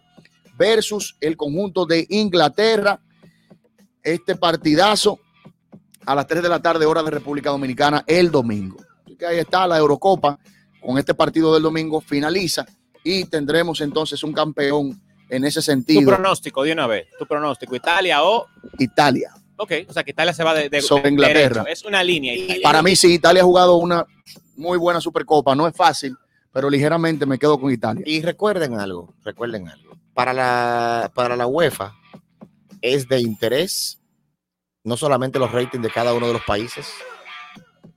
versus 0.57 1.15
el 1.19 1.35
conjunto 1.35 1.85
de 1.85 2.05
Inglaterra. 2.09 2.99
este 4.03 4.35
partidazo 4.35 5.19
a 6.05 6.15
las 6.15 6.25
3 6.25 6.41
de 6.41 6.49
la 6.49 6.59
tarde, 6.59 6.87
hora 6.87 7.03
de 7.03 7.11
República 7.11 7.51
Dominicana, 7.51 8.03
el 8.07 8.31
domingo. 8.31 8.77
Así 9.05 9.15
que 9.15 9.25
ahí 9.25 9.37
está 9.37 9.67
la 9.67 9.77
Eurocopa. 9.77 10.39
Con 10.81 10.97
este 10.97 11.13
partido 11.13 11.53
del 11.53 11.61
domingo 11.61 12.01
finaliza 12.01 12.65
y 13.03 13.25
tendremos 13.25 13.81
entonces 13.81 14.23
un 14.23 14.33
campeón 14.33 15.01
en 15.29 15.43
ese 15.45 15.59
Tu 15.59 15.63
sentido. 15.63 16.11
pronóstico 16.11 16.63
de 16.63 16.73
una 16.73 16.87
vez. 16.87 17.07
Tu 17.17 17.25
pronóstico. 17.25 17.75
Italia 17.75 18.23
o. 18.23 18.47
Italia. 18.79 19.31
Ok, 19.57 19.71
o 19.87 19.93
sea 19.93 20.03
que 20.03 20.11
Italia 20.11 20.33
se 20.33 20.43
va 20.43 20.53
de, 20.53 20.69
de- 20.69 20.81
Sobre 20.81 21.03
de- 21.03 21.09
Inglaterra. 21.09 21.63
derecho. 21.63 21.67
Es 21.67 21.85
una 21.85 22.03
línea. 22.03 22.33
Italia. 22.35 22.61
Para 22.63 22.81
mí 22.81 22.95
sí, 22.95 23.13
Italia 23.13 23.41
ha 23.41 23.45
jugado 23.45 23.75
una 23.75 24.05
muy 24.55 24.77
buena 24.77 24.99
Supercopa. 24.99 25.55
No 25.55 25.67
es 25.67 25.75
fácil, 25.75 26.15
pero 26.51 26.69
ligeramente 26.69 27.25
me 27.25 27.37
quedo 27.39 27.59
con 27.59 27.71
Italia. 27.71 28.03
Y 28.05 28.21
recuerden 28.21 28.79
algo, 28.79 29.13
recuerden 29.23 29.67
algo. 29.69 29.95
Para 30.13 30.33
la, 30.33 31.11
para 31.13 31.35
la 31.35 31.47
UEFA 31.47 31.93
es 32.81 33.07
de 33.07 33.19
interés 33.21 33.99
no 34.83 34.97
solamente 34.97 35.37
los 35.39 35.51
ratings 35.51 35.83
de 35.83 35.91
cada 35.91 36.13
uno 36.13 36.25
de 36.27 36.33
los 36.33 36.41
países 36.43 36.87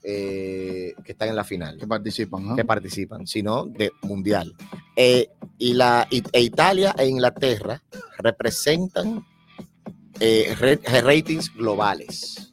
eh, 0.05 0.95
que 1.05 1.13
están 1.13 1.31
en 1.31 1.37
la 1.37 1.45
final, 1.45 1.79
que 1.79 1.87
participan, 1.87 2.47
¿no? 2.49 2.57
que 2.57 2.65
participan, 2.65 3.27
sino 3.27 3.65
de 3.67 3.91
mundial. 4.03 4.55
Eh, 4.95 5.29
y 5.59 5.73
la 5.75 6.07
y- 6.11 6.23
e 6.33 6.41
Italia 6.43 6.95
e 6.99 7.07
Inglaterra 7.07 7.83
representan 8.19 9.25
eh, 10.21 10.55
re- 10.59 10.81
ratings 11.03 11.53
globales. 11.55 12.53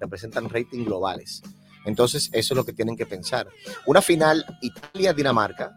Representan 0.00 0.48
ratings 0.48 0.84
globales. 0.86 1.42
Entonces, 1.84 2.28
eso 2.32 2.54
es 2.54 2.56
lo 2.56 2.64
que 2.64 2.72
tienen 2.72 2.96
que 2.96 3.06
pensar. 3.06 3.48
Una 3.86 4.02
final 4.02 4.44
Italia-Dinamarca 4.62 5.72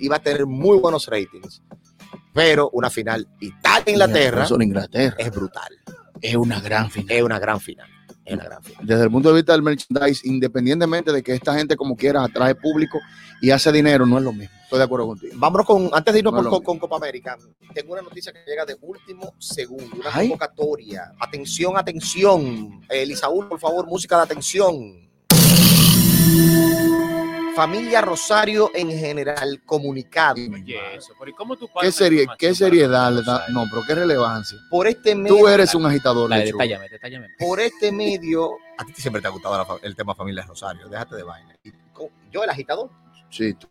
iba 0.00 0.16
a 0.16 0.18
tener 0.18 0.44
muy 0.46 0.78
buenos 0.78 1.06
ratings, 1.06 1.62
pero 2.34 2.68
una 2.72 2.90
final 2.90 3.26
Italia-Inglaterra 3.40 4.42
es 5.18 5.30
brutal. 5.30 5.72
Es 6.20 6.34
una 6.36 6.60
gran 6.60 6.90
final. 6.90 7.16
Es 7.16 7.22
una 7.22 7.38
gran 7.38 7.60
final. 7.60 7.88
Gran 8.36 8.62
final. 8.62 8.86
Desde 8.86 9.04
el 9.04 9.10
punto 9.10 9.28
de 9.30 9.34
vista 9.36 9.52
del 9.52 9.62
merchandise, 9.62 10.26
independientemente 10.28 11.12
de 11.12 11.22
que 11.22 11.32
esta 11.34 11.54
gente 11.54 11.76
como 11.76 11.96
quiera 11.96 12.22
atrae 12.24 12.54
público 12.54 12.98
y 13.40 13.50
hace 13.50 13.72
dinero, 13.72 14.04
no 14.06 14.18
es 14.18 14.24
lo 14.24 14.32
mismo. 14.32 14.54
Estoy 14.64 14.78
de 14.80 14.84
acuerdo 14.84 15.06
contigo. 15.06 15.32
Vámonos 15.36 15.66
con, 15.66 15.88
antes 15.92 16.12
de 16.12 16.18
irnos 16.18 16.34
No 16.34 16.42
por- 16.42 16.50
con, 16.50 16.62
con 16.62 16.78
Copa 16.78 16.96
América, 16.96 17.38
tengo 17.72 17.94
una 17.94 18.02
noticia 18.02 18.32
que 18.32 18.40
llega 18.46 18.66
de 18.66 18.76
último 18.82 19.34
segundo, 19.38 19.96
una 19.96 20.10
Ay. 20.12 20.28
convocatoria. 20.28 21.12
Atención, 21.18 21.76
atención. 21.76 22.82
Eh, 22.90 23.02
Elisaúl, 23.02 23.48
por 23.48 23.58
favor, 23.58 23.86
música 23.86 24.16
de 24.18 24.22
atención. 24.24 25.07
Familia 27.58 28.00
Rosario 28.00 28.70
en 28.72 28.88
general, 28.96 29.60
comunicado. 29.66 30.36
Oye, 30.54 30.78
eso. 30.94 31.12
Pero 31.18 31.30
¿y 31.32 31.34
cómo 31.34 31.56
tú 31.56 31.68
¿Qué, 31.80 31.90
serie, 31.90 32.26
qué 32.38 32.54
seriedad 32.54 33.10
le 33.10 33.18
Rosario? 33.18 33.40
da? 33.40 33.48
No, 33.48 33.64
pero 33.68 33.82
qué 33.84 33.94
relevancia. 33.96 34.56
Por 34.70 34.86
este 34.86 35.16
medio. 35.16 35.36
Tú 35.38 35.48
eres 35.48 35.74
un 35.74 35.84
agitador. 35.84 36.30
Dale, 36.30 36.44
Lechuga. 36.44 36.62
detállame, 36.64 36.88
detállame. 36.88 37.26
Por 37.36 37.58
este 37.58 37.90
medio. 37.90 38.50
A 38.78 38.84
ti 38.84 38.92
siempre 38.96 39.20
te 39.20 39.26
ha 39.26 39.30
gustado 39.32 39.56
la 39.58 39.66
el 39.82 39.96
tema 39.96 40.14
Familia 40.14 40.44
Rosario, 40.46 40.88
déjate 40.88 41.16
de 41.16 41.24
vaina. 41.24 41.56
Yo, 42.30 42.44
el 42.44 42.50
agitador. 42.50 42.90
Sí, 43.28 43.54
tú. 43.54 43.68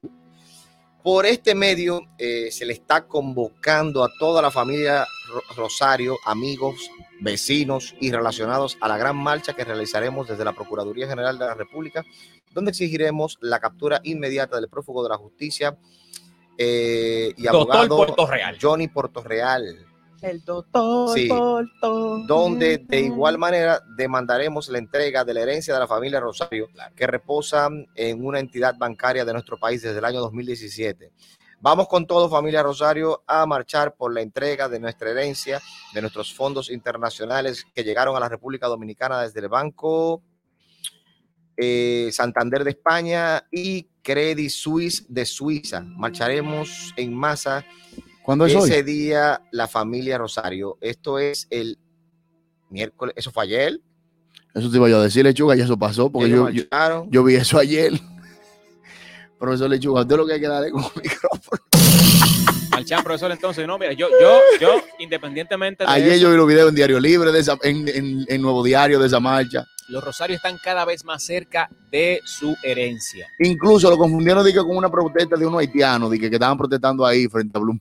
Por 1.02 1.26
este 1.26 1.56
medio 1.56 2.02
eh, 2.18 2.52
se 2.52 2.66
le 2.66 2.74
está 2.74 3.08
convocando 3.08 4.04
a 4.04 4.10
toda 4.20 4.42
la 4.42 4.52
familia 4.52 5.06
Ro- 5.30 5.44
Rosario, 5.56 6.18
amigos, 6.26 6.76
vecinos 7.20 7.96
y 8.00 8.12
relacionados 8.12 8.78
a 8.82 8.88
la 8.88 8.98
gran 8.98 9.18
marcha 9.18 9.54
que 9.54 9.64
realizaremos 9.64 10.28
desde 10.28 10.46
la 10.46 10.54
Procuraduría 10.54 11.08
General 11.08 11.38
de 11.38 11.46
la 11.46 11.54
República, 11.54 12.04
donde 12.54 12.72
exigiremos 12.72 13.38
la 13.42 13.60
captura 13.60 14.02
inmediata 14.04 14.58
del 14.58 14.70
prófugo 14.70 15.04
de 15.04 15.10
la 15.10 15.18
justicia 15.18 15.78
eh, 16.58 17.34
y 17.38 17.44
Doctor 17.44 17.76
abogado 17.78 17.98
Portorreal. 17.98 18.58
Johnny 18.62 18.88
Portorreal. 18.88 19.86
El 20.22 20.44
doctor, 20.44 21.16
Sí. 21.16 21.30
donde 22.26 22.80
de 22.80 23.00
igual 23.02 23.38
manera 23.38 23.84
demandaremos 23.96 24.68
la 24.70 24.80
entrega 24.80 25.24
de 25.24 25.34
la 25.36 25.42
herencia 25.42 25.76
de 25.76 25.80
la 25.80 25.88
familia 25.88 26.20
Rosario, 26.20 26.70
que 26.96 27.06
reposa 27.06 27.70
en 27.94 28.26
una 28.26 28.40
entidad 28.40 28.76
bancaria 28.80 29.24
de 29.24 29.34
nuestro 29.34 29.60
país 29.60 29.84
desde 29.84 30.00
el 30.00 30.06
año 30.06 30.20
2017. 30.22 31.12
Vamos 31.60 31.88
con 31.88 32.06
todo, 32.06 32.30
familia 32.30 32.62
Rosario, 32.62 33.24
a 33.26 33.46
marchar 33.46 33.96
por 33.96 34.14
la 34.14 34.22
entrega 34.22 34.70
de 34.70 34.80
nuestra 34.80 35.10
herencia, 35.10 35.60
de 35.94 36.02
nuestros 36.02 36.34
fondos 36.34 36.70
internacionales 36.70 37.66
que 37.74 37.84
llegaron 37.84 38.16
a 38.16 38.20
la 38.20 38.30
República 38.30 38.68
Dominicana 38.68 39.22
desde 39.22 39.40
el 39.40 39.50
Banco 39.50 40.22
eh, 41.58 42.10
Santander 42.12 42.64
de 42.64 42.70
España 42.70 43.44
y 43.52 43.88
Credit 44.04 44.52
Suisse 44.52 45.06
de 45.10 45.26
Suiza. 45.26 45.82
Marcharemos 45.82 46.94
en 46.96 47.16
masa 47.16 47.66
¿Cuándo 48.28 48.46
es 48.46 48.54
ese 48.54 48.78
hoy? 48.78 48.84
día 48.84 49.42
la 49.52 49.68
familia 49.68 50.18
Rosario. 50.18 50.78
Esto 50.82 51.18
es 51.18 51.48
el 51.50 51.80
miércoles, 52.70 53.16
eso 53.18 53.32
fue 53.32 53.46
ayer. 53.46 53.80
Eso 54.54 54.70
te 54.70 54.76
iba 54.76 54.90
yo 54.90 55.00
a 55.00 55.04
decir, 55.04 55.24
Lechuga, 55.24 55.56
y 55.56 55.62
eso 55.62 55.80
pasó, 55.80 56.12
porque 56.12 56.30
yo, 56.30 56.50
yo, 56.50 56.64
yo 57.10 57.24
vi 57.24 57.36
eso 57.36 57.58
ayer. 57.58 57.94
Profesor 59.40 59.70
Lechuga, 59.70 60.02
usted 60.02 60.16
lo 60.18 60.26
que 60.26 60.34
hay 60.34 60.40
que 60.40 60.48
darle 60.48 60.72
con 60.72 60.84
el 60.84 60.90
micrófono. 61.04 61.62
Marchán, 62.72 63.04
profesor, 63.04 63.32
entonces, 63.32 63.66
no, 63.68 63.78
mira, 63.78 63.94
yo, 63.94 64.08
yo, 64.22 64.40
yo, 64.62 64.82
independientemente 65.00 65.84
de 65.84 65.90
Ayer 65.90 66.10
eso, 66.14 66.24
yo 66.24 66.32
vi 66.32 66.38
los 66.38 66.48
videos 66.48 66.70
en 66.70 66.76
Diario 66.76 67.00
Libre, 67.00 67.32
de 67.32 67.40
esa- 67.40 67.58
en, 67.64 67.88
en- 67.88 68.26
en 68.28 68.42
Nuevo 68.42 68.64
Diario 68.64 69.00
de 69.00 69.08
esa 69.08 69.20
marcha. 69.20 69.66
los 69.90 70.04
Rosarios 70.04 70.38
están 70.38 70.58
cada 70.64 70.86
vez 70.86 71.04
más 71.06 71.24
cerca 71.24 71.70
de 71.92 72.20
su 72.26 72.56
herencia. 72.64 73.28
Incluso 73.40 73.90
lo 73.90 73.98
confundieron 73.98 74.46
dije, 74.46 74.60
con 74.60 74.76
una 74.78 74.90
protesta 74.90 75.36
de 75.38 75.46
unos 75.46 75.60
haitianos, 75.62 76.12
dije, 76.12 76.30
que 76.30 76.36
estaban 76.36 76.58
protestando 76.58 77.06
ahí 77.06 77.28
frente 77.28 77.58
a 77.58 77.62
Bloom. 77.62 77.80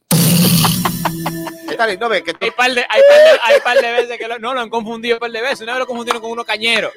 No 1.98 2.08
ve 2.08 2.22
que 2.22 2.32
Hay 2.40 2.50
par 2.50 2.70
de, 2.72 2.80
hay 2.88 3.00
par 3.08 3.18
de, 3.18 3.38
hay 3.42 3.60
par 3.60 3.76
de 3.78 3.92
veces 3.92 4.18
que 4.18 4.26
lo, 4.28 4.38
no 4.38 4.54
lo 4.54 4.60
han 4.60 4.70
confundido 4.70 5.18
par 5.18 5.30
de 5.30 5.40
veces. 5.40 5.60
Una 5.62 5.72
vez 5.72 5.80
lo 5.80 5.86
confundieron 5.86 6.20
con 6.22 6.30
unos 6.30 6.44
cañeros. 6.44 6.92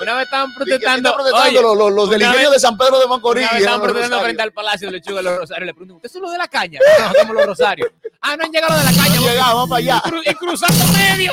Una 0.00 0.14
vez 0.14 0.24
estaban 0.24 0.54
protestando. 0.54 1.14
Protestando 1.14 1.48
oye, 1.50 1.62
los, 1.62 1.76
los- 1.76 1.92
los 1.92 2.10
del 2.10 2.20
una 2.22 2.26
ingenio 2.30 2.50
vez- 2.50 2.56
de 2.56 2.60
San 2.60 2.76
Pedro 2.78 2.98
de 2.98 3.06
Macorís. 3.06 3.48
Estaban 3.52 3.80
protestando 3.82 4.20
frente 4.20 4.42
al 4.42 4.52
Palacio 4.52 4.88
de 4.88 4.92
Lechuga 4.92 5.16
de 5.18 5.22
los 5.22 5.36
Rosarios. 5.38 5.66
Le 5.66 5.72
preguntan, 5.74 5.96
¿ustedes 5.96 6.12
son 6.12 6.22
los 6.22 6.32
de 6.32 6.38
la 6.38 6.48
caña? 6.48 6.80
No, 6.98 7.12
somos 7.20 7.34
los 7.36 7.46
Rosarios. 7.46 7.88
Ah, 8.20 8.36
no 8.36 8.44
han 8.44 8.50
llegado 8.52 8.76
de 8.78 8.84
la 8.84 8.90
caña. 8.92 9.20
Llegado, 9.20 9.54
vamos 9.56 9.68
para 9.68 9.78
allá. 9.78 10.02
Y, 10.04 10.08
cru- 10.10 10.22
y 10.30 10.34
cruzando 10.34 10.84
medio. 10.92 11.32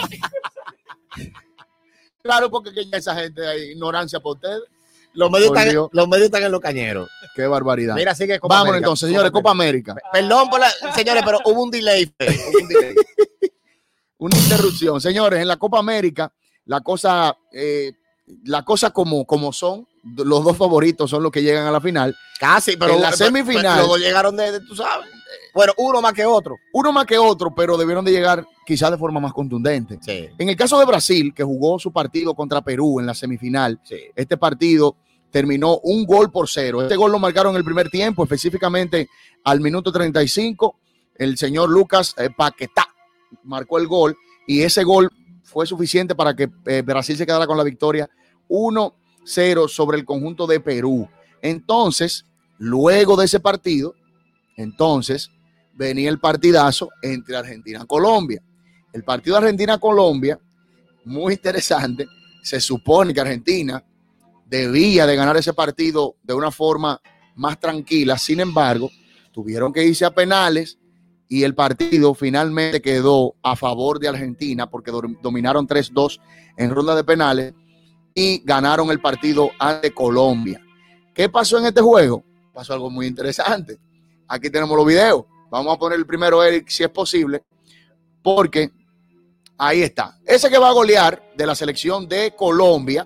Claro, 2.22 2.52
porque 2.52 2.72
que 2.74 2.86
ya 2.86 2.98
esa 2.98 3.16
gente 3.16 3.48
hay 3.48 3.72
ignorancia 3.72 4.20
por 4.20 4.36
ustedes. 4.36 4.62
Los 5.14 5.30
medios, 5.30 5.56
están, 5.56 5.76
los 5.92 6.08
medios 6.08 6.26
están 6.26 6.44
en 6.44 6.52
los 6.52 6.62
cañeros. 6.62 7.10
Qué 7.36 7.46
barbaridad. 7.48 7.96
Mira, 7.96 8.16
sigue 8.16 8.40
Copa 8.40 8.56
Vámonos 8.56 8.70
América. 8.72 8.86
entonces, 8.88 9.10
señores, 9.10 9.32
Copa 9.32 9.52
América. 9.52 9.96
Perdón 10.12 10.50
por 10.50 10.60
la, 10.60 10.70
señores, 10.96 11.24
pero 11.26 11.40
hubo 11.46 11.64
un 11.64 11.72
delay. 11.72 12.06
fe, 12.06 12.28
hubo 12.50 12.60
un 12.62 12.68
delay. 12.68 12.96
Una 14.18 14.38
interrupción. 14.38 15.02
Señores, 15.02 15.42
en 15.42 15.48
la 15.48 15.58
Copa 15.58 15.80
América, 15.80 16.32
la 16.66 16.82
cosa, 16.82 17.36
eh, 17.52 17.92
la 18.46 18.64
cosa 18.64 18.92
como, 18.92 19.26
como 19.26 19.52
son, 19.52 19.88
los 20.18 20.44
dos 20.44 20.56
favoritos 20.58 21.10
son 21.10 21.24
los 21.24 21.32
que 21.32 21.42
llegan 21.42 21.66
a 21.66 21.72
la 21.72 21.82
final. 21.82 22.16
Casi, 22.40 22.78
pero 22.78 22.94
en 22.96 23.02
la 23.02 23.12
pero- 23.12 23.18
semifinal. 23.26 23.64
pero 23.64 23.78
Los 23.78 23.88
dos 23.90 24.00
llegaron 24.00 24.38
de, 24.38 24.52
de- 24.52 24.60
tú 24.62 24.76
sabes. 24.76 25.10
Bueno, 25.54 25.74
uno 25.78 26.02
más 26.02 26.14
que 26.14 26.26
otro. 26.26 26.58
Uno 26.74 26.92
más 26.92 27.06
que 27.06 27.18
otro, 27.18 27.54
pero 27.56 27.78
debieron 27.78 28.04
de 28.06 28.12
llegar 28.12 28.46
quizás 28.66 28.92
de 28.92 28.98
forma 28.98 29.20
más 29.20 29.34
contundente. 29.34 30.00
Sí. 30.02 30.28
En 30.38 30.50
el 30.50 30.56
caso 30.56 30.80
de 30.80 30.86
Brasil, 30.86 31.34
que 31.34 31.44
jugó 31.44 31.80
su 31.80 31.92
partido 31.92 32.34
contra 32.36 32.62
Perú 32.62 33.00
en 33.00 33.06
la 33.06 33.14
semifinal, 33.14 33.80
Sí. 33.84 33.98
este 34.16 34.38
partido 34.38 34.96
terminó 35.30 35.78
un 35.84 36.06
gol 36.06 36.32
por 36.32 36.50
cero. 36.50 36.82
Este 36.82 36.96
gol 36.96 37.12
lo 37.12 37.20
marcaron 37.20 37.54
en 37.54 37.58
el 37.58 37.64
primer 37.64 37.90
tiempo, 37.90 38.24
específicamente 38.24 39.10
al 39.44 39.62
minuto 39.62 39.92
35. 39.92 40.76
El 41.16 41.38
señor 41.38 41.70
Lucas 41.70 42.14
eh, 42.18 42.30
Paquetá 42.36 42.88
marcó 43.44 43.78
el 43.78 43.88
gol 43.88 44.18
y 44.48 44.62
ese 44.62 44.84
gol 44.84 45.10
fue 45.44 45.66
suficiente 45.66 46.16
para 46.16 46.36
que 46.36 46.50
eh, 46.66 46.82
Brasil 46.82 47.16
se 47.16 47.26
quedara 47.26 47.48
con 47.48 47.58
la 47.58 47.64
victoria 47.64 48.10
1-0 48.50 49.68
sobre 49.70 49.98
el 49.98 50.06
conjunto 50.06 50.48
de 50.48 50.60
Perú. 50.60 51.08
Entonces, 51.42 52.26
luego 52.58 53.16
de 53.16 53.26
ese 53.26 53.40
partido, 53.40 53.96
entonces 54.58 55.32
venía 55.74 56.10
el 56.10 56.20
partidazo 56.20 56.90
entre 57.02 57.38
Argentina 57.38 57.82
y 57.84 57.88
Colombia. 57.88 58.42
El 58.94 59.04
partido 59.04 59.38
Argentina-Colombia, 59.38 60.40
muy 61.06 61.34
interesante. 61.34 62.08
Se 62.44 62.60
supone 62.60 63.14
que 63.14 63.22
Argentina 63.22 63.84
debía 64.46 65.06
de 65.08 65.16
ganar 65.16 65.38
ese 65.38 65.54
partido 65.54 66.18
de 66.24 66.34
una 66.34 66.52
forma 66.52 67.02
más 67.36 67.60
tranquila. 67.60 68.18
Sin 68.18 68.40
embargo, 68.40 68.90
tuvieron 69.32 69.72
que 69.72 69.86
irse 69.86 70.06
a 70.06 70.12
penales 70.12 70.78
y 71.30 71.44
el 71.44 71.56
partido 71.56 72.14
finalmente 72.14 72.82
quedó 72.82 73.36
a 73.42 73.56
favor 73.56 74.00
de 74.00 74.10
Argentina 74.10 74.70
porque 74.70 74.92
dominaron 75.22 75.66
3-2 75.66 76.20
en 76.58 76.72
ronda 76.72 76.94
de 76.94 77.06
penales 77.06 77.54
y 78.14 78.44
ganaron 78.44 78.92
el 78.92 79.00
partido 79.00 79.52
ante 79.58 79.94
Colombia. 79.94 80.62
¿Qué 81.14 81.30
pasó 81.30 81.58
en 81.58 81.68
este 81.68 81.82
juego? 81.82 82.26
Pasó 82.54 82.74
algo 82.74 82.90
muy 82.90 83.08
interesante. 83.08 83.80
Aquí 84.34 84.50
tenemos 84.50 84.78
los 84.78 84.86
videos. 84.86 85.26
Vamos 85.50 85.76
a 85.76 85.78
poner 85.78 86.00
el 86.00 86.06
primero, 86.06 86.42
Eric, 86.42 86.70
si 86.70 86.84
es 86.84 86.90
posible, 86.90 87.44
porque 88.24 88.72
ahí 89.58 89.82
está. 89.84 90.18
Ese 90.26 90.50
que 90.50 90.58
va 90.58 90.70
a 90.70 90.74
golear 90.74 91.22
de 91.36 91.46
la 91.46 91.54
selección 91.54 92.08
de 92.08 92.34
Colombia 92.34 93.06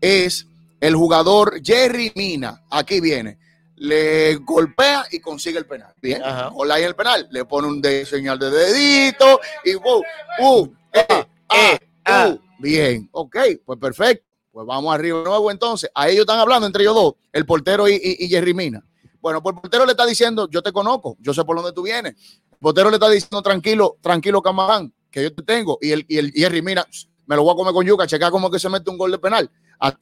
es 0.00 0.46
el 0.80 0.94
jugador 0.94 1.60
Jerry 1.60 2.12
Mina. 2.14 2.62
Aquí 2.70 3.00
viene. 3.00 3.36
Le 3.80 4.36
golpea 4.36 5.06
y 5.10 5.18
consigue 5.18 5.58
el 5.58 5.66
penal. 5.66 5.92
Bien, 6.00 6.22
gol 6.52 6.70
ahí 6.70 6.84
el 6.84 6.94
penal. 6.94 7.26
Le 7.32 7.44
pone 7.44 7.66
un 7.66 7.80
de- 7.80 8.06
señal 8.06 8.38
de 8.38 8.50
dedito 8.50 9.40
y 9.64 9.74
¡wow! 9.74 10.02
¡uh! 10.40 10.68
Eh, 10.92 11.26
eh, 11.52 11.78
uh, 12.28 12.38
bien, 12.60 13.08
ok, 13.12 13.36
pues 13.64 13.78
perfecto. 13.80 14.24
Pues 14.52 14.66
vamos 14.66 14.92
arriba 14.94 15.18
de 15.18 15.24
nuevo 15.24 15.50
entonces. 15.50 15.90
A 15.94 16.08
ellos 16.08 16.20
están 16.20 16.38
hablando 16.40 16.66
entre 16.66 16.82
ellos 16.82 16.94
dos, 16.94 17.14
el 17.32 17.44
portero 17.46 17.88
y, 17.88 17.94
y, 17.94 18.24
y 18.24 18.28
Jerry 18.28 18.54
Mina. 18.54 18.84
Bueno, 19.20 19.42
pues 19.42 19.54
el 19.54 19.60
portero 19.60 19.84
le 19.84 19.92
está 19.92 20.06
diciendo, 20.06 20.48
yo 20.50 20.62
te 20.62 20.72
conozco, 20.72 21.16
yo 21.20 21.34
sé 21.34 21.44
por 21.44 21.56
dónde 21.56 21.72
tú 21.72 21.82
vienes. 21.82 22.14
El 22.52 22.58
portero 22.58 22.90
le 22.90 22.96
está 22.96 23.08
diciendo, 23.08 23.42
tranquilo, 23.42 23.96
tranquilo, 24.00 24.42
camarán, 24.42 24.92
que 25.10 25.22
yo 25.22 25.34
te 25.34 25.42
tengo. 25.42 25.78
Y 25.80 25.92
el, 25.92 26.06
y 26.08 26.18
el 26.18 26.32
Jerry 26.32 26.62
Mina, 26.62 26.86
me 27.26 27.36
lo 27.36 27.42
voy 27.42 27.52
a 27.52 27.56
comer 27.56 27.74
con 27.74 27.86
yuca, 27.86 28.06
checa 28.06 28.30
como 28.30 28.50
que 28.50 28.58
se 28.58 28.68
mete 28.68 28.90
un 28.90 28.98
gol 28.98 29.10
de 29.10 29.18
penal. 29.18 29.50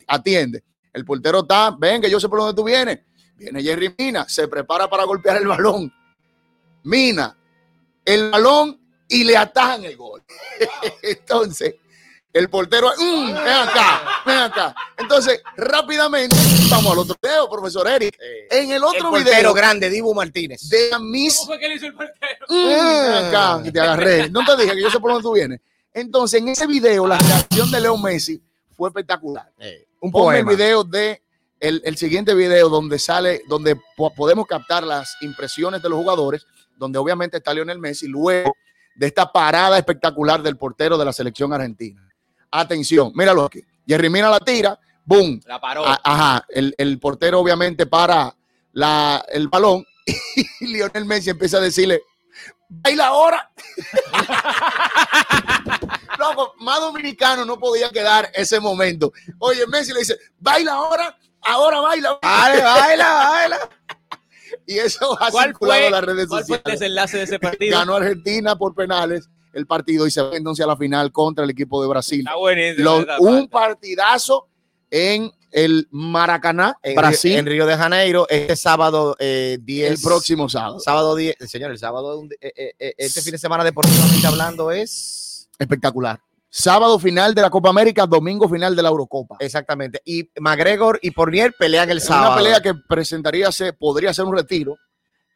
Atiende. 0.06 0.64
El 0.93 1.05
portero 1.05 1.40
está, 1.40 1.70
ven, 1.78 2.01
que 2.01 2.10
yo 2.10 2.20
sé 2.20 2.28
por 2.28 2.38
dónde 2.38 2.55
tú 2.55 2.64
vienes. 2.64 3.01
Viene 3.36 3.62
Jerry 3.62 3.94
Mina, 3.98 4.26
se 4.28 4.48
prepara 4.48 4.88
para 4.88 5.05
golpear 5.05 5.36
el 5.36 5.47
balón. 5.47 5.93
Mina, 6.84 7.36
el 8.05 8.30
balón 8.30 8.80
y 9.09 9.24
le 9.24 9.36
atajan 9.36 9.84
el 9.84 9.97
gol. 9.97 10.22
Entonces, 11.02 11.74
el 12.38 12.48
portero, 12.50 12.90
"Mm, 12.98 13.26
ven 13.32 13.36
acá, 13.48 14.02
ven 14.26 14.38
acá. 14.38 14.74
Entonces, 14.98 15.40
rápidamente, 15.56 16.36
vamos 16.70 16.92
al 16.92 16.98
otro 16.98 17.16
video, 17.22 17.48
profesor 17.48 17.88
Eric. 17.88 18.16
En 18.50 18.70
el 18.70 18.82
otro 18.84 18.98
el 18.98 19.02
portero 19.10 19.30
video, 19.38 19.54
grande, 19.54 19.90
Dibu 19.90 20.14
Martínez. 20.14 20.68
de 20.68 20.90
la 20.90 20.98
mis 20.98 21.36
¿Cómo 21.36 21.46
fue 21.48 21.58
que 21.58 21.68
le 21.68 21.74
hizo 21.76 21.86
el 21.86 21.94
portero? 21.94 22.46
Mm, 22.48 22.66
ven 22.66 23.12
acá, 23.26 23.60
que 23.64 23.72
te 23.72 23.80
agarré. 23.80 24.30
No 24.30 24.44
te 24.44 24.56
dije 24.62 24.74
que 24.74 24.82
yo 24.82 24.90
sé 24.90 25.00
por 25.00 25.10
dónde 25.12 25.22
tú 25.22 25.32
vienes. 25.32 25.60
Entonces, 25.92 26.40
en 26.40 26.48
ese 26.48 26.66
video, 26.66 27.06
la 27.06 27.18
reacción 27.18 27.70
de 27.70 27.80
Leo 27.80 27.96
Messi 27.96 28.40
fue 28.76 28.88
espectacular. 28.90 29.50
un 30.00 30.12
Ponme 30.12 30.38
el 30.38 30.44
poema. 30.44 30.56
video 30.56 30.84
de 30.84 31.22
el, 31.58 31.80
el 31.86 31.96
siguiente 31.96 32.34
video 32.34 32.68
donde 32.68 32.98
sale, 32.98 33.42
donde 33.48 33.76
po- 33.96 34.12
podemos 34.14 34.46
captar 34.46 34.84
las 34.84 35.16
impresiones 35.22 35.82
de 35.82 35.88
los 35.88 35.98
jugadores, 35.98 36.46
donde 36.76 36.98
obviamente 36.98 37.38
está 37.38 37.54
Lionel 37.54 37.78
Messi, 37.78 38.06
luego 38.06 38.52
de 38.94 39.06
esta 39.06 39.32
parada 39.32 39.78
espectacular 39.78 40.42
del 40.42 40.58
portero 40.58 40.98
de 40.98 41.04
la 41.06 41.12
selección 41.14 41.52
argentina. 41.54 42.06
Atención, 42.51 43.12
míralo 43.14 43.44
aquí. 43.44 43.60
Jerry 43.86 44.09
Mina 44.10 44.28
la 44.31 44.40
tira, 44.40 44.78
boom. 45.05 45.40
La 45.47 45.60
paró. 45.60 45.86
A- 45.86 46.01
Ajá, 46.02 46.44
el, 46.48 46.74
el 46.78 46.98
portero 46.98 47.39
obviamente 47.40 47.86
para 47.86 48.35
la, 48.73 49.24
el 49.28 49.48
balón 49.48 49.85
y 50.60 50.66
Lionel 50.66 51.05
Messi 51.05 51.31
empieza 51.31 51.59
a 51.59 51.60
decirle, 51.60 52.02
baila 52.68 53.06
ahora. 53.09 53.51
Loco, 56.18 56.55
más 56.60 56.81
dominicano 56.81 57.44
no 57.44 57.59
podía 57.59 57.90
quedar 57.90 58.31
ese 58.35 58.60
momento. 58.60 59.12
Oye, 59.39 59.66
Messi 59.66 59.93
le 59.93 60.01
dice, 60.01 60.16
baila 60.39 60.73
ahora, 60.74 61.16
ahora 61.43 61.81
baila. 61.81 62.18
Baila, 62.23 62.74
baila, 62.74 63.14
baila. 63.14 63.59
Y 64.68 64.78
eso 64.78 65.16
ha 65.23 65.31
¿Cuál 65.31 65.47
circulado 65.48 65.78
fue, 65.81 65.86
en 65.86 65.93
las 65.93 66.05
redes 66.05 66.27
cuál 66.28 66.44
fue 66.44 66.56
el 66.56 66.62
sociales. 66.62 66.81
desenlace 66.81 67.16
de 67.18 67.23
ese 67.24 67.39
partido? 67.39 67.78
Ganó 67.78 67.94
Argentina 67.97 68.56
por 68.56 68.74
penales 68.74 69.28
el 69.57 69.66
partido 69.66 70.07
y 70.07 70.11
se 70.11 70.23
va 70.23 70.37
entonces 70.37 70.65
a 70.65 70.69
la 70.69 70.77
final 70.77 71.11
contra 71.12 71.45
el 71.45 71.51
equipo 71.51 71.83
de 71.83 71.89
Brasil. 71.89 72.20
Está 72.20 72.37
buenísimo. 72.37 73.05
Un 73.20 73.49
partidazo 73.49 74.49
en 74.91 75.31
el 75.51 75.89
Maracaná, 75.91 76.77
En, 76.83 76.95
Brasil, 76.95 77.31
Río- 77.33 77.39
en 77.39 77.47
Río 77.47 77.66
de 77.66 77.77
Janeiro, 77.77 78.27
este 78.28 78.57
sábado 78.57 79.16
eh, 79.19 79.59
10. 79.62 79.91
el 79.93 79.99
próximo 80.03 80.49
sábado. 80.49 80.78
Sábado 80.81 81.16
10. 81.16 81.37
Señor, 81.47 81.70
el 81.70 81.78
sábado, 81.78 82.23
eh, 82.41 82.53
eh, 82.55 82.73
eh, 82.78 82.95
este 82.99 83.23
fin 83.23 83.33
de 83.33 83.39
semana 83.39 83.65
deportivamente 83.65 84.27
hablando 84.27 84.70
es. 84.70 85.49
Espectacular. 85.59 86.20
Sábado 86.51 86.99
final 86.99 87.35
de 87.35 87.43
la 87.43 87.51
Copa 87.51 87.70
América, 87.70 88.07
domingo 88.07 88.49
final 88.49 88.77
de 88.77 88.83
la 88.83 88.89
Eurocopa. 88.91 89.37
Exactamente. 89.41 90.01
Y 90.05 90.28
McGregor 90.41 90.99
y 91.03 91.11
Pornier 91.11 91.55
pelean 91.59 91.91
el 91.91 92.01
sábado. 92.01 92.33
una 92.35 92.37
pelea 92.37 92.61
que 92.61 92.74
presentaría 92.89 93.51
ser, 93.53 93.77
podría 93.77 94.12
ser 94.15 94.24
un 94.27 94.37
retiro 94.37 94.77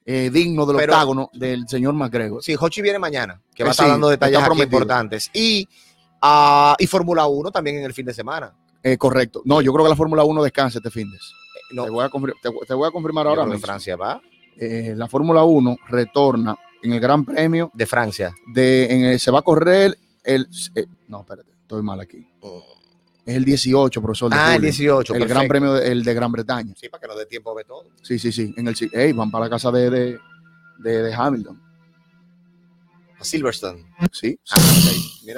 eh, 0.05 0.31
digno 0.33 0.67
del 0.67 0.77
Pero- 0.77 0.93
octágono 0.93 1.31
del 1.33 1.69
señor 1.69 1.95
McGregor. 1.95 2.43
Sí, 2.43 2.57
Hochi 2.59 2.83
viene 2.83 2.99
mañana, 2.99 3.41
que 3.55 3.63
va 3.63 3.69
a 3.69 3.71
Eh, 3.71 3.73
estar 3.73 3.87
sí, 3.87 3.91
dando 3.93 4.09
detalles 4.09 4.39
aquí 4.43 4.63
importantes. 4.63 5.31
Y, 5.35 5.69
ah, 6.23 6.75
y 6.79 6.87
Fórmula 6.87 7.27
1 7.27 7.51
también 7.51 7.77
en 7.79 7.85
el 7.85 7.93
fin 7.95 8.07
de 8.07 8.15
semana. 8.15 8.55
Eh, 8.83 8.97
correcto. 8.97 9.43
No, 9.45 9.61
yo 9.61 9.73
creo 9.73 9.85
que 9.85 9.91
la 9.91 9.97
Fórmula 9.97 10.25
1 10.25 10.43
descansa 10.43 10.79
este 10.79 10.91
fin 10.91 11.11
de 11.11 11.19
no. 11.73 11.85
te, 11.85 11.91
voy 11.91 12.05
a 12.05 12.09
te, 12.09 12.51
te 12.67 12.75
voy 12.75 12.89
a 12.89 12.91
confirmar 12.91 13.27
ahora 13.27 13.43
creo 13.43 13.51
que 13.51 13.55
mismo. 13.57 13.67
Francia 13.67 13.97
va. 13.97 14.21
Eh, 14.57 14.95
la 14.97 15.07
Fórmula 15.07 15.45
1 15.45 15.77
retorna 15.89 16.57
en 16.83 16.93
el 16.95 17.01
Gran 17.01 17.25
Premio 17.25 17.71
De 17.75 17.87
Francia. 17.87 18.33
de 18.55 18.87
en 18.93 19.05
el- 19.05 19.21
se 19.21 19.31
va 19.31 19.41
a 19.41 19.43
correr 19.43 19.97
el 20.25 20.49
no, 21.09 21.21
espérate, 21.21 21.51
estoy 21.63 21.83
mal 21.83 22.01
aquí. 22.01 22.27
Es 23.27 23.37
el 23.37 23.45
18, 23.45 24.01
profesor. 24.03 24.31
de 24.31 24.37
Ah, 24.37 24.51
el 24.55 24.61
julio. 24.61 24.71
18, 24.71 25.13
El 25.15 25.19
perfecto. 25.21 25.35
Gran 25.39 25.49
Premio 25.49 25.73
de, 25.75 25.93
el 25.93 26.03
de 26.05 26.15
Gran 26.15 26.33
Bretaña. 26.33 26.75
Sí, 26.77 26.89
para 26.89 27.01
que 27.03 27.07
nos 27.09 27.19
dé 27.19 27.27
tiempo 27.27 27.51
a 27.51 27.55
ver 27.55 27.67
todo. 27.67 27.85
Sí, 28.03 28.19
sí, 28.19 28.33
sí. 28.33 28.53
En 28.57 28.67
el, 28.69 28.75
ey, 28.93 29.13
van 29.13 29.31
para 29.31 29.45
la 29.45 29.51
casa 29.51 29.71
de, 29.71 29.91
de, 29.91 30.19
de, 30.79 31.03
de 31.03 31.15
Hamilton. 31.15 31.61
A 33.19 33.25
Silverstone. 33.25 33.85
Sí. 34.13 34.39
Ah, 34.51 34.57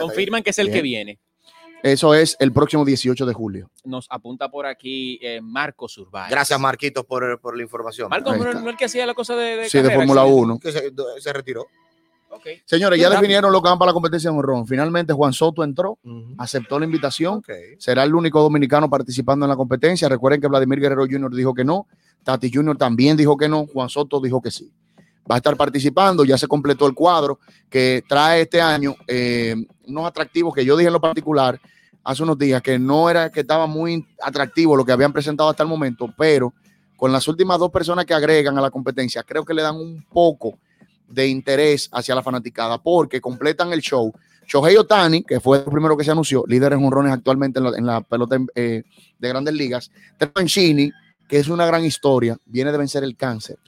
Confirman 0.00 0.42
que 0.42 0.50
es 0.50 0.58
el 0.58 0.66
Bien. 0.68 0.76
que 0.78 0.82
viene. 0.82 1.20
Eso 1.82 2.14
es 2.14 2.36
el 2.38 2.52
próximo 2.52 2.84
18 2.84 3.26
de 3.26 3.32
julio. 3.34 3.68
Nos 3.84 4.06
apunta 4.08 4.48
por 4.48 4.66
aquí 4.66 5.18
eh, 5.20 5.40
Marcos 5.42 5.98
Urbay. 5.98 6.30
Gracias, 6.30 6.58
Marquitos, 6.60 7.04
por, 7.04 7.40
por 7.40 7.56
la 7.56 7.64
información. 7.64 8.08
Marcos 8.08 8.38
no, 8.38 8.70
el 8.70 8.76
que 8.76 8.84
hacía 8.84 9.04
la 9.04 9.14
cosa 9.14 9.34
de, 9.34 9.56
de 9.56 9.68
Sí, 9.68 9.82
de 9.82 9.90
Fórmula 9.90 10.22
sí. 10.22 10.30
1. 10.30 10.58
Que 10.60 10.70
se, 10.70 10.92
se 11.18 11.32
retiró. 11.32 11.66
Señores, 12.64 12.98
ya 12.98 13.10
definieron 13.10 13.52
lo 13.52 13.62
que 13.62 13.68
van 13.68 13.78
para 13.78 13.90
la 13.90 13.92
competencia 13.92 14.30
en 14.30 14.36
honrón. 14.36 14.66
Finalmente 14.66 15.12
Juan 15.12 15.32
Soto 15.32 15.62
entró, 15.64 15.98
aceptó 16.38 16.78
la 16.78 16.84
invitación. 16.84 17.42
Será 17.78 18.04
el 18.04 18.14
único 18.14 18.40
dominicano 18.40 18.88
participando 18.88 19.44
en 19.44 19.50
la 19.50 19.56
competencia. 19.56 20.08
Recuerden 20.08 20.40
que 20.40 20.48
Vladimir 20.48 20.80
Guerrero 20.80 21.06
Jr. 21.08 21.34
dijo 21.34 21.54
que 21.54 21.64
no. 21.64 21.86
Tati 22.24 22.50
Jr. 22.52 22.76
también 22.76 23.16
dijo 23.16 23.36
que 23.36 23.48
no. 23.48 23.66
Juan 23.66 23.88
Soto 23.88 24.20
dijo 24.20 24.40
que 24.40 24.50
sí. 24.50 24.72
Va 25.30 25.36
a 25.36 25.38
estar 25.38 25.56
participando. 25.56 26.24
Ya 26.24 26.38
se 26.38 26.46
completó 26.46 26.86
el 26.86 26.94
cuadro 26.94 27.38
que 27.68 28.02
trae 28.08 28.42
este 28.42 28.60
año 28.60 28.96
eh, 29.06 29.54
unos 29.86 30.06
atractivos 30.06 30.54
que 30.54 30.64
yo 30.64 30.76
dije 30.76 30.88
en 30.88 30.94
lo 30.94 31.00
particular 31.00 31.60
hace 32.04 32.22
unos 32.22 32.38
días 32.38 32.62
que 32.62 32.78
no 32.78 33.08
era 33.08 33.30
que 33.30 33.40
estaba 33.40 33.66
muy 33.66 34.06
atractivo 34.20 34.76
lo 34.76 34.84
que 34.84 34.92
habían 34.92 35.12
presentado 35.12 35.50
hasta 35.50 35.62
el 35.62 35.68
momento, 35.68 36.12
pero 36.16 36.52
con 36.96 37.12
las 37.12 37.26
últimas 37.28 37.58
dos 37.58 37.70
personas 37.70 38.04
que 38.04 38.14
agregan 38.14 38.58
a 38.58 38.60
la 38.60 38.70
competencia, 38.70 39.22
creo 39.22 39.44
que 39.44 39.54
le 39.54 39.62
dan 39.62 39.76
un 39.76 40.04
poco 40.08 40.58
de 41.12 41.28
interés 41.28 41.88
hacia 41.92 42.14
la 42.14 42.22
fanaticada 42.22 42.82
porque 42.82 43.20
completan 43.20 43.72
el 43.72 43.80
show. 43.80 44.12
Shohei 44.46 44.76
Otani, 44.76 45.22
que 45.22 45.40
fue 45.40 45.58
el 45.58 45.64
primero 45.64 45.96
que 45.96 46.04
se 46.04 46.10
anunció, 46.10 46.44
líder 46.46 46.72
en 46.72 46.84
honrones 46.84 47.12
actualmente 47.12 47.60
en 47.60 47.86
la, 47.86 48.00
pelota 48.00 48.38
eh, 48.54 48.82
de 49.18 49.28
grandes 49.28 49.54
ligas. 49.54 49.90
Trevor 50.18 50.34
Mancini, 50.36 50.90
que 51.28 51.38
es 51.38 51.48
una 51.48 51.64
gran 51.66 51.84
historia, 51.84 52.36
viene 52.44 52.72
de 52.72 52.78
vencer 52.78 53.04
el 53.04 53.16
cáncer. 53.16 53.58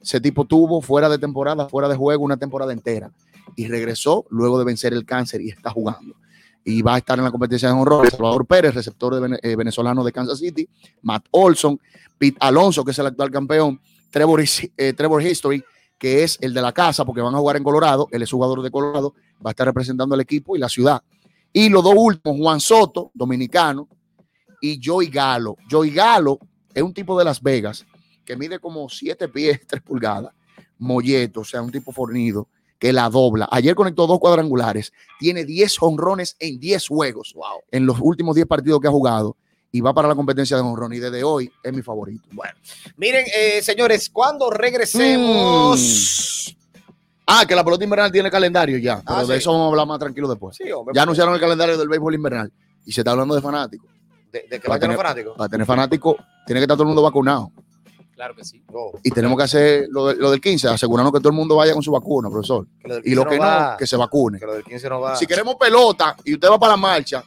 Ese 0.00 0.20
tipo 0.20 0.46
tuvo 0.46 0.80
fuera 0.80 1.08
de 1.08 1.18
temporada, 1.18 1.68
fuera 1.68 1.88
de 1.88 1.96
juego, 1.96 2.24
una 2.24 2.38
temporada 2.38 2.72
entera 2.72 3.10
y 3.56 3.68
regresó 3.68 4.26
luego 4.30 4.58
de 4.58 4.64
vencer 4.64 4.92
el 4.92 5.04
cáncer 5.04 5.40
y 5.40 5.50
está 5.50 5.70
jugando. 5.70 6.16
Y 6.64 6.82
va 6.82 6.94
a 6.94 6.98
estar 6.98 7.18
en 7.18 7.24
la 7.24 7.30
competencia 7.30 7.68
de 7.68 7.74
honrones. 7.74 8.12
Salvador 8.12 8.46
Pérez, 8.46 8.74
receptor 8.74 9.18
de 9.18 9.38
eh, 9.42 9.56
venezolano 9.56 10.04
de 10.04 10.12
Kansas 10.12 10.38
City. 10.38 10.68
Matt 11.02 11.26
Olson, 11.30 11.80
Pete 12.18 12.36
Alonso, 12.40 12.84
que 12.84 12.90
es 12.90 12.98
el 12.98 13.06
actual 13.06 13.30
campeón. 13.30 13.80
Trevor, 14.10 14.42
eh, 14.76 14.92
Trevor 14.92 15.22
History, 15.22 15.62
que 16.00 16.24
es 16.24 16.38
el 16.40 16.54
de 16.54 16.62
la 16.62 16.72
casa, 16.72 17.04
porque 17.04 17.20
van 17.20 17.34
a 17.34 17.38
jugar 17.38 17.58
en 17.58 17.62
Colorado. 17.62 18.08
Él 18.10 18.22
es 18.22 18.30
jugador 18.30 18.62
de 18.62 18.70
Colorado. 18.70 19.14
Va 19.44 19.50
a 19.50 19.52
estar 19.52 19.66
representando 19.66 20.14
al 20.14 20.20
equipo 20.22 20.56
y 20.56 20.58
la 20.58 20.70
ciudad. 20.70 21.02
Y 21.52 21.68
los 21.68 21.84
dos 21.84 21.94
últimos, 21.94 22.38
Juan 22.40 22.58
Soto, 22.58 23.10
dominicano, 23.12 23.86
y 24.62 24.80
Joey 24.82 25.08
Galo. 25.08 25.56
Joey 25.70 25.90
Galo 25.90 26.38
es 26.72 26.82
un 26.82 26.94
tipo 26.94 27.18
de 27.18 27.24
Las 27.24 27.42
Vegas 27.42 27.84
que 28.24 28.34
mide 28.34 28.58
como 28.58 28.88
7 28.88 29.28
pies, 29.28 29.60
3 29.66 29.82
pulgadas, 29.82 30.32
molleto, 30.78 31.40
o 31.40 31.44
sea, 31.44 31.60
un 31.60 31.70
tipo 31.70 31.92
fornido, 31.92 32.48
que 32.78 32.94
la 32.94 33.10
dobla. 33.10 33.46
Ayer 33.52 33.74
conectó 33.74 34.06
dos 34.06 34.18
cuadrangulares, 34.18 34.94
tiene 35.18 35.44
10 35.44 35.82
honrones 35.82 36.34
en 36.38 36.58
10 36.58 36.88
juegos 36.88 37.34
en 37.70 37.84
los 37.84 37.98
últimos 38.00 38.34
10 38.34 38.46
partidos 38.46 38.80
que 38.80 38.88
ha 38.88 38.92
jugado 38.92 39.36
y 39.72 39.80
va 39.80 39.94
para 39.94 40.08
la 40.08 40.14
competencia 40.14 40.56
de 40.56 40.62
honrón 40.62 40.92
y 40.92 40.98
desde 40.98 41.22
hoy 41.22 41.50
es 41.62 41.72
mi 41.72 41.82
favorito. 41.82 42.26
Bueno, 42.32 42.54
miren, 42.96 43.24
eh, 43.34 43.62
señores, 43.62 44.10
cuando 44.10 44.50
regresemos. 44.50 46.56
Ah, 47.26 47.44
que 47.46 47.54
la 47.54 47.62
pelota 47.62 47.84
invernal 47.84 48.10
tiene 48.10 48.28
calendario 48.30 48.76
ya, 48.78 49.00
pero 49.06 49.18
Ah, 49.18 49.20
de 49.20 49.26
sí. 49.26 49.32
eso 49.34 49.52
vamos 49.52 49.66
a 49.66 49.68
hablar 49.68 49.86
más 49.86 49.98
tranquilo 50.00 50.28
después. 50.28 50.56
Sí, 50.56 50.70
hombre, 50.72 50.92
ya 50.96 51.02
anunciaron 51.02 51.32
el 51.34 51.40
calendario 51.40 51.78
del 51.78 51.88
béisbol 51.88 52.14
invernal 52.14 52.52
y 52.84 52.90
se 52.92 53.02
está 53.02 53.12
hablando 53.12 53.34
de 53.36 53.40
fanáticos. 53.40 53.88
De, 54.32 54.46
de 54.50 54.60
que 54.60 54.68
vayan 54.68 54.68
los 54.68 54.80
tener- 54.80 54.96
fanáticos. 54.96 55.36
Para 55.36 55.48
tener 55.48 55.66
fanáticos, 55.66 56.16
tiene 56.46 56.60
que 56.60 56.64
estar 56.64 56.76
todo 56.76 56.82
el 56.82 56.88
mundo 56.88 57.02
vacunado. 57.02 57.52
Claro 58.16 58.34
que 58.34 58.44
sí. 58.44 58.60
Y 59.04 59.10
tenemos 59.12 59.38
que 59.38 59.44
hacer 59.44 59.86
lo, 59.90 60.08
de- 60.08 60.16
lo 60.16 60.30
del 60.32 60.40
15, 60.40 60.68
asegurarnos 60.68 61.12
que 61.12 61.20
todo 61.20 61.28
el 61.30 61.36
mundo 61.36 61.54
vaya 61.56 61.72
con 61.72 61.82
su 61.82 61.92
vacuna, 61.92 62.28
profesor. 62.28 62.66
Lo 62.84 62.98
Y 63.04 63.14
lo 63.14 63.22
15 63.22 63.28
que 63.28 63.38
no 63.38 63.44
no, 63.44 63.50
va. 63.50 63.76
que 63.76 63.86
se 63.86 63.96
vacune. 63.96 64.38
Que 64.40 64.46
lo 64.46 64.54
del 64.54 64.64
15 64.64 64.88
no 64.88 65.00
va. 65.00 65.14
Si 65.16 65.26
queremos 65.26 65.54
pelota 65.54 66.16
y 66.24 66.34
usted 66.34 66.48
va 66.50 66.58
para 66.58 66.72
la 66.72 66.76
marcha, 66.76 67.22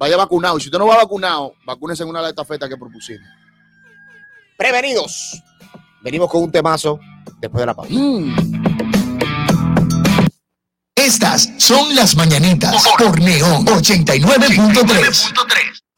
vaya 0.00 0.16
vacunado. 0.16 0.56
Y 0.56 0.62
si 0.62 0.68
usted 0.68 0.78
no 0.78 0.86
va 0.86 0.96
vacunado, 0.96 1.54
vacúnese 1.64 2.02
en 2.02 2.08
una 2.08 2.20
de 2.20 2.22
las 2.24 2.30
estafetas 2.30 2.68
que 2.68 2.76
propusimos. 2.76 3.28
Prevenidos. 4.56 5.40
Venimos 6.02 6.30
con 6.30 6.42
un 6.42 6.50
temazo 6.50 6.98
después 7.38 7.60
de 7.60 7.66
la 7.66 7.74
pausa. 7.74 7.94
Estas 10.94 11.52
son 11.58 11.94
las 11.94 12.16
mañanitas 12.16 12.82
por 12.98 13.20
Neón 13.20 13.66
89.3. 13.66 15.32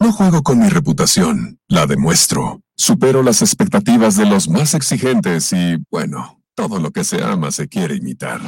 No 0.00 0.12
juego 0.12 0.42
con 0.42 0.58
mi 0.58 0.68
reputación, 0.68 1.60
la 1.68 1.86
demuestro. 1.86 2.60
Supero 2.74 3.22
las 3.22 3.40
expectativas 3.42 4.16
de 4.16 4.26
los 4.26 4.48
más 4.48 4.74
exigentes 4.74 5.52
y, 5.52 5.76
bueno, 5.90 6.42
todo 6.56 6.80
lo 6.80 6.90
que 6.90 7.04
se 7.04 7.22
ama 7.22 7.52
se 7.52 7.68
quiere 7.68 7.94
imitar. 7.94 8.40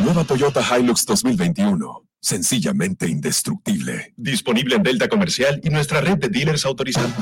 Nueva 0.00 0.22
Toyota 0.22 0.62
Hilux 0.62 1.04
2021. 1.04 2.07
Sencillamente 2.20 3.08
indestructible. 3.08 4.12
Disponible 4.16 4.76
en 4.76 4.82
Delta 4.82 5.08
Comercial 5.08 5.60
y 5.62 5.70
nuestra 5.70 6.00
red 6.00 6.18
de 6.18 6.28
dealers 6.28 6.64
autorizados. 6.64 7.12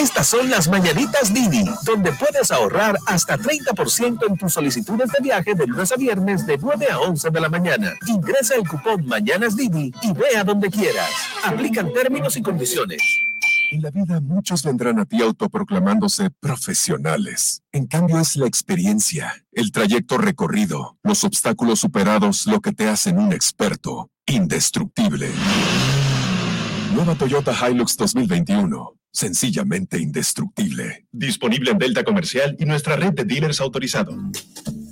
Estas 0.00 0.26
son 0.26 0.50
las 0.50 0.68
mañanitas 0.68 1.32
Didi, 1.32 1.64
donde 1.84 2.12
puedes 2.12 2.50
ahorrar 2.50 2.98
hasta 3.06 3.38
30% 3.38 4.26
en 4.28 4.36
tus 4.36 4.52
solicitudes 4.52 5.10
de 5.10 5.22
viaje 5.22 5.54
de 5.54 5.66
lunes 5.66 5.92
a 5.92 5.96
viernes 5.96 6.46
de 6.46 6.58
9 6.58 6.86
a 6.90 6.98
11 7.00 7.30
de 7.30 7.40
la 7.40 7.48
mañana. 7.48 7.94
Ingresa 8.06 8.54
el 8.54 8.68
cupón 8.68 9.06
Mañanas 9.06 9.56
Didi 9.56 9.92
y 10.02 10.12
ve 10.12 10.36
a 10.36 10.44
donde 10.44 10.70
quieras. 10.70 11.10
Aplican 11.44 11.92
términos 11.92 12.36
y 12.36 12.42
condiciones. 12.42 13.00
En 13.70 13.82
la 13.82 13.90
vida 13.90 14.20
muchos 14.20 14.62
vendrán 14.62 14.98
a 14.98 15.04
ti 15.04 15.22
autoproclamándose 15.22 16.30
profesionales. 16.30 17.62
En 17.72 17.86
cambio 17.86 18.20
es 18.20 18.36
la 18.36 18.46
experiencia, 18.46 19.44
el 19.52 19.72
trayecto 19.72 20.18
recorrido, 20.18 20.98
los 21.02 21.24
obstáculos 21.24 21.80
superados 21.80 22.46
lo 22.46 22.60
que 22.60 22.72
te 22.72 22.88
hacen 22.88 23.18
un 23.18 23.32
experto, 23.32 24.10
indestructible. 24.26 25.30
Nueva 26.94 27.14
Toyota 27.14 27.52
Hilux 27.52 27.96
2021. 27.96 28.94
Sencillamente 29.10 30.00
indestructible. 30.00 31.06
Disponible 31.12 31.70
en 31.70 31.78
Delta 31.78 32.02
Comercial 32.02 32.56
y 32.58 32.64
nuestra 32.64 32.96
red 32.96 33.12
de 33.12 33.24
dealers 33.24 33.60
autorizados. 33.60 34.16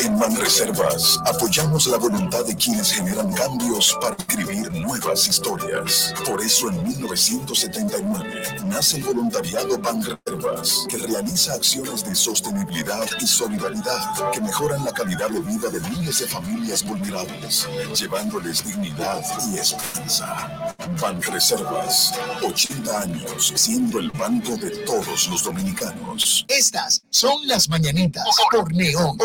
En 0.00 0.18
Banreservas 0.18 1.20
apoyamos 1.24 1.86
la 1.86 1.98
voluntad 1.98 2.44
de 2.44 2.56
quienes 2.56 2.92
generan 2.92 3.32
cambios 3.32 3.96
para 4.00 4.16
escribir 4.16 4.70
nuevas 4.72 5.28
historias. 5.28 6.12
Por 6.26 6.40
eso 6.40 6.68
en 6.68 6.82
1979 6.82 8.42
nace 8.66 8.96
el 8.96 9.04
voluntariado 9.04 9.78
Banreservas, 9.78 10.86
que 10.88 10.98
realiza 10.98 11.54
acciones 11.54 12.04
de 12.04 12.14
sostenibilidad 12.14 13.06
y 13.20 13.26
solidaridad 13.26 14.30
que 14.32 14.40
mejoran 14.40 14.84
la 14.84 14.92
calidad 14.92 15.30
de 15.30 15.40
vida 15.40 15.68
de 15.68 15.80
miles 15.90 16.18
de 16.20 16.26
familias 16.26 16.84
vulnerables, 16.84 17.68
llevándoles 17.94 18.64
dignidad 18.64 19.22
y 19.52 19.58
esperanza. 19.58 20.74
Banreservas, 21.00 22.14
80 22.42 23.00
años 23.00 23.52
siendo 23.54 23.98
el 23.98 24.10
banco 24.12 24.56
de 24.56 24.70
todos 24.84 25.28
los 25.28 25.44
dominicanos. 25.44 26.44
Estas 26.48 27.02
son 27.10 27.46
las 27.46 27.68
mañanitas 27.68 28.24
por 28.50 28.72
Neón 28.72 29.18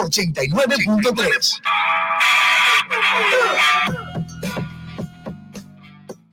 89.3. 0.59 1.61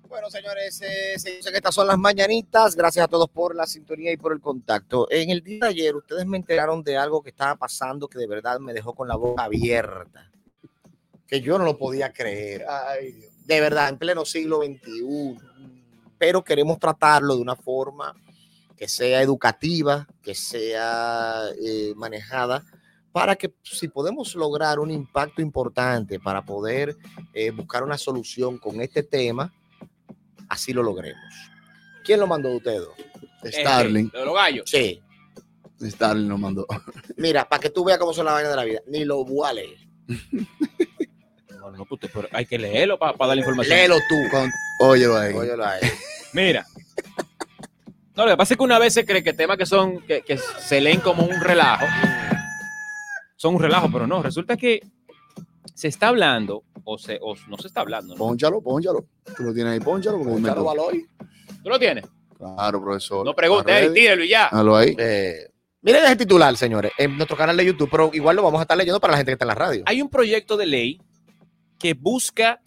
Bueno, 0.08 0.30
señores, 0.30 0.82
eh, 0.82 1.16
señores, 1.16 1.46
estas 1.54 1.74
son 1.74 1.86
las 1.86 1.96
mañanitas. 1.96 2.74
Gracias 2.74 3.04
a 3.04 3.08
todos 3.08 3.30
por 3.30 3.54
la 3.54 3.66
sintonía 3.66 4.10
y 4.10 4.16
por 4.16 4.32
el 4.32 4.40
contacto. 4.40 5.06
En 5.10 5.30
el 5.30 5.44
día 5.44 5.60
de 5.62 5.68
ayer, 5.68 5.94
ustedes 5.94 6.26
me 6.26 6.38
enteraron 6.38 6.82
de 6.82 6.96
algo 6.96 7.22
que 7.22 7.30
estaba 7.30 7.54
pasando 7.54 8.08
que 8.08 8.18
de 8.18 8.26
verdad 8.26 8.58
me 8.58 8.72
dejó 8.72 8.96
con 8.96 9.06
la 9.06 9.14
boca 9.14 9.44
abierta. 9.44 10.28
Que 11.28 11.40
yo 11.40 11.56
no 11.56 11.64
lo 11.64 11.78
podía 11.78 12.12
creer. 12.12 12.66
De 13.44 13.60
verdad, 13.60 13.90
en 13.90 13.98
pleno 13.98 14.24
siglo 14.24 14.60
XXI. 14.62 15.36
Pero 16.18 16.42
queremos 16.42 16.80
tratarlo 16.80 17.36
de 17.36 17.42
una 17.42 17.54
forma 17.54 18.12
que 18.76 18.88
sea 18.88 19.22
educativa, 19.22 20.08
que 20.20 20.34
sea 20.34 21.44
eh, 21.62 21.92
manejada 21.94 22.64
para 23.16 23.34
que 23.34 23.50
si 23.62 23.88
podemos 23.88 24.34
lograr 24.34 24.78
un 24.78 24.90
impacto 24.90 25.40
importante 25.40 26.20
para 26.20 26.44
poder 26.44 26.98
eh, 27.32 27.50
buscar 27.50 27.82
una 27.82 27.96
solución 27.96 28.58
con 28.58 28.82
este 28.82 29.02
tema, 29.02 29.54
así 30.50 30.74
lo 30.74 30.82
logremos. 30.82 31.24
¿Quién 32.04 32.20
lo 32.20 32.26
mandó 32.26 32.50
de 32.50 32.56
ustedes? 32.56 32.86
Starling. 33.42 34.10
Lo 34.12 34.18
de 34.18 34.24
los 34.26 34.34
gallos. 34.34 34.70
Sí. 34.70 35.00
Starling 35.80 36.28
lo 36.28 36.36
mandó. 36.36 36.66
Mira, 37.16 37.48
para 37.48 37.58
que 37.58 37.70
tú 37.70 37.86
veas 37.86 37.98
cómo 37.98 38.12
son 38.12 38.26
las 38.26 38.34
vainas 38.34 38.52
de 38.52 38.56
la 38.56 38.64
vida, 38.64 38.80
ni 38.86 39.06
lo 39.06 39.24
voy 39.24 39.48
a 39.48 39.52
leer. 39.54 39.78
No, 41.58 41.70
no, 41.70 41.86
pues, 41.86 42.00
pero 42.12 42.28
hay 42.32 42.44
que 42.44 42.58
leerlo 42.58 42.98
para 42.98 43.16
dar 43.16 43.28
la 43.28 43.36
información. 43.36 43.78
Léelo 43.78 43.96
tú. 44.10 44.16
Óyelo 44.80 45.16
ahí. 45.16 45.32
Óyelo 45.32 45.64
ahí. 45.64 45.80
Mira. 46.34 46.66
No, 48.14 48.26
lo 48.26 48.32
que 48.32 48.36
pasa 48.36 48.52
es 48.52 48.58
que 48.58 48.64
una 48.64 48.78
vez 48.78 48.92
se 48.92 49.06
cree 49.06 49.24
que 49.24 49.32
temas 49.32 49.56
que 49.56 49.64
son, 49.64 50.02
que, 50.02 50.20
que 50.20 50.36
se 50.36 50.82
leen 50.82 51.00
como 51.00 51.24
un 51.24 51.40
relajo, 51.40 51.86
son 53.36 53.54
un 53.54 53.60
relajo, 53.62 53.88
pero 53.92 54.06
no, 54.06 54.22
resulta 54.22 54.56
que 54.56 54.80
se 55.74 55.88
está 55.88 56.08
hablando, 56.08 56.64
o, 56.84 56.96
se, 56.98 57.18
o 57.20 57.34
no 57.48 57.58
se 57.58 57.66
está 57.68 57.80
hablando. 57.82 58.14
¿no? 58.14 58.18
Pónchalo, 58.18 58.60
pónchalo. 58.62 59.06
Tú 59.36 59.42
lo 59.42 59.52
tienes 59.54 59.74
ahí, 59.74 59.80
pónchalo. 59.80 60.18
porque 60.18 60.32
Pónchalo, 60.32 60.64
Baloy. 60.64 61.06
¿Tú 61.62 61.68
lo 61.68 61.78
tienes? 61.78 62.04
Claro, 62.38 62.82
profesor. 62.82 63.24
No 63.24 63.34
pregunte, 63.34 63.72
eh, 63.72 63.80
ready. 63.82 63.94
tírelo 63.94 64.24
y 64.24 64.28
ya. 64.28 64.48
Dalo 64.52 64.76
ahí. 64.76 64.94
Eh, 64.98 65.48
miren 65.82 66.04
ese 66.04 66.16
titular, 66.16 66.56
señores, 66.56 66.92
en 66.98 67.16
nuestro 67.16 67.36
canal 67.36 67.56
de 67.56 67.64
YouTube, 67.66 67.88
pero 67.90 68.10
igual 68.14 68.36
lo 68.36 68.42
vamos 68.42 68.58
a 68.60 68.62
estar 68.62 68.76
leyendo 68.76 69.00
para 69.00 69.12
la 69.12 69.16
gente 69.18 69.30
que 69.30 69.34
está 69.34 69.44
en 69.44 69.48
la 69.48 69.54
radio. 69.54 69.82
Hay 69.86 70.00
un 70.02 70.08
proyecto 70.08 70.56
de 70.56 70.66
ley 70.66 71.00
que 71.78 71.94
busca 71.94 72.60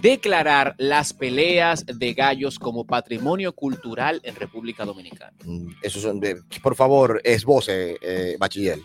declarar 0.00 0.74
las 0.78 1.12
peleas 1.12 1.84
de 1.86 2.14
gallos 2.14 2.58
como 2.58 2.84
patrimonio 2.86 3.52
cultural 3.52 4.20
en 4.24 4.36
República 4.36 4.84
Dominicana. 4.84 5.32
Mm, 5.44 5.72
Eso 5.82 6.00
son 6.00 6.20
de- 6.20 6.40
por 6.62 6.76
favor, 6.76 7.20
esboce, 7.24 7.96
eh, 8.00 8.36
bachiller. 8.38 8.78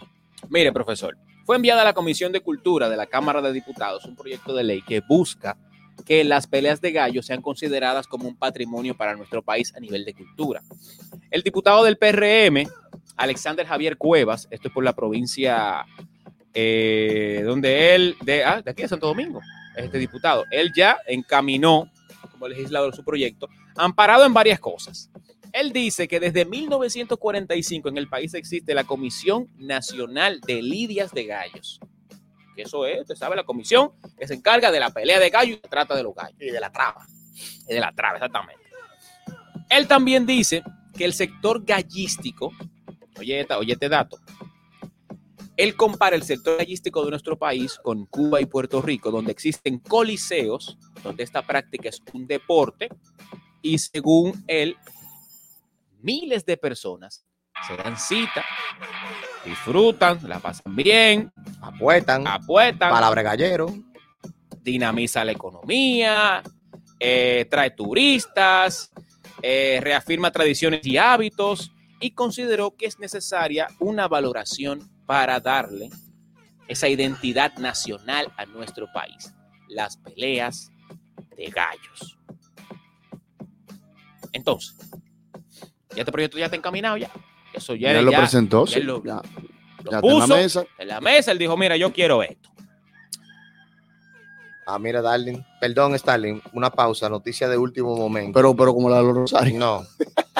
Mire, 0.49 0.71
profesor, 0.71 1.17
fue 1.45 1.55
enviada 1.55 1.81
a 1.81 1.85
la 1.85 1.93
Comisión 1.93 2.31
de 2.31 2.41
Cultura 2.41 2.89
de 2.89 2.97
la 2.97 3.05
Cámara 3.05 3.41
de 3.41 3.53
Diputados 3.53 4.05
un 4.05 4.15
proyecto 4.15 4.53
de 4.55 4.63
ley 4.63 4.81
que 4.81 5.01
busca 5.07 5.57
que 6.05 6.23
las 6.23 6.47
peleas 6.47 6.81
de 6.81 6.91
gallos 6.91 7.25
sean 7.25 7.41
consideradas 7.41 8.07
como 8.07 8.27
un 8.27 8.35
patrimonio 8.35 8.95
para 8.95 9.15
nuestro 9.15 9.41
país 9.41 9.73
a 9.75 9.79
nivel 9.79 10.05
de 10.05 10.13
cultura. 10.13 10.61
El 11.31 11.41
diputado 11.41 11.83
del 11.83 11.97
PRM, 11.97 12.67
Alexander 13.15 13.65
Javier 13.65 13.97
Cuevas, 13.97 14.47
esto 14.51 14.67
es 14.67 14.73
por 14.73 14.83
la 14.83 14.93
provincia 14.93 15.85
eh, 16.53 17.43
donde 17.45 17.95
él, 17.95 18.15
de, 18.21 18.43
ah, 18.43 18.61
de 18.61 18.71
aquí 18.71 18.81
de 18.81 18.87
Santo 18.87 19.07
Domingo, 19.07 19.41
es 19.75 19.85
este 19.85 19.97
diputado, 19.97 20.45
él 20.51 20.71
ya 20.75 20.97
encaminó 21.07 21.89
como 22.31 22.47
legislador 22.47 22.95
su 22.95 23.03
proyecto, 23.03 23.47
amparado 23.75 24.25
en 24.25 24.33
varias 24.33 24.59
cosas. 24.59 25.09
Él 25.55 25.71
dice 25.71 26.09
que 26.09 26.19
desde 26.19 26.43
1945 26.43 27.87
en 27.87 27.97
el 27.97 28.09
país 28.09 28.33
existe 28.33 28.73
la 28.73 28.83
Comisión 28.83 29.47
Nacional 29.57 30.41
de 30.41 30.61
Lidias 30.61 31.13
de 31.13 31.25
Gallos. 31.25 31.79
Que 32.57 32.63
eso 32.63 32.85
es, 32.85 32.99
usted 33.01 33.15
sabe, 33.15 33.37
la 33.37 33.45
comisión 33.45 33.91
que 34.19 34.27
se 34.27 34.33
encarga 34.33 34.69
de 34.69 34.81
la 34.81 34.89
pelea 34.89 35.17
de 35.17 35.29
gallos 35.29 35.59
y 35.63 35.67
trata 35.69 35.95
de 35.95 36.03
los 36.03 36.13
gallos. 36.13 36.35
Y 36.41 36.47
de 36.51 36.59
la 36.59 36.71
traba. 36.73 37.05
Y 37.69 37.73
de 37.73 37.79
la 37.79 37.93
traba, 37.93 38.15
exactamente. 38.17 38.63
Él 39.69 39.87
también 39.87 40.25
dice 40.25 40.61
que 40.97 41.05
el 41.05 41.13
sector 41.13 41.63
gallístico, 41.63 42.51
oye, 43.17 43.39
esta- 43.39 43.57
oye 43.57 43.73
este 43.73 43.87
dato, 43.87 44.17
él 45.55 45.75
compara 45.77 46.17
el 46.17 46.23
sector 46.23 46.57
gallístico 46.57 47.03
de 47.05 47.11
nuestro 47.11 47.37
país 47.37 47.79
con 47.81 48.05
Cuba 48.07 48.41
y 48.41 48.45
Puerto 48.45 48.81
Rico, 48.81 49.09
donde 49.09 49.31
existen 49.31 49.79
coliseos, 49.79 50.77
donde 51.01 51.23
esta 51.23 51.41
práctica 51.47 51.87
es 51.87 52.01
un 52.13 52.27
deporte, 52.27 52.89
y 53.61 53.77
según 53.77 54.43
él, 54.47 54.75
miles 56.01 56.45
de 56.45 56.57
personas 56.57 57.25
se 57.67 57.77
dan 57.77 57.97
cita, 57.97 58.43
disfrutan, 59.45 60.19
la 60.23 60.39
pasan 60.39 60.75
bien, 60.75 61.31
apuestan, 61.61 62.27
apuestan, 62.27 62.91
palabra 62.91 63.21
gallero, 63.21 63.67
dinamiza 64.61 65.23
la 65.23 65.31
economía, 65.31 66.43
eh, 66.99 67.47
trae 67.49 67.71
turistas, 67.71 68.91
eh, 69.41 69.79
reafirma 69.81 70.31
tradiciones 70.31 70.85
y 70.85 70.97
hábitos 70.97 71.71
y 71.99 72.11
consideró 72.11 72.75
que 72.75 72.85
es 72.87 72.99
necesaria 72.99 73.67
una 73.79 74.07
valoración 74.07 74.89
para 75.05 75.39
darle 75.39 75.89
esa 76.67 76.87
identidad 76.89 77.55
nacional 77.57 78.31
a 78.37 78.45
nuestro 78.45 78.91
país, 78.91 79.33
las 79.69 79.97
peleas 79.97 80.71
de 81.37 81.45
gallos. 81.45 82.17
Entonces, 84.33 84.75
ya 85.93 85.99
este 86.01 86.11
proyecto 86.11 86.37
ya 86.37 86.45
está 86.45 86.57
encaminado 86.57 86.97
ya. 86.97 87.09
Eso 87.53 87.75
ya, 87.75 87.93
Ya 87.93 88.01
lo 88.01 88.11
presentó, 88.11 88.65
ya 88.65 88.73
sí, 88.73 88.81
lo- 88.81 89.03
ya. 89.03 89.15
lo 89.15 89.21
Ya 89.21 89.27
está 89.81 89.87
en 89.89 89.91
la 89.91 90.01
puso 90.01 90.35
mesa. 90.35 90.63
en 90.77 90.87
la 90.87 91.01
mesa, 91.01 91.31
él 91.31 91.37
dijo, 91.37 91.55
mira, 91.57 91.77
yo 91.77 91.91
quiero 91.93 92.21
esto. 92.23 92.49
Ah, 94.67 94.79
mira, 94.79 94.99
Darling. 95.01 95.37
Perdón, 95.61 95.97
Starling. 95.97 96.41
Una 96.53 96.71
pausa. 96.71 97.07
Noticia 97.07 97.47
de 97.47 97.55
último 97.55 97.95
momento. 97.95 98.31
Pero, 98.33 98.55
pero 98.55 98.73
como 98.73 98.89
la 98.89 98.97
de 98.97 99.03
los 99.03 99.15
Rosarios. 99.15 99.59
No. 99.59 99.83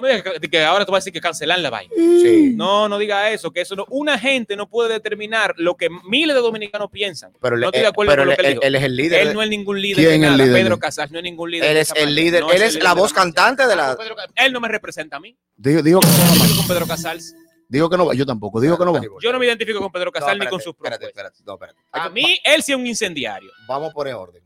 No 0.00 0.08
me 0.08 0.14
digas 0.16 0.34
que, 0.50 0.64
ahora 0.64 0.86
tú 0.86 0.92
vas 0.92 0.98
a 0.98 1.00
decir 1.02 1.12
que 1.12 1.20
cancelar 1.20 1.58
la 1.58 1.70
vaina. 1.70 1.92
Sí. 1.94 2.52
No, 2.56 2.88
no 2.88 2.98
diga 2.98 3.30
eso, 3.30 3.50
que 3.50 3.60
eso 3.60 3.76
no. 3.76 3.84
Una 3.90 4.18
gente 4.18 4.56
no 4.56 4.68
puede 4.68 4.92
determinar 4.94 5.54
lo 5.58 5.76
que 5.76 5.88
miles 6.08 6.34
de 6.34 6.40
dominicanos 6.40 6.90
piensan. 6.90 7.32
Pero, 7.40 7.56
no 7.58 7.66
estoy 7.66 7.82
de 7.82 7.86
acuerdo 7.88 8.12
pero 8.12 8.22
con 8.22 8.26
lo 8.28 8.32
él, 8.32 8.36
que 8.38 8.46
él 8.46 8.52
dijo. 8.54 8.62
él 8.62 8.74
es 8.76 8.82
el 8.82 8.96
líder. 8.96 9.20
Él 9.28 9.34
no 9.34 9.42
es 9.42 9.48
ningún 9.50 9.80
líder 9.80 9.96
¿Quién 9.96 10.08
de 10.08 10.14
es 10.14 10.32
el 10.32 10.38
nada. 10.38 10.44
líder? 10.48 10.62
Pedro 10.64 10.78
Casals 10.78 11.12
no 11.12 11.18
es 11.18 11.24
ningún 11.24 11.50
líder. 11.50 11.70
él 11.70 11.76
es 11.76 11.92
el 11.94 12.14
líder, 12.14 12.42
No 12.42 12.50
él 12.52 12.62
es 12.62 12.82
la 12.82 12.94
voz 12.94 13.12
cantante 13.12 13.66
de 13.66 13.76
la. 13.76 13.96
Pedro 13.96 14.16
Ca- 14.16 14.26
Él 14.36 14.52
no 14.52 14.60
me 14.60 14.68
representa 14.68 15.16
a 15.16 15.20
mí. 15.20 15.36
Digo, 15.56 15.82
digo 15.82 16.00
que 16.00 16.06
no 16.06 16.56
con 16.56 16.66
Pedro 16.68 16.86
Casals. 16.86 17.34
Digo 17.68 17.88
que 17.90 17.96
no 17.96 18.06
va. 18.06 18.14
Yo 18.14 18.24
tampoco. 18.26 18.60
Digo 18.60 18.76
que 18.78 18.84
no 18.84 18.92
va. 18.92 19.00
Yo 19.20 19.32
no 19.32 19.38
me 19.38 19.46
identifico 19.46 19.80
con 19.80 19.92
Pedro 19.92 20.06
No, 20.06 20.12
Casals 20.12 20.32
ni 20.38 20.44
espérate, 20.44 20.50
con 20.50 20.60
sus 20.60 20.72
espérate, 20.74 21.06
propuestas. 21.06 21.32
espérate, 21.34 21.42
no, 21.46 21.52
espérate. 21.54 21.78
A 21.92 22.08
mí, 22.08 22.38
él 22.44 22.62
sí 22.62 22.72
es 22.72 22.78
un 22.78 22.86
incendiario. 22.86 23.50
Vamos 23.68 23.92
por 23.92 24.08
el 24.08 24.14
orden. 24.14 24.42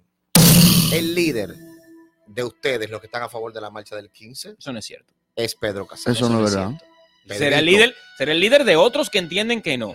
El 0.92 1.14
líder 1.14 1.54
de 2.26 2.42
ustedes, 2.44 2.90
los 2.90 3.00
que 3.00 3.06
están 3.06 3.22
a 3.22 3.28
favor 3.28 3.52
de 3.52 3.60
la 3.60 3.70
marcha 3.70 3.96
del 3.96 4.10
15, 4.10 4.56
Eso 4.58 4.72
no 4.72 4.78
es 4.78 4.84
cierto. 4.84 5.12
Es 5.36 5.54
Pedro 5.54 5.86
Casals. 5.86 6.16
Eso 6.16 6.28
no 6.28 6.44
es 6.44 6.52
verdad. 6.52 6.80
Será 7.26 7.58
el, 7.58 7.66
líder, 7.66 7.94
será 8.18 8.32
el 8.32 8.40
líder 8.40 8.64
de 8.64 8.76
otros 8.76 9.08
que 9.10 9.18
entienden 9.18 9.62
que 9.62 9.78
no. 9.78 9.94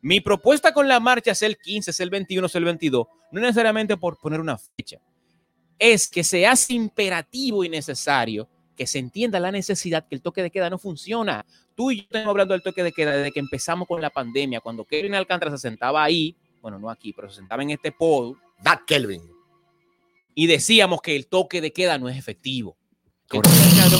Mi 0.00 0.20
propuesta 0.20 0.72
con 0.72 0.86
la 0.86 1.00
marcha 1.00 1.32
es 1.32 1.42
el 1.42 1.56
15, 1.58 1.90
es 1.90 2.00
el 2.00 2.10
21, 2.10 2.46
es 2.46 2.54
el 2.54 2.64
22, 2.64 3.06
no 3.32 3.40
necesariamente 3.40 3.96
por 3.96 4.18
poner 4.18 4.40
una 4.40 4.56
fecha. 4.56 5.00
Es 5.78 6.08
que 6.08 6.22
se 6.22 6.46
hace 6.46 6.74
imperativo 6.74 7.64
y 7.64 7.68
necesario 7.68 8.48
que 8.76 8.86
se 8.86 9.00
entienda 9.00 9.40
la 9.40 9.50
necesidad 9.50 10.06
que 10.06 10.14
el 10.14 10.22
toque 10.22 10.40
de 10.40 10.52
queda 10.52 10.70
no 10.70 10.78
funciona. 10.78 11.44
Tú 11.74 11.90
y 11.90 11.96
yo 11.96 12.02
estamos 12.04 12.28
hablando 12.28 12.54
del 12.54 12.62
toque 12.62 12.84
de 12.84 12.92
queda 12.92 13.16
desde 13.16 13.32
que 13.32 13.40
empezamos 13.40 13.88
con 13.88 14.00
la 14.00 14.10
pandemia, 14.10 14.60
cuando 14.60 14.84
Kevin 14.84 15.16
Alcántara 15.16 15.50
se 15.50 15.58
sentaba 15.58 16.02
ahí, 16.04 16.36
bueno, 16.62 16.78
no 16.78 16.88
aquí, 16.88 17.12
pero 17.12 17.28
se 17.28 17.36
sentaba 17.36 17.62
en 17.62 17.70
este 17.70 17.90
podio 17.90 18.40
That 18.62 18.80
Kelvin. 18.86 19.22
y 20.34 20.46
decíamos 20.46 21.02
que 21.02 21.16
el 21.16 21.26
toque 21.26 21.60
de 21.60 21.72
queda 21.72 21.98
no 21.98 22.08
es 22.08 22.16
efectivo. 22.16 22.77
Que 23.28 23.40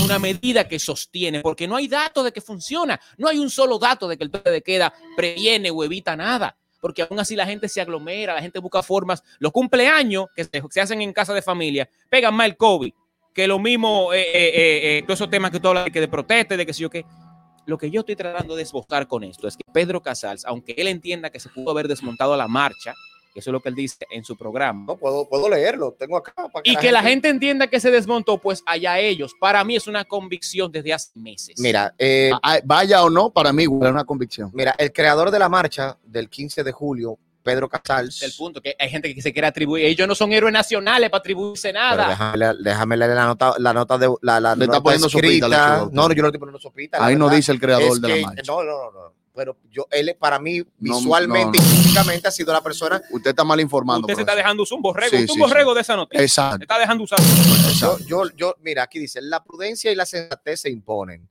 una 0.04 0.18
medida 0.18 0.66
que 0.66 0.78
sostiene, 0.78 1.40
porque 1.40 1.68
no 1.68 1.76
hay 1.76 1.86
datos 1.86 2.24
de 2.24 2.32
que 2.32 2.40
funciona. 2.40 2.98
No 3.18 3.28
hay 3.28 3.38
un 3.38 3.50
solo 3.50 3.78
dato 3.78 4.08
de 4.08 4.16
que 4.16 4.24
el 4.24 4.30
toque 4.30 4.50
de 4.50 4.62
queda 4.62 4.92
previene 5.16 5.70
o 5.70 5.84
evita 5.84 6.16
nada. 6.16 6.56
Porque 6.80 7.02
aún 7.02 7.18
así 7.18 7.36
la 7.36 7.44
gente 7.44 7.68
se 7.68 7.80
aglomera, 7.80 8.34
la 8.34 8.40
gente 8.40 8.58
busca 8.58 8.82
formas. 8.82 9.22
Los 9.38 9.52
cumpleaños 9.52 10.26
que 10.34 10.44
se, 10.44 10.80
hacen 10.80 11.02
en 11.02 11.12
casa 11.12 11.34
de 11.34 11.42
familia 11.42 11.90
pegan 12.08 12.34
más 12.34 12.46
el 12.46 12.56
COVID 12.56 12.92
que 13.34 13.46
lo 13.46 13.60
mismo, 13.60 14.12
eh, 14.12 14.20
eh, 14.20 14.98
eh, 14.98 15.02
todos 15.02 15.18
esos 15.20 15.30
temas 15.30 15.52
que 15.52 15.60
tú 15.60 15.68
hablas 15.68 15.84
de, 15.84 15.92
que 15.92 16.00
de 16.00 16.08
protesta, 16.08 16.56
de 16.56 16.66
que 16.66 16.74
sí 16.74 16.84
o 16.84 16.90
qué. 16.90 17.04
Lo 17.66 17.78
que 17.78 17.88
yo 17.88 18.00
estoy 18.00 18.16
tratando 18.16 18.56
de 18.56 18.62
esbozar 18.64 19.06
con 19.06 19.22
esto 19.22 19.46
es 19.46 19.56
que 19.56 19.62
Pedro 19.72 20.02
Casals, 20.02 20.44
aunque 20.44 20.74
él 20.76 20.88
entienda 20.88 21.30
que 21.30 21.38
se 21.38 21.48
pudo 21.48 21.70
haber 21.70 21.86
desmontado 21.86 22.36
la 22.36 22.48
marcha, 22.48 22.94
eso 23.34 23.50
es 23.50 23.52
lo 23.52 23.60
que 23.60 23.68
él 23.68 23.74
dice 23.74 23.98
en 24.10 24.24
su 24.24 24.36
programa, 24.36 24.84
No, 24.86 24.96
puedo, 24.96 25.28
puedo 25.28 25.48
leerlo. 25.48 25.94
Tengo 25.98 26.16
acá. 26.16 26.32
Para 26.34 26.62
y 26.64 26.76
que 26.76 26.90
la 26.92 27.02
gente 27.02 27.28
entienda 27.28 27.66
que 27.68 27.80
se 27.80 27.90
desmontó, 27.90 28.38
pues 28.38 28.62
allá 28.66 28.98
ellos. 28.98 29.32
Para 29.38 29.62
mí 29.64 29.76
es 29.76 29.86
una 29.86 30.04
convicción 30.04 30.70
desde 30.72 30.92
hace 30.92 31.10
meses. 31.14 31.58
Mira, 31.60 31.94
eh, 31.98 32.30
Ah, 32.42 32.58
Vaya 32.64 33.02
o 33.04 33.10
no, 33.10 33.30
para 33.30 33.52
mí 33.52 33.62
es 33.64 33.68
una 33.68 34.04
convicción. 34.04 34.50
mira, 34.54 34.74
el 34.78 34.92
creador 34.92 35.30
de 35.30 35.38
la 35.38 35.48
marcha 35.48 35.96
del 36.04 36.28
15 36.28 36.64
de 36.64 36.72
julio, 36.72 37.18
Pedro 37.42 37.68
Casals. 37.68 38.20
el 38.22 38.32
punto 38.36 38.60
que 38.60 38.74
hay 38.78 38.90
gente 38.90 39.14
que 39.14 39.22
se 39.22 39.32
quiere 39.32 39.46
atribuir. 39.48 39.86
Ellos 39.86 40.06
no 40.06 40.14
son 40.14 40.32
héroes 40.32 40.52
nacionales 40.52 41.08
para 41.08 41.20
atribuirse 41.20 41.72
nada. 41.72 42.08
déjame, 42.08 42.36
leer- 42.38 42.56
déjame 42.58 42.96
leer 42.98 43.10
la 43.14 43.24
nota, 43.26 43.54
la 43.58 43.72
nota 43.72 43.96
de 43.96 44.08
la, 44.20 44.38
la 44.40 44.54
Le 44.54 44.64
está 44.66 44.82
poniendo 44.82 45.08
sopita 45.08 45.28
escrita. 45.28 45.46
hecho, 45.76 45.90
No, 45.92 46.08
no, 46.08 46.14
yo 46.14 46.22
no 46.22 46.28
estoy 46.28 46.38
poniendo 46.40 46.58
sopita. 46.60 47.02
Ahí 47.04 47.16
no 47.16 47.28
dice 47.30 47.52
el 47.52 47.60
creador 47.60 47.92
es 47.92 48.00
de 48.02 48.08
la 48.20 48.26
marcha. 48.26 48.42
No, 48.46 48.62
no, 48.64 48.70
no, 48.72 48.90
no. 48.90 49.12
Pero 49.38 49.56
yo, 49.70 49.86
él 49.92 50.16
para 50.18 50.40
mí, 50.40 50.64
visualmente 50.78 51.58
no, 51.58 51.64
no. 51.64 51.72
y 51.72 51.76
físicamente 51.76 52.26
ha 52.26 52.30
sido 52.32 52.52
la 52.52 52.60
persona. 52.60 53.00
Usted 53.12 53.30
está 53.30 53.44
mal 53.44 53.60
informando. 53.60 54.00
Usted 54.00 54.16
se 54.16 54.22
está 54.22 54.34
dejando 54.34 54.64
usar 54.64 54.74
un 54.74 54.82
borrego, 54.82 55.16
Sí, 55.16 55.22
un 55.22 55.28
sí, 55.28 55.38
borrego 55.38 55.70
sí. 55.70 55.74
de 55.76 55.80
esa 55.80 55.94
noticia. 55.94 56.22
Exacto. 56.24 56.56
Se 56.56 56.64
está 56.64 56.76
dejando 56.80 57.04
usar. 57.04 57.20
Yo, 57.78 57.98
yo, 58.00 58.24
yo, 58.36 58.56
mira, 58.62 58.82
aquí 58.82 58.98
dice, 58.98 59.22
la 59.22 59.44
prudencia 59.44 59.92
y 59.92 59.94
la 59.94 60.06
sensatez 60.06 60.62
se 60.62 60.70
imponen. 60.70 61.30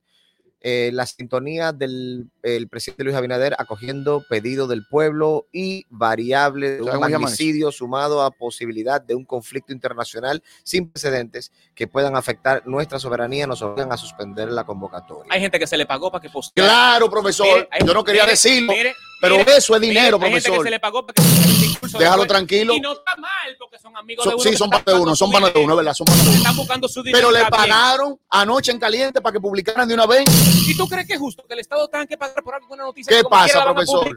Eh, 0.60 0.90
la 0.92 1.06
sintonía 1.06 1.72
del 1.72 2.26
el 2.42 2.66
presidente 2.66 3.04
Luis 3.04 3.14
Abinader 3.14 3.54
acogiendo 3.58 4.24
pedido 4.28 4.66
del 4.66 4.84
pueblo 4.86 5.46
y 5.52 5.86
variable 5.88 6.70
de 6.70 6.84
¿Sabe 6.84 6.96
un 6.96 7.00
magnicidio 7.00 7.70
sumado 7.70 8.22
a 8.22 8.32
posibilidad 8.32 9.00
de 9.00 9.14
un 9.14 9.24
conflicto 9.24 9.72
internacional 9.72 10.42
sin 10.64 10.90
precedentes 10.90 11.52
que 11.76 11.86
puedan 11.86 12.16
afectar 12.16 12.66
nuestra 12.66 12.98
soberanía 12.98 13.46
nos 13.46 13.62
obligan 13.62 13.92
a 13.92 13.96
suspender 13.96 14.50
la 14.50 14.64
convocatoria. 14.64 15.32
Hay 15.32 15.40
gente 15.40 15.60
que 15.60 15.66
se 15.66 15.76
le 15.76 15.86
pagó 15.86 16.10
para 16.10 16.22
que 16.22 16.30
postee. 16.30 16.64
Claro, 16.64 17.08
profesor. 17.08 17.68
Mire, 17.72 17.86
yo 17.86 17.94
no 17.94 18.02
quería 18.02 18.22
mire, 18.22 18.32
decirlo, 18.32 18.72
mire, 18.72 18.94
pero 19.20 19.38
mire, 19.38 19.56
eso 19.56 19.74
es 19.76 19.80
dinero, 19.80 20.18
mire, 20.18 20.26
Hay 20.26 20.32
gente 20.34 20.44
que 20.44 20.50
profesor. 20.50 20.64
se 20.66 20.70
le 20.70 20.80
pagó 20.80 21.06
para 21.06 21.14
que 21.14 21.98
Déjalo 21.98 22.26
tranquilo. 22.26 22.74
Y 22.74 22.80
no 22.80 22.92
está 22.92 23.16
mal, 23.16 23.56
porque 23.58 23.78
son 23.78 23.96
amigos 23.96 24.24
de 24.24 24.30
uno. 24.30 24.42
sí, 24.42 24.50
que 24.50 24.56
son 24.56 24.70
parte 24.70 24.92
de 24.92 24.98
uno, 24.98 25.14
son 25.14 25.30
panas 25.30 25.54
de 25.54 25.60
uno, 25.60 25.74
es 25.74 25.76
verdad, 25.76 25.94
son 25.94 26.04
panas 26.06 26.24
de 26.24 26.30
uno. 26.30 26.38
Están 26.38 26.56
buscando 26.56 26.88
su 26.88 27.02
dinero. 27.02 27.28
Pero 27.28 27.44
le 27.44 27.48
pagaron 27.50 28.18
anoche 28.30 28.72
en 28.72 28.78
caliente 28.78 29.20
para 29.20 29.32
que 29.32 29.40
publicaran 29.40 29.88
de 29.88 29.94
una 29.94 30.06
vez. 30.06 30.24
¿Y 30.66 30.76
tú 30.76 30.88
crees 30.88 31.06
que 31.06 31.14
es 31.14 31.18
justo 31.18 31.44
que 31.46 31.54
el 31.54 31.60
Estado 31.60 31.88
tenga 31.88 32.06
que 32.06 32.16
pagar 32.16 32.42
por 32.42 32.54
alguna 32.54 32.84
noticia? 32.84 33.14
¿Qué 33.16 33.24
pasa, 33.28 33.64
profesor? 33.64 34.16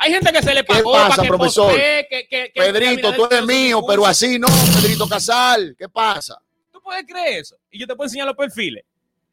Hay 0.00 0.12
gente 0.12 0.32
que 0.32 0.42
se 0.42 0.54
le 0.54 0.60
¿Qué 0.64 0.74
pagó 0.74 0.92
pasa, 0.92 1.08
para 1.08 1.22
que 1.22 1.28
profesor? 1.28 1.66
postee, 1.72 2.06
que, 2.08 2.28
que, 2.28 2.52
que 2.52 2.60
Pedrito, 2.60 3.12
tú 3.14 3.24
eres 3.26 3.44
mío, 3.44 3.82
pero 3.86 4.06
así 4.06 4.38
no, 4.38 4.46
Pedrito 4.80 5.08
Casal. 5.08 5.74
¿Qué 5.76 5.88
pasa? 5.88 6.40
¿Tú 6.70 6.80
puedes 6.80 7.04
creer 7.04 7.40
eso? 7.40 7.56
Y 7.70 7.80
yo 7.80 7.86
te 7.86 7.96
puedo 7.96 8.06
enseñar 8.06 8.26
los 8.26 8.36
perfiles 8.36 8.84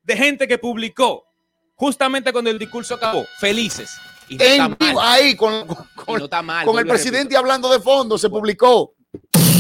de 0.01 0.17
gente 0.17 0.47
que 0.47 0.57
publicó 0.57 1.27
justamente 1.75 2.31
cuando 2.31 2.49
el 2.49 2.57
discurso 2.57 2.95
acabó, 2.95 3.25
felices. 3.39 3.91
Y 4.27 4.37
no 4.37 4.43
En 4.43 4.75
ahí 4.99 5.35
con, 5.35 5.67
con- 5.67 6.15
Y 6.15 6.19
no 6.19 6.23
está 6.25 6.41
mal, 6.41 6.65
con 6.65 6.79
el 6.79 6.87
presidente 6.87 7.37
hablando 7.37 7.69
de 7.69 7.79
fondo 7.79 8.17
se 8.17 8.29
publicó. 8.29 8.95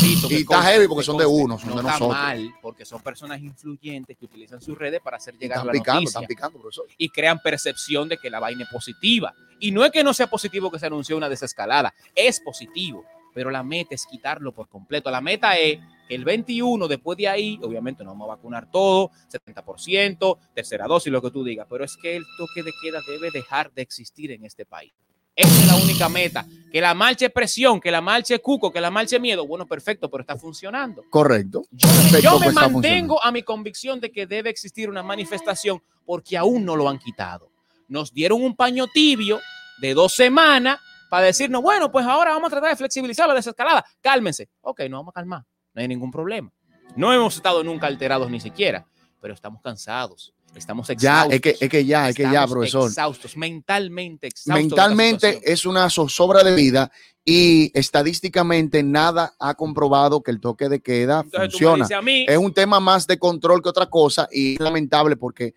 Y 0.05 0.35
está 0.35 0.61
heavy 0.61 0.87
porque 0.87 1.01
que 1.01 1.05
son 1.05 1.17
de 1.17 1.25
uno, 1.25 1.57
son 1.57 1.69
no 1.69 1.81
de 1.81 1.89
está 1.89 2.07
mal, 2.07 2.53
porque 2.61 2.85
son 2.85 3.01
personas 3.01 3.41
influyentes 3.41 4.15
que 4.17 4.25
utilizan 4.25 4.61
sus 4.61 4.77
redes 4.77 5.01
para 5.01 5.17
hacer 5.17 5.35
llegar 5.35 5.57
Están 5.57 5.67
la 5.67 5.71
picando, 5.73 6.01
noticia 6.01 6.19
están 6.19 6.27
picando, 6.27 6.59
profesor. 6.59 6.85
y 6.97 7.09
crean 7.09 7.39
percepción 7.39 8.07
de 8.07 8.17
que 8.17 8.29
la 8.29 8.39
vaina 8.39 8.63
es 8.63 8.69
positiva. 8.69 9.33
Y 9.59 9.71
no 9.71 9.83
es 9.83 9.91
que 9.91 10.03
no 10.03 10.13
sea 10.13 10.27
positivo 10.27 10.69
que 10.69 10.77
se 10.77 10.85
anunció 10.85 11.17
una 11.17 11.27
desescalada, 11.27 11.93
es 12.13 12.39
positivo, 12.39 13.03
pero 13.33 13.49
la 13.49 13.63
meta 13.63 13.95
es 13.95 14.05
quitarlo 14.05 14.51
por 14.51 14.69
completo. 14.69 15.09
La 15.09 15.21
meta 15.21 15.57
es 15.57 15.79
que 16.07 16.15
el 16.15 16.23
21, 16.23 16.87
después 16.87 17.17
de 17.17 17.27
ahí, 17.27 17.59
obviamente 17.63 18.03
no 18.03 18.11
vamos 18.11 18.29
a 18.29 18.35
vacunar 18.35 18.69
todo, 18.69 19.11
70%, 19.31 20.37
tercera 20.53 20.85
dosis, 20.85 21.11
lo 21.11 21.21
que 21.21 21.31
tú 21.31 21.43
digas, 21.43 21.65
pero 21.69 21.83
es 21.83 21.97
que 22.01 22.15
el 22.15 22.23
toque 22.37 22.63
de 22.63 22.71
queda 22.83 22.99
debe 23.07 23.31
dejar 23.31 23.71
de 23.73 23.81
existir 23.81 24.31
en 24.31 24.45
este 24.45 24.65
país. 24.65 24.93
Esa 25.35 25.61
es 25.61 25.67
la 25.67 25.75
única 25.75 26.09
meta. 26.09 26.45
Que 26.71 26.81
la 26.81 26.93
marcha 26.93 27.25
es 27.25 27.31
presión, 27.31 27.79
que 27.79 27.91
la 27.91 28.01
marcha 28.01 28.35
es 28.35 28.41
cuco, 28.41 28.71
que 28.71 28.81
la 28.81 28.91
marcha 28.91 29.15
es 29.15 29.21
miedo. 29.21 29.45
Bueno, 29.47 29.65
perfecto, 29.65 30.09
pero 30.09 30.21
está 30.21 30.37
funcionando. 30.37 31.03
Correcto. 31.09 31.63
Yo 31.71 31.87
Perfecto, 31.87 32.39
me 32.39 32.51
pues, 32.51 32.55
mantengo 32.55 33.23
a 33.23 33.31
mi 33.31 33.43
convicción 33.43 33.99
de 33.99 34.11
que 34.11 34.27
debe 34.27 34.49
existir 34.49 34.89
una 34.89 35.03
manifestación 35.03 35.81
porque 36.05 36.37
aún 36.37 36.65
no 36.65 36.75
lo 36.75 36.89
han 36.89 36.99
quitado. 36.99 37.49
Nos 37.87 38.13
dieron 38.13 38.43
un 38.43 38.55
paño 38.55 38.87
tibio 38.87 39.39
de 39.79 39.93
dos 39.93 40.13
semanas 40.13 40.79
para 41.09 41.27
decirnos, 41.27 41.61
bueno, 41.61 41.91
pues 41.91 42.05
ahora 42.05 42.31
vamos 42.31 42.47
a 42.47 42.51
tratar 42.51 42.71
de 42.71 42.75
flexibilizar 42.75 43.27
la 43.27 43.33
desescalada. 43.33 43.85
Cálmense. 44.01 44.49
Ok, 44.61 44.81
no 44.89 44.97
vamos 44.97 45.11
a 45.11 45.19
calmar. 45.19 45.43
No 45.73 45.81
hay 45.81 45.87
ningún 45.87 46.11
problema. 46.11 46.51
No 46.95 47.13
hemos 47.13 47.35
estado 47.35 47.63
nunca 47.63 47.87
alterados 47.87 48.29
ni 48.29 48.39
siquiera, 48.39 48.85
pero 49.21 49.33
estamos 49.33 49.61
cansados. 49.61 50.33
Estamos 50.55 50.87
Ya, 50.87 50.93
exhaustos. 50.93 51.33
es 51.33 51.41
que, 51.41 51.57
es 51.65 51.69
que 51.69 51.85
ya, 51.85 52.09
es 52.09 52.15
que 52.15 52.23
ya, 52.23 52.47
profesor. 52.47 52.89
Exhaustos, 52.89 53.35
mentalmente 53.37 54.27
exhaustos. 54.27 54.55
Mentalmente 54.63 55.41
es 55.43 55.65
una 55.65 55.89
zozobra 55.89 56.43
de 56.43 56.55
vida 56.55 56.91
y 57.23 57.71
estadísticamente 57.77 58.83
nada 58.83 59.33
ha 59.39 59.53
comprobado 59.55 60.21
que 60.21 60.31
el 60.31 60.39
toque 60.39 60.69
de 60.69 60.79
queda 60.79 61.21
Entonces 61.23 61.51
funciona. 61.51 62.01
mí- 62.01 62.25
Es 62.27 62.37
un 62.37 62.53
tema 62.53 62.79
más 62.79 63.07
de 63.07 63.17
control 63.17 63.61
que 63.61 63.69
otra 63.69 63.87
cosa 63.87 64.27
y 64.31 64.53
es 64.53 64.59
lamentable 64.59 65.15
porque 65.17 65.53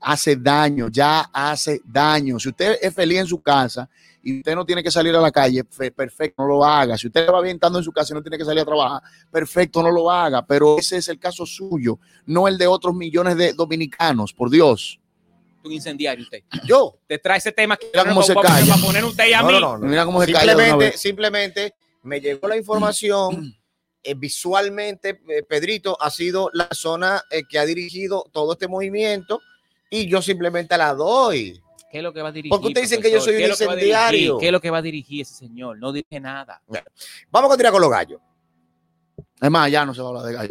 hace 0.00 0.34
daño, 0.36 0.88
ya 0.90 1.20
hace 1.32 1.80
daño. 1.84 2.38
Si 2.40 2.48
usted 2.48 2.76
es 2.82 2.92
feliz 2.94 3.20
en 3.20 3.26
su 3.26 3.40
casa 3.40 3.88
y 4.22 4.38
usted 4.38 4.54
no 4.54 4.64
tiene 4.64 4.82
que 4.82 4.90
salir 4.90 5.14
a 5.16 5.20
la 5.20 5.30
calle, 5.32 5.62
fe- 5.68 5.90
perfecto, 5.90 6.42
no 6.42 6.48
lo 6.48 6.64
haga. 6.64 6.96
Si 6.96 7.06
usted 7.08 7.28
va 7.28 7.40
bien 7.40 7.56
estando 7.56 7.78
en 7.78 7.84
su 7.84 7.92
casa 7.92 8.12
y 8.12 8.16
no 8.16 8.22
tiene 8.22 8.38
que 8.38 8.44
salir 8.44 8.60
a 8.60 8.64
trabajar, 8.64 9.02
perfecto, 9.30 9.82
no 9.82 9.90
lo 9.90 10.10
haga. 10.10 10.44
Pero 10.46 10.78
ese 10.78 10.98
es 10.98 11.08
el 11.08 11.18
caso 11.18 11.44
suyo, 11.46 11.98
no 12.26 12.46
el 12.48 12.56
de 12.58 12.66
otros 12.66 12.94
millones 12.94 13.36
de 13.36 13.52
dominicanos, 13.52 14.32
por 14.32 14.48
Dios. 14.50 14.98
un 15.64 15.72
incendiario 15.72 16.24
usted. 16.24 16.42
Yo. 16.64 16.96
Te 17.06 17.18
trae 17.18 17.38
ese 17.38 17.52
tema 17.52 17.76
que 17.76 17.86
Mira 17.92 18.04
cómo 18.08 18.22
se 18.22 18.34
para, 18.34 18.48
calla. 18.48 18.74
para 18.74 18.86
poner 18.86 19.04
usted 19.04 19.28
y 19.28 19.32
a 19.32 19.42
No, 19.42 19.46
mí. 19.48 19.52
no, 19.54 19.60
no, 19.60 19.78
no. 19.78 19.86
Mira 19.86 20.04
cómo 20.04 20.20
se 20.24 20.32
calla 20.32 20.40
simplemente, 20.52 20.84
vez. 20.86 21.00
simplemente 21.00 21.74
me 22.02 22.20
llegó 22.20 22.48
la 22.48 22.56
información. 22.56 23.54
eh, 24.04 24.14
visualmente, 24.14 25.20
eh, 25.28 25.44
Pedrito 25.48 25.96
ha 26.00 26.10
sido 26.10 26.50
la 26.52 26.68
persona 26.68 27.22
eh, 27.30 27.42
que 27.48 27.58
ha 27.60 27.64
dirigido 27.64 28.24
todo 28.32 28.54
este 28.54 28.66
movimiento 28.66 29.38
y 29.90 30.08
yo 30.08 30.20
simplemente 30.20 30.76
la 30.76 30.92
doy. 30.94 31.60
¿Qué 31.92 31.98
es 31.98 32.02
lo 32.04 32.12
que 32.12 32.22
va 32.22 32.30
a 32.30 32.32
dirigir? 32.32 32.48
Porque 32.50 32.68
ustedes 32.68 32.88
dicen 32.88 33.02
que 33.02 33.12
yo 33.12 33.20
soy 33.20 33.36
¿Qué 33.36 33.44
un 33.44 33.50
incendiario. 33.50 34.38
¿Qué 34.38 34.46
es 34.46 34.52
lo 34.52 34.60
que 34.60 34.70
va 34.70 34.78
a 34.78 34.82
dirigir 34.82 35.20
ese 35.22 35.34
señor? 35.34 35.78
No 35.78 35.92
dije 35.92 36.18
nada. 36.18 36.62
Vamos 37.30 37.48
a 37.48 37.50
continuar 37.50 37.72
con 37.72 37.82
los 37.82 37.90
gallos. 37.90 38.20
Es 39.40 39.50
más, 39.50 39.70
ya 39.70 39.84
no 39.84 39.92
se 39.92 40.00
va 40.00 40.06
a 40.06 40.08
hablar 40.10 40.24
de 40.24 40.32
gallo. 40.32 40.48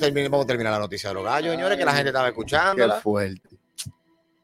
Termine- 0.00 0.28
Vamos 0.28 0.44
a 0.44 0.46
terminar 0.48 0.72
la 0.72 0.78
noticia 0.78 1.10
de 1.10 1.14
los 1.14 1.24
gallos, 1.24 1.54
señores, 1.54 1.78
que 1.78 1.84
la 1.84 1.92
gente 1.92 2.08
estaba 2.08 2.28
escuchando. 2.28 2.86
Qué 2.94 3.00
fuerte. 3.00 3.48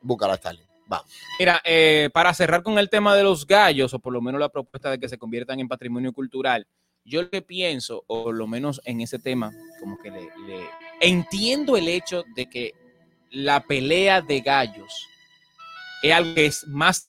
Búscala, 0.03 0.35
Stalin. 0.35 0.63
Vamos. 0.87 1.11
Mira, 1.39 1.61
eh, 1.65 2.11
para 2.13 2.33
cerrar 2.33 2.63
con 2.63 2.79
el 2.79 2.89
tema 2.89 3.17
de 3.17 3.25
los 3.25 3.45
gallos, 3.47 3.93
o 3.93 3.99
por 3.99 4.13
lo 4.13 4.21
menos 4.21 4.41
la 4.41 4.49
propuesta 4.51 4.91
de 4.91 5.01
que 5.01 5.09
se 5.09 5.19
conviertan 5.19 5.59
en 5.59 5.67
patrimonio 5.67 6.13
cultural, 6.13 6.67
yo 7.05 7.23
lo 7.23 7.31
que 7.31 7.43
pienso, 7.43 8.05
o 8.07 8.25
por 8.25 8.35
lo 8.37 8.47
menos 8.47 8.81
en 8.85 9.01
ese 9.01 9.19
tema, 9.19 9.53
como 9.81 9.99
que 9.99 10.11
le, 10.11 10.21
le- 10.47 10.71
entiendo 11.01 11.77
el 11.77 11.89
hecho 11.89 12.23
de 12.37 12.47
que 12.49 12.73
la 13.31 13.61
pelea 13.65 14.21
de 14.23 14.41
gallos 14.41 15.09
es 16.03 16.13
algo 16.15 16.35
que 16.35 16.47
es 16.47 16.67
más, 16.69 17.09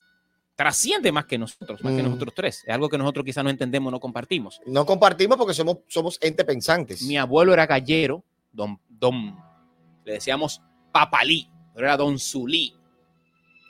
trasciende 0.56 1.12
más 1.12 1.24
que 1.26 1.38
nosotros, 1.38 1.82
más 1.84 1.94
que 1.94 2.02
Mm. 2.02 2.06
nosotros 2.06 2.34
tres. 2.34 2.64
Es 2.66 2.74
algo 2.74 2.88
que 2.88 2.98
nosotros 2.98 3.24
quizás 3.24 3.44
no 3.44 3.50
entendemos, 3.50 3.92
no 3.92 4.00
compartimos. 4.00 4.60
No 4.66 4.84
compartimos 4.84 5.36
porque 5.36 5.54
somos, 5.54 5.78
somos 5.88 6.18
ente 6.20 6.44
pensantes. 6.44 7.02
Mi 7.02 7.16
abuelo 7.16 7.52
era 7.52 7.66
gallero, 7.66 8.24
don, 8.52 8.80
don, 8.88 9.36
le 10.04 10.14
decíamos 10.14 10.60
papalí, 10.92 11.48
pero 11.74 11.86
era 11.86 11.96
don 11.96 12.18
Zulí. 12.18 12.74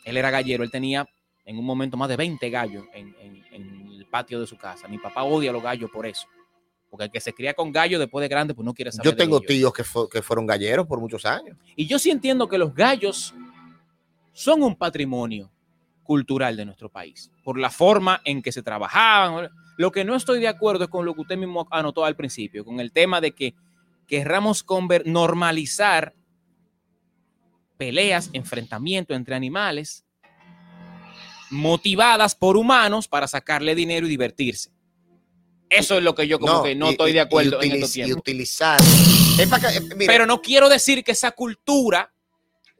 Él 0.05 0.17
era 0.17 0.31
gallero, 0.31 0.65
él 0.65 0.71
tenía 0.71 1.07
en 1.45 1.59
un 1.59 1.65
momento 1.65 1.97
más 1.97 2.09
de 2.09 2.17
20 2.17 2.49
gallos 2.51 2.85
en, 2.95 3.15
en- 3.21 3.45
en 3.53 3.93
el 3.93 4.07
patio 4.07 4.41
de 4.41 4.47
su 4.47 4.57
casa. 4.57 4.89
Mi 4.89 4.99
papá 4.99 5.25
odia 5.25 5.51
a 5.51 5.53
los 5.53 5.63
gallos 5.63 5.91
por 5.91 6.07
eso. 6.07 6.27
Porque 6.91 7.05
el 7.05 7.11
que 7.11 7.21
se 7.21 7.35
cría 7.35 7.53
con 7.53 7.71
gallos 7.71 8.01
después 8.01 8.23
de 8.23 8.29
grande, 8.29 8.55
pues 8.55 8.65
no 8.65 8.73
quiere 8.73 8.91
saber 8.93 9.05
Yo 9.13 9.15
tengo 9.17 9.41
tíos 9.43 9.73
que, 9.75 9.85
fu- 9.85 10.09
que 10.09 10.23
fueron 10.23 10.47
galleros 10.47 10.87
por 10.87 11.01
muchos 11.01 11.27
años. 11.27 11.59
Y 11.77 11.87
yo 11.87 11.99
sí 11.99 12.11
entiendo 12.11 12.49
que 12.49 12.57
los 12.57 12.75
gallos 12.75 13.35
son 14.39 14.63
un 14.63 14.77
patrimonio 14.77 15.51
cultural 16.05 16.57
de 16.57 16.65
nuestro 16.65 16.89
país, 16.89 17.29
por 17.43 17.59
la 17.59 17.71
forma 17.71 18.21
en 18.25 18.41
que 18.41 18.53
se 18.53 18.63
trabajaban. 18.63 19.49
Lo 19.77 19.91
que 19.91 20.05
no 20.05 20.15
estoy 20.15 20.39
de 20.39 20.47
acuerdo 20.47 20.85
es 20.85 20.91
con 20.91 21.05
lo 21.05 21.13
que 21.15 21.23
usted 21.23 21.37
mismo 21.37 21.67
anotó 21.73 22.05
al 22.05 22.15
principio, 22.15 22.65
con 22.65 22.79
el 22.79 22.93
tema 22.93 23.21
de 23.21 23.33
que 23.33 23.55
querramos 24.07 24.65
normalizar 25.07 26.15
peleas, 27.77 28.31
enfrentamientos 28.33 29.17
entre 29.17 29.35
animales 29.35 30.05
motivadas 31.51 32.37
por 32.37 32.57
humanos 32.57 33.09
para 33.09 33.27
sacarle 33.27 33.75
dinero 33.75 34.07
y 34.07 34.11
divertirse. 34.11 34.71
Eso 35.69 35.99
es 35.99 36.03
lo 36.05 36.15
que 36.15 36.29
yo 36.29 36.39
como 36.39 36.63
que 36.63 36.77
no 36.77 36.87
y- 36.87 36.91
estoy 36.93 37.13
de 37.13 37.21
acuerdo 37.21 37.59
y 37.63 37.67
en 37.67 37.73
estos 37.75 37.93
tiempos. 37.93 38.19
utilizar. 38.19 38.79
Es 39.39 39.49
para 39.49 39.69
que- 39.73 39.81
mira, 39.81 40.13
Pero 40.13 40.27
no 40.27 40.41
quiero 40.41 40.69
decir 40.69 41.03
que 41.03 41.13
esa 41.13 41.33
cultura 41.33 42.13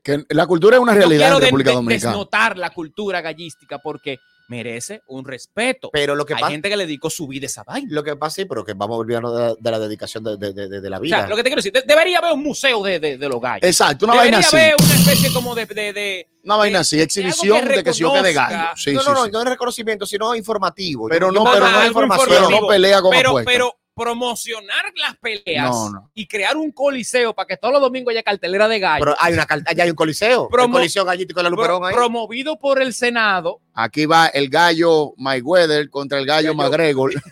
Que 0.03 0.25
la 0.31 0.47
cultura 0.47 0.77
es 0.77 0.83
una 0.83 0.95
realidad 0.95 1.29
en 1.33 1.39
de- 1.41 1.45
República 1.47 1.71
de- 1.71 1.77
Dominicana. 1.77 2.13
desnotar 2.13 2.57
la 2.59 2.71
cultura 2.71 3.21
gallística 3.21 3.79
porque 3.79 4.19
merece 4.49 5.03
un 5.09 5.27
respeto. 5.27 5.91
Pero 5.93 6.15
lo 6.15 6.25
que 6.25 6.33
Hay 6.33 6.41
pasa- 6.41 6.53
gente 6.53 6.71
que 6.71 6.77
le 6.79 6.87
dedicó 6.87 7.11
su 7.11 7.27
vida 7.29 7.45
a 7.45 7.49
esa 7.49 7.65
vaina. 7.65 7.89
Lo 7.91 8.03
que 8.03 8.17
pasa, 8.17 8.37
sí, 8.37 8.45
pero 8.47 8.65
que 8.65 8.73
vamos 8.73 8.95
a 8.95 8.99
olvidarnos 9.01 9.35
de, 9.37 9.41
la- 9.43 9.55
de 9.61 9.71
la 9.71 9.79
dedicación 9.79 10.25
de, 10.25 10.39
de- 10.39 10.53
de- 10.55 10.81
de 10.81 10.91
la 10.91 10.97
O 10.97 11.01
vida. 11.01 11.19
sea, 11.19 11.27
lo 11.29 11.37
que 11.37 11.43
te 11.43 11.51
quiero 11.51 11.59
decir, 11.59 11.73
de- 11.73 11.83
debería 11.83 12.17
haber 12.19 12.33
un 12.33 12.43
museo 12.43 12.83
de, 12.83 12.99
de- 12.99 13.19
de 13.19 13.29
los 13.29 13.41
gallos. 13.43 13.63
Exacto, 13.69 14.07
una 14.07 14.15
debería 14.15 14.39
vaina 14.39 14.47
así. 14.47 14.57
haber 14.57 14.75
una 14.83 14.95
especie 14.95 15.33
como 15.35 15.55
de... 15.55 15.67
de- 15.67 15.93
de- 15.93 16.29
Una 16.45 16.57
vaina 16.57 16.81
así, 16.81 16.99
exhibición 16.99 17.69
de 17.69 17.85
que 17.85 17.93
si 17.93 18.01
yo 18.01 18.13
que 18.15 18.23
de 18.23 18.33
gallo. 18.33 18.71
Sí, 18.75 18.95
no, 18.95 19.01
sí, 19.03 19.07
no, 19.09 19.15
no, 19.17 19.25
sí. 19.27 19.31
no 19.31 19.43
es 19.43 19.49
reconocimiento, 19.51 20.07
sino 20.07 20.35
informativo. 20.35 21.09
Pero 21.11 21.31
no, 21.31 21.45
pero 21.45 21.61
no, 21.69 21.79
algo 21.79 22.01
pero 22.01 22.07
informativo. 22.07 22.51
no 22.63 22.67
pelea 22.69 23.03
con 23.03 23.11
pero, 23.11 23.29
apuestas. 23.31 23.53
pero 23.53 23.75
promocionar 23.99 24.85
las 24.97 25.17
peleas 25.19 25.71
No, 25.71 25.91
no. 25.91 26.11
y 26.15 26.27
crear 26.27 26.57
un 26.57 26.71
coliseo 26.73 27.35
para 27.35 27.47
que 27.47 27.57
todos 27.57 27.73
los 27.73 27.83
domingos 27.83 28.13
haya 28.13 28.23
cartelera 28.23 28.69
de 28.69 28.79
gallos. 28.79 29.05
Pero 29.05 29.17
hay 29.21 29.33
una 29.35 29.47
allá 29.67 29.85
hay 29.85 29.91
un 29.91 29.97
coliseo. 29.97 30.49
Promo- 30.49 30.67
el 30.67 30.73
coliseo 30.73 31.05
gallítico 31.05 31.41
de 31.41 31.45
la 31.45 31.51
Luperón 31.51 31.85
ahí. 31.85 31.95
promovido 31.95 32.59
por 32.59 32.81
el 32.81 32.95
Senado. 32.95 33.61
Aquí 33.75 34.07
va 34.07 34.29
el 34.29 34.49
gallo 34.49 35.13
Mayweather 35.17 35.91
contra 35.91 36.19
el 36.19 36.27
gallo 36.27 36.55
McGregor. 36.55 37.13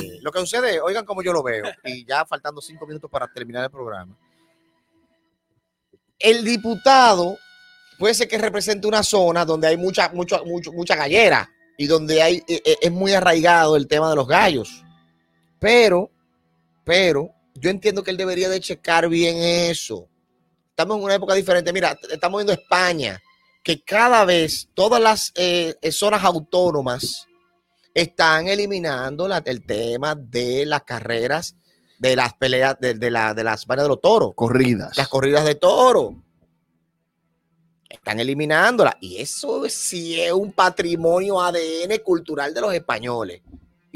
Eh, 0.00 0.18
Lo 0.22 0.30
que 0.30 0.38
sucede, 0.40 0.80
oigan 0.80 1.04
como 1.04 1.22
yo 1.22 1.32
lo 1.32 1.42
veo, 1.42 1.64
y 1.84 2.04
ya 2.04 2.24
faltando 2.24 2.60
cinco 2.60 2.86
minutos 2.86 3.10
para 3.10 3.26
terminar 3.32 3.64
el 3.64 3.70
programa. 3.70 4.16
El 6.20 6.44
diputado 6.44 7.36
puede 7.98 8.14
ser 8.14 8.28
que 8.28 8.38
represente 8.38 8.86
una 8.86 9.02
zona 9.02 9.44
donde 9.44 9.66
hay 9.66 9.76
mucha, 9.76 10.08
mucho, 10.10 10.44
mucho, 10.44 10.72
mucha 10.72 10.94
gallera 10.94 11.50
y 11.76 11.86
donde 11.86 12.22
hay, 12.22 12.36
eh, 12.48 12.62
eh, 12.64 12.76
es 12.80 12.92
muy 12.92 13.12
arraigado 13.12 13.76
el 13.76 13.88
tema 13.88 14.08
de 14.10 14.16
los 14.16 14.28
gallos. 14.28 14.84
Pero, 15.58 16.10
pero, 16.84 17.30
yo 17.54 17.70
entiendo 17.70 18.02
que 18.02 18.10
él 18.10 18.16
debería 18.16 18.48
de 18.48 18.60
checar 18.60 19.08
bien 19.08 19.36
eso. 19.38 20.08
Estamos 20.70 20.98
en 20.98 21.04
una 21.04 21.14
época 21.14 21.34
diferente. 21.34 21.72
Mira, 21.72 21.98
estamos 22.10 22.38
viendo 22.38 22.52
España, 22.52 23.20
que 23.62 23.82
cada 23.82 24.24
vez 24.24 24.68
todas 24.74 25.00
las 25.02 25.32
eh, 25.34 25.74
eh, 25.82 25.92
zonas 25.92 26.22
autónomas 26.24 27.26
están 27.92 28.46
eliminando 28.46 29.26
la- 29.26 29.42
el 29.44 29.64
tema 29.66 30.14
de 30.14 30.64
las 30.66 30.84
carreras, 30.84 31.56
de 31.98 32.14
las 32.14 32.34
peleas, 32.34 32.76
de, 32.80 32.94
de 32.94 33.10
la, 33.10 33.34
de 33.34 33.42
las 33.42 33.66
vainas 33.66 33.84
de 33.84 33.88
los 33.88 34.00
toros. 34.00 34.32
Corridas. 34.36 34.96
Las 34.96 35.08
corridas 35.08 35.44
de 35.44 35.56
toro. 35.56 36.14
Están 37.88 38.20
eliminándolas. 38.20 38.94
Y 39.00 39.20
eso 39.20 39.68
sí 39.68 40.20
es 40.20 40.30
un 40.32 40.52
patrimonio 40.52 41.40
ADN 41.40 41.98
cultural 42.04 42.54
de 42.54 42.60
los 42.60 42.72
españoles. 42.74 43.42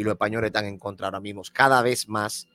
Y 0.03 0.05
los 0.05 0.12
españoles 0.15 0.49
están 0.49 0.65
en 0.66 0.79
contra 0.79 1.07
ahora 1.07 1.20
mismo, 1.20 1.43
cada 1.53 1.81
vez 1.81 2.09
más, 2.09 2.49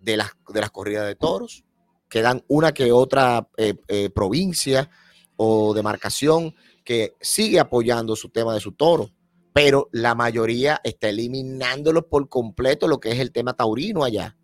de 0.00 0.16
las, 0.16 0.30
de 0.48 0.60
las 0.60 0.70
corridas 0.70 1.06
de 1.06 1.14
toros. 1.14 1.62
Quedan 2.08 2.42
una 2.48 2.72
que 2.72 2.90
otra 2.90 3.46
eh, 3.58 3.74
eh, 3.86 4.08
provincia 4.08 4.90
o 5.36 5.74
demarcación 5.74 6.54
que 6.84 7.12
sigue 7.20 7.60
apoyando 7.60 8.16
su 8.16 8.30
tema 8.30 8.54
de 8.54 8.60
su 8.60 8.72
toro, 8.72 9.10
pero 9.52 9.88
la 9.92 10.14
mayoría 10.14 10.80
está 10.82 11.10
eliminándolo 11.10 12.08
por 12.08 12.28
completo 12.30 12.88
lo 12.88 12.98
que 12.98 13.10
es 13.10 13.18
el 13.18 13.30
tema 13.30 13.52
taurino 13.52 14.02
allá. 14.04 14.36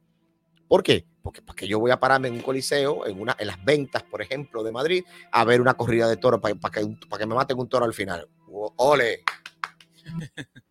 ¿Por 0.69 0.83
qué? 0.83 1.07
Porque, 1.23 1.67
yo 1.67 1.81
voy 1.81 1.91
a 1.91 1.99
pararme 1.99 2.29
en 2.29 2.35
un 2.35 2.43
coliseo, 2.43 3.07
en, 3.07 3.19
una, 3.19 3.35
en 3.39 3.47
las 3.47 3.65
ventas, 3.65 4.03
por 4.05 4.21
ejemplo, 4.21 4.63
de 4.63 4.73
Madrid, 4.73 5.05
a 5.33 5.45
ver 5.45 5.61
una 5.63 5.75
corrida 5.75 6.07
de 6.07 6.19
toro 6.19 6.41
para 6.41 6.55
que, 6.71 6.85
un- 6.85 7.01
pa' 7.01 7.19
que 7.19 7.27
me 7.27 7.35
maten 7.35 7.59
un 7.59 7.69
toro 7.69 7.85
al 7.87 7.95
final. 7.95 8.29
¡Ole! 8.77 9.23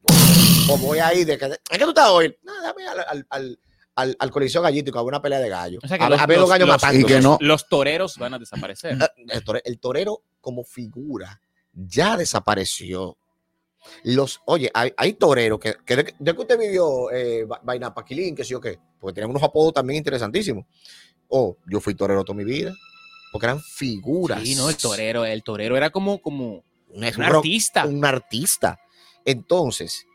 o 0.69 0.77
voy 0.77 0.99
ahí 0.99 1.23
de 1.23 1.37
que... 1.37 1.45
¿En 1.45 1.51
qué 1.69 1.79
tú 1.79 1.89
estás 1.89 2.09
hoy? 2.09 2.35
Nada, 2.43 2.61
dame 2.63 2.87
al, 2.87 2.99
al, 2.99 3.27
al, 3.29 3.59
al- 3.95 4.15
al 4.19 4.31
coliseo 4.31 4.61
gallítico 4.61 4.99
a 4.99 5.03
una 5.03 5.21
pelea 5.21 5.39
de 5.39 5.49
gallos. 5.49 5.83
O 5.83 5.87
sea 5.87 5.97
que 5.97 6.03
a, 6.03 6.09
los, 6.09 6.19
a 6.19 6.25
ver 6.25 6.37
los 6.37 6.43
los- 6.43 6.49
gallos 6.49 6.67
los- 6.67 6.81
matando. 6.81 7.19
los- 7.19 7.41
los 7.41 7.69
toreros 7.69 8.17
van 8.17 8.33
a 8.33 8.39
desaparecer. 8.39 8.93
Eh, 9.01 9.07
El 9.29 9.43
tore- 9.43 9.61
el 9.65 9.79
torero 9.79 10.21
como 10.41 10.63
figura 10.63 11.39
ya 11.73 12.17
desapareció. 12.17 13.17
Los, 14.03 14.41
oye, 14.45 14.71
hay, 14.73 14.91
hay 14.97 15.13
toreros 15.13 15.59
que, 15.59 15.75
que 15.85 15.95
de, 15.95 16.15
de 16.17 16.33
que 16.33 16.41
usted 16.41 16.57
vivió 16.57 17.11
eh, 17.11 17.45
Va- 17.45 17.61
Vaina 17.63 17.93
Paquilín, 17.93 18.35
que 18.35 18.43
sé 18.43 18.49
yo 18.51 18.59
qué, 18.61 18.79
porque 18.99 19.13
tenían 19.13 19.29
unos 19.29 19.43
apodos 19.43 19.73
también 19.73 19.97
interesantísimos. 19.97 20.65
Oh, 21.27 21.55
yo 21.67 21.79
fui 21.79 21.93
torero 21.93 22.23
toda 22.23 22.35
mi 22.37 22.43
vida, 22.43 22.73
porque 23.31 23.45
eran 23.45 23.61
figuras. 23.61 24.41
Sí, 24.41 24.55
no, 24.55 24.69
el 24.69 24.77
torero, 24.77 25.23
el 25.25 25.43
torero 25.43 25.77
era 25.77 25.91
como, 25.91 26.19
como 26.21 26.63
un 26.89 27.03
artista. 27.03 27.85
Un 27.85 28.03
artista. 28.05 28.79
Entonces, 29.23 30.05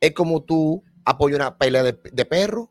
es 0.00 0.12
como 0.14 0.42
tú 0.42 0.82
apoyas 1.04 1.36
una 1.36 1.56
pelea 1.56 1.82
de, 1.82 1.92
de 2.12 2.24
perro. 2.24 2.70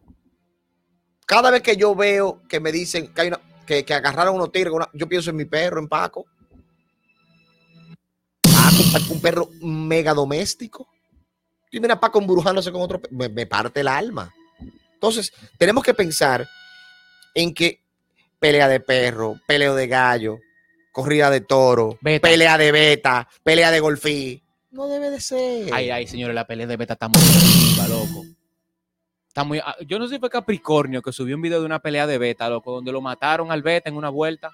Cada 1.26 1.52
vez 1.52 1.62
que 1.62 1.78
yo 1.78 1.94
veo 1.96 2.42
que 2.50 2.60
me 2.60 2.72
dicen 2.72 3.14
que 3.14 3.22
hay 3.22 3.28
una, 3.28 3.40
que, 3.66 3.86
que 3.86 3.94
agarraron 3.94 4.36
unos 4.36 4.52
tigres, 4.52 4.74
una- 4.74 4.90
yo 4.94 5.08
pienso 5.08 5.30
en 5.30 5.36
mi 5.36 5.46
perro, 5.46 5.80
en 5.80 5.88
Paco. 5.88 6.26
Paco, 8.92 9.14
un 9.14 9.22
perro 9.22 9.50
mega 9.62 10.14
doméstico. 10.14 10.88
Y 11.72 11.80
mira 11.80 12.00
Paco 12.00 12.20
embrujándose 12.20 12.72
con 12.72 12.82
otro, 12.82 13.00
me, 13.12 13.30
me 13.30 13.46
parte 13.46 13.82
el 13.82 13.88
alma. 13.88 14.34
Entonces, 14.94 15.32
tenemos 15.58 15.84
que 15.84 15.94
pensar 15.94 16.48
en 17.36 17.54
que 17.54 17.80
pelea 18.40 18.68
de 18.68 18.80
perro, 18.80 19.40
peleo 19.48 19.76
de 19.76 19.88
gallo, 19.88 20.40
corrida 20.92 21.30
de 21.30 21.42
toro, 21.42 21.98
pelea 22.20 22.58
de 22.58 22.72
beta, 22.72 23.28
pelea 23.44 23.70
de 23.72 23.80
golfí. 23.80 24.42
No 24.72 24.88
debe 24.88 25.10
de 25.10 25.20
ser. 25.20 25.74
Ay, 25.74 25.90
ay, 25.90 26.08
señores, 26.08 26.36
la 26.36 26.46
pelea 26.46 26.68
de 26.68 26.78
beta 26.78 26.94
está 26.94 27.08
muy 27.08 27.20
arriba, 27.22 27.88
loco. 27.88 28.24
Está 29.28 29.44
muy, 29.44 29.60
ah, 29.60 29.76
yo 29.88 29.98
no 30.00 30.08
sé 30.08 30.16
si 30.16 30.20
fue 30.20 30.30
Capricornio 30.30 31.02
que 31.02 31.12
subió 31.12 31.36
un 31.36 31.42
video 31.42 31.60
de 31.60 31.66
una 31.66 31.80
pelea 31.80 32.06
de 32.08 32.18
beta, 32.18 32.50
loco, 32.50 32.72
donde 32.74 32.92
lo 32.92 33.02
mataron 33.02 33.52
al 33.52 33.62
beta 33.64 33.90
en 33.90 33.96
una 33.96 34.10
vuelta. 34.10 34.52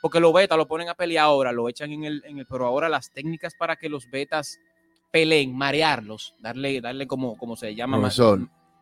Porque 0.00 0.20
los 0.20 0.32
betas 0.32 0.56
lo 0.56 0.68
ponen 0.68 0.88
a 0.88 0.94
pelear 0.94 1.24
ahora, 1.24 1.50
lo 1.50 1.68
echan 1.68 1.90
en 1.92 2.04
el, 2.04 2.22
en 2.24 2.38
el, 2.38 2.46
pero 2.46 2.66
ahora 2.66 2.88
las 2.88 3.10
técnicas 3.10 3.54
para 3.58 3.76
que 3.76 3.88
los 3.88 4.08
betas 4.10 4.58
peleen, 5.10 5.56
marearlos, 5.56 6.34
darle, 6.40 6.80
darle 6.80 7.06
como, 7.06 7.36
como 7.36 7.56
se 7.56 7.74
llama. 7.74 7.96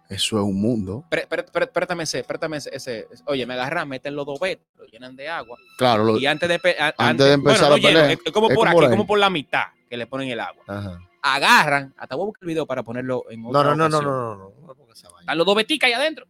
eso 0.08 0.36
es 0.38 0.44
un 0.44 0.60
mundo. 0.60 1.04
Préstame 1.08 2.02
ese, 2.02 2.22
préstame 2.22 2.58
ese, 2.58 2.70
ese- 2.74 3.06
Oye, 3.26 3.46
me 3.46 3.54
agarran, 3.54 3.88
meten 3.88 4.14
los 4.14 4.26
dos 4.26 4.38
betas, 4.38 4.66
lo 4.76 4.84
llenan 4.86 5.16
de 5.16 5.28
agua. 5.28 5.56
Claro, 5.78 6.04
lo- 6.04 6.18
y 6.18 6.26
antes 6.26 6.48
de, 6.48 6.76
a- 6.78 6.94
antes 6.98 7.26
de 7.26 7.32
empezar 7.32 7.60
bueno, 7.60 7.70
no 7.70 7.76
la 7.76 7.82
pelea, 7.88 8.08
lleno, 8.08 8.22
es 8.26 8.32
como 8.32 8.48
es 8.50 8.54
por 8.54 8.66
como 8.68 8.78
aquí, 8.78 8.84
ahí. 8.86 8.90
como 8.90 9.06
por 9.06 9.18
la 9.18 9.30
mitad 9.30 9.64
que 9.88 9.96
le 9.96 10.06
ponen 10.06 10.28
el 10.28 10.40
agua. 10.40 10.64
Ajá. 10.66 10.98
Agarran, 11.22 11.94
hasta 11.98 12.14
voy 12.14 12.24
a 12.24 12.26
buscar 12.26 12.42
el 12.44 12.48
video 12.48 12.66
para 12.66 12.82
ponerlo 12.82 13.24
en 13.30 13.42
No, 13.42 13.48
otra 13.50 13.74
no, 13.74 13.76
no, 13.76 13.88
no, 13.88 13.96
ocasión. 13.96 14.04
no, 14.04 14.36
no, 14.36 14.52
no. 14.66 14.92
Están 15.20 15.38
los 15.38 15.46
dos 15.46 15.56
beticas 15.56 15.88
ahí 15.88 15.94
adentro. 15.94 16.26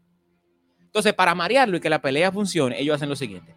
Entonces, 0.81 1.13
para 1.15 1.35
marearlo 1.35 1.77
y 1.77 1.81
que 1.81 1.91
la 1.91 2.01
pelea 2.01 2.33
funcione, 2.33 2.81
ellos 2.81 2.97
hacen 2.97 3.09
lo 3.09 3.17
siguiente. 3.17 3.55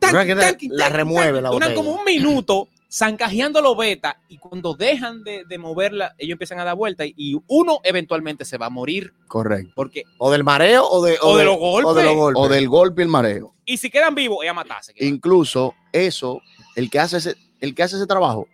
La- 0.00 0.24
la 0.24 0.88
remueve 0.88 1.40
la 1.40 1.50
Duran 1.50 1.70
botella. 1.70 1.74
como 1.74 1.92
un 1.92 2.04
minuto 2.04 2.68
zancajeando 2.90 3.62
los 3.62 3.76
betas 3.76 4.16
y 4.28 4.36
cuando 4.36 4.74
dejan 4.74 5.22
de, 5.22 5.44
de 5.48 5.58
moverla, 5.58 6.14
ellos 6.18 6.32
empiezan 6.32 6.58
a 6.58 6.64
dar 6.64 6.74
vuelta 6.76 7.06
y, 7.06 7.14
y 7.16 7.34
uno 7.46 7.78
eventualmente 7.84 8.44
se 8.44 8.58
va 8.58 8.66
a 8.66 8.70
morir 8.70 9.14
Correcto. 9.28 9.72
porque 9.74 10.02
O 10.18 10.30
del 10.30 10.44
mareo 10.44 10.86
o 10.86 11.02
de, 11.02 11.16
O 11.22 11.36
de 11.38 11.44
los 11.44 11.56
golpes. 11.56 11.90
O 11.90 11.94
de 11.94 12.04
los 12.04 12.14
golpes. 12.16 12.42
O 12.42 12.48
del 12.48 12.68
golpe 12.68 13.00
y 13.02 13.04
el 13.04 13.08
mareo. 13.08 13.54
y 13.64 13.76
si 13.78 13.88
quedan 13.90 14.14
vivos, 14.14 14.38
ella 14.42 14.52
matarse. 14.52 14.92
Incluso 14.96 15.74
eso, 15.92 16.42
el 16.76 16.90
que 16.90 16.98
hace 16.98 17.16
ese, 17.18 17.36
el 17.60 17.74
que 17.74 17.82
hace 17.84 17.96
ese 17.96 18.06
trabajo, 18.06 18.46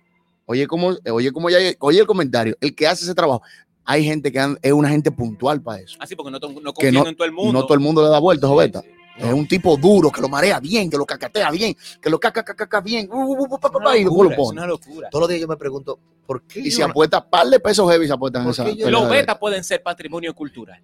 oye 0.48 0.66
como, 0.66 0.96
oye 1.12 1.30
como 1.32 1.50
ya, 1.50 1.58
oye 1.78 2.00
el 2.00 2.06
comentario, 2.06 2.56
el 2.60 2.74
que 2.74 2.86
hace 2.86 3.04
ese 3.04 3.14
trabajo, 3.14 3.42
hay 3.84 4.02
gente 4.04 4.32
que 4.32 4.56
es 4.62 4.72
una 4.72 4.88
gente 4.88 5.10
puntual 5.12 5.62
para 5.62 5.80
eso. 5.80 5.96
Así 6.00 6.16
porque 6.16 6.30
no, 6.30 6.38
no 6.38 6.48
Que 6.54 6.62
confían 6.72 6.94
no, 6.94 7.06
en 7.06 7.16
todo 7.16 7.24
el 7.26 7.32
mundo. 7.32 7.52
no 7.52 7.62
todo 7.64 7.74
el 7.74 7.80
mundo 7.80 8.02
le 8.02 8.08
da 8.08 8.18
vueltas, 8.18 8.48
Joveta. 8.50 8.82
Es 9.16 9.32
un 9.32 9.48
tipo 9.48 9.76
duro 9.76 10.12
que 10.12 10.20
lo 10.20 10.28
marea 10.28 10.60
bien, 10.60 10.88
que 10.88 10.96
lo 10.96 11.04
cacatea 11.04 11.50
bien, 11.50 11.74
que 12.00 12.08
lo 12.08 12.20
caca, 12.20 12.44
caca, 12.44 12.54
caca 12.66 12.80
bien. 12.80 13.08
uh, 13.10 13.16
uh, 13.16 13.42
uh, 13.54 13.58
pa, 13.58 13.68
pa, 13.70 13.80
pa, 13.80 13.96
y 13.96 14.04
después 14.04 14.30
lo 14.30 14.36
pone. 14.36 14.64
locura. 14.66 15.08
Todos 15.10 15.22
los 15.22 15.28
días 15.28 15.40
yo 15.40 15.48
me 15.48 15.56
pregunto, 15.56 15.98
¿por 16.24 16.42
qué? 16.42 16.60
Y 16.60 16.70
se 16.70 16.82
no- 16.82 16.88
apuesta 16.90 17.28
par 17.28 17.48
de 17.48 17.58
pesos 17.58 17.90
heavy, 17.90 18.06
se 18.06 18.12
apuestan 18.12 18.42
en 18.42 18.46
¿Por 18.46 18.52
esa. 18.52 18.70
yo- 18.70 18.90
Los 18.90 19.08
betas 19.10 19.36
pueden 19.38 19.64
ser 19.64 19.82
patrimonio 19.82 20.32
cultural. 20.34 20.80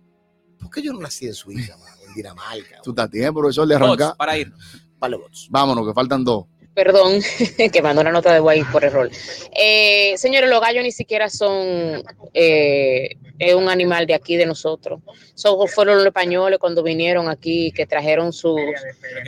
¿Por 0.58 0.68
qué 0.70 0.82
yo 0.82 0.92
no 0.92 0.98
nací 1.00 1.26
en 1.26 1.34
Suiza, 1.34 1.76
mano? 1.76 1.94
en 2.08 2.14
Dinamarca? 2.14 2.80
Tú 2.82 2.90
estás 2.90 3.08
tiempo, 3.10 3.38
profesor, 3.40 3.68
de 3.68 3.74
arrancar. 3.76 4.06
Bots, 4.08 4.16
para 4.18 4.36
irnos. 4.38 4.58
Vale, 4.98 5.16
bots. 5.16 5.46
Vámonos, 5.50 5.86
que 5.86 5.92
faltan 5.94 6.24
dos. 6.24 6.46
Perdón, 6.74 7.20
que 7.72 7.82
mandó 7.82 8.00
una 8.02 8.10
nota 8.10 8.32
de 8.32 8.40
guay 8.40 8.64
por 8.64 8.84
error. 8.84 9.08
Eh, 9.56 10.14
señores, 10.16 10.50
los 10.50 10.60
gallos 10.60 10.82
ni 10.82 10.90
siquiera 10.92 11.28
son 11.30 12.02
eh, 12.32 13.16
es 13.38 13.54
un 13.54 13.68
animal 13.68 14.06
de 14.06 14.14
aquí, 14.14 14.36
de 14.36 14.46
nosotros. 14.46 15.00
Son, 15.34 15.68
fueron 15.68 15.98
los 15.98 16.06
españoles 16.06 16.58
cuando 16.58 16.82
vinieron 16.82 17.28
aquí, 17.28 17.70
que 17.72 17.86
trajeron 17.86 18.32
sus 18.32 18.60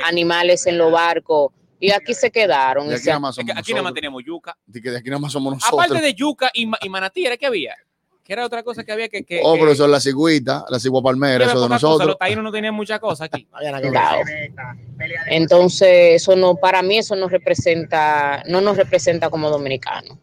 animales 0.04 0.66
en 0.66 0.78
los 0.78 0.90
barcos 0.92 1.52
y 1.78 1.90
aquí 1.92 2.14
se 2.14 2.30
quedaron. 2.30 2.88
De 2.88 2.96
aquí 2.96 3.06
nada 3.06 3.20
más 3.20 3.38
Es 3.38 3.44
que 3.44 3.50
somos 3.52 3.60
aquí 3.60 3.72
nada 3.72 3.82
más 3.82 3.90
nosotros. 3.90 3.94
teníamos 3.94 4.22
yuca. 4.24 4.56
De 4.66 4.82
que 4.82 4.90
de 4.90 4.98
aquí 4.98 5.08
nada 5.10 5.20
más 5.20 5.32
somos 5.32 5.54
nosotros. 5.54 5.84
Aparte 5.84 6.02
de 6.04 6.14
yuca 6.14 6.50
y, 6.54 6.66
ma- 6.66 6.78
y 6.82 6.88
manatí, 6.88 7.26
¿era 7.26 7.36
que 7.36 7.46
había? 7.46 7.76
Que 8.26 8.32
era 8.32 8.44
otra 8.44 8.62
cosa 8.62 8.82
que 8.82 8.92
había 8.92 9.08
que... 9.08 9.24
que 9.24 9.40
Oh, 9.44 9.56
profesor, 9.56 9.88
la 9.88 10.00
cigüita, 10.00 10.64
la 10.68 10.80
cigua 10.80 11.00
palmera, 11.02 11.44
eso 11.44 11.54
de 11.54 11.68
cosa, 11.68 11.68
nosotros. 11.68 12.08
Los 12.08 12.18
taínos 12.18 12.42
no 12.42 12.50
tenían 12.50 12.74
muchas 12.74 12.98
cosas 12.98 13.28
aquí. 13.32 13.46
Claro. 13.90 14.22
Entonces, 15.28 16.22
eso 16.22 16.34
no, 16.34 16.56
para 16.56 16.82
mí 16.82 16.98
eso 16.98 17.14
no 17.14 17.28
representa, 17.28 18.42
no 18.48 18.60
nos 18.60 18.76
representa 18.76 19.30
como 19.30 19.48
dominicanos, 19.48 20.18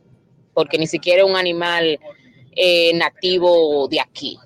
porque 0.53 0.77
ni 0.77 0.87
siquiera 0.87 1.23
es 1.23 1.29
un 1.29 1.37
animal 1.37 1.97
eh, 2.55 2.91
nativo 2.93 3.87
de 3.87 3.99
aquí, 3.99 4.37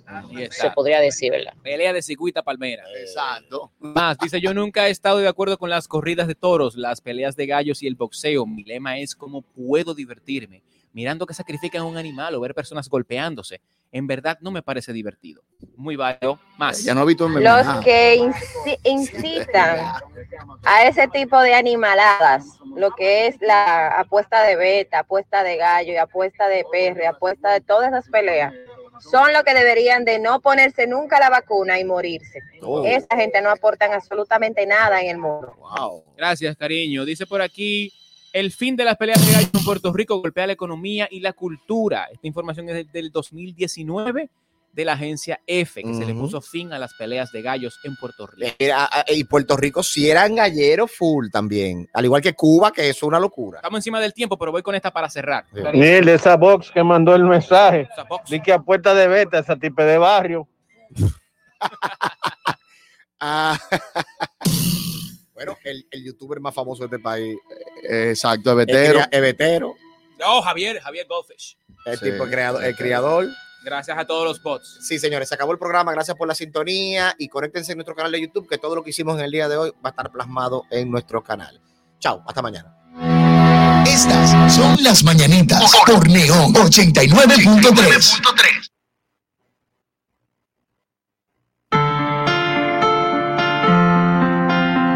se 0.52 0.72
podría 0.72 1.02
decir, 1.02 1.32
¿verdad? 1.32 1.54
Pelea 1.62 1.92
de 1.92 2.02
cigüita 2.02 2.42
palmera. 2.42 2.84
Exacto. 3.00 3.72
Más, 3.80 4.18
dice, 4.18 4.40
yo 4.40 4.54
nunca 4.54 4.88
he 4.88 4.92
estado 4.92 5.18
de 5.18 5.28
acuerdo 5.28 5.58
con 5.58 5.70
las 5.70 5.88
corridas 5.88 6.28
de 6.28 6.36
toros, 6.36 6.78
las 6.78 7.02
peleas 7.02 7.36
de 7.36 7.48
gallos 7.48 7.84
y 7.84 7.88
el 7.88 7.96
boxeo. 7.96 8.46
Mi 8.46 8.64
lema 8.64 8.98
es 9.00 9.14
cómo 9.16 9.42
puedo 9.42 9.94
divertirme, 9.94 10.64
mirando 10.98 11.28
que 11.28 11.34
sacrifican 11.36 11.84
a 11.84 11.86
un 11.86 11.96
animal 11.96 12.34
o 12.34 12.40
ver 12.40 12.56
personas 12.56 12.90
golpeándose. 12.90 13.62
En 13.92 14.08
verdad 14.08 14.36
no 14.42 14.50
me 14.50 14.64
parece 14.64 14.92
divertido. 14.92 15.44
Muy 15.76 15.96
válido. 15.96 16.40
Más. 16.58 16.84
Ya 16.84 16.96
no 16.96 17.04
he 17.04 17.06
visto 17.06 17.28
en 17.28 17.44
Los 17.44 17.68
que 17.86 18.18
inci- 18.18 18.80
incitan 18.84 19.92
a 20.64 20.86
ese 20.88 21.08
tipo 21.10 21.40
de 21.40 21.54
animaladas, 21.54 22.46
lo 22.76 22.90
que 22.96 23.28
es 23.28 23.36
la 23.42 23.90
apuesta 24.00 24.42
de 24.42 24.56
beta, 24.56 25.00
apuesta 25.00 25.44
de 25.44 25.58
gallo 25.58 25.94
y 25.94 25.98
apuesta 25.98 26.48
de 26.48 26.66
perro, 26.72 27.08
apuesta 27.08 27.52
de 27.52 27.62
todas 27.62 27.90
esas 27.90 28.10
peleas, 28.10 28.52
son 29.00 29.32
los 29.34 29.44
que 29.44 29.54
deberían 29.54 30.04
de 30.04 30.18
no 30.18 30.42
ponerse 30.42 30.88
nunca 30.88 31.20
la 31.20 31.30
vacuna 31.30 31.80
y 31.80 31.86
morirse. 31.86 32.40
Oh. 32.64 32.84
Esa 32.84 33.16
gente 33.16 33.40
no 33.44 33.52
aportan 33.52 33.94
absolutamente 33.94 34.66
nada 34.66 35.00
en 35.00 35.10
el 35.12 35.18
mundo. 35.20 35.54
Gracias, 36.18 36.58
cariño. 36.58 37.06
Dice 37.06 37.28
por 37.28 37.44
aquí, 37.44 37.94
el 38.40 38.52
fin 38.52 38.76
de 38.76 38.86
las 38.86 38.98
peleas 38.98 39.26
de 39.26 39.32
gallos 39.34 39.50
en 39.54 39.64
Puerto 39.66 39.92
Rico 39.94 40.20
golpea 40.22 40.48
la 40.48 40.54
economía 40.54 41.08
y 41.10 41.20
la 41.22 41.34
cultura. 41.34 42.08
Esta 42.12 42.28
información 42.28 42.70
es 42.70 42.76
del- 42.76 42.92
del 42.92 43.12
2019 43.12 44.30
de 44.74 44.86
la 44.86 44.94
agencia 44.94 45.42
F, 45.48 45.82
que 45.82 45.94
se 45.96 46.06
le 46.06 46.14
puso 46.14 46.40
fin 46.40 46.72
a 46.72 46.78
las 46.78 46.94
peleas 46.94 47.32
de 47.32 47.42
gallos 47.42 47.80
en 47.84 47.96
Puerto 47.96 48.28
Rico. 48.28 48.54
Era- 48.60 48.86
a- 48.86 49.06
y 49.12 49.24
Puerto 49.24 49.58
Rico 49.58 49.82
sí 49.82 50.08
eran 50.08 50.36
galleros 50.36 50.92
full 50.92 51.30
también. 51.32 51.90
Al 51.94 52.06
igual 52.06 52.22
que 52.22 52.34
Cuba, 52.34 52.72
que 52.72 52.88
es 52.90 53.02
una 53.02 53.20
locura. 53.20 53.58
Estamos 53.58 53.80
encima 53.80 54.00
del 54.00 54.14
tiempo, 54.14 54.38
pero 54.38 54.52
voy 54.52 54.62
con 54.62 54.76
esta 54.76 54.92
para 54.92 55.10
cerrar. 55.10 55.46
Neil, 55.74 56.06
de 56.06 56.14
esa 56.14 56.38
box 56.38 56.70
que 56.70 56.84
mandó 56.84 57.16
el 57.16 57.24
mensaje. 57.24 57.88
Di 58.30 58.40
que 58.40 58.54
a 58.54 58.60
puerta 58.60 58.94
de 58.94 59.08
beta, 59.08 59.40
esa 59.40 59.56
tipe 59.56 59.84
de 59.84 59.98
barrio. 59.98 60.48
Ah. 63.20 63.58
bueno, 65.38 65.58
el, 65.64 65.88
el 65.92 66.04
youtuber 66.04 66.40
más 66.40 66.54
famoso 66.54 66.82
de 66.88 66.96
este 66.96 67.00
país. 67.00 67.38
Eh, 67.88 68.10
Exacto, 68.10 68.52
es 68.52 68.60
El 68.60 68.66
vetero. 68.66 69.00
cria- 69.00 69.10
es 69.12 69.22
vetero. 69.22 69.76
No, 70.20 70.42
Javier, 70.42 70.80
Javier 70.82 71.06
Goldfish. 71.08 71.58
El 71.86 71.98
Sí, 72.00 72.06
tipo 72.12 72.26
creador, 72.26 72.64
el 72.66 72.76
criador. 72.76 73.28
Gracias 73.64 73.98
a 73.98 74.06
todos 74.06 74.24
los 74.26 74.42
bots. 74.42 74.80
Sí, 74.88 74.98
señores, 74.98 75.30
se 75.30 75.36
acabó 75.36 75.52
el 75.52 75.60
programa. 75.60 75.92
Gracias 75.92 76.16
por 76.18 76.28
la 76.28 76.34
sintonía 76.36 77.14
y 77.20 77.28
conéctense 77.28 77.74
en 77.74 77.78
nuestro 77.78 77.96
canal 77.96 78.12
de 78.12 78.22
YouTube, 78.22 78.48
que 78.50 78.58
todo 78.58 78.76
lo 78.76 78.84
que 78.84 78.90
hicimos 78.92 79.18
en 79.20 79.26
el 79.26 79.32
día 79.32 79.48
de 79.50 79.58
hoy 79.58 79.70
va 79.84 79.90
a 79.90 79.92
estar 79.92 80.12
plasmado 80.12 80.64
en 80.72 80.90
nuestro 80.90 81.24
canal. 81.24 81.62
Chao, 82.00 82.24
hasta 82.26 82.42
mañana. 82.42 82.74
Estas 83.86 84.54
son 84.56 84.76
las 84.84 85.04
mañanitas 85.04 85.72
por 85.86 86.08
Neón 86.10 86.54
89.3. 86.54 88.22